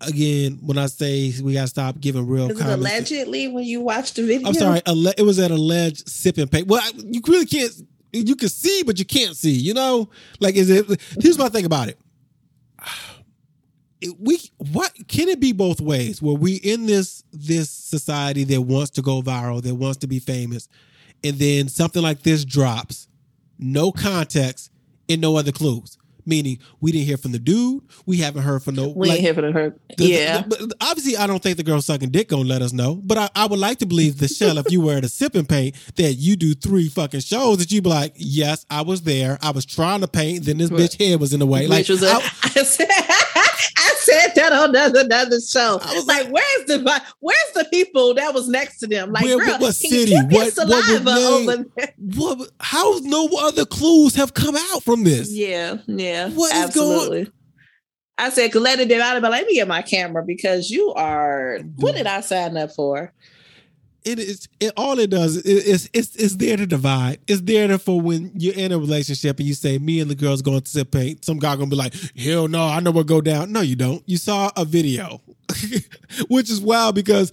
again, 0.01 0.59
when 0.61 0.77
I 0.77 0.87
say 0.87 1.33
we 1.41 1.53
gotta 1.53 1.67
stop 1.67 1.99
giving 1.99 2.25
real 2.27 2.49
allegedly 2.51 3.47
when 3.47 3.63
you 3.65 3.81
watched 3.81 4.15
the 4.15 4.23
video? 4.25 4.47
I'm 4.47 4.53
sorry. 4.55 4.81
alle- 4.85 5.13
It 5.17 5.21
was 5.25 5.37
an 5.37 5.51
alleged 5.51 6.09
sipping 6.09 6.47
paint. 6.47 6.67
Well, 6.67 6.81
I, 6.83 6.91
you 7.11 7.21
really 7.27 7.45
can't. 7.45 7.71
You 8.11 8.35
can 8.35 8.49
see, 8.49 8.83
but 8.83 8.97
you 8.99 9.05
can't 9.05 9.35
see. 9.35 9.51
You 9.51 9.73
know, 9.73 10.09
like 10.39 10.55
is 10.55 10.69
it? 10.69 10.85
Here's 11.21 11.37
my 11.37 11.49
thing 11.49 11.65
about 11.65 11.87
it. 11.89 11.97
It- 14.01 14.19
we 14.19 14.39
what 14.57 14.91
can 15.07 15.29
it 15.29 15.39
be 15.39 15.51
both 15.53 15.79
ways? 15.79 16.21
Where 16.21 16.35
we 16.35 16.55
in 16.55 16.85
this 16.87 17.23
this 17.31 17.69
society 17.69 18.43
that 18.45 18.61
wants 18.61 18.91
to 18.91 19.01
go 19.01 19.21
viral, 19.21 19.61
that 19.61 19.75
wants 19.75 19.97
to 19.99 20.07
be 20.07 20.19
famous, 20.19 20.67
and 21.23 21.37
then 21.37 21.67
something 21.67 22.01
like 22.01 22.23
this 22.23 22.45
drops, 22.45 23.07
no 23.59 23.91
context 23.91 24.71
and 25.09 25.21
no 25.21 25.35
other 25.37 25.51
clues. 25.51 25.97
Meaning, 26.25 26.59
we 26.79 26.93
didn't 26.93 27.05
hear 27.05 27.17
from 27.17 27.33
the 27.33 27.39
dude. 27.39 27.83
We 28.05 28.15
haven't 28.19 28.43
heard 28.43 28.63
from 28.63 28.75
no. 28.75 28.87
We 28.95 29.09
like, 29.09 29.19
here 29.19 29.33
for 29.33 29.41
the 29.41 29.51
hurt. 29.51 29.77
the- 29.97 30.05
yeah. 30.05 30.41
the- 30.43 30.47
but 30.69 30.77
obviously, 30.79 31.17
I 31.17 31.27
don't 31.27 31.43
think 31.43 31.57
the 31.57 31.63
girl 31.63 31.81
sucking 31.81 32.11
dick 32.11 32.29
gonna 32.29 32.43
let 32.47 32.61
us 32.61 32.71
know. 32.71 32.95
But 32.95 33.17
I, 33.17 33.29
I 33.35 33.45
would 33.45 33.59
like 33.59 33.79
to 33.79 33.85
believe 33.85 34.19
the 34.19 34.29
shell 34.29 34.57
if 34.57 34.71
you 34.71 34.79
were 34.79 34.93
at 34.93 35.03
a 35.03 35.09
sipping 35.09 35.45
paint 35.45 35.75
that 35.97 36.13
you 36.13 36.37
do 36.37 36.53
three 36.53 36.87
fucking 36.87 37.19
shows 37.19 37.57
that 37.57 37.73
you 37.73 37.81
be 37.81 37.89
like, 37.89 38.13
yes, 38.15 38.65
I 38.69 38.83
was 38.83 39.01
there. 39.01 39.37
I 39.41 39.51
was 39.51 39.65
trying 39.65 39.99
to 39.99 40.07
paint. 40.07 40.45
Then 40.45 40.59
this 40.59 40.69
bitch 40.69 40.97
head 40.97 41.19
was 41.19 41.33
in 41.33 41.41
the 41.41 41.45
way. 41.45 41.67
Like, 41.67 41.79
Which 41.79 41.89
was 41.89 42.03
a, 42.03 42.07
I- 42.13 42.19
I 43.83 43.95
said, 43.99 44.31
that 44.35 44.53
on 44.53 44.69
another, 44.69 45.01
another 45.01 45.41
show. 45.41 45.79
I 45.81 45.93
was 45.93 46.05
like, 46.05 46.27
where's 46.29 46.65
the 46.67 47.01
where's 47.19 47.51
the 47.53 47.65
people 47.71 48.13
that 48.15 48.33
was 48.33 48.47
next 48.47 48.79
to 48.79 48.87
them? 48.87 49.11
Like, 49.11 49.25
Where- 49.25 49.37
girl, 49.37 49.59
what 49.59 49.75
city? 49.75 50.15
What- 50.15 50.53
saliva 50.53 51.09
over 51.11 51.65
there? 51.75 51.93
what? 51.97 52.49
How 52.59 52.99
no 53.01 53.29
other 53.41 53.65
clues 53.65 54.15
have 54.15 54.33
come 54.33 54.55
out 54.55 54.83
from 54.83 55.03
this? 55.03 55.31
Yeah, 55.31 55.77
yeah, 55.87 56.29
What 56.29 56.55
is 56.55 56.75
going- 56.75 57.31
I 58.17 58.29
said, 58.29 58.51
"Cause 58.51 58.61
let 58.61 58.79
it 58.79 58.89
did 58.89 59.01
out, 59.01 59.19
but 59.21 59.31
let 59.31 59.47
me 59.47 59.55
get 59.55 59.67
my 59.67 59.81
camera 59.81 60.23
because 60.23 60.69
you 60.69 60.93
are. 60.93 61.59
What 61.77 61.95
mm. 61.95 61.97
did 61.97 62.07
I 62.07 62.21
sign 62.21 62.55
up 62.57 62.71
for? 62.71 63.11
It 64.05 64.19
is 64.19 64.47
it, 64.59 64.73
all 64.77 64.99
it 64.99 65.09
does 65.09 65.37
is 65.37 65.67
it's, 65.67 65.89
it's 65.93 66.15
it's 66.15 66.35
there 66.35 66.57
to 66.57 66.65
divide. 66.65 67.19
It's 67.27 67.41
there 67.41 67.67
to, 67.67 67.77
for 67.79 67.99
when 68.01 68.31
you're 68.35 68.53
in 68.55 68.71
a 68.71 68.77
relationship 68.79 69.39
and 69.39 69.47
you 69.47 69.53
say 69.53 69.77
me 69.77 69.99
and 69.99 70.09
the 70.09 70.15
girls 70.15 70.41
going 70.41 70.61
to 70.61 70.69
sip 70.69 70.91
paint. 70.91 71.23
Some 71.25 71.39
guy 71.39 71.55
gonna 71.55 71.69
be 71.69 71.75
like, 71.75 71.93
hell 72.17 72.47
no, 72.47 72.63
I 72.63 72.79
know 72.79 72.91
what 72.91 73.07
go 73.07 73.21
down. 73.21 73.51
No, 73.51 73.61
you 73.61 73.75
don't. 73.75 74.03
You 74.07 74.17
saw 74.17 74.51
a 74.55 74.65
video, 74.65 75.21
which 76.27 76.49
is 76.49 76.61
wild 76.61 76.95
because 76.95 77.31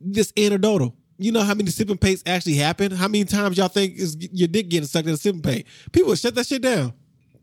this 0.00 0.32
anecdotal. 0.36 0.94
You 1.18 1.30
know 1.30 1.42
how 1.42 1.54
many 1.54 1.70
sipping 1.70 1.98
paints 1.98 2.22
actually 2.26 2.54
happen? 2.54 2.90
How 2.90 3.06
many 3.06 3.24
times 3.24 3.56
y'all 3.56 3.68
think 3.68 3.96
is 3.96 4.16
your 4.32 4.48
dick 4.48 4.68
getting 4.68 4.86
sucked 4.88 5.06
in 5.06 5.14
a 5.14 5.16
sipping 5.16 5.42
paint? 5.42 5.66
People 5.92 6.14
shut 6.16 6.34
that 6.34 6.46
shit 6.46 6.62
down. 6.62 6.92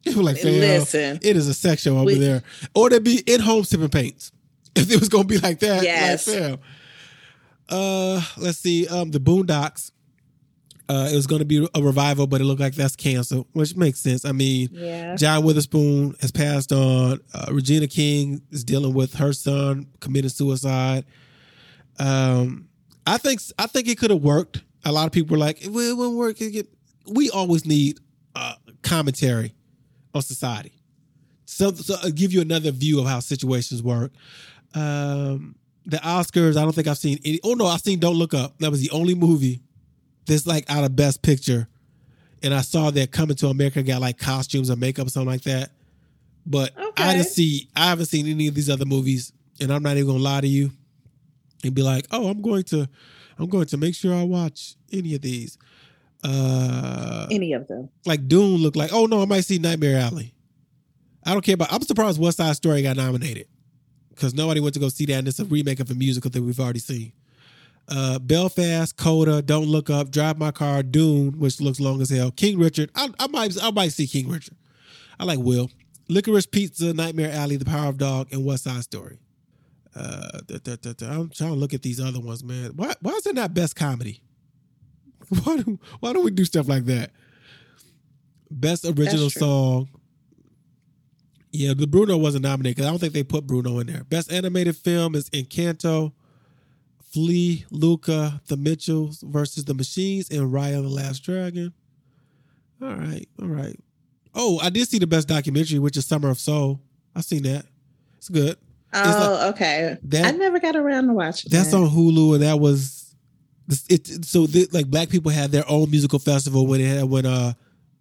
People 0.03 0.23
like, 0.23 0.43
Listen. 0.43 1.19
it 1.21 1.37
is 1.37 1.47
a 1.47 1.53
sex 1.53 1.81
show 1.83 1.95
over 1.95 2.05
We- 2.05 2.15
there, 2.15 2.43
or 2.73 2.89
there'd 2.89 3.03
be 3.03 3.21
in 3.25 3.39
home 3.41 3.63
sipping 3.63 3.89
paints. 3.89 4.31
If 4.75 4.91
it 4.91 4.99
was 4.99 5.09
gonna 5.09 5.23
be 5.25 5.37
like 5.39 5.59
that, 5.59 5.83
Yes. 5.83 6.27
like. 6.27 6.59
Uh, 7.69 8.21
let's 8.37 8.57
see. 8.57 8.87
Um, 8.87 9.11
the 9.11 9.19
Boondocks. 9.19 9.91
Uh, 10.87 11.07
it 11.11 11.15
was 11.15 11.27
going 11.27 11.37
to 11.37 11.45
be 11.45 11.67
a 11.75 11.81
revival, 11.83 12.25
but 12.25 12.41
it 12.41 12.45
looked 12.45 12.59
like 12.59 12.73
that's 12.73 12.95
canceled, 12.95 13.45
which 13.53 13.75
makes 13.75 13.99
sense. 13.99 14.25
I 14.25 14.31
mean, 14.31 14.69
Yeah, 14.71 15.15
John 15.15 15.43
Witherspoon 15.43 16.15
has 16.19 16.31
passed 16.31 16.71
on. 16.71 17.19
Uh, 17.31 17.45
Regina 17.51 17.85
King 17.87 18.41
is 18.49 18.63
dealing 18.63 18.95
with 18.95 19.13
her 19.13 19.31
son 19.31 19.85
committing 19.99 20.31
suicide. 20.31 21.05
Um, 21.99 22.69
I 23.05 23.17
think 23.17 23.39
I 23.59 23.67
think 23.67 23.87
it 23.87 23.99
could 23.99 24.09
have 24.09 24.23
worked. 24.23 24.63
A 24.83 24.91
lot 24.91 25.05
of 25.05 25.11
people 25.11 25.35
were 25.35 25.39
like, 25.39 25.59
"Well, 25.69 25.91
it 25.91 25.95
wouldn't 25.95 26.17
work." 26.17 26.41
It 26.41 26.51
get-" 26.51 26.73
We 27.05 27.29
always 27.29 27.67
need 27.67 27.99
uh, 28.35 28.55
commentary 28.81 29.53
on 30.15 30.23
society, 30.23 30.71
so, 31.45 31.71
so 31.71 31.95
uh, 32.01 32.09
give 32.15 32.33
you 32.33 32.41
another 32.41 32.71
view 32.71 32.99
of 32.99 33.05
how 33.05 33.19
situations 33.19 33.83
work. 33.83 34.11
Um, 34.73 35.55
the 35.89 35.97
Oscars, 35.97 36.57
I 36.57 36.61
don't 36.61 36.73
think 36.73 36.87
I've 36.87 36.97
seen 36.97 37.19
any. 37.25 37.39
Oh 37.43 37.53
no, 37.53 37.65
I've 37.65 37.81
seen 37.81 37.99
Don't 37.99 38.15
Look 38.15 38.33
Up. 38.33 38.57
That 38.59 38.71
was 38.71 38.81
the 38.81 38.91
only 38.91 39.15
movie 39.15 39.61
that's 40.25 40.45
like 40.47 40.69
out 40.69 40.83
of 40.83 40.95
Best 40.95 41.21
Picture 41.21 41.67
and 42.41 42.53
I 42.53 42.61
saw 42.61 42.89
that 42.91 43.11
Coming 43.11 43.35
to 43.37 43.47
America 43.47 43.83
got 43.83 43.99
like 43.99 44.17
costumes 44.17 44.69
or 44.71 44.75
makeup 44.77 45.07
or 45.07 45.09
something 45.09 45.27
like 45.29 45.41
that. 45.41 45.71
But 46.45 46.71
I 46.77 46.85
Okay. 46.89 47.13
didn't 47.13 47.27
see. 47.27 47.67
I 47.75 47.89
haven't 47.89 48.05
seen 48.05 48.27
any 48.27 48.47
of 48.47 48.55
these 48.55 48.69
other 48.69 48.85
movies, 48.85 49.33
and 49.59 49.71
I'm 49.71 49.83
not 49.83 49.97
even 49.97 50.07
gonna 50.07 50.19
lie 50.23 50.39
to 50.41 50.47
you 50.47 50.71
and 51.63 51.73
be 51.75 51.81
like, 51.83 52.07
"Oh, 52.11 52.29
I'm 52.29 52.41
going 52.41 52.63
to, 52.65 52.87
I'm 53.37 53.47
going 53.47 53.65
to 53.67 53.77
make 53.77 53.93
sure 53.93 54.15
I 54.15 54.23
watch 54.23 54.75
any 54.91 55.15
of 55.15 55.21
these." 55.21 55.57
Uh, 56.23 57.27
any 57.31 57.53
of 57.53 57.67
them. 57.67 57.89
like 58.05 58.27
Dune 58.27 58.57
looked 58.61 58.75
like. 58.77 58.91
Oh 58.93 59.05
no, 59.05 59.21
I 59.21 59.25
might 59.25 59.45
see 59.45 59.57
Nightmare 59.59 59.99
Alley. 59.99 60.33
I 61.25 61.33
don't 61.33 61.43
care 61.43 61.55
about. 61.55 61.71
I'm 61.73 61.81
surprised 61.81 62.19
West 62.19 62.37
Side 62.37 62.55
Story 62.55 62.81
got 62.81 62.95
nominated 62.97 63.47
because 64.19 64.33
nobody 64.33 64.59
went 64.59 64.73
to 64.73 64.79
go 64.79 64.89
see 64.89 65.05
that, 65.05 65.13
and 65.13 65.27
it's 65.27 65.39
a 65.39 65.45
remake 65.45 65.79
of 65.79 65.89
a 65.89 65.95
musical 65.95 66.29
that 66.29 66.41
we've 66.41 66.59
already 66.59 66.79
seen. 66.79 67.13
Uh, 67.87 68.19
Belfast, 68.19 68.95
Coda, 68.97 69.41
Don't 69.41 69.65
Look 69.65 69.89
Up, 69.89 70.11
Drive 70.11 70.37
My 70.37 70.51
Car, 70.51 70.83
Dune, 70.83 71.39
which 71.39 71.59
looks 71.61 71.79
long 71.79 72.01
as 72.01 72.09
hell. 72.09 72.29
King 72.31 72.59
Richard, 72.59 72.91
I, 72.93 73.09
I 73.17 73.27
might, 73.27 73.55
I 73.63 73.71
might 73.71 73.93
see 73.93 74.05
King 74.05 74.29
Richard. 74.29 74.55
I 75.19 75.23
like 75.23 75.39
Will. 75.39 75.71
Licorice 76.09 76.51
Pizza, 76.51 76.93
Nightmare 76.93 77.31
Alley, 77.31 77.55
The 77.55 77.65
Power 77.65 77.87
of 77.89 77.97
Dog, 77.97 78.27
and 78.31 78.45
West 78.45 78.65
Side 78.65 78.83
Story. 78.83 79.19
Uh, 79.95 80.39
da, 80.45 80.75
da, 80.75 80.93
da. 80.93 81.07
I'm 81.07 81.29
trying 81.29 81.51
to 81.51 81.55
look 81.55 81.73
at 81.73 81.81
these 81.81 81.99
other 81.99 82.19
ones, 82.19 82.43
man. 82.43 82.71
Why, 82.75 82.93
why 83.01 83.13
is 83.13 83.25
it 83.25 83.35
not 83.35 83.53
best 83.53 83.75
comedy? 83.75 84.21
Why 85.43 85.57
do, 85.57 85.79
why 85.99 86.13
don't 86.13 86.23
we 86.23 86.31
do 86.31 86.43
stuff 86.43 86.67
like 86.67 86.85
that? 86.85 87.11
Best 88.49 88.83
original 88.83 89.29
song. 89.29 89.89
Yeah, 91.51 91.73
the 91.73 91.87
Bruno 91.87 92.15
wasn't 92.17 92.43
nominated 92.43 92.75
because 92.77 92.87
I 92.87 92.91
don't 92.91 92.99
think 92.99 93.13
they 93.13 93.23
put 93.23 93.47
Bruno 93.47 93.79
in 93.79 93.87
there. 93.87 94.03
Best 94.03 94.31
animated 94.31 94.75
film 94.75 95.15
is 95.15 95.29
Encanto, 95.31 96.11
Flee, 97.11 97.65
Luca, 97.71 98.39
The 98.47 98.55
Mitchells 98.57 99.21
versus 99.27 99.65
the 99.65 99.73
Machines, 99.73 100.29
and 100.29 100.41
Raya 100.53 100.75
and 100.75 100.85
the 100.85 100.89
Last 100.89 101.19
Dragon. 101.23 101.73
All 102.81 102.93
right, 102.95 103.27
all 103.41 103.47
right. 103.47 103.75
Oh, 104.35 104.59
I 104.59 104.69
did 104.69 104.87
see 104.87 104.99
the 104.99 105.07
best 105.07 105.27
documentary, 105.27 105.79
which 105.79 105.97
is 105.97 106.05
Summer 106.05 106.29
of 106.29 106.39
Soul. 106.39 106.79
I 107.15 107.21
seen 107.21 107.43
that. 107.43 107.65
It's 108.17 108.29
good. 108.29 108.55
Oh, 108.93 109.49
okay. 109.49 109.97
that- 110.03 110.25
I 110.33 110.37
never 110.37 110.59
got 110.59 110.75
around 110.75 111.07
to 111.07 111.13
watching 111.13 111.49
that. 111.49 111.57
That's 111.57 111.71
that. 111.71 111.77
on 111.77 111.89
Hulu, 111.89 112.35
and 112.35 112.43
that 112.43 112.59
was 112.59 113.15
it. 113.89 114.23
So 114.25 114.45
the, 114.47 114.67
like 114.71 114.87
black 114.87 115.09
people 115.09 115.31
had 115.31 115.51
their 115.51 115.67
own 115.69 115.89
musical 115.91 116.19
festival 116.19 116.67
when 116.67 116.79
it 116.81 116.87
had 116.87 117.03
when 117.05 117.25
uh 117.25 117.53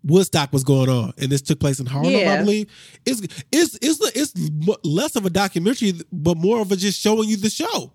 Woodstock 0.04 0.52
was 0.52 0.64
going 0.64 0.88
on, 0.88 1.12
and 1.18 1.30
this 1.30 1.42
took 1.42 1.58
place 1.60 1.80
in 1.80 1.86
Harlem, 1.86 2.14
I 2.14 2.38
believe. 2.38 2.70
It's 3.04 3.20
it's 3.50 3.78
it's 3.82 4.00
it's 4.16 4.32
less 4.84 5.16
of 5.16 5.26
a 5.26 5.30
documentary, 5.30 5.94
but 6.12 6.36
more 6.36 6.60
of 6.60 6.70
a 6.72 6.76
just 6.76 7.00
showing 7.00 7.28
you 7.28 7.36
the 7.36 7.50
show. 7.50 7.92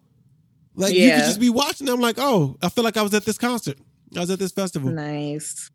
Like 0.75 0.93
you 0.93 1.09
could 1.11 1.19
just 1.25 1.39
be 1.39 1.49
watching. 1.49 1.87
I'm 1.87 2.01
like, 2.01 2.15
oh, 2.19 2.57
I 2.61 2.69
feel 2.69 2.83
like 2.83 2.97
I 2.97 3.01
was 3.03 3.13
at 3.13 3.25
this 3.25 3.37
concert. 3.37 3.77
I 4.15 4.19
was 4.19 4.29
at 4.29 4.39
this 4.39 4.51
festival. 4.51 4.91
Nice. 4.91 5.71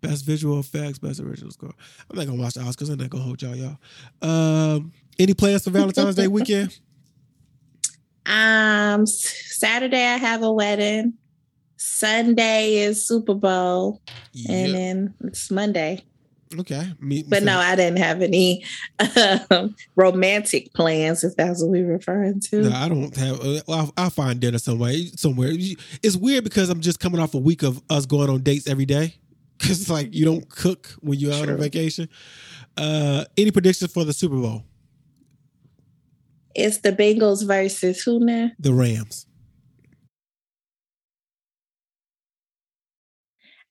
Best 0.00 0.24
visual 0.24 0.58
effects, 0.58 0.98
best 0.98 1.20
original 1.20 1.50
score. 1.50 1.72
I'm 2.10 2.16
not 2.16 2.26
gonna 2.26 2.40
watch 2.40 2.54
the 2.54 2.60
Oscars. 2.60 2.90
I'm 2.90 2.98
not 2.98 3.10
gonna 3.10 3.22
hold 3.22 3.42
y'all, 3.42 3.54
y'all. 3.54 3.78
Um, 4.22 4.92
any 5.18 5.34
plans 5.34 5.64
for 5.64 5.70
Valentine's 5.70 6.14
Day 6.16 6.26
weekend? 6.28 6.78
Um, 8.26 9.06
Saturday 9.06 10.04
I 10.04 10.16
have 10.16 10.42
a 10.42 10.52
wedding. 10.52 11.14
Sunday 11.82 12.74
is 12.74 13.06
Super 13.06 13.32
Bowl, 13.32 14.02
and 14.46 14.74
then 14.74 15.14
it's 15.24 15.50
Monday. 15.50 16.04
Okay. 16.58 16.92
Me, 17.00 17.24
But 17.26 17.42
no, 17.42 17.58
I 17.58 17.74
didn't 17.74 17.98
have 18.00 18.20
any 18.20 18.64
um, 19.50 19.74
romantic 19.96 20.74
plans, 20.74 21.24
if 21.24 21.36
that's 21.36 21.62
what 21.62 21.70
we're 21.70 21.86
referring 21.86 22.40
to. 22.50 22.68
No, 22.68 22.72
I 22.76 22.86
don't 22.86 23.16
have. 23.16 23.40
Uh, 23.40 23.60
well, 23.66 23.78
I'll, 23.78 23.92
I'll 23.96 24.10
find 24.10 24.38
dinner 24.38 24.58
somewhere. 24.58 24.92
Somewhere. 25.16 25.52
It's 26.02 26.16
weird 26.16 26.44
because 26.44 26.68
I'm 26.68 26.82
just 26.82 27.00
coming 27.00 27.18
off 27.18 27.32
a 27.32 27.38
week 27.38 27.62
of 27.62 27.80
us 27.88 28.04
going 28.04 28.28
on 28.28 28.42
dates 28.42 28.66
every 28.66 28.86
day. 28.86 29.14
Because 29.56 29.80
it's 29.80 29.90
like 29.90 30.12
you 30.12 30.26
don't 30.26 30.46
cook 30.50 30.88
when 31.00 31.18
you're 31.18 31.32
out 31.32 31.48
on 31.48 31.56
vacation. 31.56 32.10
Uh, 32.76 33.24
any 33.38 33.52
predictions 33.52 33.90
for 33.90 34.04
the 34.04 34.12
Super 34.12 34.36
Bowl? 34.36 34.64
It's 36.54 36.78
the 36.78 36.92
Bengals 36.92 37.46
versus 37.46 38.02
who 38.02 38.20
now? 38.20 38.50
The 38.58 38.74
Rams. 38.74 39.26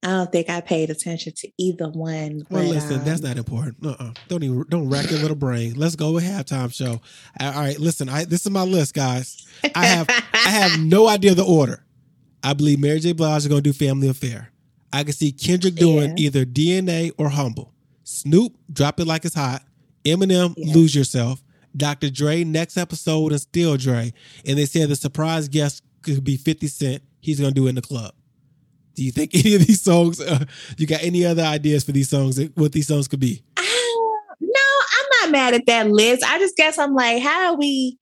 I 0.02 0.08
don't 0.08 0.32
think 0.32 0.50
I 0.50 0.62
paid 0.62 0.90
attention 0.90 1.34
to 1.38 1.50
either 1.58 1.90
one. 1.90 2.44
Well, 2.50 2.64
but, 2.64 2.70
listen, 2.70 3.04
that's 3.04 3.22
um, 3.22 3.28
not 3.28 3.38
important. 3.38 3.86
Uh-uh. 3.86 4.14
Don't 4.30 4.44
even 4.44 4.64
don't 4.70 4.90
rack 4.90 5.10
your 5.12 5.20
little 5.20 5.36
brain. 5.36 5.74
Let's 5.76 5.96
go 5.98 6.14
with 6.14 6.24
halftime 6.24 6.74
show. 6.74 7.02
All 7.40 7.52
right, 7.54 7.78
listen. 7.78 8.08
I 8.08 8.24
this 8.24 8.46
is 8.46 8.52
my 8.52 8.64
list, 8.64 8.94
guys. 8.94 9.46
I 9.76 9.86
have 9.86 10.08
I 10.10 10.50
have 10.52 10.80
no 10.84 11.08
idea 11.10 11.36
the 11.36 11.44
order. 11.46 11.84
I 12.42 12.54
believe 12.54 12.80
Mary 12.80 13.00
J. 13.00 13.12
Blige 13.12 13.40
is 13.42 13.48
going 13.50 13.62
to 13.62 13.70
do 13.70 13.74
Family 13.74 14.08
Affair. 14.08 14.52
I 14.94 15.04
can 15.04 15.12
see 15.14 15.32
Kendrick 15.34 15.76
doing 15.76 16.18
Yeah. 16.18 16.26
either 16.28 16.46
DNA 16.46 17.12
or 17.18 17.30
Humble. 17.30 17.74
Snoop, 18.06 18.56
Drop 18.72 19.00
It 19.02 19.06
Like 19.06 19.26
It's 19.26 19.36
Hot. 19.36 19.62
Eminem, 20.06 20.54
Yeah. 20.58 20.74
Lose 20.74 20.96
Yourself. 20.96 21.44
Dr. 21.76 22.10
Dre, 22.10 22.44
next 22.44 22.78
episode, 22.78 23.32
and 23.34 23.42
Still 23.42 23.78
Dre. 23.78 24.14
And 24.46 24.58
they 24.58 24.66
said 24.66 24.90
the 24.90 24.96
surprise 24.96 25.48
guest 25.50 25.84
could 26.02 26.24
be 26.24 26.38
50 26.38 26.68
Cent. 26.68 27.04
He's 27.20 27.40
going 27.40 27.52
to 27.52 27.56
do 27.56 27.68
it 27.68 27.70
in 27.70 27.76
the 27.76 27.82
club. 27.82 28.14
Do 29.00 29.06
you 29.06 29.14
think 29.14 29.32
any 29.34 29.56
of 29.56 29.66
these 29.66 29.82
songs, 29.82 30.20
uh, 30.20 30.44
you 30.78 30.86
got 30.86 31.02
any 31.02 31.26
other 31.26 31.42
ideas 31.44 31.86
for 31.86 31.94
these 31.94 32.10
songs, 32.10 32.38
what 32.56 32.74
these 32.74 32.88
songs 32.88 33.08
could 33.08 33.22
be? 33.22 33.42
Uh, 33.56 33.62
no, 34.42 34.50
I'm 34.52 35.06
not 35.22 35.32
mad 35.32 35.54
at 35.54 35.66
that 35.68 35.90
list. 35.90 36.22
I 36.28 36.38
just 36.38 36.58
guess 36.58 36.78
I'm 36.78 36.94
like, 36.94 37.24
how 37.24 37.54
are 37.54 37.58
we 37.58 37.98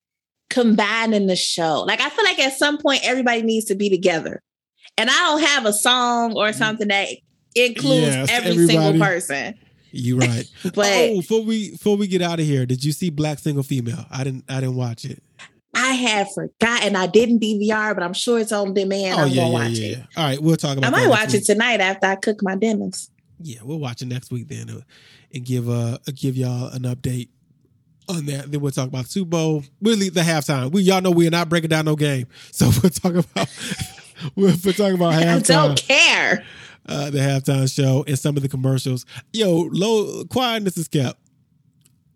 combining 0.50 1.28
the 1.28 1.36
show? 1.36 1.84
Like, 1.86 2.02
I 2.02 2.10
feel 2.10 2.26
like 2.26 2.40
at 2.40 2.58
some 2.58 2.80
point 2.80 3.02
everybody 3.04 3.44
needs 3.44 3.66
to 3.66 3.76
be 3.76 3.92
together, 3.92 4.42
and 4.98 5.08
I 5.08 5.14
don't 5.14 5.44
have 5.44 5.66
a 5.68 5.74
song 5.74 6.34
or 6.36 6.52
something 6.52 6.88
that 6.88 7.10
includes 7.54 8.16
Yes, 8.16 8.32
every 8.32 8.52
everybody. 8.54 8.68
single 8.68 9.00
person. 9.00 9.54
You're 9.92 10.18
right. 10.18 10.46
But 10.74 10.94
oh, 10.94 11.18
before 11.18 11.44
we 11.44 11.72
before 11.74 11.96
we 11.96 12.08
get 12.08 12.24
out 12.24 12.40
of 12.40 12.46
here, 12.48 12.66
did 12.66 12.84
you 12.84 12.92
see 12.92 13.12
Black 13.12 13.38
Single 13.38 13.64
Female? 13.64 14.04
I 14.10 14.24
didn't 14.24 14.46
I 14.50 14.62
didn't 14.62 14.76
watch 14.78 15.06
it. 15.06 15.22
I 15.80 15.94
had 15.94 16.28
forgotten. 16.34 16.96
I 16.96 17.06
didn't 17.08 17.40
DVR, 17.40 17.94
but 17.94 18.02
I'm 18.04 18.14
sure 18.14 18.40
it's 18.40 18.52
on 18.52 18.74
demand. 18.74 19.20
oh 19.20 19.24
I'm 19.24 19.30
yeah, 19.30 19.36
gonna 19.36 19.48
yeah, 19.48 19.54
watch 19.54 19.78
yeah, 19.78 19.88
it. 19.90 20.04
All 20.18 20.24
right, 20.26 20.42
we'll 20.42 20.56
talk 20.58 20.78
about. 20.78 20.88
I 20.88 20.90
might 20.92 21.08
watch 21.08 21.34
week. 21.34 21.44
it 21.44 21.46
tonight 21.46 21.80
after 21.80 22.08
I 22.08 22.16
cook 22.16 22.40
my 22.42 22.56
dinners. 22.56 23.12
yeah, 23.40 23.60
we'll 23.64 23.80
watch 23.80 24.02
it 24.02 24.08
next 24.08 24.32
week 24.32 24.48
then, 24.48 24.70
uh, 24.70 24.82
and 25.34 25.46
give 25.46 25.70
uh 25.70 26.00
give 26.16 26.36
y'all 26.36 26.70
an 26.70 26.82
update 26.84 27.30
on 28.10 28.26
that. 28.26 28.52
Then 28.52 28.60
we'll 28.60 28.72
talk 28.72 28.88
about 28.88 29.06
Super 29.06 29.30
Bowl. 29.30 29.64
We'll 29.80 29.98
leave 29.98 30.14
the 30.16 30.22
halftime. 30.22 30.72
We 30.72 30.82
y'all 30.82 31.02
know 31.02 31.12
we 31.12 31.28
are 31.28 31.32
not 31.32 31.48
breaking 31.50 31.70
down 31.70 31.86
no 31.86 31.96
game, 31.96 32.26
so 32.52 32.70
we'll 32.82 32.90
talk 32.90 33.14
about 33.16 33.48
we'll, 34.36 34.56
we'll 34.64 34.74
talk 34.74 34.94
about 34.94 35.14
halftime. 35.14 35.56
I 35.56 35.68
don't 35.68 35.82
care. 35.82 36.44
uh, 36.88 37.10
the 37.12 37.20
halftime 37.20 37.72
show 37.74 38.04
and 38.08 38.18
some 38.18 38.36
of 38.36 38.42
the 38.44 38.50
commercials. 38.50 39.06
Yo, 39.32 39.70
low 39.72 40.24
quietness 40.26 40.78
is 40.78 40.88
kept. 40.88 41.20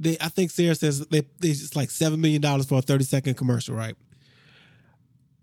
They, 0.02 0.18
I 0.20 0.30
think 0.30 0.52
Sarah 0.52 0.76
says 0.76 1.06
they, 1.08 1.22
they 1.40 1.50
it's 1.50 1.76
like 1.76 1.92
seven 1.92 2.20
million 2.22 2.42
dollars 2.42 2.66
for 2.68 2.80
a 2.80 2.82
thirty 2.82 3.04
second 3.04 3.36
commercial, 3.36 3.76
right? 3.76 3.96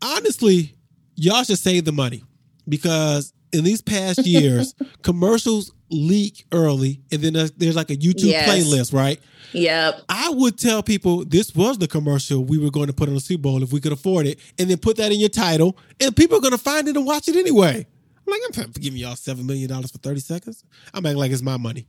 Honestly, 0.03 0.75
y'all 1.17 1.43
should 1.45 1.59
save 1.59 1.85
the 1.85 1.93
money 1.93 2.25
because 2.69 3.33
in 3.53 3.65
these 3.65 3.81
past 3.83 4.19
years, 4.27 4.75
commercials 5.03 5.73
leak 5.91 6.45
early, 6.53 7.01
and 7.11 7.23
then 7.23 7.33
there's, 7.33 7.51
there's 7.53 7.77
like 7.77 7.91
a 7.91 7.97
YouTube 7.97 8.27
Yes. 8.31 8.49
playlist, 8.49 8.93
right? 8.93 9.21
Yep. 9.53 10.03
I 10.09 10.31
would 10.31 10.59
tell 10.59 10.83
people 10.83 11.25
this 11.25 11.55
was 11.55 11.79
the 11.79 11.89
commercial 11.89 12.45
we 12.45 12.59
were 12.59 12.71
going 12.71 12.89
to 12.89 12.93
put 12.93 13.09
on 13.09 13.15
the 13.15 13.21
Super 13.21 13.43
Bowl 13.43 13.63
if 13.63 13.73
we 13.73 13.81
could 13.81 13.93
afford 13.93 14.27
it, 14.27 14.39
and 14.59 14.69
then 14.69 14.79
put 14.79 14.97
that 14.99 15.13
in 15.13 15.19
your 15.19 15.31
title, 15.31 15.77
and 16.01 16.15
people 16.15 16.39
are 16.39 16.43
going 16.43 16.53
to 16.53 16.59
find 16.59 16.89
it 16.89 16.97
and 16.97 17.07
watch 17.07 17.29
it 17.29 17.37
anyway. 17.37 17.87
I'm 18.27 18.33
like, 18.33 18.59
I'm 18.67 18.73
giving 18.73 18.99
y'all 18.99 19.17
seven 19.17 19.47
million 19.47 19.69
dollars 19.71 19.91
for 19.91 19.99
thirty 19.99 20.21
seconds. 20.21 20.63
I'm 20.93 21.07
acting 21.07 21.19
like 21.19 21.33
it's 21.33 21.43
my 21.43 21.57
money. 21.57 21.87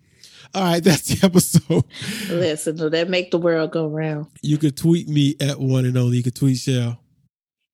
All 0.53 0.63
right, 0.63 0.83
that's 0.83 1.07
the 1.07 1.25
episode. 1.25 1.83
Listen, 2.29 2.75
that 2.91 3.09
make 3.09 3.31
the 3.31 3.37
world 3.37 3.71
go 3.71 3.87
round. 3.87 4.27
You 4.41 4.57
could 4.57 4.75
tweet 4.77 5.07
me 5.07 5.35
at 5.39 5.59
one 5.59 5.85
and 5.85 5.97
only. 5.97 6.17
You 6.17 6.23
could 6.23 6.35
tweet 6.35 6.57
Shell. 6.57 6.99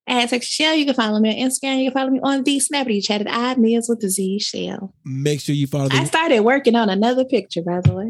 At 0.08 0.30
Text 0.30 0.52
Shell, 0.52 0.76
you 0.76 0.86
can 0.86 0.94
follow 0.94 1.20
me 1.20 1.30
on 1.44 1.50
Instagram. 1.50 1.80
You 1.80 1.90
can 1.92 1.94
follow 2.00 2.12
me 2.12 2.20
on 2.22 2.44
the 2.44 2.58
Snappity 2.60 3.04
Chat 3.04 3.22
at 3.22 3.28
I 3.28 3.56
Meals 3.56 3.90
with 3.90 4.02
the 4.02 4.10
Z 4.10 4.38
Shell. 4.40 4.94
Make 5.04 5.42
sure 5.42 5.56
you 5.56 5.66
follow 5.66 5.90
me. 5.90 5.98
I 5.98 6.04
started 6.04 6.42
working 6.42 6.76
on 6.76 6.90
another 6.90 7.26
picture, 7.26 7.62
by 7.64 7.82
the 7.82 7.94
way. 7.94 8.10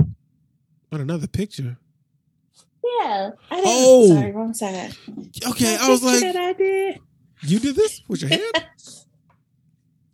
on 0.92 1.02
another 1.02 1.28
picture. 1.28 1.78
Yeah. 2.84 3.32
I 3.50 3.56
didn't, 3.56 3.66
Oh. 3.70 4.08
sorry, 4.10 4.32
wrong 4.32 4.54
side. 4.54 4.94
Okay, 5.48 5.66
That 5.66 5.82
I 5.82 5.90
was 5.90 6.04
like, 6.04 6.24
I 6.36 6.54
did. 6.54 7.00
you 7.44 7.60
did 7.60 7.76
this 7.76 8.02
with 8.10 8.22
your 8.22 8.30
hand. 8.32 8.44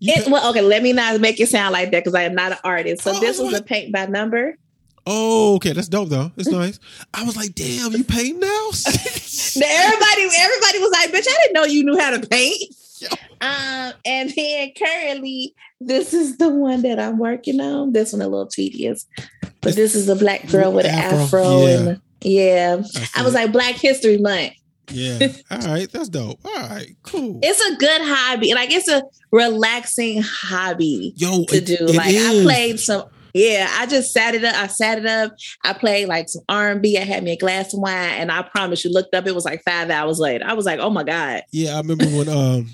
It, 0.01 0.27
well, 0.29 0.49
okay, 0.49 0.61
let 0.61 0.81
me 0.81 0.93
not 0.93 1.21
make 1.21 1.39
it 1.39 1.47
sound 1.49 1.73
like 1.73 1.91
that 1.91 2.03
because 2.03 2.15
I 2.15 2.23
am 2.23 2.33
not 2.35 2.51
an 2.53 2.57
artist. 2.63 3.03
So 3.03 3.11
Oh, 3.15 3.19
this 3.19 3.37
was 3.39 3.51
what? 3.53 3.61
a 3.61 3.63
paint 3.63 3.93
by 3.93 4.07
number. 4.07 4.55
oh, 5.05 5.55
okay, 5.55 5.73
that's 5.73 5.87
dope 5.87 6.09
though. 6.09 6.31
It's 6.37 6.49
nice. 6.51 6.79
I 7.13 7.23
was 7.23 7.35
like, 7.35 7.53
damn, 7.55 7.91
you 7.91 8.03
paint 8.03 8.39
now? 8.41 8.69
Everybody, 9.55 10.29
everybody 10.37 10.79
was 10.79 10.91
like, 10.91 11.11
"Bitch, 11.11 11.27
I 11.27 11.37
didn't 11.43 11.53
know 11.53 11.65
you 11.65 11.83
knew 11.83 11.97
how 11.99 12.11
to 12.17 12.27
paint." 12.27 12.61
Yo. 12.99 13.07
Um, 13.41 13.93
and 14.05 14.29
then 14.35 14.71
currently, 14.77 15.55
this 15.79 16.13
is 16.13 16.37
the 16.37 16.49
one 16.49 16.83
that 16.83 16.99
I'm 16.99 17.17
working 17.17 17.59
on. 17.59 17.93
This 17.93 18.13
one 18.13 18.21
a 18.21 18.27
little 18.27 18.45
tedious, 18.47 19.05
but 19.61 19.71
It's- 19.71 19.75
this 19.75 19.95
is 19.95 20.07
a 20.09 20.15
black 20.15 20.47
girl 20.49 20.71
with 20.71 20.85
an 20.85 20.93
Afro, 20.93 21.19
afro, 21.23 21.65
yeah. 21.65 21.77
and 21.79 21.99
yeah, 22.23 22.81
I 23.15 23.23
was 23.23 23.33
like 23.33 23.51
Black 23.51 23.75
History 23.75 24.17
Month. 24.19 24.53
Yeah. 24.93 25.27
All 25.51 25.57
right, 25.59 25.91
that's 25.91 26.09
dope. 26.09 26.39
All 26.45 26.51
right, 26.69 26.95
cool. 27.03 27.39
It's 27.43 27.59
a 27.61 27.75
good 27.77 28.01
hobby, 28.03 28.53
like 28.53 28.71
it's 28.71 28.87
a 28.87 29.03
relaxing 29.31 30.21
hobby 30.21 31.13
Yo, 31.17 31.45
to 31.45 31.55
it- 31.57 31.65
do. 31.65 31.77
it 31.79 31.95
like 31.95 32.15
I 32.15 32.41
played 32.43 32.79
some. 32.79 33.05
Yeah, 33.33 33.67
I 33.79 33.85
just 33.85 34.11
sat 34.11 34.35
it 34.35 34.43
up. 34.43 34.53
I 34.55 34.67
sat 34.67 34.97
it 34.97 35.05
up. 35.05 35.31
I 35.63 35.71
played 35.71 36.07
like 36.09 36.27
some 36.27 36.43
R 36.49 36.69
and 36.69 36.81
B. 36.81 36.97
I 36.97 37.01
had 37.01 37.23
me 37.23 37.31
a 37.31 37.37
glass 37.37 37.73
of 37.73 37.79
wine, 37.79 37.93
and 37.93 38.29
I 38.29 38.41
promise 38.41 38.83
you, 38.83 38.91
looked 38.91 39.15
up. 39.15 39.25
It 39.25 39.33
was 39.33 39.45
like 39.45 39.63
five 39.63 39.89
hours 39.89 40.19
later. 40.19 40.43
I 40.45 40.51
was 40.53 40.65
like, 40.65 40.79
"Oh 40.81 40.89
my 40.89 41.03
god!" 41.03 41.43
Yeah, 41.51 41.75
I 41.75 41.77
remember 41.77 42.05
when 42.07 42.27
um 42.27 42.69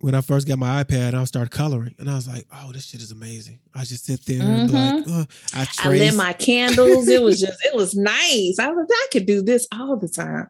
when 0.00 0.14
I 0.16 0.22
first 0.22 0.48
got 0.48 0.58
my 0.58 0.82
iPad, 0.82 1.14
I 1.14 1.22
started 1.22 1.50
coloring, 1.52 1.94
and 2.00 2.10
I 2.10 2.14
was 2.16 2.26
like, 2.26 2.46
"Oh, 2.52 2.72
this 2.72 2.86
shit 2.86 3.00
is 3.00 3.12
amazing." 3.12 3.60
I 3.72 3.84
just 3.84 4.06
sit 4.06 4.26
there 4.26 4.42
and 4.42 4.72
like, 4.72 5.06
uh, 5.08 5.24
I 5.54 5.68
I 5.84 5.88
lit 5.90 6.14
my 6.16 6.32
candles. 6.32 7.06
It 7.06 7.22
was 7.22 7.38
just, 7.40 7.64
it 7.64 7.72
was 7.76 7.94
nice. 7.94 8.58
I 8.58 8.70
was, 8.70 8.78
like, 8.78 8.88
I 8.90 9.06
could 9.12 9.26
do 9.26 9.40
this 9.40 9.68
all 9.72 9.96
the 9.96 10.08
time. 10.08 10.48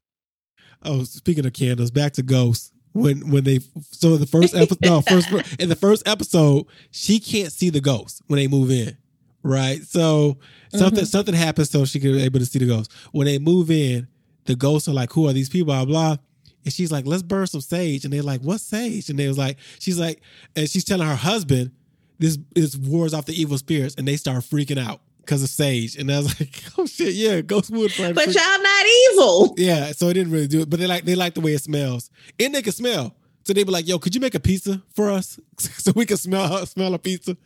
Oh, 0.84 1.04
speaking 1.04 1.46
of 1.46 1.52
candles, 1.52 1.90
back 1.90 2.12
to 2.14 2.22
ghosts. 2.22 2.72
When 2.92 3.30
when 3.30 3.44
they 3.44 3.60
so 3.92 4.16
the 4.16 4.26
first 4.26 4.52
episode, 4.54 4.78
no, 4.82 5.00
first 5.08 5.28
in 5.60 5.68
the 5.68 5.76
first 5.76 6.02
episode, 6.08 6.66
she 6.90 7.20
can't 7.20 7.52
see 7.52 7.70
the 7.70 7.80
ghost 7.80 8.20
when 8.26 8.38
they 8.38 8.48
move 8.48 8.70
in, 8.72 8.96
right? 9.44 9.80
So 9.84 10.38
something 10.74 11.04
Mhm. 11.04 11.06
something 11.06 11.34
happens 11.34 11.70
so 11.70 11.84
she 11.84 12.00
can 12.00 12.12
be 12.14 12.22
able 12.22 12.40
to 12.40 12.46
see 12.46 12.58
the 12.58 12.66
ghost. 12.66 12.90
When 13.12 13.26
they 13.26 13.38
move 13.38 13.70
in, 13.70 14.08
the 14.46 14.56
ghosts 14.56 14.88
are 14.88 14.92
like, 14.92 15.12
"Who 15.12 15.28
are 15.28 15.32
these 15.32 15.48
people?" 15.48 15.66
Blah 15.66 15.84
blah. 15.84 16.16
And 16.64 16.74
she's 16.74 16.90
like, 16.90 17.06
"Let's 17.06 17.22
burn 17.22 17.46
some 17.46 17.60
sage." 17.60 18.04
And 18.04 18.12
they're 18.12 18.24
like, 18.24 18.40
"What 18.42 18.60
sage?" 18.60 19.08
And 19.08 19.16
they 19.18 19.28
was 19.28 19.38
like, 19.38 19.58
"She's 19.78 19.98
like," 19.98 20.20
and 20.56 20.68
she's 20.68 20.82
telling 20.84 21.06
her 21.06 21.14
husband, 21.14 21.70
"This 22.18 22.38
this 22.56 22.76
wars 22.76 23.14
off 23.14 23.26
the 23.26 23.40
evil 23.40 23.56
spirits," 23.56 23.94
and 23.96 24.08
they 24.08 24.16
start 24.16 24.42
freaking 24.42 24.78
out 24.84 25.00
because 25.20 25.42
of 25.42 25.48
sage. 25.48 25.96
And 25.96 26.10
I 26.10 26.18
was 26.18 26.40
like, 26.40 26.62
"Oh 26.78 26.86
shit, 26.86 27.14
yeah, 27.14 27.40
ghost 27.40 27.70
wood." 27.70 27.92
probably 27.94 28.12
But 28.14 28.26
y'all 28.34 28.62
not 28.62 28.86
evil. 29.12 29.54
yeah, 29.58 29.92
so 29.92 30.08
it 30.08 30.14
didn't 30.14 30.32
really 30.32 30.46
do 30.48 30.60
it, 30.60 30.70
but 30.70 30.80
they 30.80 30.86
like 30.86 31.04
they 31.04 31.14
like 31.14 31.34
the 31.34 31.40
way 31.40 31.54
it 31.54 31.62
smells, 31.62 32.10
and 32.38 32.54
they 32.54 32.62
can 32.62 32.72
smell. 32.72 33.16
So 33.44 33.54
they 33.54 33.64
be 33.64 33.70
like, 33.72 33.88
"Yo, 33.88 33.98
could 33.98 34.14
you 34.14 34.20
make 34.20 34.34
a 34.34 34.40
pizza 34.40 34.82
for 34.94 35.10
us 35.10 35.38
so 35.58 35.92
we 35.96 36.06
can 36.06 36.16
smell 36.18 36.64
smell 36.66 36.94
a 36.94 36.98
pizza?" 36.98 37.36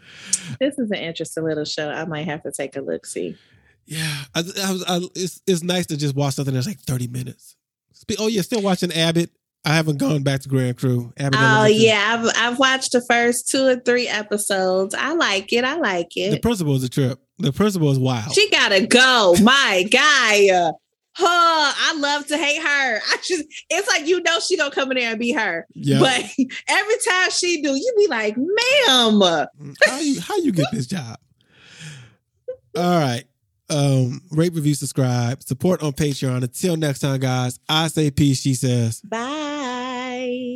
This 0.61 0.79
is 0.79 0.91
an 0.91 0.99
interesting 0.99 1.45
little 1.45 1.65
show. 1.65 1.89
I 1.89 2.05
might 2.05 2.27
have 2.27 2.43
to 2.43 2.53
take 2.53 2.77
a 2.77 2.81
look. 2.81 3.07
See, 3.07 3.37
Yeah, 3.87 4.25
I, 4.35 4.41
I 4.41 4.73
was. 4.73 4.85
I, 4.89 5.01
it's 5.15 5.41
it's 5.47 5.63
nice 5.63 5.87
to 5.87 5.97
just 5.97 6.15
watch 6.17 6.35
something 6.35 6.55
that's 6.55 6.67
like 6.67 6.81
thirty 6.81 7.07
minutes. 7.07 7.57
Oh 8.19 8.27
yeah, 8.27 8.43
still 8.43 8.61
watching 8.61 8.93
Abbott. 8.93 9.31
I 9.67 9.75
haven't 9.77 9.97
gone 9.97 10.23
back 10.23 10.43
to 10.43 10.49
Grand 10.51 10.77
Crew. 10.77 11.11
Abbott 11.17 11.39
oh 11.41 11.45
Elementary. 11.45 11.87
yeah, 11.87 12.17
I've 12.19 12.33
I've 12.53 12.59
watched 12.59 12.93
the 12.93 13.01
first 13.09 13.49
two 13.49 13.67
or 13.67 13.77
three 13.77 14.09
episodes. 14.09 14.95
I 14.95 15.15
like 15.15 15.55
it. 15.55 15.65
I 15.65 15.77
like 15.77 16.09
it. 16.17 16.31
the 16.33 16.37
it. 16.37 16.43
principal 16.43 16.75
is 16.77 16.85
a 16.85 16.91
trip. 16.91 17.19
The 17.39 17.53
principal 17.53 17.91
is 17.91 17.99
wild. 17.99 18.33
She 18.35 18.49
gotta 18.51 18.87
go. 18.87 19.35
My 19.43 19.85
guy. 19.91 20.71
Huh, 21.17 21.25
I 21.27 21.95
love 21.99 22.27
to 22.27 22.37
hate 22.37 22.61
her. 22.61 22.97
I 22.99 23.17
just 23.25 23.45
it's 23.71 23.87
like 23.89 24.07
you 24.07 24.21
know 24.23 24.41
she 24.41 24.57
gonna 24.57 24.71
come 24.73 24.91
in 24.91 24.97
there 24.99 25.11
and 25.11 25.19
be 25.19 25.31
her. 25.33 25.65
yeah, 25.75 26.01
But 26.01 26.25
every 26.69 26.95
time 27.09 27.31
she 27.31 27.63
do, 27.63 27.71
you 27.75 27.95
be 27.97 28.09
like, 28.09 28.37
ma'am. 28.37 29.47
how 29.87 29.99
you 30.01 30.21
how 30.21 30.37
you 30.39 30.51
get 30.53 30.67
this 30.73 30.87
job? 30.87 31.19
All 32.77 32.99
right. 32.99 33.23
Um, 33.71 34.21
rate, 34.31 34.53
review, 34.53 34.75
subscribe, 34.75 35.43
support 35.43 35.83
on 35.83 35.93
Patreon. 35.93 36.43
Until 36.43 36.77
next 36.77 36.99
time, 37.01 37.19
guys. 37.21 37.59
I 37.69 37.87
say 37.89 38.11
peace. 38.11 38.41
She 38.41 38.55
says. 38.55 39.01
Bye. 39.01 40.55